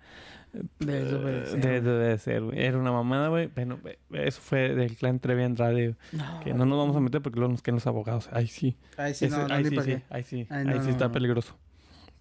Debes 0.79 1.11
de 1.11 1.15
obedecer, 1.17 1.59
de- 1.61 1.81
debe 1.81 2.17
ser, 2.17 2.41
güey. 2.43 2.59
Era 2.63 2.77
una 2.77 2.91
mamada, 2.91 3.27
güey. 3.27 3.47
Bueno, 3.47 3.79
eh, 3.85 3.97
eso 4.11 4.41
fue 4.41 4.73
del 4.75 4.95
clan 4.95 5.19
Trevi 5.19 5.43
Andrade. 5.43 5.95
No. 6.13 6.39
Que 6.39 6.53
no 6.53 6.65
nos 6.65 6.77
vamos 6.79 6.95
a 6.95 6.99
meter 6.99 7.21
porque 7.21 7.37
luego 7.39 7.51
nos 7.51 7.61
quedan 7.61 7.75
los 7.75 7.87
abogados. 7.87 8.29
Ahí 8.31 8.47
sí. 8.47 8.75
Ay, 8.97 9.13
sí, 9.13 9.25
Ese- 9.25 9.37
no, 9.37 9.47
no, 9.47 9.53
ahí 9.53 9.65
sí. 9.65 9.77
Ahí. 9.77 10.03
Ay, 10.09 10.17
ahí 10.19 10.23
sí 10.23 10.47
no, 10.49 10.89
está 10.89 11.07
no. 11.07 11.11
peligroso. 11.11 11.55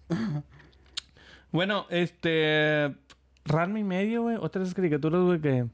bueno, 1.51 1.85
este. 1.89 2.95
Ranma 3.45 3.79
y 3.79 3.83
medio, 3.83 4.23
güey. 4.23 4.35
Otras 4.39 4.73
caricaturas, 4.73 5.21
güey, 5.21 5.39
que. 5.39 5.65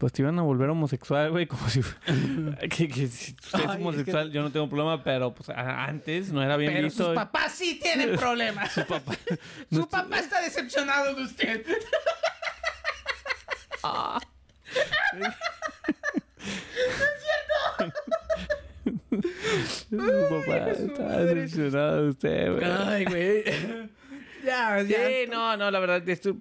Pues 0.00 0.14
te 0.14 0.22
iban 0.22 0.38
a 0.38 0.42
volver 0.42 0.70
homosexual, 0.70 1.30
güey, 1.30 1.46
como 1.46 1.68
si... 1.68 1.82
que, 2.70 2.88
que 2.88 3.06
si 3.06 3.34
usted 3.38 3.58
es 3.58 3.64
es 3.66 3.70
homosexual, 3.76 4.32
yo 4.32 4.40
no 4.40 4.50
tengo 4.50 4.66
problema, 4.66 5.04
pero 5.04 5.34
pues 5.34 5.50
a- 5.50 5.84
antes 5.84 6.32
no 6.32 6.42
era 6.42 6.56
bien 6.56 6.72
Pero 6.72 6.84
visto. 6.86 7.04
sus 7.04 7.14
papás 7.14 7.52
sí 7.52 7.78
tienen 7.82 8.16
problemas. 8.16 8.72
Su 8.72 8.86
papá. 8.86 9.14
Su 9.70 9.86
papá 9.86 10.20
está 10.20 10.40
decepcionado 10.40 11.14
de 11.14 11.22
usted. 11.24 11.66
Su 19.90 19.96
papá 20.46 20.70
está 20.70 21.24
decepcionado 21.24 22.02
de 22.04 22.08
usted, 22.10 22.52
güey. 22.52 22.64
Ay, 22.64 23.04
güey. 23.04 23.44
ya, 24.44 24.80
ya. 24.82 25.06
Sí, 25.08 25.14
no, 25.30 25.56
no, 25.56 25.70
la 25.70 25.78
verdad, 25.80 26.08
esto, 26.08 26.36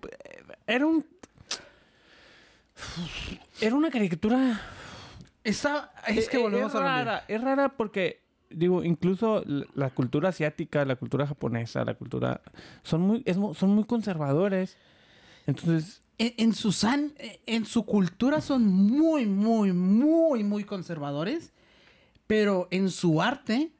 era 0.68 0.86
un... 0.86 1.06
Era 3.62 3.76
una 3.76 3.90
caricatura... 3.90 4.62
Está... 5.44 5.92
Es 6.08 6.30
que 6.30 6.38
Eh, 6.38 6.42
volvemos 6.42 6.72
es 6.72 6.76
a 6.76 6.80
lo 6.80 6.86
mismo. 6.86 6.98
rara, 6.98 7.26
es 7.28 7.42
rara 7.42 7.70
porque, 7.78 8.22
digo, 8.50 8.84
incluso 8.84 9.44
la, 9.46 9.90
cultura 9.90 10.30
asiática, 10.30 10.86
la 10.86 10.96
cultura 10.96 11.26
japonesa, 11.28 11.84
la 11.86 11.94
cultura... 11.96 12.42
Son 12.84 13.02
muy, 13.02 13.24
es 13.26 13.38
son 13.56 13.70
muy 13.72 13.86
conservadores. 13.86 14.78
Entonces, 15.48 16.02
En, 16.18 16.34
en 16.38 16.54
su 16.54 16.72
san, 16.72 17.14
en 17.46 17.66
su 17.66 17.86
cultura 17.86 18.42
son 18.42 18.66
muy, 18.68 19.26
muy, 19.26 19.72
muy, 19.74 20.44
muy 20.44 20.64
conservadores. 20.66 21.54
Pero 22.28 22.68
en 22.70 22.90
su 22.92 23.22
arte 23.22 23.72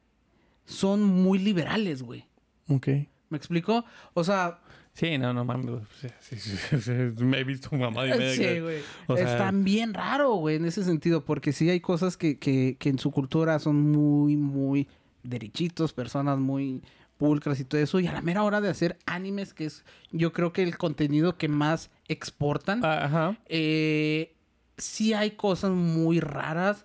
son 0.64 1.02
muy 1.04 1.38
liberales, 1.38 2.02
güey. 2.02 2.24
ok. 2.68 2.88
¿Me 3.28 3.36
explico? 3.36 3.84
O 4.14 4.24
sea, 4.24 4.58
Sí, 5.00 5.16
no, 5.18 5.32
no 5.32 5.44
mames. 5.46 5.66
güey. 5.66 5.80
Sí, 6.00 6.08
sí, 6.20 6.36
sí, 6.38 6.80
sí, 7.16 7.24
me 7.24 7.38
he 7.38 7.44
visto 7.44 7.74
mamá 7.74 8.06
y 8.06 8.10
media. 8.10 8.34
sí, 8.54 8.60
güey. 8.60 8.80
o 9.06 9.16
sea- 9.16 9.32
Están 9.32 9.64
bien 9.64 9.94
raro, 9.94 10.34
güey, 10.34 10.56
en 10.56 10.66
ese 10.66 10.84
sentido. 10.84 11.24
Porque 11.24 11.52
sí 11.52 11.70
hay 11.70 11.80
cosas 11.80 12.16
que, 12.16 12.38
que, 12.38 12.76
que 12.78 12.88
en 12.90 12.98
su 12.98 13.10
cultura 13.10 13.58
son 13.58 13.90
muy, 13.90 14.36
muy 14.36 14.86
derechitos, 15.22 15.92
personas 15.94 16.38
muy 16.38 16.82
pulcras 17.16 17.60
y 17.60 17.64
todo 17.64 17.80
eso. 17.80 17.98
Y 18.00 18.06
a 18.06 18.12
la 18.12 18.20
mera 18.22 18.42
hora 18.42 18.60
de 18.60 18.68
hacer 18.68 18.98
animes, 19.06 19.54
que 19.54 19.64
es 19.66 19.84
yo 20.12 20.32
creo 20.32 20.52
que 20.52 20.62
el 20.62 20.76
contenido 20.76 21.36
que 21.38 21.48
más 21.48 21.90
exportan. 22.08 22.84
Ajá. 22.84 23.38
eh, 23.46 24.34
sí 24.76 25.12
hay 25.14 25.32
cosas 25.32 25.70
muy 25.72 26.20
raras. 26.20 26.82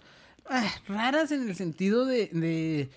Ah, 0.50 0.70
raras 0.88 1.32
en 1.32 1.48
el 1.50 1.56
sentido 1.56 2.06
de, 2.06 2.28
de 2.28 2.90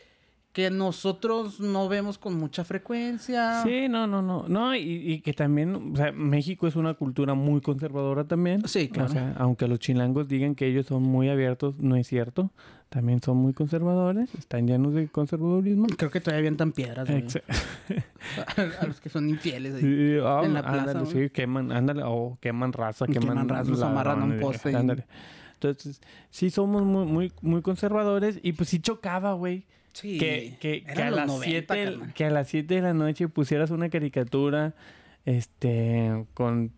que 0.58 0.72
nosotros 0.72 1.60
no 1.60 1.88
vemos 1.88 2.18
con 2.18 2.36
mucha 2.36 2.64
frecuencia. 2.64 3.62
Sí, 3.62 3.88
no, 3.88 4.08
no, 4.08 4.22
no. 4.22 4.44
No, 4.48 4.74
y, 4.74 4.80
y 4.80 5.20
que 5.20 5.32
también, 5.32 5.92
o 5.92 5.96
sea, 5.96 6.10
México 6.10 6.66
es 6.66 6.74
una 6.74 6.94
cultura 6.94 7.34
muy 7.34 7.60
conservadora 7.60 8.24
también. 8.24 8.66
Sí, 8.66 8.88
claro. 8.88 9.08
O 9.08 9.12
sea, 9.12 9.34
aunque 9.38 9.68
los 9.68 9.78
chilangos 9.78 10.26
digan 10.26 10.56
que 10.56 10.66
ellos 10.66 10.86
son 10.86 11.04
muy 11.04 11.28
abiertos, 11.28 11.78
no 11.78 11.94
es 11.94 12.08
cierto. 12.08 12.50
También 12.88 13.22
son 13.22 13.36
muy 13.36 13.52
conservadores, 13.52 14.34
están 14.34 14.66
llenos 14.66 14.94
de 14.94 15.06
conservadurismo. 15.06 15.86
Creo 15.96 16.10
que 16.10 16.20
todavía 16.20 16.40
avientan 16.40 16.72
piedras, 16.72 17.08
a 18.80 18.86
los 18.86 19.00
que 19.00 19.10
son 19.10 19.28
infieles. 19.28 19.74
ahí. 19.76 19.80
Sí, 19.82 20.18
ah, 20.24 20.40
En 20.42 20.54
la 20.54 20.62
plaza, 20.62 20.78
ándale, 20.80 21.00
güey. 21.04 21.12
sí, 21.12 21.30
queman, 21.30 21.70
ándale, 21.70 22.02
o 22.04 22.36
queman 22.40 22.72
raza, 22.72 23.06
queman, 23.06 23.28
Queman 23.28 23.48
raza, 23.48 23.70
los 23.70 23.82
amarran 23.82 24.22
a 24.22 24.24
un 24.24 24.40
poste 24.40 24.74
ándale. 24.74 25.06
Entonces, 25.54 26.00
sí 26.30 26.50
somos 26.50 26.82
muy, 26.82 27.06
muy, 27.06 27.32
muy 27.42 27.62
conservadores 27.62 28.40
y 28.42 28.54
pues 28.54 28.70
sí 28.70 28.80
chocaba, 28.80 29.34
güey. 29.34 29.64
Sí. 30.00 30.18
que, 30.18 30.56
que, 30.60 30.84
a 31.02 31.10
las 31.10 31.26
90, 31.26 31.74
siete, 31.74 31.98
que 32.14 32.24
a 32.24 32.30
las 32.30 32.48
7 32.48 32.74
de 32.74 32.82
la 32.82 32.94
noche 32.94 33.28
pusieras 33.28 33.70
una 33.70 33.88
caricatura 33.88 34.74
este 35.24 36.24
con 36.34 36.72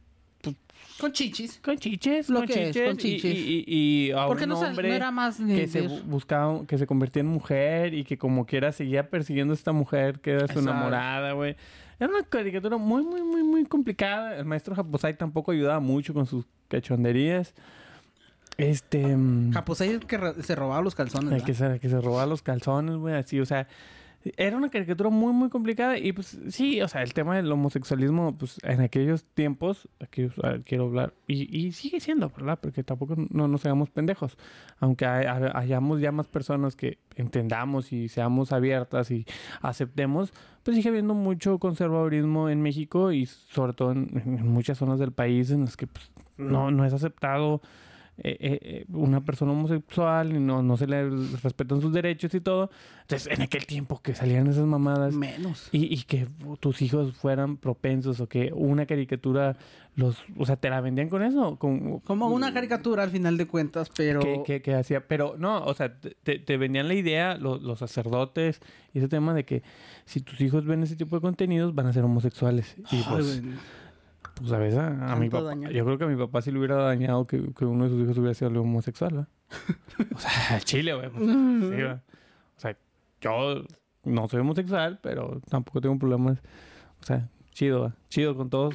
Con 0.98 1.12
chichis. 1.12 1.58
con 1.62 1.76
chiches, 1.78 2.28
Lo 2.30 2.40
con 2.40 2.48
que 2.48 2.68
es, 2.68 2.68
chiches, 2.74 2.88
con 2.88 2.94
y- 2.94 2.98
chiches. 2.98 3.34
Y, 3.34 3.64
y, 3.66 4.06
y 4.08 4.10
a 4.12 4.26
Porque 4.26 4.44
un 4.44 4.50
no, 4.50 4.56
sa- 4.56 4.64
no 4.64 4.68
hombre 4.70 4.94
era 4.94 5.10
más 5.10 5.38
ni 5.40 5.54
que 5.54 5.66
se 5.68 5.82
buscaba 5.86 6.66
que 6.66 6.78
se 6.78 6.86
convertía 6.86 7.20
en 7.20 7.26
mujer 7.26 7.94
y 7.94 8.04
que 8.04 8.18
como 8.18 8.46
quiera 8.46 8.72
seguía 8.72 9.08
persiguiendo 9.08 9.52
a 9.52 9.56
esta 9.56 9.72
mujer 9.72 10.20
que 10.20 10.30
era 10.32 10.40
su 10.40 10.44
Exacto. 10.58 10.70
enamorada, 10.70 11.32
güey. 11.32 11.56
Era 11.98 12.08
una 12.10 12.22
caricatura 12.22 12.78
muy, 12.78 13.02
muy, 13.04 13.22
muy, 13.22 13.42
muy 13.42 13.64
complicada. 13.66 14.36
El 14.36 14.46
maestro 14.46 14.74
Japosai 14.74 15.16
tampoco 15.18 15.52
ayudaba 15.52 15.80
mucho 15.80 16.14
con 16.14 16.24
sus 16.26 16.46
cachonderías. 16.68 17.54
Este... 18.56 19.16
mm, 19.16 19.52
Japosai 19.52 19.88
es 19.90 20.04
que 20.04 20.18
se 20.42 20.54
robaba 20.54 20.82
los 20.82 20.94
calzones. 20.94 21.32
el 21.32 21.42
que 21.44 21.54
se, 21.54 21.78
que 21.80 21.88
se 21.88 22.00
robaba 22.00 22.26
los 22.26 22.42
calzones, 22.42 22.96
güey, 22.96 23.14
así, 23.14 23.40
o 23.40 23.46
sea, 23.46 23.66
era 24.36 24.58
una 24.58 24.68
caricatura 24.68 25.08
muy, 25.08 25.32
muy 25.32 25.48
complicada 25.48 25.96
y 25.96 26.12
pues 26.12 26.38
sí, 26.50 26.82
o 26.82 26.88
sea, 26.88 27.02
el 27.02 27.14
tema 27.14 27.36
del 27.36 27.50
homosexualismo, 27.50 28.36
pues 28.36 28.58
en 28.64 28.82
aquellos 28.82 29.24
tiempos, 29.24 29.88
aquí 29.98 30.28
quiero 30.66 30.84
hablar, 30.84 31.14
y, 31.26 31.56
y 31.58 31.72
sigue 31.72 32.00
siendo, 32.00 32.28
¿verdad? 32.28 32.58
Porque 32.60 32.84
tampoco 32.84 33.14
no 33.30 33.48
nos 33.48 33.64
hagamos 33.64 33.88
pendejos, 33.88 34.36
aunque 34.78 35.06
hay- 35.06 35.24
hayamos 35.54 36.02
ya 36.02 36.12
más 36.12 36.28
personas 36.28 36.76
que 36.76 36.98
entendamos 37.16 37.94
y 37.94 38.08
seamos 38.10 38.52
abiertas 38.52 39.10
y 39.10 39.24
aceptemos, 39.62 40.34
pues 40.64 40.76
sigue 40.76 40.90
habiendo 40.90 41.14
mucho 41.14 41.58
conservadurismo 41.58 42.50
en 42.50 42.60
México 42.60 43.12
y 43.12 43.24
sobre 43.24 43.72
todo 43.72 43.92
en, 43.92 44.10
en 44.22 44.46
muchas 44.48 44.76
zonas 44.76 44.98
del 44.98 45.12
país 45.12 45.50
en 45.50 45.62
las 45.64 45.78
que 45.78 45.86
pues, 45.86 46.10
no, 46.36 46.70
no 46.70 46.84
es 46.84 46.92
aceptado 46.92 47.62
eh, 48.22 48.36
eh, 48.40 48.58
eh, 48.62 48.84
una 48.92 49.20
persona 49.24 49.52
homosexual 49.52 50.34
y 50.34 50.38
no, 50.40 50.62
no 50.62 50.76
se 50.76 50.86
le 50.86 51.08
respetan 51.42 51.80
sus 51.80 51.92
derechos 51.92 52.34
y 52.34 52.40
todo. 52.40 52.70
Entonces, 53.02 53.32
en 53.36 53.42
aquel 53.42 53.66
tiempo 53.66 54.00
que 54.00 54.14
salían 54.14 54.46
esas 54.46 54.66
mamadas 54.66 55.14
Menos. 55.14 55.68
y, 55.72 55.92
y 55.92 56.02
que 56.04 56.28
tus 56.60 56.80
hijos 56.82 57.14
fueran 57.16 57.56
propensos 57.56 58.20
o 58.20 58.28
que 58.28 58.52
una 58.54 58.86
caricatura 58.86 59.56
los... 59.96 60.16
O 60.38 60.46
sea, 60.46 60.56
te 60.56 60.70
la 60.70 60.80
vendían 60.80 61.08
con 61.08 61.22
eso. 61.22 61.56
Con, 61.58 61.98
Como 62.00 62.28
una 62.28 62.52
caricatura 62.54 63.02
al 63.02 63.10
final 63.10 63.36
de 63.36 63.46
cuentas, 63.46 63.90
pero... 63.96 64.20
que, 64.20 64.42
que- 64.46 64.62
que 64.62 64.74
hacía... 64.74 65.08
Pero 65.08 65.34
no, 65.38 65.64
o 65.64 65.74
sea, 65.74 65.98
te- 66.00 66.38
te, 66.38 66.56
vendían 66.56 66.86
la 66.86 66.94
idea, 66.94 67.36
lo- 67.36 67.58
los 67.58 67.80
sacerdotes 67.80 68.60
y 68.94 68.98
ese 68.98 69.08
tema 69.08 69.34
de 69.34 69.44
que 69.44 69.62
si 70.04 70.20
tus 70.20 70.40
hijos 70.40 70.64
ven 70.64 70.82
ese 70.84 70.94
tipo 70.96 71.16
de 71.16 71.22
contenidos 71.22 71.74
van 71.74 71.86
a 71.86 71.92
ser 71.92 72.04
homosexuales. 72.04 72.76
Y 72.92 72.96
Ay, 72.96 73.04
pues... 73.08 73.42
Pues 74.40 74.52
a 74.52 74.58
veces 74.58 74.78
a, 74.78 75.12
a 75.12 75.16
mi 75.16 75.28
papá, 75.28 75.44
daño. 75.44 75.70
yo 75.70 75.84
creo 75.84 75.98
que 75.98 76.04
a 76.04 76.06
mi 76.06 76.16
papá 76.16 76.40
sí 76.40 76.50
le 76.50 76.58
hubiera 76.58 76.76
dañado 76.76 77.26
que, 77.26 77.52
que 77.52 77.64
uno 77.66 77.84
de 77.84 77.90
sus 77.90 78.02
hijos 78.02 78.18
hubiera 78.18 78.34
sido 78.34 78.50
homosexual, 78.60 79.12
¿verdad? 79.12 79.28
o 80.14 80.18
sea, 80.18 80.60
chile, 80.64 80.94
güey. 80.94 81.10
pues, 81.10 81.24
sí. 81.24 81.82
O 81.82 82.60
sea, 82.60 82.76
yo 83.20 83.64
no 84.04 84.28
soy 84.28 84.40
homosexual, 84.40 84.98
pero 85.02 85.40
tampoco 85.48 85.80
tengo 85.80 85.98
problemas. 85.98 86.38
O 87.00 87.04
sea, 87.04 87.28
chido, 87.52 87.82
¿verdad? 87.82 87.96
chido 88.08 88.36
con 88.36 88.48
todos. 88.48 88.74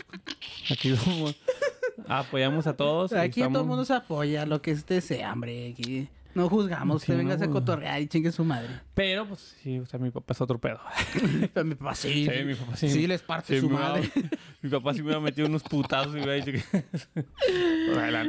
Aquí 0.71 0.95
somos, 0.95 1.35
apoyamos 2.07 2.67
a 2.67 2.75
todos. 2.75 3.13
Aquí 3.13 3.41
todo 3.41 3.61
el 3.61 3.67
mundo 3.67 3.85
se 3.85 3.93
apoya, 3.93 4.45
lo 4.45 4.61
que 4.61 4.71
este 4.71 5.01
sea, 5.01 5.33
hombre. 5.33 5.71
Aquí 5.71 6.09
no 6.35 6.47
juzgamos, 6.49 7.01
Sí, 7.01 7.11
usted 7.11 7.17
venga 7.25 7.43
a 7.43 7.49
cotorrear 7.49 8.01
y 8.01 8.07
chingue 8.07 8.31
su 8.31 8.43
madre. 8.43 8.69
Pero, 8.93 9.27
pues 9.27 9.55
sí, 9.63 9.79
o 9.79 9.85
sea, 9.85 9.99
mi 9.99 10.11
papá 10.11 10.33
es 10.33 10.41
otro 10.41 10.59
pedo. 10.59 10.79
Pero 11.53 11.65
mi 11.65 11.75
papá 11.75 11.95
sí. 11.95 12.25
Sí, 12.25 12.43
mi 12.45 12.53
papá 12.53 12.75
sí. 12.75 12.89
Sí, 12.89 13.07
les 13.07 13.21
parte 13.23 13.55
Sí, 13.55 13.61
su 13.61 13.67
mi 13.69 13.73
mamá- 13.75 13.89
madre. 13.89 14.11
Mi 14.61 14.69
papá 14.69 14.93
sí 14.93 14.99
me 14.99 15.05
hubiera 15.05 15.19
metido 15.21 15.47
unos 15.47 15.61
putazos 15.63 16.13
y 16.13 16.17
me 16.19 16.23
hubiera 16.25 16.45
dicho 16.45 16.51
que... 16.51 16.83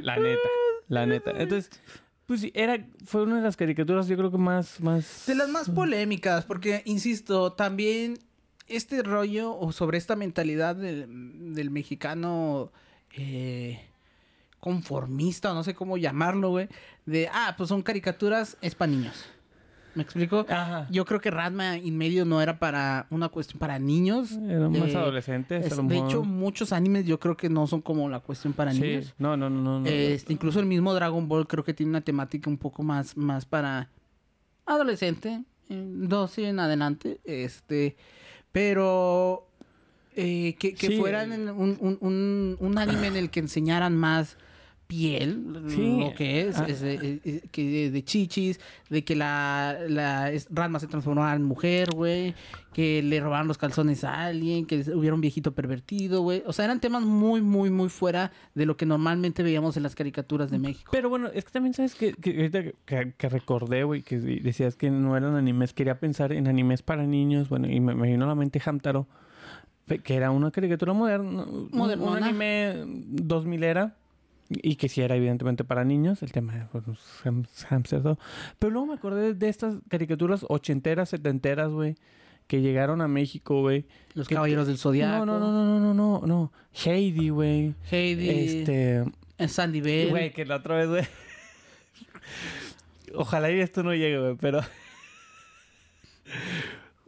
La 0.02 0.16
neta, 0.16 0.48
la 0.88 1.06
neta. 1.06 1.30
Entonces, 1.32 1.70
pues 2.26 2.40
sí, 2.42 2.52
era, 2.54 2.78
fue 3.04 3.22
una 3.22 3.36
de 3.36 3.42
las 3.42 3.56
caricaturas 3.56 4.06
yo 4.08 4.16
creo 4.16 4.30
que 4.30 4.38
más, 4.38 4.80
más... 4.80 5.24
De 5.26 5.34
las 5.34 5.48
más 5.48 5.70
polémicas, 5.70 6.44
porque, 6.44 6.82
insisto, 6.84 7.52
también 7.54 8.18
este 8.68 9.02
rollo 9.02 9.56
o 9.58 9.72
sobre 9.72 9.96
esta 9.98 10.16
mentalidad 10.16 10.76
del, 10.76 11.54
del 11.54 11.70
mexicano 11.70 12.72
eh, 13.16 13.80
conformista, 14.70 15.52
o 15.52 15.54
no 15.54 15.62
sé 15.62 15.74
cómo 15.74 15.96
llamarlo, 15.96 16.50
güey, 16.50 16.68
de, 17.04 17.28
ah, 17.32 17.54
pues 17.56 17.68
son 17.68 17.82
caricaturas, 17.82 18.56
es 18.60 18.74
para 18.74 18.90
niños. 18.90 19.14
¿Me 19.94 20.02
explico? 20.02 20.44
Ajá. 20.48 20.88
Yo 20.90 21.04
creo 21.04 21.20
que 21.20 21.30
Radma 21.30 21.76
en 21.76 21.96
medio 21.96 22.24
no 22.24 22.42
era 22.42 22.58
para 22.58 23.06
una 23.10 23.28
cuestión 23.28 23.60
para 23.60 23.78
niños. 23.78 24.32
Eran 24.32 24.72
más 24.72 24.90
Eh, 24.90 24.96
adolescentes. 24.96 25.64
es- 25.66 25.88
de 25.88 25.98
hecho, 25.98 26.24
muchos 26.24 26.72
animes 26.72 27.06
yo 27.06 27.20
creo 27.20 27.36
que 27.36 27.48
no 27.48 27.68
son 27.68 27.80
como 27.80 28.08
la 28.08 28.18
cuestión 28.18 28.52
para 28.54 28.72
sí. 28.72 28.80
niños. 28.80 29.14
No, 29.18 29.36
no, 29.36 29.48
no, 29.48 29.78
no. 29.80 29.86
Este, 29.86 30.32
incluso 30.32 30.58
el 30.58 30.66
mismo 30.66 30.92
Dragon 30.94 31.28
Ball 31.28 31.46
creo 31.46 31.62
que 31.62 31.72
tiene 31.72 31.90
una 31.90 32.00
temática 32.00 32.50
un 32.50 32.58
poco 32.58 32.82
más, 32.82 33.16
más 33.16 33.46
para 33.46 33.88
adolescente, 34.66 35.44
eh, 35.70 35.84
12 35.88 36.48
en 36.48 36.58
adelante, 36.58 37.20
este, 37.24 37.96
pero 38.50 39.46
eh, 40.16 40.56
que, 40.58 40.74
que 40.74 40.88
Sí. 40.88 40.96
fueran 40.98 41.30
un, 41.50 41.76
un, 42.00 42.56
un 42.58 42.78
anime 42.78 43.06
en 43.08 43.16
el 43.16 43.30
que 43.30 43.40
enseñaran 43.40 43.94
más 43.96 44.36
piel, 44.86 45.64
Sí. 45.68 45.98
lo 46.00 46.14
que 46.14 46.42
es, 46.48 46.58
Ah. 46.58 46.66
es, 46.68 46.82
eh, 46.82 47.20
eh, 47.24 47.40
que 47.50 47.64
de, 47.64 47.90
de 47.90 48.04
chichis, 48.04 48.60
de 48.88 49.04
que 49.04 49.16
la, 49.16 49.76
la 49.88 50.30
es- 50.30 50.46
Ranma 50.50 50.78
se 50.78 50.86
transformara 50.86 51.34
en 51.34 51.42
mujer, 51.42 51.88
güey, 51.94 52.34
que 52.72 53.02
le 53.02 53.18
robaron 53.20 53.48
los 53.48 53.58
calzones 53.58 54.04
a 54.04 54.26
alguien, 54.26 54.64
que 54.66 54.84
hubiera 54.94 55.14
un 55.14 55.20
viejito 55.20 55.52
pervertido, 55.54 56.22
güey. 56.22 56.42
O 56.46 56.52
sea, 56.52 56.66
eran 56.66 56.78
temas 56.80 57.02
muy, 57.02 57.40
muy, 57.42 57.70
muy 57.70 57.88
fuera 57.88 58.30
de 58.54 58.64
lo 58.66 58.76
que 58.76 58.86
normalmente 58.86 59.42
veíamos 59.42 59.76
en 59.76 59.82
las 59.82 59.94
caricaturas 59.94 60.50
de 60.50 60.58
México. 60.58 60.90
Pero 60.92 61.08
bueno, 61.08 61.28
es 61.34 61.44
que 61.44 61.50
también 61.50 61.74
sabes 61.74 61.94
que, 61.94 62.12
que 62.14 62.30
ahorita 62.36 62.62
que, 62.62 62.74
que- 62.84 63.12
que 63.16 63.28
recordé, 63.28 63.82
güey, 63.84 64.02
que 64.02 64.18
decías 64.18 64.76
que 64.76 64.90
no 64.90 65.16
eran 65.16 65.34
animes. 65.34 65.72
Quería 65.72 65.98
pensar 65.98 66.32
en 66.32 66.46
animes 66.46 66.82
para 66.82 67.04
niños. 67.06 67.48
Bueno, 67.48 67.66
y 67.68 67.80
me, 67.80 67.94
me 67.94 68.08
vino 68.10 68.24
a 68.24 68.28
la 68.28 68.34
mente 68.34 68.60
Hamtaro, 68.64 69.06
que 70.04 70.14
era 70.14 70.30
una 70.30 70.50
caricatura 70.50 70.92
moderna. 70.92 71.44
un- 71.44 72.22
anime 72.22 72.74
2000 72.86 73.64
era. 73.64 73.96
Y 74.48 74.76
que 74.76 74.88
sí 74.88 75.02
era 75.02 75.16
evidentemente 75.16 75.64
para 75.64 75.84
niños, 75.84 76.22
el 76.22 76.30
tema 76.32 76.54
de 76.54 76.64
pues, 76.66 76.86
los 76.86 76.98
ham- 77.24 77.46
hamsters. 77.68 78.02
todo. 78.02 78.18
Pero 78.58 78.70
luego 78.72 78.86
me 78.86 78.94
acordé 78.94 79.34
de 79.34 79.48
estas 79.48 79.76
caricaturas 79.88 80.44
ochenteras, 80.48 81.08
setenteras, 81.08 81.70
güey, 81.70 81.96
que 82.46 82.60
llegaron 82.60 83.00
a 83.00 83.08
México, 83.08 83.60
güey. 83.60 83.86
Los 84.14 84.28
que- 84.28 84.34
Caballeros 84.36 84.68
del 84.68 84.78
Zodiaco. 84.78 85.26
No, 85.26 85.40
no, 85.40 85.50
no, 85.50 85.52
no, 85.52 85.80
no, 85.80 85.94
no, 85.94 86.20
no, 86.20 86.26
no. 86.26 86.52
Heidi, 86.84 87.30
güey. 87.30 87.74
Heidi. 87.90 88.28
Este... 88.30 89.04
eh, 89.38 89.48
Sandy 89.48 89.80
Bell. 89.80 90.10
Güey, 90.10 90.32
que 90.32 90.44
la 90.44 90.56
otra 90.56 90.76
vez, 90.76 90.88
güey. 90.88 91.04
Ojalá 93.14 93.50
y 93.50 93.58
esto 93.60 93.82
no 93.82 93.94
llegue, 93.94 94.18
güey, 94.20 94.36
pero. 94.36 94.60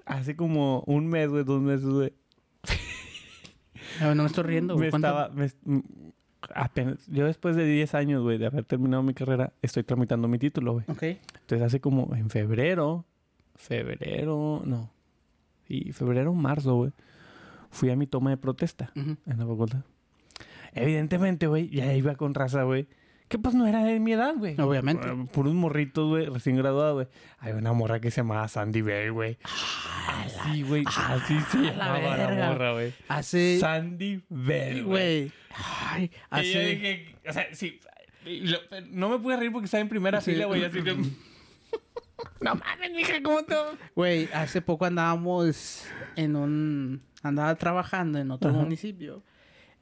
Hace 0.06 0.36
como 0.36 0.82
un 0.86 1.06
mes, 1.06 1.28
güey, 1.28 1.44
dos 1.44 1.60
meses, 1.60 1.86
güey. 1.86 2.12
No 4.00 4.14
me 4.14 4.26
estoy 4.26 4.44
riendo. 4.44 4.74
güey. 4.78 4.86
Me 4.86 4.90
¿Cuánto? 4.90 5.08
estaba. 5.08 5.28
me 5.30 5.50
apenas. 6.54 7.06
Yo 7.08 7.26
después 7.26 7.56
de 7.56 7.64
10 7.64 7.94
años, 7.94 8.22
güey, 8.22 8.38
de 8.38 8.46
haber 8.46 8.64
terminado 8.64 9.02
mi 9.02 9.14
carrera, 9.14 9.52
estoy 9.62 9.84
tramitando 9.84 10.28
mi 10.28 10.38
título, 10.38 10.74
güey. 10.74 10.84
Ok. 10.88 11.02
Entonces 11.02 11.62
hace 11.62 11.80
como 11.80 12.14
en 12.14 12.30
febrero. 12.30 13.04
Febrero. 13.54 14.62
No. 14.64 14.90
Y 15.68 15.92
febrero, 15.92 16.32
marzo, 16.34 16.76
güey. 16.76 16.92
Fui 17.70 17.90
a 17.90 17.96
mi 17.96 18.06
toma 18.06 18.30
de 18.30 18.36
protesta 18.38 18.90
en 18.94 19.18
la 19.26 19.46
facultad. 19.46 19.80
Evidentemente, 20.72 21.46
güey, 21.46 21.68
ya 21.68 21.92
iba 21.94 22.14
con 22.14 22.34
raza, 22.34 22.62
güey. 22.62 22.88
Que 23.28 23.38
pues 23.38 23.54
no 23.54 23.66
era 23.66 23.84
de 23.84 24.00
mi 24.00 24.12
edad, 24.12 24.34
güey. 24.36 24.58
Obviamente. 24.60 25.06
Eh, 25.08 25.26
Puros 25.32 25.52
morritos, 25.52 26.08
güey, 26.08 26.26
recién 26.26 26.56
graduado, 26.56 26.94
güey. 26.94 27.08
Hay 27.40 27.52
una 27.52 27.72
morra 27.74 28.00
que 28.00 28.10
se 28.10 28.22
llamaba 28.22 28.48
Sandy 28.48 28.80
Bell, 28.80 29.12
güey. 29.12 29.36
Así, 29.44 30.62
güey. 30.62 30.82
Así 30.86 31.38
se 31.50 31.58
la 31.58 31.72
llamaba 31.72 32.16
la 32.16 32.26
verga. 32.28 32.48
morra, 32.48 32.72
güey. 32.72 32.94
Hace. 33.08 33.58
Sandy 33.60 34.22
Bell, 34.30 34.84
güey. 34.84 35.30
Ay, 35.90 36.04
Y 36.04 36.08
yo 36.10 36.18
hace. 36.30 36.66
dije, 36.66 37.16
o 37.28 37.32
sea, 37.32 37.46
sí. 37.52 37.80
lo- 38.24 38.58
no 38.90 39.08
me 39.10 39.18
pude 39.18 39.36
reír 39.36 39.52
porque 39.52 39.66
estaba 39.66 39.82
en 39.82 39.88
primera 39.88 40.20
Sí. 40.22 40.32
fila, 40.32 40.46
güey. 40.46 40.64
Así 40.64 40.82
que. 40.82 40.94
no 42.40 42.54
mames, 42.54 42.90
mija, 42.94 43.22
¿cómo 43.22 43.42
te.? 43.44 43.54
Güey, 43.94 44.28
hace 44.32 44.62
poco 44.62 44.86
andábamos 44.86 45.84
en 46.16 46.34
un. 46.36 47.02
Andaba 47.22 47.54
trabajando 47.56 48.18
en 48.18 48.30
otro 48.30 48.50
Ajá. 48.50 48.58
municipio. 48.60 49.22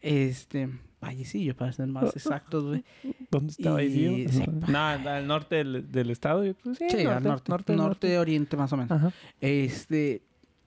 Este. 0.01 0.69
Vallecillo, 1.07 1.57
para 1.57 1.73
ser 1.73 1.87
más 1.89 2.05
exactos, 2.17 2.65
güey. 2.65 2.85
¿Dónde 3.31 3.53
estaba 3.53 3.83
Y 3.83 3.87
ahí? 4.07 4.29
sí? 4.29 4.45
No, 4.69 4.79
al 4.79 5.27
norte 5.27 5.57
del, 5.57 5.91
del 5.91 6.11
estado. 6.11 6.45
yo, 6.45 6.55
pues, 6.55 6.79
sí, 6.79 6.87
Sí, 6.91 7.01
al 7.07 7.23
norte, 7.23 7.51
norte, 7.51 7.75
norte. 7.77 8.19
oriente, 8.19 8.57
más 8.57 8.73
o 8.73 8.77
menos. 8.77 8.91
Ajá. 8.93 9.13
Este, 9.41 10.23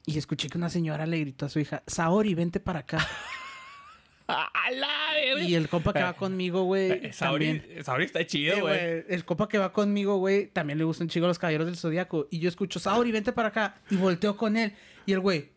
y 0.05 0.17
escuché 0.17 0.49
que 0.49 0.57
una 0.57 0.69
señora 0.69 1.05
le 1.05 1.19
gritó 1.19 1.45
a 1.45 1.49
su 1.49 1.59
hija, 1.59 1.83
Saori, 1.87 2.33
vente 2.35 2.59
para 2.59 2.79
acá. 2.79 2.97
¡A 4.31 4.69
la 4.71 4.87
verga! 5.15 5.43
y 5.43 5.55
el 5.55 5.67
compa 5.69 5.91
que 5.91 6.03
va 6.03 6.13
conmigo, 6.13 6.63
güey, 6.63 6.91
Eh, 6.91 7.13
Saori. 7.13 7.63
Saori 7.83 8.05
está 8.05 8.23
chido, 8.27 8.57
Eh, 8.57 8.61
güey. 8.61 8.77
güey, 8.79 9.03
el 9.09 9.25
compa 9.25 9.47
que 9.49 9.57
va 9.57 9.73
conmigo, 9.73 10.17
güey, 10.17 10.47
también 10.47 10.77
le 10.77 10.83
gustan 10.85 11.09
chico 11.09 11.25
los 11.25 11.39
caballeros 11.39 11.65
del 11.65 11.77
zodiaco. 11.77 12.27
Y 12.29 12.37
yo 12.37 12.47
escucho, 12.47 12.79
Saori, 12.79 13.11
vente 13.11 13.31
para 13.33 13.47
acá. 13.47 13.81
Y 13.89 13.95
volteo 13.95 14.37
con 14.37 14.55
él. 14.55 14.73
Y 15.07 15.13
el 15.13 15.19
güey. 15.19 15.49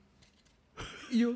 Y 1.10 1.18
yo, 1.18 1.34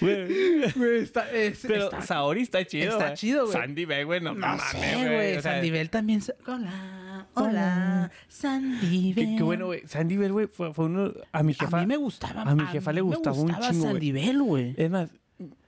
Güey. 0.00 0.72
güey, 0.76 0.98
está, 1.02 1.30
es- 1.32 1.60
Pero 1.66 1.84
está- 1.84 2.02
Saori 2.02 2.42
está 2.42 2.64
chido, 2.64 2.92
está 2.92 3.04
güey. 3.06 3.16
chido, 3.16 3.42
güey. 3.46 3.52
Sandy 3.52 3.84
Bell, 3.84 4.06
güey, 4.06 4.20
no, 4.20 4.34
No 4.34 4.40
mames, 4.40 4.72
güey. 4.74 5.36
O 5.36 5.42
sea, 5.42 5.52
Sandy 5.54 5.70
Bell 5.70 5.90
también. 5.90 6.20
Hola, 6.46 7.26
hola. 7.34 8.10
Sandy 8.28 9.12
Bell. 9.12 9.26
Qué, 9.26 9.36
qué 9.36 9.42
bueno, 9.42 9.66
güey. 9.66 9.82
Sandy 9.86 10.16
Bell, 10.16 10.32
güey, 10.32 10.46
fue, 10.46 10.72
fue 10.72 10.84
uno... 10.86 11.12
A 11.32 11.42
mi 11.42 11.54
jefa... 11.54 11.78
A 11.78 11.80
mí 11.80 11.86
me 11.86 11.96
gustaba. 11.96 12.42
a 12.42 12.54
mi 12.54 12.64
jefa 12.66 12.92
le 12.92 13.02
mí 13.02 13.08
me 13.08 13.14
gustaba 13.16 13.36
un 13.36 13.42
gustaba 13.48 13.70
chingo. 13.70 13.84
Sandy 13.86 14.12
Bell, 14.12 14.42
güey. 14.42 14.74
Es 14.76 14.90
más, 14.90 15.10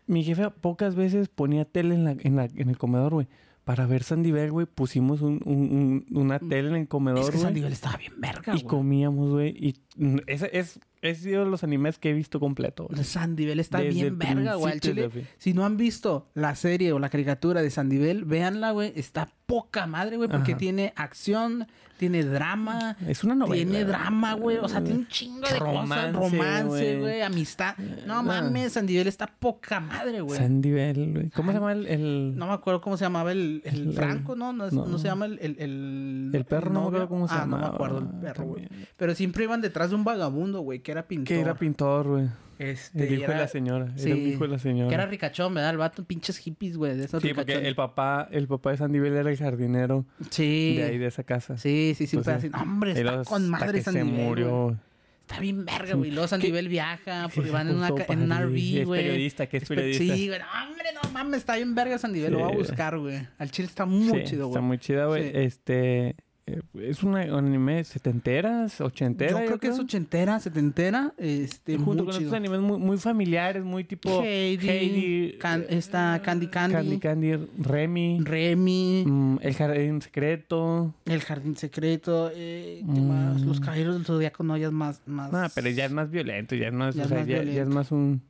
mi 0.06 0.24
jefa 0.24 0.50
pocas 0.50 0.94
veces 0.94 1.28
ponía 1.28 1.64
tele 1.64 1.94
en, 1.94 2.04
la, 2.04 2.16
en, 2.18 2.36
la, 2.36 2.44
en 2.44 2.68
el 2.68 2.78
comedor, 2.78 3.12
güey. 3.14 3.26
Para 3.64 3.86
ver 3.86 4.02
Sandy 4.02 4.32
Bell, 4.32 4.50
güey, 4.50 4.66
pusimos 4.66 5.20
un, 5.20 5.40
un- 5.44 6.04
un- 6.10 6.16
una 6.18 6.38
tele 6.38 6.68
en 6.70 6.76
el 6.76 6.88
comedor, 6.88 7.20
Mm. 7.20 7.22
Es 7.22 7.30
que 7.30 7.60
Bell 7.60 7.72
estaba 7.72 7.96
bien 7.98 8.14
verga, 8.16 8.52
Y 8.54 8.62
güey. 8.62 8.64
comíamos, 8.64 9.30
güey. 9.30 9.50
Y 9.50 9.76
mm, 9.96 10.16
ese 10.26 10.50
es, 10.58 10.80
es 11.02 11.18
sido 11.18 11.44
los 11.44 11.64
animes 11.64 11.98
que 11.98 12.10
he 12.10 12.12
visto 12.12 12.40
completo. 12.40 12.86
güey. 12.88 13.04
Sandy 13.04 13.46
Bell 13.46 13.60
está 13.60 13.78
Desde 13.78 13.92
bien 13.94 14.18
verga, 14.18 14.54
güey. 14.54 14.72
Al 14.74 14.80
chile, 14.80 15.10
si 15.38 15.54
no 15.54 15.64
han 15.64 15.76
visto 15.76 16.28
la 16.34 16.54
serie 16.54 16.92
o 16.92 16.98
la 16.98 17.08
caricatura 17.08 17.62
de 17.62 17.70
Sandy 17.70 17.98
Bell, 17.98 18.24
véanla, 18.24 18.72
güey. 18.72 18.92
Está 18.96 19.32
poca 19.46 19.86
madre, 19.86 20.16
güey, 20.16 20.28
porque 20.28 20.52
Ajá. 20.52 20.58
tiene 20.58 20.92
acción, 20.96 21.66
tiene 22.00 22.24
drama. 22.24 22.96
Es 23.06 23.22
una 23.24 23.34
novela. 23.34 23.54
Tiene 23.62 23.84
drama, 23.84 24.32
güey. 24.32 24.56
O 24.56 24.66
sea, 24.68 24.82
tiene 24.82 25.00
un 25.00 25.06
chingo 25.08 25.46
de 25.46 25.58
Romance, 25.58 26.12
cosas. 26.18 26.32
Romance, 26.32 26.98
güey. 26.98 27.20
Amistad. 27.20 27.76
No 28.06 28.14
Ah. 28.14 28.22
mames, 28.22 28.72
Sandy 28.72 28.96
Bell 28.96 29.06
está 29.06 29.26
poca 29.26 29.80
madre, 29.80 30.22
güey. 30.22 30.38
Sandy 30.38 30.70
Bell, 30.70 31.12
güey. 31.12 31.30
¿Cómo 31.30 31.52
se 31.52 31.58
llama 31.58 31.72
el...? 31.72 31.86
el... 31.86 32.34
No 32.36 32.46
me 32.46 32.52
acuerdo 32.54 32.80
cómo 32.80 32.96
se 32.96 33.04
llamaba 33.04 33.32
el, 33.32 33.60
el 33.66 33.88
El- 33.88 33.92
Franco, 33.92 34.34
¿no? 34.34 34.54
No, 34.54 34.66
es- 34.66 34.72
no. 34.72 34.86
no 34.86 34.98
se 34.98 35.08
llama 35.08 35.26
el... 35.26 35.38
El, 35.42 35.56
el, 35.58 36.30
El 36.32 36.44
perro, 36.46 36.70
no 36.72 36.80
me 36.80 36.86
acuerdo 36.86 37.08
cómo 37.08 37.28
se 37.28 37.34
ah, 37.34 37.38
no 37.38 37.42
llamaba. 37.56 37.68
me 37.68 37.74
acuerdo 37.74 37.98
el 37.98 38.06
perro, 38.06 38.44
güey. 38.46 38.66
Pero 38.96 39.14
siempre 39.14 39.44
iban 39.44 39.60
detrás 39.60 39.90
de 39.90 39.96
un 39.96 40.04
vagabundo, 40.04 40.62
güey, 40.62 40.80
que 40.80 40.92
era 40.92 41.06
pintor. 41.06 41.26
Que 41.28 41.40
era 41.40 41.54
pintor, 41.54 42.06
güey. 42.08 42.28
Este, 42.60 43.06
El 43.08 43.14
hijo 43.14 43.24
era- 43.24 43.34
de 43.34 43.40
la 43.40 43.48
señora. 43.48 43.84
Era 43.86 43.96
sí, 43.98 44.10
el 44.10 44.18
hijo 44.26 44.44
de 44.44 44.48
la 44.50 44.58
señora. 44.58 44.88
Que 44.88 44.94
era 44.94 45.06
ricachón, 45.06 45.54
¿verdad? 45.54 45.70
El 45.70 45.78
vato, 45.78 46.04
pinches 46.04 46.36
hippies, 46.38 46.76
güey, 46.76 46.94
de 46.96 47.06
esos 47.06 47.22
Sí, 47.22 47.32
porque 47.32 47.54
el 47.54 47.74
papá, 47.74 48.28
el 48.30 48.46
papá 48.48 48.72
de 48.72 48.76
Sandy 48.76 48.98
Bell 48.98 49.14
era 49.14 49.30
el 49.30 49.36
jardinero 49.38 50.04
Sí. 50.30 50.74
de 50.76 50.84
ahí, 50.84 50.98
de 50.98 51.06
esa 51.06 51.24
casa. 51.24 51.56
Sí, 51.56 51.94
sí, 51.96 52.06
sí. 52.06 52.18
así, 52.24 52.50
hombre, 52.52 52.92
está 52.92 53.24
con 53.24 53.48
madre 53.48 53.78
que 53.78 53.82
Sandy 53.82 54.00
se 54.00 54.04
Bell, 54.04 54.24
murió. 54.26 54.76
Está 55.22 55.40
bien 55.40 55.64
verga, 55.64 55.94
güey. 55.94 56.10
Luego 56.10 56.26
Sandy. 56.28 56.50
Bell 56.50 56.68
viaja 56.68 57.28
porque 57.34 57.50
van 57.50 57.68
en, 57.68 57.76
una, 57.76 57.88
en 58.08 58.22
un 58.22 58.30
RV, 58.32 58.80
Es 58.80 58.86
güey. 58.86 59.02
periodista, 59.04 59.46
que 59.46 59.56
es 59.58 59.62
pe- 59.68 59.76
periodista. 59.76 60.14
Sí, 60.16 60.26
güey. 60.28 60.40
Hombre, 60.66 60.86
no 61.02 61.10
mames, 61.12 61.38
está 61.40 61.56
bien 61.56 61.74
verga 61.74 61.98
Sandy 61.98 62.20
Bell. 62.20 62.32
Lo 62.32 62.40
voy 62.40 62.52
a 62.52 62.56
buscar, 62.56 62.98
güey. 62.98 63.26
Al 63.38 63.50
chile 63.50 63.68
está 63.68 63.86
muy 63.86 64.20
Sí, 64.20 64.24
chido, 64.30 64.48
güey. 64.48 64.56
Está 64.56 64.60
muy 64.60 64.78
chida, 64.78 65.06
güey. 65.06 65.22
Sí. 65.24 65.30
Este... 65.34 66.16
eh, 66.46 66.60
Es 66.74 67.02
un 67.02 67.16
anime 67.16 67.84
setenteras, 67.84 68.80
ochenteras. 68.80 69.38
Yo 69.40 69.46
creo 69.46 69.58
que 69.58 69.68
es 69.68 69.78
ochentera, 69.78 70.40
setentera. 70.40 71.12
Este, 71.18 71.76
Junto 71.76 72.04
con 72.04 72.14
otros 72.14 72.32
animes 72.32 72.60
muy, 72.60 72.78
muy 72.78 72.96
familiares, 72.98 73.62
muy 73.64 73.84
tipo 73.84 74.22
Heidi, 74.22 74.68
Heidi, 74.68 75.38
Can- 75.38 75.62
eh, 75.62 75.66
está 75.78 76.20
Candy 76.24 76.48
Candy, 76.48 76.74
Candy 76.74 76.98
Candy, 76.98 77.48
Remy, 77.58 78.20
Remy, 78.22 79.04
mm, 79.06 79.38
El 79.42 79.54
Jardín 79.54 80.02
Secreto. 80.02 80.94
El 81.04 81.20
Jardín 81.20 81.56
Secreto, 81.56 82.30
eh, 82.34 82.82
¿qué 82.94 83.00
Mm. 83.00 83.08
más? 83.08 83.40
Los 83.42 83.60
Caballeros 83.60 83.94
del 83.94 84.04
Zodiaco, 84.04 84.42
no, 84.42 84.56
ya 84.56 84.66
es 84.68 84.72
más... 84.72 85.02
más... 85.06 85.30
No, 85.32 85.46
pero 85.54 85.68
ya 85.70 85.84
es 85.84 85.92
más 85.92 86.10
violento, 86.10 86.54
ya 86.54 86.68
es 86.68 86.72
más, 86.74 86.94
Ya 86.94 87.02
o 87.02 87.04
es 87.04 87.08
sea, 87.10 87.18
más 87.18 87.26
ya, 87.28 87.42
ya 87.44 87.62
es 87.62 87.68
más 87.68 87.92
un... 87.92 88.22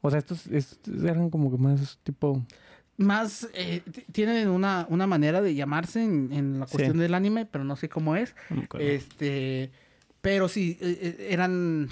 O 0.00 0.10
sea, 0.10 0.18
estos, 0.18 0.46
estos 0.48 1.04
eran 1.04 1.30
como 1.30 1.50
que 1.50 1.58
más 1.58 1.98
tipo... 2.02 2.42
Más, 3.02 3.48
eh, 3.54 3.82
tienen 4.12 4.48
una, 4.48 4.86
una 4.90 5.06
manera 5.06 5.40
de 5.40 5.54
llamarse 5.54 6.02
en, 6.02 6.32
en 6.32 6.60
la 6.60 6.66
Sí. 6.66 6.72
cuestión 6.76 6.98
del 6.98 7.14
anime, 7.14 7.46
pero 7.46 7.64
no 7.64 7.76
sé 7.76 7.88
cómo 7.88 8.16
es. 8.16 8.34
Este, 8.78 9.70
pero 10.20 10.48
sí, 10.48 10.78
eh, 10.80 11.28
eran 11.30 11.88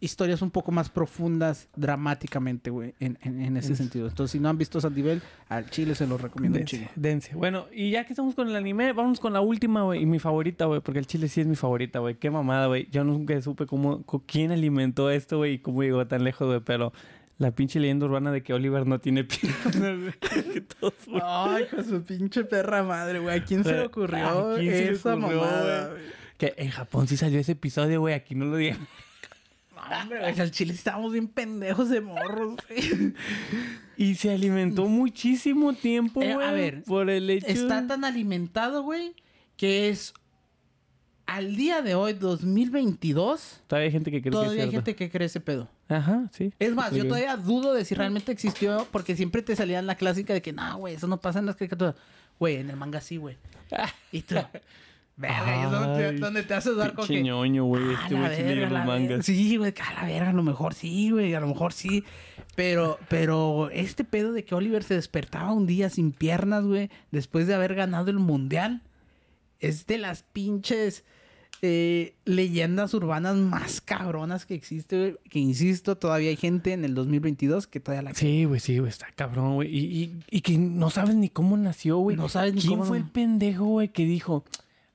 historias 0.00 0.42
un 0.42 0.50
poco 0.50 0.72
más 0.72 0.90
profundas 0.90 1.68
dramáticamente, 1.76 2.70
güey, 2.70 2.92
en, 2.98 3.18
en, 3.22 3.40
en 3.40 3.56
ese 3.56 3.68
En- 3.68 3.76
sentido. 3.76 4.08
Entonces, 4.08 4.32
si 4.32 4.40
no 4.40 4.48
han 4.48 4.58
visto 4.58 4.80
Sandivel, 4.80 5.22
al 5.48 5.70
chile 5.70 5.94
se 5.94 6.08
los 6.08 6.20
recomiendo 6.20 6.58
Dense, 6.58 6.76
chingo. 6.76 6.90
dense. 6.96 7.34
Bueno, 7.36 7.66
y 7.72 7.92
ya 7.92 8.04
que 8.04 8.12
estamos 8.12 8.34
con 8.34 8.48
el 8.48 8.56
anime, 8.56 8.92
vamos 8.94 9.20
con 9.20 9.32
la 9.32 9.40
última, 9.40 9.84
güey. 9.84 10.02
Y 10.02 10.06
mi 10.06 10.18
favorita, 10.18 10.64
güey. 10.64 10.80
Porque 10.80 10.98
el 10.98 11.06
chile 11.06 11.28
sí 11.28 11.40
es 11.40 11.46
mi 11.46 11.54
favorita, 11.54 12.00
güey. 12.00 12.16
Qué 12.16 12.30
mamada, 12.30 12.66
güey. 12.66 12.88
Yo 12.90 13.04
nunca 13.04 13.40
supe 13.40 13.66
cómo, 13.66 14.02
quién 14.26 14.50
alimentó 14.50 15.08
esto, 15.08 15.36
güey. 15.38 15.54
Y 15.54 15.58
cómo 15.60 15.84
llegó 15.84 16.04
tan 16.08 16.24
lejos, 16.24 16.48
güey. 16.48 16.60
Pero 16.64 16.92
la 17.38 17.50
pinche 17.52 17.80
leyenda 17.80 18.06
urbana 18.06 18.30
de 18.30 18.42
que 18.42 18.52
Oliver 18.54 18.86
no 18.86 19.00
tiene 19.00 19.24
piernas, 19.24 19.74
güey. 19.98 20.12
Que 20.52 20.60
todo 20.60 20.90
fue- 20.92 21.20
Ay, 21.22 21.66
con 21.66 21.84
su 21.84 22.02
pinche 22.02 22.44
perra 22.44 22.82
madre, 22.82 23.18
güey. 23.18 23.38
¿A 23.38 23.44
quién 23.44 23.64
se 23.64 23.72
le 23.72 23.80
¿A 23.80 23.86
ocurrió 23.86 24.54
quién 24.58 24.70
se 24.72 24.84
le 24.86 24.92
esa 24.92 25.14
ocurrió, 25.14 25.38
mamada, 25.40 25.88
güey? 25.88 26.00
güey? 26.02 26.12
Que 26.38 26.54
en 26.56 26.70
Japón 26.70 27.08
sí 27.08 27.16
salió 27.16 27.38
ese 27.40 27.52
episodio, 27.52 28.00
güey. 28.00 28.14
Aquí 28.14 28.34
no 28.34 28.44
lo 28.46 28.56
dije. 28.56 28.76
No, 29.74 30.00
hombre, 30.00 30.20
güey, 30.20 30.40
al 30.40 30.50
chile 30.50 30.72
estábamos 30.72 31.12
bien 31.12 31.26
pendejos 31.28 31.88
de 31.90 32.00
morros, 32.00 32.56
güey. 32.68 33.14
Y 33.96 34.14
se 34.16 34.30
alimentó 34.32 34.86
muchísimo 34.86 35.72
tiempo, 35.74 36.22
Eh, 36.22 36.34
güey. 36.34 36.46
a 36.46 36.52
ver, 36.52 36.82
por 36.84 37.10
el 37.10 37.28
hecho... 37.30 37.46
Está 37.46 37.86
tan 37.86 38.04
alimentado, 38.04 38.82
güey, 38.82 39.14
que 39.56 39.88
es 39.88 40.14
al 41.26 41.56
día 41.56 41.82
de 41.82 41.94
hoy, 41.94 42.12
2022, 42.14 43.62
Todavía 43.66 43.86
hay 43.86 43.92
gente 43.92 44.10
que 44.10 44.20
cree 44.20 44.24
que 44.24 44.30
todavía 44.30 44.52
es 44.52 44.64
hay 44.64 44.70
cierto. 44.70 44.86
gente 44.86 44.96
que 44.96 45.10
cree 45.10 45.26
ese 45.26 45.40
pedo. 45.40 45.68
Ajá, 45.92 46.28
sí. 46.32 46.52
Es 46.58 46.74
más, 46.74 46.92
yo 46.92 47.06
todavía 47.06 47.36
dudo 47.36 47.74
de 47.74 47.84
si 47.84 47.94
realmente 47.94 48.32
existió, 48.32 48.86
porque 48.90 49.16
siempre 49.16 49.42
te 49.42 49.54
salía 49.56 49.80
la 49.82 49.94
clásica 49.96 50.32
de 50.32 50.42
que, 50.42 50.52
no, 50.52 50.78
güey, 50.78 50.94
eso 50.94 51.06
no 51.06 51.20
pasa 51.20 51.38
en 51.38 51.46
las 51.46 51.56
caricaturas. 51.56 51.94
Güey, 52.38 52.56
en 52.56 52.70
el 52.70 52.76
manga 52.76 53.00
sí, 53.00 53.16
güey. 53.18 53.36
Y 54.10 54.22
tú, 54.22 54.34
verga, 55.16 55.64
es 55.64 55.70
donde 55.70 55.98
te, 55.98 56.04
Ay, 56.08 56.16
donde 56.18 56.42
te 56.42 56.54
haces 56.54 56.76
dar 56.76 56.94
con 56.94 57.06
que... 57.06 57.22
ñoño, 57.22 57.64
güey. 57.64 57.82
"Ah, 57.96 58.02
Este 58.04 58.14
güey 58.16 58.36
sí 58.36 58.42
los 58.42 58.72
la 58.72 58.78
verga". 58.80 58.84
mangas. 58.84 59.26
Sí, 59.26 59.56
güey, 59.56 59.74
a 59.80 59.94
la 60.00 60.06
verga, 60.06 60.30
a 60.30 60.34
lo 60.34 60.42
mejor 60.42 60.74
sí, 60.74 61.10
güey, 61.10 61.34
a 61.34 61.40
lo 61.40 61.48
mejor 61.48 61.72
sí. 61.72 62.04
Pero, 62.54 62.98
pero 63.08 63.70
este 63.70 64.04
pedo 64.04 64.32
de 64.32 64.44
que 64.44 64.54
Oliver 64.54 64.82
se 64.82 64.94
despertaba 64.94 65.52
un 65.52 65.66
día 65.66 65.88
sin 65.90 66.12
piernas, 66.12 66.64
güey, 66.64 66.90
después 67.10 67.46
de 67.46 67.54
haber 67.54 67.74
ganado 67.74 68.10
el 68.10 68.18
mundial, 68.18 68.82
es 69.60 69.86
de 69.86 69.96
las 69.98 70.22
pinches 70.24 71.04
eh, 71.62 72.16
leyendas 72.24 72.92
urbanas 72.92 73.36
más 73.36 73.80
cabronas 73.80 74.46
que 74.46 74.54
existe, 74.54 74.98
güey. 74.98 75.16
Que 75.30 75.38
insisto, 75.38 75.96
todavía 75.96 76.30
hay 76.30 76.36
gente 76.36 76.72
en 76.72 76.84
el 76.84 76.94
2022 76.94 77.66
que 77.68 77.78
todavía 77.80 78.02
la 78.02 78.14
Sí, 78.14 78.44
güey, 78.44 78.58
sí, 78.60 78.78
güey, 78.78 78.90
está 78.90 79.06
cabrón, 79.14 79.54
güey. 79.54 79.68
Y, 79.74 79.80
y, 80.02 80.16
y 80.30 80.40
que 80.40 80.58
no 80.58 80.90
sabes 80.90 81.14
ni 81.14 81.28
cómo 81.28 81.56
nació, 81.56 81.98
güey. 81.98 82.16
No 82.16 82.28
sabes 82.28 82.54
ni 82.54 82.60
¿Quién 82.60 82.72
cómo 82.72 82.84
fue 82.84 82.98
no- 82.98 83.04
el 83.06 83.10
pendejo, 83.10 83.64
güey, 83.64 83.88
que 83.92 84.04
dijo, 84.04 84.44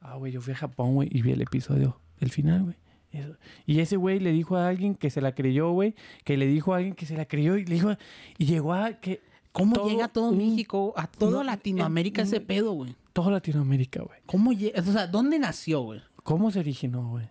ah, 0.01 0.15
güey, 0.17 0.33
yo 0.33 0.41
fui 0.41 0.53
a 0.53 0.57
Japón, 0.57 0.93
güey, 0.95 1.07
y 1.11 1.21
vi 1.21 1.31
el 1.31 1.41
episodio, 1.41 1.99
el 2.19 2.31
final, 2.31 2.63
güey? 2.63 2.75
Eso. 3.13 3.37
Y 3.65 3.79
ese 3.79 3.95
güey 3.95 4.19
le 4.19 4.33
dijo 4.33 4.57
a 4.57 4.67
alguien 4.67 4.93
que 4.93 5.09
se 5.09 5.21
la 5.21 5.33
creyó, 5.33 5.71
güey, 5.71 5.95
que 6.25 6.35
le 6.35 6.45
dijo 6.47 6.73
a 6.73 6.77
alguien 6.77 6.93
que 6.93 7.05
se 7.05 7.15
la 7.15 7.25
creyó 7.25 7.55
y 7.55 7.65
le 7.65 7.75
dijo, 7.75 7.95
y 8.37 8.45
llegó 8.45 8.73
a 8.73 8.91
que 8.99 9.21
¿Cómo 9.53 9.73
todo 9.75 9.89
llega 9.89 10.05
a 10.05 10.07
todo 10.09 10.29
un- 10.31 10.37
México, 10.37 10.93
a 10.97 11.07
toda 11.07 11.31
no, 11.37 11.43
Latinoamérica 11.43 12.21
ese 12.23 12.41
pedo, 12.41 12.73
güey? 12.73 12.93
todo 13.13 13.31
Latinoamérica, 13.31 14.03
güey. 14.03 14.19
¿Cómo 14.27 14.51
llega? 14.53 14.79
O 14.79 14.91
sea, 14.91 15.07
¿dónde 15.07 15.39
nació, 15.39 15.81
güey? 15.81 16.01
¿Cómo 16.27 16.51
se 16.51 16.59
originó, 16.59 17.11
güey? 17.11 17.25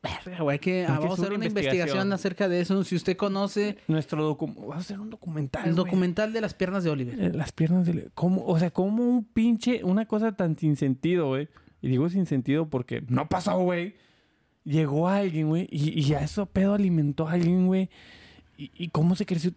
Verga, 0.00 0.44
güey, 0.44 0.60
que, 0.60 0.86
ah, 0.86 1.00
vamos 1.00 1.18
a 1.18 1.22
hacer 1.22 1.32
una 1.34 1.44
investigación. 1.44 1.80
investigación. 1.80 2.12
acerca 2.12 2.48
de 2.48 2.60
eso. 2.60 2.84
Si 2.84 2.94
usted 2.94 3.16
conoce 3.16 3.78
Nuestro 3.88 4.24
documental, 4.24 4.60
vamos 4.62 4.76
a 4.76 4.78
hacer 4.78 5.00
un 5.00 5.10
documental, 5.10 5.64
el 5.66 5.74
güey. 5.74 5.84
documental 5.84 6.32
de 6.32 6.40
las 6.40 6.54
piernas 6.54 6.84
de 6.84 6.90
Oliver. 6.90 7.20
Eh, 7.20 7.32
Las 7.34 7.50
piernas 7.50 7.84
de... 7.84 8.10
¿Cómo? 8.14 8.46
O 8.46 8.56
sea, 8.56 8.70
como 8.70 9.02
un 9.02 9.24
pinche... 9.24 9.82
Una 9.82 10.06
cosa 10.06 10.36
tan 10.36 10.56
sin 10.56 10.76
sentido, 10.76 11.26
güey. 11.26 11.48
Y 11.82 11.88
digo 11.88 12.08
sin 12.10 12.26
sentido 12.26 12.68
porque 12.68 13.02
no 13.08 13.28
pasó, 13.28 13.58
güey. 13.58 13.96
Llegó 14.62 15.08
alguien, 15.08 15.48
güey. 15.48 15.66
Y, 15.68 15.98
y 15.98 16.02
ya 16.04 16.20
eso 16.20 16.46
pedo 16.46 16.74
alimentó 16.74 17.26
a 17.26 17.32
alguien, 17.32 17.66
güey. 17.66 17.90
Y, 18.56 18.70
y 18.76 18.88
cómo 18.90 19.16
se 19.16 19.26
creció, 19.26 19.50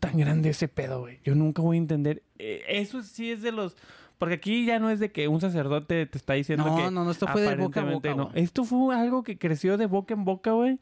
tan 0.00 0.16
grande 0.16 0.48
ese 0.48 0.68
pedo, 0.68 1.00
güey. 1.00 1.18
Yo 1.22 1.34
nunca 1.34 1.60
voy 1.60 1.76
a 1.76 1.80
entender. 1.80 2.22
Eh, 2.38 2.62
eso 2.66 3.02
sí 3.02 3.30
es 3.30 3.42
de 3.42 3.52
los... 3.52 3.76
Porque 4.22 4.36
aquí 4.36 4.64
ya 4.64 4.78
no 4.78 4.88
es 4.88 5.00
de 5.00 5.10
que 5.10 5.26
un 5.26 5.40
sacerdote 5.40 6.06
te 6.06 6.16
está 6.16 6.34
diciendo 6.34 6.64
No, 6.64 6.76
que... 6.76 6.82
no, 6.92 7.04
no, 7.04 7.10
esto 7.10 7.26
fue 7.26 7.42
de 7.42 7.56
boca 7.56 7.80
a 7.80 7.90
boca, 7.90 8.14
no. 8.14 8.30
Esto 8.34 8.62
fue 8.62 8.94
algo 8.94 9.24
que 9.24 9.36
creció 9.36 9.76
de 9.76 9.86
boca 9.86 10.14
en 10.14 10.24
boca, 10.24 10.52
güey. 10.52 10.78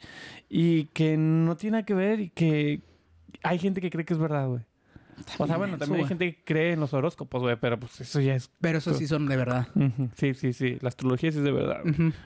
Y 0.50 0.84
que 0.88 1.16
no 1.16 1.56
tiene 1.56 1.76
nada 1.78 1.86
que 1.86 1.94
ver 1.94 2.20
y 2.20 2.28
que 2.28 2.82
hay 3.42 3.58
gente 3.58 3.80
que 3.80 3.88
cree 3.88 4.04
que 4.04 4.12
es 4.12 4.18
verdad, 4.18 4.46
güey. 4.46 4.60
O 5.38 5.46
sea, 5.46 5.56
bueno, 5.56 5.78
también 5.78 6.02
hay 6.02 6.06
gente 6.06 6.34
que 6.34 6.44
cree 6.44 6.72
en 6.72 6.80
los 6.80 6.92
horóscopos, 6.92 7.40
güey, 7.40 7.56
pero 7.58 7.80
pues 7.80 7.98
eso 8.02 8.20
ya 8.20 8.34
es... 8.34 8.50
Pero 8.60 8.76
eso 8.76 8.92
sí 8.92 9.06
son 9.06 9.26
de 9.26 9.38
verdad. 9.38 9.68
Sí, 10.16 10.34
sí, 10.34 10.52
sí. 10.52 10.76
La 10.82 10.90
astrología 10.90 11.32
sí 11.32 11.38
es 11.38 11.44
de 11.44 11.52
verdad. 11.52 11.80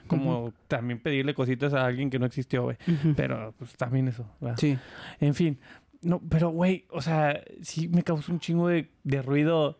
Como 0.07 0.51
también 0.67 0.99
pedirle 0.99 1.33
cositas 1.33 1.73
a 1.73 1.85
alguien 1.85 2.09
que 2.09 2.19
no 2.19 2.25
existió, 2.25 2.63
güey. 2.63 2.75
Pero 3.15 3.53
pues 3.57 3.77
también 3.77 4.09
eso, 4.09 4.29
¿verdad? 4.41 4.57
Sí. 4.59 4.77
En 5.21 5.33
fin. 5.33 5.59
No, 6.01 6.21
pero, 6.29 6.49
güey, 6.49 6.83
o 6.89 7.01
sea, 7.01 7.41
sí 7.61 7.87
me 7.87 8.03
causó 8.03 8.33
un 8.33 8.41
chingo 8.41 8.67
de, 8.67 8.91
de 9.05 9.21
ruido 9.21 9.79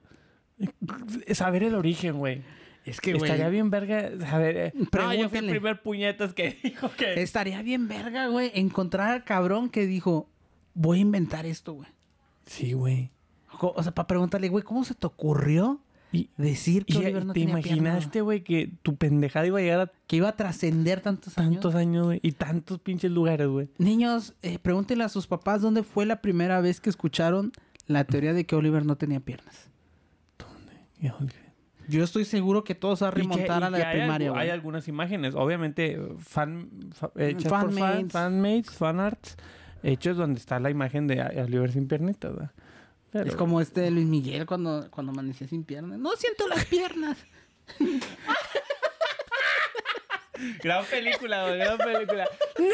saber 1.33 1.63
el 1.63 1.75
origen, 1.75 2.17
güey. 2.17 2.41
Es 2.85 3.01
que, 3.01 3.13
güey. 3.13 3.23
Estaría 3.23 3.49
bien 3.49 3.71
verga 3.71 4.11
saber... 4.29 4.57
eh, 4.57 4.73
No, 4.93 5.13
yo 5.13 5.27
fui 5.29 5.39
el 5.39 5.49
primer 5.49 5.81
puñetas 5.81 6.33
que 6.33 6.55
dijo 6.63 6.91
que... 6.95 7.21
Estaría 7.21 7.61
bien 7.63 7.87
verga, 7.87 8.27
güey, 8.27 8.51
encontrar 8.53 9.09
al 9.11 9.23
cabrón 9.23 9.69
que 9.69 9.87
dijo, 9.87 10.29
voy 10.75 10.99
a 10.99 11.01
inventar 11.01 11.45
esto, 11.47 11.73
güey. 11.73 11.87
Sí, 12.45 12.73
güey. 12.73 13.09
O 13.59 13.81
sea, 13.81 13.91
para 13.93 14.05
preguntarle, 14.07 14.49
güey, 14.49 14.63
¿cómo 14.63 14.83
se 14.83 14.93
te 14.93 15.07
ocurrió 15.07 15.79
Y, 16.11 16.29
decir 16.37 16.85
que 16.85 16.93
y 16.93 16.97
Oliver 16.97 17.25
no 17.25 17.33
te 17.33 17.39
tenía 17.39 17.53
imaginaste, 17.53 18.21
güey, 18.21 18.43
que 18.43 18.69
tu 18.83 18.95
pendejada 18.97 19.47
iba 19.47 19.57
a 19.57 19.61
llegar 19.61 19.79
a? 19.79 19.91
Que 20.05 20.17
iba 20.17 20.29
a 20.29 20.35
trascender 20.35 21.01
tantos 21.01 21.37
años. 21.39 21.53
tantos 21.53 21.73
años, 21.75 22.05
güey, 22.05 22.19
y 22.21 22.33
tantos 22.33 22.79
pinches 22.79 23.09
lugares, 23.11 23.47
güey. 23.47 23.69
Niños, 23.79 24.33
eh, 24.43 24.59
pregúntenle 24.59 25.05
a 25.05 25.09
sus 25.09 25.25
papás 25.25 25.61
dónde 25.61 25.81
fue 25.83 26.05
la 26.05 26.21
primera 26.21 26.59
vez 26.61 26.79
que 26.81 26.89
escucharon 26.89 27.51
la 27.87 28.03
teoría 28.03 28.33
de 28.33 28.45
que 28.45 28.55
Oliver 28.55 28.85
no 28.85 28.95
tenía 28.97 29.21
piernas. 29.21 29.69
Híjole. 31.05 31.31
Yo 31.87 32.03
estoy 32.03 32.25
seguro 32.25 32.63
que 32.63 32.73
todo 32.73 32.95
se 32.95 33.05
va 33.05 33.09
a 33.09 33.11
remontar 33.11 33.63
a 33.63 33.69
la 33.69 33.77
de 33.77 33.85
primaria. 33.85 34.31
Hay 34.35 34.49
algunas 34.49 34.87
imágenes, 34.87 35.35
obviamente, 35.35 35.99
fan, 36.19 36.69
fa- 36.93 37.11
hechas 37.15 37.51
por 37.51 37.71
fan, 37.73 38.09
hechos 39.83 40.17
donde 40.17 40.39
está 40.39 40.59
la 40.59 40.71
imagen 40.71 41.05
de 41.05 41.21
Oliver 41.21 41.71
sin 41.71 41.87
piernitas, 41.87 42.33
¿verdad? 42.33 42.51
Pero- 43.11 43.29
Es 43.29 43.35
como 43.35 43.61
este 43.61 43.91
Luis 43.91 44.07
Miguel 44.07 44.45
cuando, 44.47 44.87
cuando 44.89 45.11
amanecía 45.11 45.47
sin 45.47 45.63
piernas. 45.63 45.99
No 45.99 46.11
siento 46.17 46.47
las 46.47 46.65
piernas. 46.65 47.17
Gran 50.61 50.83
película, 50.85 51.47
gran 51.55 51.77
película. 51.77 52.23
Esa 52.55 52.65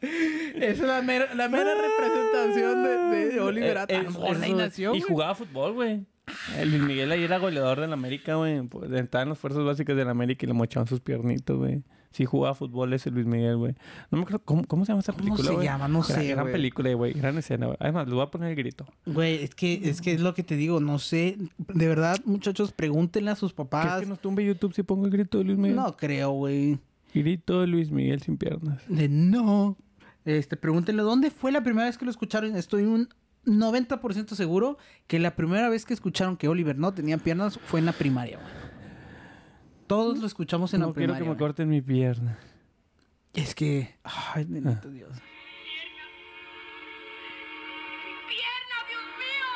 es 0.00 0.78
la 0.80 1.02
mera, 1.02 1.34
la 1.34 1.48
mera 1.48 1.70
representación 1.74 2.82
de, 2.82 3.26
de 3.34 3.40
Oliver 3.40 3.76
Eh, 3.76 3.80
Atom. 3.80 3.96
eh, 3.96 3.98
A 3.98 4.02
lo 4.04 4.10
mejor 4.10 4.38
de 4.38 4.44
ahí 4.44 4.50
eso- 4.52 4.58
nació, 4.60 4.94
Y 4.94 5.00
jugaba 5.00 5.34
fútbol, 5.34 5.72
güey. 5.74 6.06
El 6.58 6.70
Luis 6.70 6.82
Miguel 6.82 7.10
ahí 7.10 7.24
era 7.24 7.38
goleador 7.38 7.80
del 7.80 7.92
América, 7.92 8.36
güey. 8.36 8.62
Pues, 8.68 8.90
Estaba 8.92 9.22
en 9.22 9.30
las 9.30 9.38
fuerzas 9.38 9.64
básicas 9.64 9.96
del 9.96 10.08
América 10.08 10.46
y 10.46 10.48
le 10.48 10.52
mochaban 10.54 10.86
sus 10.86 11.00
piernitas, 11.00 11.56
güey. 11.56 11.82
Sí 12.12 12.24
jugaba 12.24 12.54
fútbol 12.54 12.92
ese 12.92 13.10
Luis 13.10 13.26
Miguel, 13.26 13.56
güey. 13.56 13.74
No 14.10 14.18
me 14.18 14.22
acuerdo 14.22 14.40
cómo, 14.44 14.64
cómo 14.64 14.84
se 14.84 14.90
llama 14.92 15.00
esa 15.00 15.12
¿Cómo 15.12 15.24
película, 15.24 15.48
se 15.48 15.54
güey? 15.54 15.66
llama? 15.66 15.86
No 15.88 16.02
Gran- 16.02 16.20
sé, 16.20 16.28
Gran 16.28 16.44
güey. 16.44 16.52
película, 16.52 16.92
güey. 16.94 17.12
Gran 17.12 17.38
escena, 17.38 17.66
güey. 17.66 17.76
Además, 17.80 18.08
le 18.08 18.14
voy 18.14 18.22
a 18.24 18.30
poner 18.30 18.50
el 18.50 18.56
grito. 18.56 18.86
Güey, 19.06 19.42
es 19.44 19.54
que, 19.54 19.80
es 19.88 20.00
que 20.00 20.12
es 20.12 20.20
lo 20.20 20.34
que 20.34 20.42
te 20.42 20.56
digo, 20.56 20.80
no 20.80 20.98
sé. 20.98 21.36
De 21.58 21.86
verdad, 21.88 22.16
muchachos, 22.24 22.72
pregúntenle 22.72 23.30
a 23.30 23.36
sus 23.36 23.52
¿Crees 23.52 23.68
papás. 23.68 24.00
que 24.00 24.06
nos 24.06 24.20
tumbe 24.20 24.44
YouTube 24.44 24.72
si 24.74 24.82
pongo 24.82 25.06
el 25.06 25.12
grito 25.12 25.38
de 25.38 25.44
Luis 25.44 25.58
Miguel? 25.58 25.76
No 25.76 25.96
creo, 25.96 26.30
güey. 26.32 26.78
Grito 27.14 27.60
de 27.60 27.66
Luis 27.68 27.90
Miguel 27.92 28.22
sin 28.22 28.36
piernas. 28.36 28.82
De 28.88 29.08
no. 29.08 29.76
Este, 30.24 30.56
pregúntenle 30.56 31.02
dónde 31.02 31.30
fue 31.30 31.52
la 31.52 31.62
primera 31.62 31.86
vez 31.86 31.96
que 31.98 32.04
lo 32.04 32.10
escucharon. 32.10 32.56
Estoy 32.56 32.82
un 32.84 33.08
90% 33.46 34.34
seguro 34.34 34.76
que 35.06 35.18
la 35.18 35.34
primera 35.36 35.68
vez 35.68 35.84
que 35.86 35.94
escucharon 35.94 36.36
que 36.36 36.48
Oliver 36.48 36.76
no 36.78 36.92
tenía 36.92 37.16
piernas 37.18 37.58
fue 37.58 37.80
en 37.80 37.86
la 37.86 37.92
primaria, 37.92 38.38
güey. 38.38 38.52
Todos 39.86 40.18
lo 40.18 40.26
escuchamos 40.26 40.74
en 40.74 40.80
no 40.80 40.88
la 40.88 40.92
quiero 40.92 41.14
primaria. 41.14 41.24
que 41.24 41.28
me 41.30 41.34
güey. 41.34 41.38
corten 41.38 41.68
mi 41.68 41.80
pierna. 41.80 42.38
Es 43.32 43.54
que. 43.54 43.96
Ay, 44.04 44.44
bendito 44.44 44.88
Ah. 44.88 44.92
Dios. 44.92 45.10
pierna, 48.28 48.76
Dios 48.88 49.02
mío! 49.18 49.48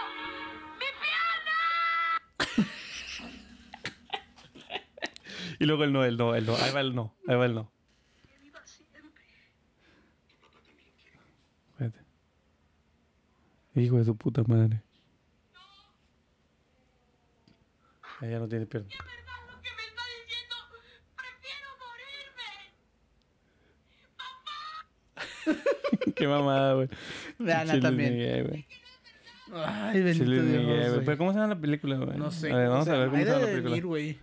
¡Mi 0.81 0.86
pierna! 2.49 2.70
Y 5.61 5.66
luego 5.66 5.85
el 5.85 5.93
no, 5.93 6.05
el 6.05 6.16
no, 6.16 6.35
el 6.35 6.47
no. 6.47 6.57
Ahí 6.57 6.73
va 6.73 6.81
el 6.81 6.95
no. 6.95 7.15
Ahí 7.28 7.36
va 7.36 7.47
el 7.47 7.55
no. 7.55 7.70
Hijo 13.74 13.96
de 13.96 14.05
su 14.05 14.16
puta 14.16 14.42
madre. 14.46 14.82
Ella 18.22 18.38
no 18.38 18.48
tiene 18.48 18.66
pierna. 18.66 18.88
¿Verdad 18.88 19.02
lo 19.51 19.60
que 19.60 19.68
me 19.76 19.82
está 19.82 20.02
diciendo? 20.22 20.55
¡Prefiero 21.16 21.68
morirme! 25.44 26.14
Qué 26.14 26.28
mamada, 26.28 26.74
güey. 26.74 26.88
Veanla 27.38 27.72
Pinche 27.72 27.72
Luis 27.72 27.82
también. 27.82 28.12
Miguel, 28.14 28.48
güey. 28.48 28.66
Ay, 29.52 30.02
bendito 30.02 30.24
Luis 30.24 30.42
Dios. 30.44 30.62
Miguel, 30.62 30.66
güey. 30.78 30.90
güey. 30.90 31.05
Pero 31.05 31.18
¿cómo 31.18 31.32
se 31.32 31.38
llama 31.38 31.55
la 31.55 31.60
película, 31.60 31.96
güey? 31.96 32.16
No 32.18 32.30
sé. 32.30 32.52
A 32.52 32.56
ver, 32.56 32.68
vamos 32.68 32.82
o 32.82 32.84
sea, 32.86 32.94
a 32.94 32.98
ver 32.98 33.09
cómo 33.10 33.18
se 33.22 33.26
llama 33.26 33.40
la 33.40 33.46
película. 33.46 33.70
venir, 33.70 33.86
güey. 33.86 34.18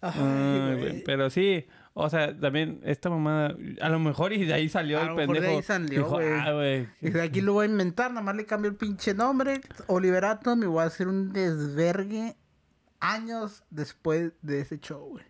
Ay, 0.00 0.12
Ay, 0.20 0.76
güey, 0.78 1.04
Pero 1.04 1.30
sí, 1.30 1.66
o 2.00 2.08
sea, 2.08 2.38
también 2.38 2.80
esta 2.84 3.10
mamada, 3.10 3.56
a 3.80 3.88
lo 3.88 3.98
mejor 3.98 4.32
y 4.32 4.44
de 4.44 4.54
ahí 4.54 4.68
salió 4.68 4.98
A 4.98 5.02
el 5.02 5.08
lo 5.08 5.16
mejor 5.16 5.34
de 5.34 5.40
pendejo. 5.40 5.56
ahí 5.56 5.62
salió, 5.64 6.04
Dijo, 6.04 6.18
ah, 6.22 6.52
güey. 6.52 6.88
Y 7.00 7.10
de 7.10 7.22
aquí 7.22 7.40
lo 7.40 7.54
voy 7.54 7.66
a 7.66 7.68
inventar, 7.68 8.12
nada 8.12 8.22
más 8.22 8.36
le 8.36 8.46
cambio 8.46 8.70
el 8.70 8.76
pinche 8.76 9.14
nombre, 9.14 9.60
Oliver 9.88 10.24
Atom, 10.26 10.62
y 10.62 10.66
voy 10.66 10.84
a 10.84 10.86
hacer 10.86 11.08
un 11.08 11.32
desvergue 11.32 12.36
años 13.00 13.64
después 13.70 14.30
de 14.42 14.60
ese 14.60 14.78
show, 14.78 15.08
güey. 15.08 15.24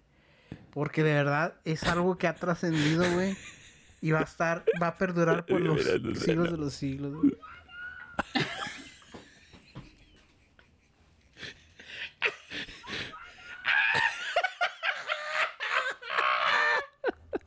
Porque 0.70 1.02
de 1.02 1.14
verdad 1.14 1.54
es 1.64 1.84
algo 1.84 2.18
que 2.18 2.26
ha 2.26 2.34
trascendido, 2.34 3.10
güey. 3.14 3.34
Y 4.02 4.10
va 4.10 4.20
a 4.20 4.24
estar, 4.24 4.62
va 4.80 4.88
a 4.88 4.98
perdurar 4.98 5.46
por 5.46 5.62
los 5.62 5.82
siglos 6.20 6.50
de 6.50 6.58
los 6.58 6.74
siglos, 6.74 7.14
güey. 7.14 7.34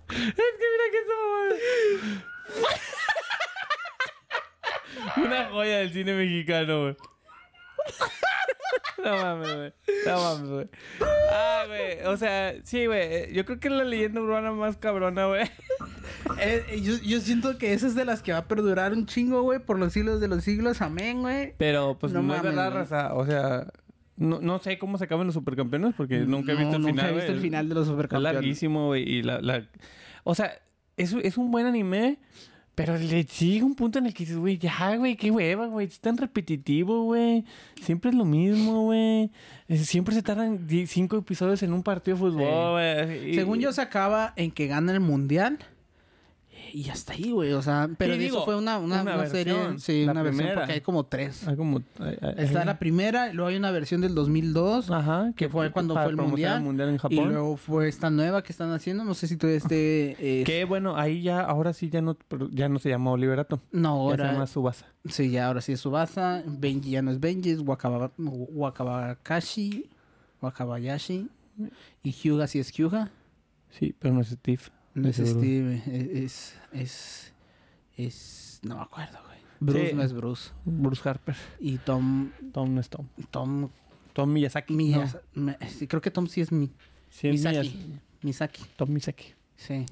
Es 0.10 0.36
que 0.36 0.68
mira 0.72 0.86
que 0.92 0.98
esa 0.98 1.16
mamada. 1.16 1.56
Una 5.18 5.50
joya 5.50 5.78
del 5.80 5.92
cine 5.94 6.14
mexicano, 6.14 6.82
güey. 6.84 6.96
No 9.04 9.18
mames, 9.18 9.56
güey. 9.56 9.74
No 10.06 10.22
mames, 10.22 10.50
güey. 10.50 10.70
Ah, 11.32 11.64
güey. 11.68 12.06
O 12.06 12.18
sea, 12.18 12.54
sí, 12.64 12.86
güey. 12.86 13.34
Yo 13.34 13.46
creo 13.46 13.60
que 13.60 13.68
es 13.68 13.74
la 13.74 13.84
leyenda 13.84 14.22
urbana 14.22 14.52
más 14.52 14.78
cabrona, 14.78 15.26
güey. 15.26 15.50
Eh, 16.40 16.64
eh, 16.70 16.82
yo, 16.82 16.94
yo 17.04 17.20
siento 17.20 17.58
que 17.58 17.74
esa 17.74 17.88
es 17.88 17.96
de 17.96 18.06
las 18.06 18.22
que 18.22 18.32
va 18.32 18.40
a 18.40 18.48
perdurar 18.48 18.94
un 18.94 19.06
chingo, 19.06 19.42
güey, 19.42 19.60
por 19.60 19.78
los 19.80 19.92
siglos 19.94 20.22
de 20.22 20.28
los 20.28 20.44
siglos. 20.44 20.82
Amén, 20.82 21.22
güey. 21.22 21.54
Pero, 21.58 21.98
pues, 22.00 22.14
No 22.14 22.22
no, 22.22 22.34
es 22.36 22.42
mames, 22.42 22.56
verdad, 22.56 22.72
güey. 22.72 22.84
raza. 22.84 23.14
O 23.16 23.26
sea, 23.26 23.68
no, 24.18 24.40
no 24.40 24.60
sé 24.60 24.78
cómo 24.78 24.98
se 24.98 25.06
acaban 25.06 25.26
los 25.28 25.34
supercampeones 25.34 25.94
porque 25.96 26.20
nunca 26.20 26.52
he 26.54 26.56
visto 26.56 26.78
No, 26.78 26.78
el 26.78 26.82
nunca 26.94 27.04
final, 27.04 27.10
he 27.12 27.16
visto 27.16 27.28
güey. 27.32 27.38
el 27.38 27.42
final 27.42 27.70
de 27.70 27.76
los 27.76 27.88
Es 27.88 27.92
supercampeones. 27.92 28.34
larguísimo, 28.36 28.88
güey. 28.88 29.04
Y 29.10 29.24
la, 29.24 29.42
la... 29.42 29.68
O 30.24 30.36
sea, 30.36 30.62
es, 30.98 31.14
es 31.14 31.38
un 31.38 31.52
buen 31.52 31.66
anime, 31.66 32.20
pero 32.76 32.98
le 32.98 33.24
sigue 33.24 33.64
un 33.64 33.76
punto 33.76 34.00
en 34.00 34.06
el 34.06 34.14
que 34.14 34.24
dices, 34.24 34.38
güey, 34.38 34.58
ya, 34.58 34.96
güey, 34.96 35.16
qué 35.16 35.30
hueva, 35.30 35.68
güey. 35.68 35.88
Es 35.88 36.00
tan 36.00 36.18
repetitivo, 36.18 37.04
güey. 37.04 37.44
Siempre 37.82 38.12
es 38.12 38.16
lo 38.16 38.26
mismo, 38.26 38.84
güey. 38.84 39.32
Siempre 39.70 40.16
se 40.16 40.24
tardan 40.24 40.68
cinco 40.88 41.18
episodios 41.18 41.62
en 41.64 41.74
un 41.74 41.84
partido 41.84 42.16
de 42.16 42.22
fútbol, 42.22 42.72
güey. 42.72 43.36
Según 43.36 43.60
yo, 43.60 43.72
se 43.74 43.82
acaba 43.82 44.34
en 44.36 44.52
que 44.52 44.68
gana 44.68 44.94
el 44.94 45.00
mundial. 45.00 45.60
Y 46.74 46.90
hasta 46.90 47.14
ahí, 47.14 47.32
güey. 47.32 47.52
O 47.54 47.62
sea, 47.62 47.90
pero 47.98 48.14
eso 48.14 48.46
fue 48.46 48.56
una, 48.56 48.78
una, 48.80 49.02
una 49.02 49.16
una 49.16 49.26
serie. 49.28 49.54
versión, 49.54 49.80
Sí, 49.80 50.06
una 50.08 50.24
versión 50.24 50.50
porque 50.54 50.72
hay 50.74 50.82
como 50.82 51.06
tres. 51.06 51.48
Hay 51.48 51.56
como... 51.58 51.82
hay- 52.00 52.18
hay- 52.22 52.46
Está 52.46 52.64
la 52.64 52.80
primera, 52.80 53.30
y 53.30 53.34
luego 53.34 53.50
hay 53.50 53.58
una 53.58 53.72
versión 53.72 54.00
del 54.02 54.16
2002. 54.16 54.90
Ajá. 54.90 55.34
que 55.36 55.50
fue 55.50 55.72
cuando 55.72 55.94
fue 55.96 56.06
el 56.06 56.16
promocionar 56.16 56.62
mundial, 56.62 56.90
en 56.90 56.96
Y 56.96 56.98
Japón. 56.98 57.30
luego 57.30 57.58
fue 57.58 57.88
esta 57.90 58.10
nueva 58.10 58.42
que 58.44 58.52
están 58.54 58.72
haciendo. 58.72 59.04
No 59.04 59.14
sé 59.14 59.28
si 59.28 59.36
esté. 59.42 60.16
eh, 60.20 60.44
Que 60.46 60.66
bueno, 60.66 60.96
ahí 60.96 61.22
ya, 61.22 61.42
ahora 61.42 61.74
sí 61.74 61.90
ya 61.90 62.02
no, 62.02 62.18
ya 62.52 62.70
no 62.70 62.80
se 62.80 62.90
llama 62.90 63.12
Oliverato. 63.12 63.62
No, 63.72 64.10
Ya 64.12 64.16
se 64.16 64.22
ahora. 64.22 64.34
llama 64.34 64.48
Subasa. 64.48 64.86
Sí, 65.10 65.30
ya 65.32 65.48
ahora 65.48 65.62
sí 65.62 65.74
es 65.74 65.80
Subasa. 65.82 66.44
Benji 66.46 66.92
ya 66.92 67.02
no 67.02 67.12
es 67.12 67.20
Benji, 67.20 67.50
es 67.52 67.60
Wakaba, 67.60 68.12
Wakabakashi. 68.18 69.90
Wakabayashi. 70.42 71.28
Y 72.04 72.12
Hyuga 72.12 72.48
sí 72.48 72.60
es 72.60 72.72
Hyuga. 72.72 73.12
Sí, 73.70 73.94
pero 74.00 74.14
no 74.14 74.22
es 74.22 74.30
Steve. 74.30 74.62
No 74.94 75.08
es. 75.10 75.16
Steve, 75.18 75.82
es. 75.88 76.56
Es. 76.74 77.34
Es. 77.98 78.60
No 78.64 78.76
me 78.76 78.82
acuerdo, 78.82 79.18
güey. 79.26 79.40
Bruce 79.60 79.90
Sí. 79.90 79.96
no 79.96 80.04
es 80.04 80.14
Bruce. 80.14 80.52
Bruce 80.66 81.08
Harper. 81.10 81.36
Y 81.60 81.78
Tom. 81.78 82.32
Tom 82.52 82.74
no 82.74 82.82
es 82.82 82.90
Tom. 82.90 83.08
Tom. 83.30 83.70
Tom 84.14 84.34
Miyazaki. 84.34 84.74
Miyaz- 84.74 85.20
No, 85.34 85.44
me- 85.60 85.70
sí, 85.70 85.88
creo 85.88 86.02
que 86.02 86.12
Tom 86.12 86.28
sí 86.28 86.42
es 86.42 86.52
mi. 86.52 86.72
sí 87.10 87.28
es 87.30 87.34
Misaki. 87.34 87.58
Miyaz- 87.70 88.00
Misaki. 88.24 88.62
Tom 88.76 88.92
Misaki. 88.92 89.26
Sí. 89.56 89.86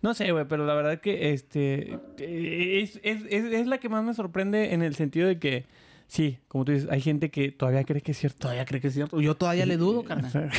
No 0.00 0.14
sé, 0.14 0.32
güey, 0.32 0.46
pero 0.48 0.64
la 0.64 0.72
verdad 0.74 0.98
que 1.00 1.34
este 1.34 1.98
es, 2.16 2.98
es, 3.02 3.22
es, 3.28 3.44
es 3.52 3.66
la 3.66 3.76
que 3.78 3.90
más 3.90 4.02
me 4.02 4.14
sorprende 4.14 4.72
en 4.72 4.82
el 4.82 4.94
sentido 4.94 5.28
de 5.28 5.38
que, 5.38 5.66
sí, 6.06 6.38
como 6.48 6.64
tú 6.64 6.72
dices, 6.72 6.88
hay 6.90 7.00
gente 7.00 7.30
que 7.30 7.50
todavía 7.52 7.84
cree 7.84 8.02
que 8.02 8.12
es 8.12 8.18
cierto. 8.18 8.38
Todavía 8.40 8.64
cree 8.64 8.80
que 8.80 8.88
es 8.88 8.94
cierto. 8.94 9.20
Yo 9.20 9.34
todavía 9.34 9.66
le 9.66 9.76
dudo, 9.76 10.04
carnal. 10.04 10.50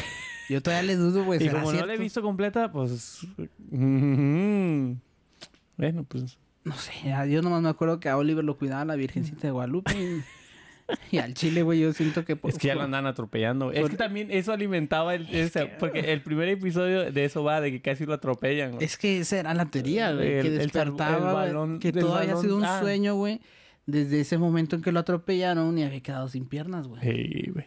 Yo 0.49 0.61
todavía 0.61 0.83
le 0.87 0.95
dudo, 0.95 1.23
güey. 1.25 1.39
y 1.43 1.45
¿será 1.47 1.61
como 1.61 1.73
no 1.73 1.85
la 1.85 1.93
he 1.93 1.97
visto 1.97 2.21
completa, 2.21 2.71
pues... 2.71 3.25
mm, 3.71 4.91
bueno, 5.77 6.03
pues... 6.03 6.37
No 6.63 6.75
sé, 6.75 6.91
yo 7.29 7.41
nomás 7.43 7.61
me 7.61 7.69
acuerdo 7.69 7.99
que 7.99 8.09
a 8.09 8.17
Oliver 8.17 8.43
lo 8.43 8.57
cuidaba 8.57 8.85
la 8.85 8.95
Virgencita 8.95 9.41
de 9.47 9.51
Guadalupe. 9.51 9.93
y- 9.93 10.23
al 11.17 11.33
chile, 11.33 11.63
güey, 11.63 11.79
yo 11.79 11.93
siento 11.93 12.25
que... 12.25 12.35
por- 12.35 12.51
Es 12.51 12.57
que 12.57 12.67
ya 12.67 12.75
lo 12.75 12.81
andan 12.83 13.05
atropellando. 13.05 13.71
Es 13.71 13.89
que 13.89 13.97
también 13.97 14.29
eso 14.31 14.51
alimentaba 14.51 15.15
el... 15.15 15.27
ese- 15.33 15.67
porque 15.79 16.11
el 16.13 16.21
primer 16.21 16.49
episodio 16.49 17.11
de 17.11 17.25
eso 17.25 17.43
va, 17.43 17.61
de 17.61 17.71
que 17.71 17.81
casi 17.81 18.05
lo 18.05 18.13
atropellan. 18.13 18.73
güey. 18.73 18.83
Es 18.83 18.97
que 18.97 19.19
esa 19.19 19.37
era 19.39 19.53
la 19.53 19.65
teoría, 19.65 20.11
güey. 20.11 20.41
Que 20.41 20.47
el 20.47 20.57
despertaba, 20.57 21.47
el 21.47 21.79
que 21.79 21.91
todo 21.91 22.15
había 22.15 22.33
balón- 22.33 22.41
sido 22.41 22.57
un 22.57 22.65
ah. 22.65 22.79
sueño, 22.79 23.15
güey. 23.15 23.41
Desde 23.85 24.19
ese 24.21 24.37
momento 24.37 24.75
en 24.75 24.81
que 24.81 24.91
lo 24.91 24.99
atropellaron 24.99 25.77
y 25.77 25.83
había 25.83 26.01
quedado 26.01 26.27
sin 26.27 26.45
piernas, 26.45 26.87
güey. 26.87 27.01
Sí, 27.01 27.51
güey. 27.51 27.65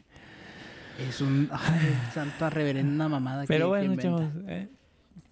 Es 1.09 1.21
un... 1.21 1.49
Ay, 1.53 1.97
santa 2.15 2.51
reverenda 2.51 3.09
mamada. 3.09 3.43
que- 3.43 3.49
Pero 3.49 3.67
que 3.67 3.69
bueno, 3.69 3.85
inventa. 3.93 4.03
chavos, 4.19 4.33
eh, 4.49 4.69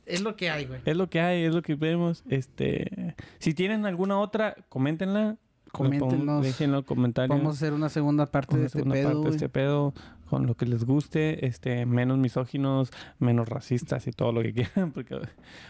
Es 0.06 0.20
lo 0.22 0.36
que 0.36 0.50
hay, 0.50 0.66
güey. 0.66 0.80
es 0.84 0.96
lo 0.96 1.10
que 1.10 1.20
hay, 1.20 1.42
es 1.44 1.54
lo 1.54 1.62
que 1.62 1.74
vemos. 1.74 2.22
Este, 2.28 3.14
si 3.38 3.52
tienen 3.54 3.84
alguna 3.86 4.18
otra, 4.20 4.54
coméntenla. 4.68 5.36
Coméntenos. 5.72 6.42
Déjenlo 6.42 6.76
en 6.76 6.80
los 6.80 6.84
comentarios. 6.86 7.36
Vamos 7.36 7.54
a 7.54 7.56
hacer 7.56 7.72
una 7.74 7.88
segunda 7.90 8.26
parte 8.26 8.54
Una 8.54 8.60
de 8.60 8.66
este 8.66 8.78
segunda 8.78 8.94
pedo, 8.94 9.08
parte 9.12 9.28
de 9.28 9.30
este 9.36 9.48
pedo 9.50 9.94
con 10.28 10.46
lo 10.46 10.54
que 10.54 10.66
les 10.66 10.84
guste, 10.84 11.46
este, 11.46 11.86
menos 11.86 12.18
misóginos, 12.18 12.90
menos 13.18 13.48
racistas 13.48 14.06
y 14.06 14.12
todo 14.12 14.32
lo 14.32 14.42
que 14.42 14.52
quieran, 14.54 14.92
porque 14.92 15.18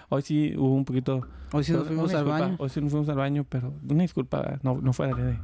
hoy 0.08 0.22
sí 0.22 0.54
hubo 0.56 0.74
un 0.74 0.84
poquito. 0.84 1.26
Hoy 1.52 1.64
sí 1.64 1.72
nos 1.72 1.86
fuimos 1.86 2.12
al 2.14 2.24
disculpa, 2.24 2.40
baño. 2.40 2.56
Hoy 2.58 2.68
sí 2.70 2.80
nos 2.80 2.90
fuimos 2.90 3.08
al 3.08 3.16
baño, 3.16 3.46
pero 3.48 3.74
una 3.88 4.02
disculpa, 4.02 4.58
no, 4.62 4.80
no 4.80 4.92
fue 4.92 5.06
adrede. 5.06 5.38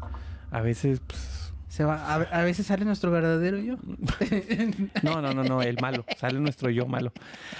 A 0.50 0.60
veces, 0.60 1.00
pues, 1.06 1.54
Se 1.68 1.84
va, 1.84 1.96
a, 1.96 2.14
a 2.14 2.44
veces 2.44 2.66
sale 2.66 2.84
nuestro 2.84 3.10
verdadero 3.10 3.58
yo. 3.58 3.76
no, 5.02 5.22
no, 5.22 5.32
no, 5.32 5.44
no, 5.44 5.62
el 5.62 5.76
malo, 5.80 6.04
sale 6.18 6.40
nuestro 6.40 6.70
yo 6.70 6.86
malo. 6.86 7.12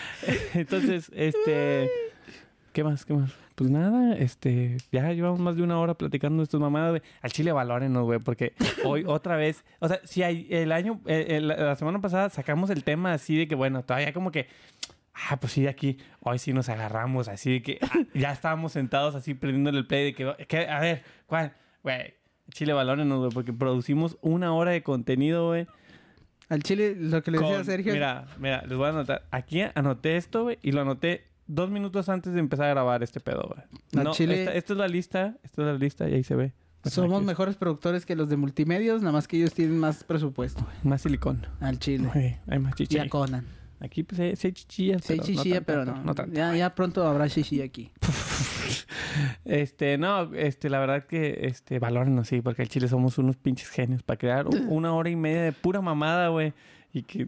Entonces, 0.55 1.11
este, 1.15 1.89
¿qué 2.73 2.85
más, 2.85 3.05
qué 3.05 3.15
más? 3.15 3.33
Pues 3.55 3.71
nada, 3.71 4.17
este, 4.17 4.79
ya 4.91 5.13
llevamos 5.13 5.39
más 5.39 5.57
de 5.57 5.63
una 5.63 5.79
hora 5.79 5.95
platicando 5.95 6.39
de 6.39 6.45
estas 6.45 6.61
mamadas, 6.61 6.91
güey. 6.91 7.03
Al 7.21 7.33
chile 7.33 7.53
valórenos, 7.53 8.05
güey, 8.05 8.19
porque 8.19 8.55
hoy 8.85 9.05
otra 9.07 9.37
vez, 9.37 9.65
o 9.79 9.89
sea, 9.89 10.01
si 10.05 10.23
hay, 10.23 10.47
el 10.51 10.73
año, 10.73 11.01
eh, 11.07 11.27
eh, 11.29 11.41
la, 11.41 11.57
la 11.57 11.77
semana 11.77 12.01
pasada 12.01 12.31
sacamos 12.31 12.71
el 12.71 12.85
tema 12.85 13.13
así 13.13 13.37
de 13.37 13.47
que, 13.47 13.55
bueno, 13.55 13.85
todavía 13.85 14.13
como 14.13 14.31
que, 14.31 14.49
ah, 15.15 15.37
pues 15.39 15.53
sí, 15.53 15.67
aquí, 15.67 15.99
hoy 16.21 16.39
sí 16.39 16.53
nos 16.53 16.69
agarramos 16.69 17.29
así 17.29 17.53
de 17.53 17.63
que 17.63 17.79
ah, 17.83 18.01
ya 18.15 18.33
estábamos 18.33 18.73
sentados 18.73 19.15
así 19.15 19.35
prendiéndole 19.35 19.79
el 19.79 19.87
play 19.87 20.05
de 20.07 20.15
que, 20.15 20.47
que, 20.47 20.69
a 20.69 20.81
ver, 20.81 21.03
¿cuál? 21.27 21.53
Güey, 21.83 22.15
chile 22.51 22.73
valórenos, 22.73 23.19
güey, 23.19 23.31
porque 23.31 23.53
producimos 23.53 24.17
una 24.23 24.55
hora 24.55 24.71
de 24.71 24.83
contenido, 24.83 25.49
güey. 25.49 25.67
Al 26.49 26.63
chile, 26.63 26.95
lo 26.99 27.23
que 27.23 27.31
le 27.31 27.39
decía 27.39 27.65
Sergio. 27.65 27.93
Mira, 27.95 28.27
mira, 28.39 28.63
les 28.67 28.77
voy 28.77 28.87
a 28.87 28.91
anotar. 28.91 29.27
Aquí 29.31 29.63
anoté 29.75 30.17
esto, 30.17 30.43
güey, 30.43 30.59
y 30.63 30.73
lo 30.73 30.83
anoté 30.83 31.32
dos 31.55 31.71
minutos 31.71 32.09
antes 32.09 32.33
de 32.33 32.41
empezar 32.41 32.67
a 32.67 32.71
grabar 32.71 33.03
este 33.03 33.21
pedo, 33.21 33.43
güey. 33.55 33.67
Al 33.97 34.05
No, 34.05 34.13
chile- 34.13 34.41
esta, 34.45 34.55
esta 34.55 34.73
es 34.73 34.79
la 34.79 34.89
lista, 34.89 35.37
esta 35.43 35.63
es 35.63 35.67
la 35.67 35.75
lista 35.75 36.09
y 36.09 36.15
ahí 36.15 36.23
se 36.25 36.35
ve. 36.35 36.53
Bueno, 36.83 36.95
somos 36.95 37.19
aquí 37.19 37.27
mejores 37.27 37.57
productores 37.57 38.05
que 38.07 38.17
los 38.17 38.29
de 38.29 38.37
multimedios, 38.37 39.03
nada 39.03 39.13
más 39.13 39.29
que 39.29 39.37
ellos 39.37 39.53
tienen 39.55 39.79
más 39.79 40.03
presupuesto. 40.05 40.67
es 40.79 40.85
Más 40.85 41.03
silicón. 41.03 41.47
Al 41.61 41.79
chile. 41.79 42.09
Güey, 42.13 42.39
hay 42.49 42.59
más 42.59 42.73
Y 42.73 42.87
chichi. 42.87 42.99
a 42.99 43.09
Conan. 43.09 43.47
Aquí 43.81 44.03
pues 44.05 44.17
sí 44.19 44.23
hay 44.23 44.29
hay 44.93 45.01
pero 45.07 45.23
chichilla, 45.25 45.59
no 45.61 45.67
pero 45.67 45.85
tanto, 45.85 46.03
no. 46.05 46.15
tanto. 46.15 46.35
ya, 46.37 46.55
ya 46.57 46.75
pronto 46.75 47.07
habrá 47.07 47.29
chichilla 47.29 47.65
aquí. 47.65 47.91
Este, 49.45 49.99
no, 49.99 50.33
este, 50.35 50.71
la 50.71 50.79
verdad 50.79 51.05
que, 51.07 51.41
este, 51.43 51.79
valórenos, 51.79 52.29
sí, 52.29 52.41
porque 52.41 52.63
el 52.63 52.69
chile 52.69 52.89
somos 52.89 53.19
unos 53.19 53.37
pinches 53.37 53.69
genios 53.69 54.03
para 54.03 54.17
crear 54.19 54.47
una 54.69 54.93
hora 54.95 55.11
y 55.11 55.17
media 55.17 55.43
de 55.43 55.53
pura 55.53 55.81
mamada, 55.81 56.29
güey. 56.29 56.53
Y 56.93 57.03
que 57.03 57.27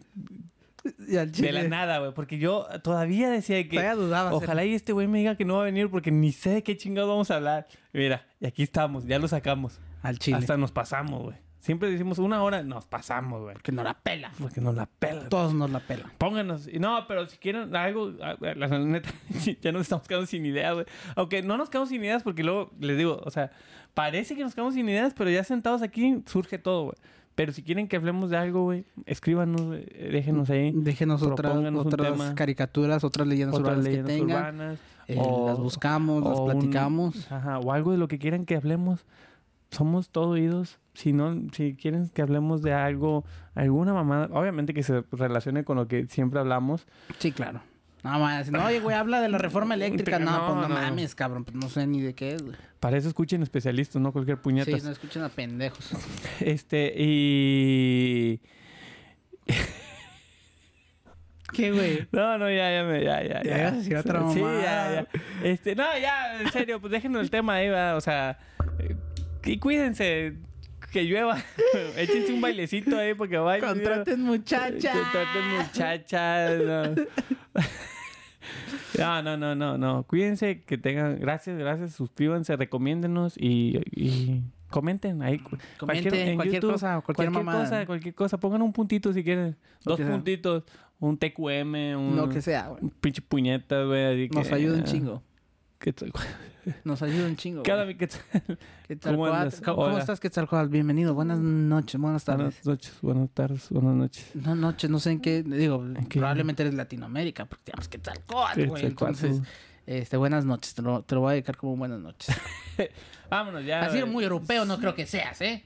Y 1.07 1.17
al 1.17 1.31
chile. 1.31 1.47
de 1.47 1.53
la 1.53 1.63
nada, 1.67 1.99
güey. 1.99 2.13
Porque 2.13 2.37
yo 2.37 2.67
todavía 2.83 3.29
decía 3.29 3.61
que 3.63 3.69
Todavía 3.77 3.95
dudaba. 3.95 4.33
ojalá 4.33 4.65
y 4.65 4.73
este 4.73 4.93
güey 4.93 5.07
me 5.07 5.19
diga 5.19 5.35
que 5.35 5.45
no 5.45 5.55
va 5.55 5.61
a 5.61 5.65
venir 5.65 5.89
porque 5.89 6.11
ni 6.11 6.31
sé 6.31 6.51
de 6.51 6.63
qué 6.63 6.77
chingados 6.77 7.09
vamos 7.09 7.31
a 7.31 7.35
hablar. 7.35 7.67
Mira, 7.93 8.25
y 8.39 8.45
aquí 8.45 8.63
estamos, 8.63 9.05
ya 9.05 9.19
lo 9.19 9.27
sacamos. 9.27 9.79
Al 10.01 10.19
chile. 10.19 10.37
Hasta 10.37 10.57
nos 10.57 10.71
pasamos, 10.71 11.21
güey. 11.23 11.35
Siempre 11.59 11.89
decimos 11.89 12.19
una 12.19 12.43
hora, 12.43 12.61
nos 12.61 12.85
pasamos, 12.85 13.41
güey. 13.41 13.55
Que 13.63 13.71
no 13.71 13.81
la 13.83 13.95
pela. 13.95 14.31
Porque 14.39 14.61
nos 14.61 14.75
la 14.75 14.85
pelan. 14.85 15.29
Todos 15.29 15.55
nos 15.55 15.67
la 15.71 15.79
pelan. 15.79 16.11
Pónganos. 16.19 16.67
Y 16.67 16.77
No, 16.77 17.07
pero 17.07 17.25
si 17.25 17.37
quieren 17.37 17.75
algo, 17.75 18.11
la 18.11 18.67
neta, 18.77 19.09
ya 19.61 19.71
nos 19.71 19.81
estamos 19.81 20.07
quedando 20.07 20.27
sin 20.27 20.45
ideas, 20.45 20.75
güey. 20.75 20.85
Aunque 21.15 21.41
no 21.41 21.57
nos 21.57 21.71
quedamos 21.71 21.89
sin 21.89 22.03
ideas 22.03 22.21
porque 22.21 22.43
luego 22.43 22.71
les 22.79 22.99
digo, 22.99 23.19
o 23.25 23.31
sea, 23.31 23.49
parece 23.95 24.35
que 24.35 24.43
nos 24.43 24.53
quedamos 24.53 24.75
sin 24.75 24.87
ideas, 24.87 25.15
pero 25.17 25.31
ya 25.31 25.43
sentados 25.43 25.81
aquí 25.81 26.21
surge 26.27 26.59
todo, 26.59 26.83
güey. 26.83 26.95
Pero 27.35 27.51
si 27.51 27.61
quieren 27.63 27.87
que 27.89 27.97
hablemos 27.97 28.29
de 28.29 28.37
algo, 28.37 28.63
güey, 28.63 28.85
escríbanos, 29.05 29.61
déjenos 29.69 30.49
ahí. 30.49 30.71
Déjenos 30.73 31.21
otras, 31.21 31.57
otras 31.75 32.33
caricaturas, 32.33 33.03
otras 33.03 33.27
leyendas 33.27 33.55
Otras 33.59 33.77
urbanas 33.77 33.85
que 33.85 33.89
leyendas 33.91 34.15
tengan. 34.17 34.37
urbanas. 34.55 34.79
Eh, 35.07 35.17
o- 35.19 35.47
las 35.49 35.59
buscamos, 35.59 36.23
las 36.23 36.39
un- 36.39 36.45
platicamos. 36.45 37.31
ajá, 37.31 37.59
o 37.59 37.71
algo 37.73 37.91
de 37.91 37.97
lo 37.97 38.07
que 38.07 38.17
quieran 38.19 38.45
que 38.45 38.55
hablemos. 38.55 39.05
Somos 39.71 40.09
todo 40.09 40.29
oídos. 40.29 40.79
Si 40.93 41.11
no, 41.11 41.35
si 41.51 41.75
quieren 41.75 42.07
que 42.07 42.21
hablemos 42.21 42.61
de 42.61 42.71
algo, 42.73 43.25
alguna 43.53 43.93
mamada, 43.93 44.29
obviamente 44.31 44.73
que 44.73 44.83
se 44.83 45.03
relacione 45.11 45.65
con 45.65 45.75
lo 45.75 45.87
que 45.89 46.05
siempre 46.07 46.39
hablamos. 46.39 46.87
Sí, 47.19 47.33
claro. 47.33 47.59
No, 48.05 48.19
más, 48.19 48.51
no, 48.51 48.63
oye, 48.63 48.79
güey, 48.81 48.95
habla 48.95 49.19
de 49.19 49.29
la 49.29 49.39
reforma 49.39 49.73
eléctrica. 49.73 50.19
No, 50.19 50.29
No, 50.29 50.37
pues 50.45 50.55
no, 50.57 50.61
no, 50.61 50.67
no. 50.69 50.75
mames, 50.75 51.15
cabrón. 51.15 51.43
Pues 51.43 51.55
no 51.55 51.67
sé 51.69 51.87
ni 51.87 52.01
de 52.01 52.13
qué 52.13 52.35
es, 52.35 52.43
güey. 52.43 52.55
Para 52.79 52.97
eso 52.97 53.07
escuchen 53.07 53.41
especialistas, 53.41 53.99
no 53.99 54.11
cualquier 54.11 54.37
puñetas. 54.39 54.79
Sí, 54.79 54.85
no 54.85 54.91
escuchen 54.91 55.23
a 55.23 55.29
pendejos. 55.29 55.89
Este, 56.39 56.93
y. 56.95 58.39
¿Qué, 61.51 61.71
güey? 61.71 62.07
No, 62.11 62.37
no, 62.37 62.47
ya, 62.47 62.71
ya, 62.71 62.83
me, 62.83 63.03
ya, 63.03 63.23
ya. 63.23 63.41
Ya 63.41 63.57
ibas 63.57 63.73
a 63.73 63.77
decir 63.77 63.97
otra 63.97 64.29
Sí, 64.31 64.39
ya, 64.39 64.61
ya. 64.61 65.07
Este, 65.43 65.75
no, 65.75 65.85
ya, 65.99 66.41
en 66.41 66.51
serio, 66.51 66.79
pues 66.79 66.91
déjenos 66.91 67.23
el 67.23 67.31
tema 67.31 67.55
ahí, 67.55 67.69
va. 67.69 67.95
O 67.95 68.01
sea, 68.01 68.37
eh, 68.77 68.95
y 69.45 69.57
cuídense. 69.57 70.33
Que 70.91 71.05
llueva. 71.05 71.39
Échense 71.97 72.31
un 72.33 72.39
bailecito 72.41 72.99
ahí 72.99 73.15
porque 73.15 73.37
va 73.37 73.57
Contraten 73.57 74.21
muchachas. 74.21 74.95
Contraten 74.95 75.57
muchachas. 75.57 76.61
No. 76.61 76.95
no, 78.97 79.21
no, 79.23 79.37
no, 79.37 79.55
no, 79.55 79.77
no. 79.77 80.03
Cuídense, 80.03 80.61
que 80.61 80.77
tengan. 80.77 81.19
Gracias, 81.19 81.57
gracias. 81.57 81.93
Suscríbanse, 81.93 82.55
recomiéndenos 82.55 83.35
y, 83.37 83.81
y 83.91 84.41
comenten 84.69 85.21
ahí. 85.21 85.39
Comenten 85.77 86.35
cualquier, 86.35 86.61
YouTube, 86.61 86.73
cosa, 86.73 87.01
cualquier, 87.01 87.31
mamada. 87.31 87.63
cosa, 87.63 87.85
cualquier 87.85 88.15
cosa. 88.15 88.39
Pongan 88.39 88.61
un 88.61 88.73
puntito 88.73 89.13
si 89.13 89.23
quieren. 89.23 89.55
Lo 89.85 89.91
Dos 89.91 89.97
sea. 89.97 90.11
puntitos. 90.11 90.63
Un 90.97 91.17
TQM, 91.17 91.97
un, 91.97 92.15
Lo 92.15 92.29
que 92.29 92.41
sea, 92.41 92.69
güey. 92.69 92.83
un 92.83 92.89
pinche 92.89 93.21
puñetas, 93.21 93.85
güey. 93.85 94.29
Nos 94.29 94.47
que, 94.47 94.55
ayuda 94.55 94.75
un 94.75 94.81
ah, 94.81 94.85
chingo. 94.85 95.23
Nos 96.83 97.01
ayuda 97.03 97.27
un 97.27 97.35
chingo. 97.35 97.61
Cada 97.63 97.83
güey. 97.83 97.95
vez 97.95 98.17
que 98.17 98.57
¿Qué 98.87 98.95
tal, 98.95 99.15
¿Cómo 99.15 99.27
andas? 99.27 99.61
¿Cómo, 99.61 99.83
cómo 99.83 99.97
estás, 99.99 100.19
Quetzalcóatl? 100.19 100.69
Bienvenido. 100.69 101.13
Buenas 101.13 101.39
noches, 101.39 102.01
buenas 102.01 102.23
tardes. 102.23 102.59
Buenas 102.63 102.65
noches, 102.65 102.97
buenas 103.01 103.29
tardes, 103.29 103.69
buenas 103.69 103.93
noches. 103.93 104.31
No, 104.33 104.55
noches, 104.55 104.89
no 104.89 104.99
sé 104.99 105.11
en 105.11 105.21
qué. 105.21 105.43
Digo, 105.43 105.83
qué? 106.09 106.19
probablemente 106.19 106.63
eres 106.63 106.73
Latinoamérica, 106.73 107.45
porque 107.45 107.65
digamos 107.67 107.87
Quetzalcóatl, 107.87 108.65
güey. 108.65 108.81
Quetzalcóatl. 108.81 109.25
Entonces, 109.25 109.41
este, 109.85 110.17
buenas 110.17 110.45
noches. 110.45 110.73
Te 110.73 110.81
lo, 110.81 111.03
te 111.03 111.13
lo 111.13 111.21
voy 111.21 111.29
a 111.29 111.33
dedicar 111.33 111.55
como 111.55 111.75
buenas 111.77 111.99
noches. 111.99 112.35
Vámonos 113.29 113.63
ya. 113.63 113.81
Así 113.81 113.99
güey. 113.99 114.11
muy 114.11 114.23
europeo 114.23 114.65
no 114.65 114.79
creo 114.79 114.95
que 114.95 115.05
seas, 115.05 115.39
¿eh? 115.41 115.65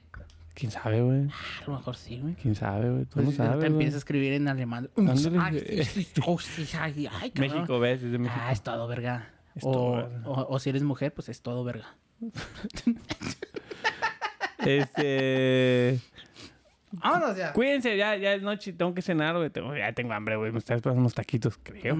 ¿Quién 0.52 0.70
sabe, 0.70 1.00
güey? 1.00 1.22
A 1.22 1.66
lo 1.66 1.76
mejor 1.78 1.96
sí, 1.96 2.18
güey. 2.18 2.34
¿Quién 2.34 2.54
sabe, 2.54 2.90
güey? 2.90 3.04
Tú 3.04 3.12
Pues 3.14 3.24
no 3.24 3.30
te 3.30 3.36
sabes, 3.38 3.56
güey. 3.56 3.66
empiezas 3.68 3.94
a 3.94 3.98
escribir 3.98 4.34
en 4.34 4.48
alemán. 4.48 4.90
Ay, 4.96 5.56
ay, 6.78 7.08
ay. 7.10 7.32
México, 7.36 7.80
¿ves? 7.80 8.02
Es 8.02 8.12
de 8.12 8.18
México. 8.18 8.40
Ah, 8.44 8.52
es 8.52 8.62
todo 8.62 8.86
verga. 8.86 9.39
Es 9.54 9.64
o, 9.64 9.72
todo 9.72 9.92
verga. 9.96 10.22
o- 10.28 10.46
o 10.54 10.58
si 10.58 10.70
eres 10.70 10.82
mujer, 10.82 11.12
pues 11.14 11.28
es 11.28 11.42
todo 11.42 11.64
verga. 11.64 11.86
Este... 14.64 15.98
Vámonos 16.92 17.36
ya. 17.36 17.52
Cuídense, 17.52 17.96
ya, 17.96 18.16
ya 18.16 18.34
es 18.34 18.42
noche, 18.42 18.72
tengo 18.72 18.92
que 18.94 19.00
cenar, 19.00 19.36
güey. 19.36 19.48
Tengo- 19.48 19.76
ya 19.76 19.92
tengo 19.92 20.12
hambre, 20.12 20.34
güey. 20.34 20.50
Me 20.50 20.58
están 20.58 20.74
esperando 20.76 21.00
unos 21.00 21.14
taquitos, 21.14 21.56
creo. 21.62 21.96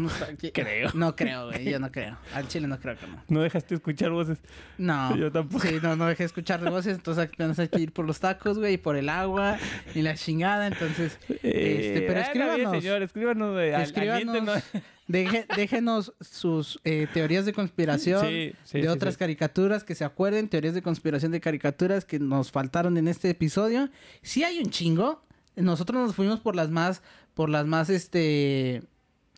Creo. 0.52 0.90
No 0.94 1.14
creo, 1.14 1.46
güey. 1.46 1.64
Yo 1.70 1.78
no 1.78 1.92
creo. 1.92 2.18
Al 2.34 2.48
chile 2.48 2.66
no 2.66 2.76
creo 2.80 2.96
que 2.98 3.06
no. 3.06 3.22
No 3.28 3.40
dejaste 3.40 3.76
escuchar 3.76 4.10
voces. 4.10 4.38
No. 4.78 5.14
Yo 5.16 5.30
tampoco. 5.30 5.64
Sí, 5.64 5.78
no, 5.80 5.94
no 5.94 6.06
dejé 6.08 6.24
de 6.24 6.26
escuchar 6.26 6.60
de 6.60 6.70
voces. 6.70 6.96
Entonces 6.96 7.28
apenas 7.32 7.56
hay 7.60 7.68
que 7.68 7.78
ir 7.78 7.92
por 7.92 8.04
los 8.04 8.18
tacos, 8.18 8.58
güey, 8.58 8.74
y 8.74 8.78
por 8.78 8.96
el 8.96 9.08
agua 9.08 9.58
y 9.94 10.02
la 10.02 10.16
chingada. 10.16 10.66
Entonces, 10.66 11.20
este, 11.28 12.04
pero 12.08 12.18
Eh, 12.20 12.24
anda 12.24 12.32
bien, 12.32 12.50
escríbanos. 12.66 12.82
señor, 12.82 13.02
escríbanos, 13.02 13.52
güey. 13.52 13.72
Al-. 13.72 14.62
Deje- 15.12 15.46
déjenos 15.56 16.12
sus 16.20 16.80
eh, 16.84 17.06
teorías 17.12 17.44
de 17.46 17.52
conspiración 17.52 18.26
Sí, 18.26 18.52
sí, 18.64 18.80
de 18.80 18.88
otras 18.88 19.16
caricaturas 19.16 19.84
que 19.84 19.94
se 19.94 20.04
acuerden, 20.04 20.48
teorías 20.48 20.74
de 20.74 20.82
conspiración 20.82 21.32
de 21.32 21.40
caricaturas 21.40 22.04
que 22.04 22.18
nos 22.18 22.50
faltaron 22.50 22.96
en 22.96 23.08
este 23.08 23.30
episodio. 23.30 23.88
Sí 24.22 24.44
hay 24.44 24.58
un 24.60 24.70
chingo. 24.70 25.22
Nosotros 25.56 26.00
nos 26.06 26.14
fuimos 26.14 26.40
por 26.40 26.56
las 26.56 26.70
más, 26.70 27.02
por 27.34 27.48
las 27.50 27.66
más, 27.66 27.90
este, 27.90 28.82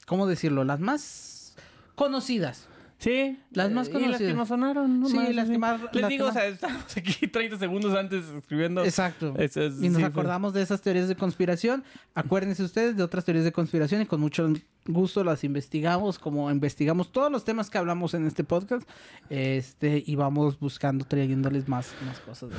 ¿cómo 0.07 0.27
decirlo? 0.27 0.63
Las 0.65 0.79
más 0.81 1.57
conocidas. 1.95 2.69
Sí. 2.99 3.37
Las 3.51 3.73
más 3.73 3.89
Y 3.89 3.93
las 3.93 3.99
que 3.99 4.05
conocidas. 4.07 4.37
nos 4.37 4.47
sonaron, 4.49 5.01
no 5.01 5.09
Sí, 5.09 5.17
más, 5.17 5.35
las 5.35 5.49
que 5.51 5.59
más- 5.59 5.81
Les 5.93 6.09
digo, 6.09 6.27
o 6.29 6.33
sea, 6.33 6.47
estamos 6.47 6.85
aquí 6.97 7.27
30 7.33 7.59
segundos 7.59 7.97
antes 7.99 8.25
escribiendo. 8.27 8.85
Exacto. 8.85 9.35
Es- 9.39 9.57
y 9.57 9.89
nos 9.89 9.97
sí, 9.99 10.05
acordamos 10.05 10.53
de 10.55 10.63
esas 10.63 10.81
teorías 10.83 11.09
de 11.09 11.17
conspiración. 11.17 11.83
Acuérdense 12.15 12.63
ustedes 12.63 12.97
de 12.97 13.03
otras 13.03 13.25
teorías 13.25 13.45
de 13.45 13.51
conspiración 13.51 14.03
y 14.03 14.07
con 14.07 14.21
mucho 14.21 14.53
gusto 14.87 15.23
las 15.25 15.45
investigamos, 15.45 16.19
como 16.19 16.51
investigamos 16.51 17.13
todos 17.13 17.31
los 17.31 17.45
temas 17.45 17.71
que 17.71 17.79
hablamos 17.79 18.15
en 18.15 18.27
este 18.27 18.45
podcast. 18.45 18.89
Este, 19.31 20.03
y 20.07 20.17
vamos 20.17 20.59
buscando, 20.59 21.05
trayéndoles 21.05 21.69
más, 21.69 21.95
más 22.07 22.21
cosas. 22.21 22.51
de. 22.51 22.57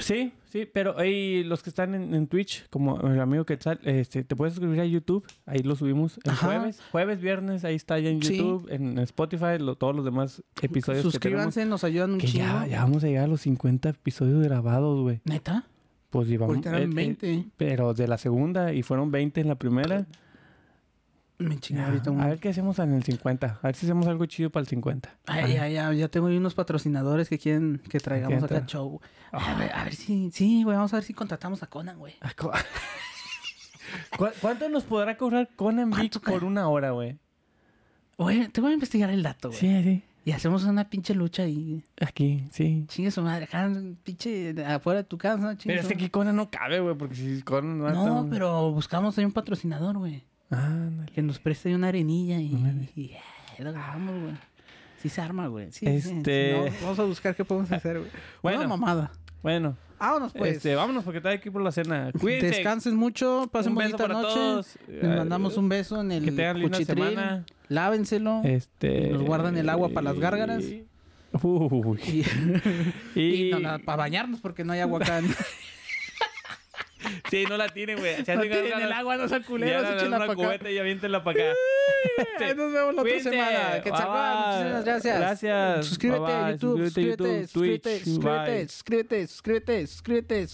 Sí, 0.00 0.32
sí, 0.50 0.66
pero 0.72 0.98
ahí 0.98 1.44
los 1.44 1.62
que 1.62 1.68
están 1.68 1.94
en, 1.94 2.14
en 2.14 2.26
Twitch, 2.26 2.66
como 2.70 2.98
el 3.02 3.20
amigo 3.20 3.44
Quetzal, 3.44 3.78
este, 3.84 4.24
te 4.24 4.34
puedes 4.34 4.54
suscribir 4.54 4.80
a 4.80 4.86
YouTube, 4.86 5.24
ahí 5.44 5.58
lo 5.58 5.76
subimos 5.76 6.18
el 6.24 6.30
Ajá. 6.30 6.46
jueves, 6.46 6.80
jueves, 6.90 7.20
viernes, 7.20 7.64
ahí 7.64 7.74
está 7.74 7.98
ya 7.98 8.08
en 8.08 8.22
Sí. 8.22 8.38
YouTube, 8.38 8.68
en 8.72 8.98
Spotify, 9.00 9.58
lo- 9.60 9.76
todos 9.76 9.94
los 9.94 10.04
demás 10.04 10.42
episodios 10.62 11.04
que 11.04 11.10
Suscríbanse, 11.10 11.66
nos 11.66 11.84
ayudan 11.84 12.12
un 12.12 12.18
tenemos. 12.18 12.32
Que 12.32 12.38
chingo. 12.38 12.60
ya, 12.62 12.66
ya 12.66 12.82
vamos 12.82 13.04
a 13.04 13.06
llegar 13.08 13.24
a 13.24 13.28
los 13.28 13.42
50 13.42 13.90
episodios 13.90 14.42
grabados, 14.42 15.02
güey. 15.02 15.20
¿Neta? 15.26 15.66
Pues 16.08 16.26
llevamos... 16.26 16.56
Eh, 16.64 16.70
eh, 16.74 16.86
20. 16.86 17.44
pero 17.58 17.92
de 17.92 18.08
la 18.08 18.16
segunda 18.18 18.72
y 18.72 18.82
fueron 18.82 19.10
20 19.10 19.42
en 19.42 19.48
la 19.48 19.56
primera. 19.56 20.06
Me 21.48 21.58
chingué 21.58 21.82
ahorita 21.82 22.10
un... 22.10 22.20
A 22.20 22.26
ver 22.28 22.38
qué 22.38 22.48
hacemos 22.50 22.78
en 22.78 22.92
el 22.94 23.02
50. 23.02 23.58
A 23.62 23.66
ver 23.66 23.74
si 23.76 23.86
hacemos 23.86 24.06
algo 24.06 24.26
chido 24.26 24.50
para 24.50 24.62
el 24.62 24.68
50. 24.68 25.18
Ay, 25.26 25.54
ya, 25.54 25.68
ya, 25.68 25.92
ya 25.92 26.08
tengo 26.08 26.26
ahí 26.28 26.36
unos 26.36 26.54
patrocinadores 26.54 27.28
que 27.28 27.38
quieren 27.38 27.80
que 27.88 28.00
traigamos 28.00 28.44
¿Quién 28.44 28.56
acá 28.60 28.66
show. 28.66 29.00
A 29.32 29.54
ver, 29.54 29.72
a 29.72 29.84
ver 29.84 29.94
si, 29.94 30.30
sí, 30.30 30.62
güey, 30.62 30.76
vamos 30.76 30.92
a 30.92 30.96
ver 30.96 31.04
si 31.04 31.14
contratamos 31.14 31.62
a 31.62 31.66
Conan, 31.66 31.98
güey. 31.98 32.14
Ah, 32.20 32.32
cu- 32.38 32.50
¿Cu- 34.16 34.28
¿Cuánto 34.40 34.68
nos 34.68 34.84
podrá 34.84 35.16
cobrar 35.16 35.48
Conan 35.56 35.90
¿Cuánto, 35.90 36.20
por 36.20 36.44
una 36.44 36.68
hora, 36.68 36.90
güey? 36.92 37.18
Oye, 38.16 38.48
te 38.48 38.60
voy 38.60 38.70
a 38.70 38.74
investigar 38.74 39.10
el 39.10 39.22
dato, 39.22 39.48
güey. 39.48 39.60
Sí, 39.60 39.82
sí. 39.82 40.02
Y 40.24 40.30
hacemos 40.30 40.62
una 40.64 40.88
pinche 40.88 41.14
lucha 41.14 41.42
ahí. 41.42 41.82
Aquí, 42.00 42.44
sí. 42.52 42.84
Chingue 42.86 43.10
su 43.10 43.22
madre, 43.22 43.44
acá, 43.44 43.68
pinche, 44.04 44.54
afuera 44.64 44.98
de 45.02 45.04
tu 45.04 45.18
casa, 45.18 45.56
chingue 45.56 45.74
Pero 45.74 45.80
es 45.80 45.82
su 45.82 45.88
que 45.88 45.94
aquí 45.94 46.10
Conan 46.10 46.36
no 46.36 46.48
cabe, 46.48 46.78
güey, 46.78 46.94
porque 46.96 47.16
si 47.16 47.42
Conan 47.42 47.78
no... 47.78 47.90
No, 47.90 48.28
pero 48.30 48.70
buscamos 48.70 49.18
ahí 49.18 49.24
un 49.24 49.32
patrocinador, 49.32 49.98
güey. 49.98 50.22
Que 51.14 51.22
nos 51.22 51.38
preste 51.38 51.74
una 51.74 51.88
arenilla 51.88 52.38
y, 52.38 52.54
y, 52.96 53.04
eh, 53.12 53.20
lo 53.64 53.72
güey. 53.72 54.34
Sí 55.02 55.08
se 55.08 55.20
arma, 55.20 55.48
güey. 55.48 55.72
Sí, 55.72 55.86
Este- 55.86 56.10
sí, 56.54 56.74
no, 56.80 56.86
vamos 56.86 56.98
a 57.00 57.04
buscar 57.04 57.34
qué 57.34 57.44
podemos 57.44 57.70
hacer, 57.72 57.98
güey. 57.98 58.10
Bueno. 58.42 58.58
Una 58.60 58.68
mamada. 58.68 59.12
Bueno, 59.42 59.76
Vámonos, 59.98 60.32
pues. 60.32 60.56
este, 60.56 60.74
vámonos 60.74 61.04
porque 61.04 61.18
está 61.18 61.30
aquí 61.30 61.50
por 61.50 61.62
la 61.62 61.72
cena. 61.72 62.10
Cuídense. 62.20 62.46
Descansen 62.48 62.96
mucho, 62.96 63.48
pasen 63.52 63.72
Un 63.72 63.76
bonita 63.76 64.06
noche. 64.08 64.34
todos. 64.34 64.78
Les 64.88 65.04
mandamos 65.16 65.56
un 65.56 65.68
beso 65.68 66.00
en 66.00 66.12
el 66.12 66.24
Que 66.34 66.52
cuchitril. 66.62 66.86
semana. 67.08 67.44
Lávenselo. 67.68 68.40
Este... 68.44 69.10
Nos 69.10 69.22
guardan 69.22 69.56
el 69.56 69.68
agua 69.68 69.88
para 69.88 70.04
las 70.12 70.18
gárgaras. 70.18 70.64
Uy. 71.42 71.98
Y, 73.14 73.20
Y... 73.20 73.48
y 73.48 73.50
no, 73.52 73.78
para 73.80 73.96
bañarnos 73.96 74.40
porque 74.40 74.64
no 74.64 74.72
hay 74.72 74.80
agua 74.80 74.98
acá. 75.02 75.20
Sí, 77.30 77.44
no 77.48 77.56
la 77.56 77.68
tienen, 77.68 77.98
güey. 77.98 78.24
Se 78.24 78.36
no 78.36 78.42
tienen 78.42 78.80
el 78.80 78.92
agua, 78.92 79.16
no 79.16 79.28
sean 79.28 79.42
culeros, 79.42 79.84
échenla 79.84 80.06
una 80.06 80.18
para 80.18 80.32
acá. 80.32 80.34
cubeta 80.42 80.70
y 80.70 80.78
aviéntenla 80.78 81.24
para 81.24 81.44
acá. 81.44 81.54
Ahí 82.40 82.54
Nos 82.54 82.72
vemos 82.72 82.94
la 82.94 83.02
otra 83.02 83.20
semana. 83.20 83.82
Que 83.82 83.90
muchísimas 83.90 84.84
gracias. 84.84 85.18
Gracias. 85.18 85.86
Suscríbete 85.86 86.32
a. 86.32 86.50
YouTube, 86.52 86.84
Suscríbete 86.84 87.46
suscríbete, 87.46 88.68
suscríbete, 88.68 89.26
suscríbete, 89.26 89.86
suscríbete. 89.86 90.46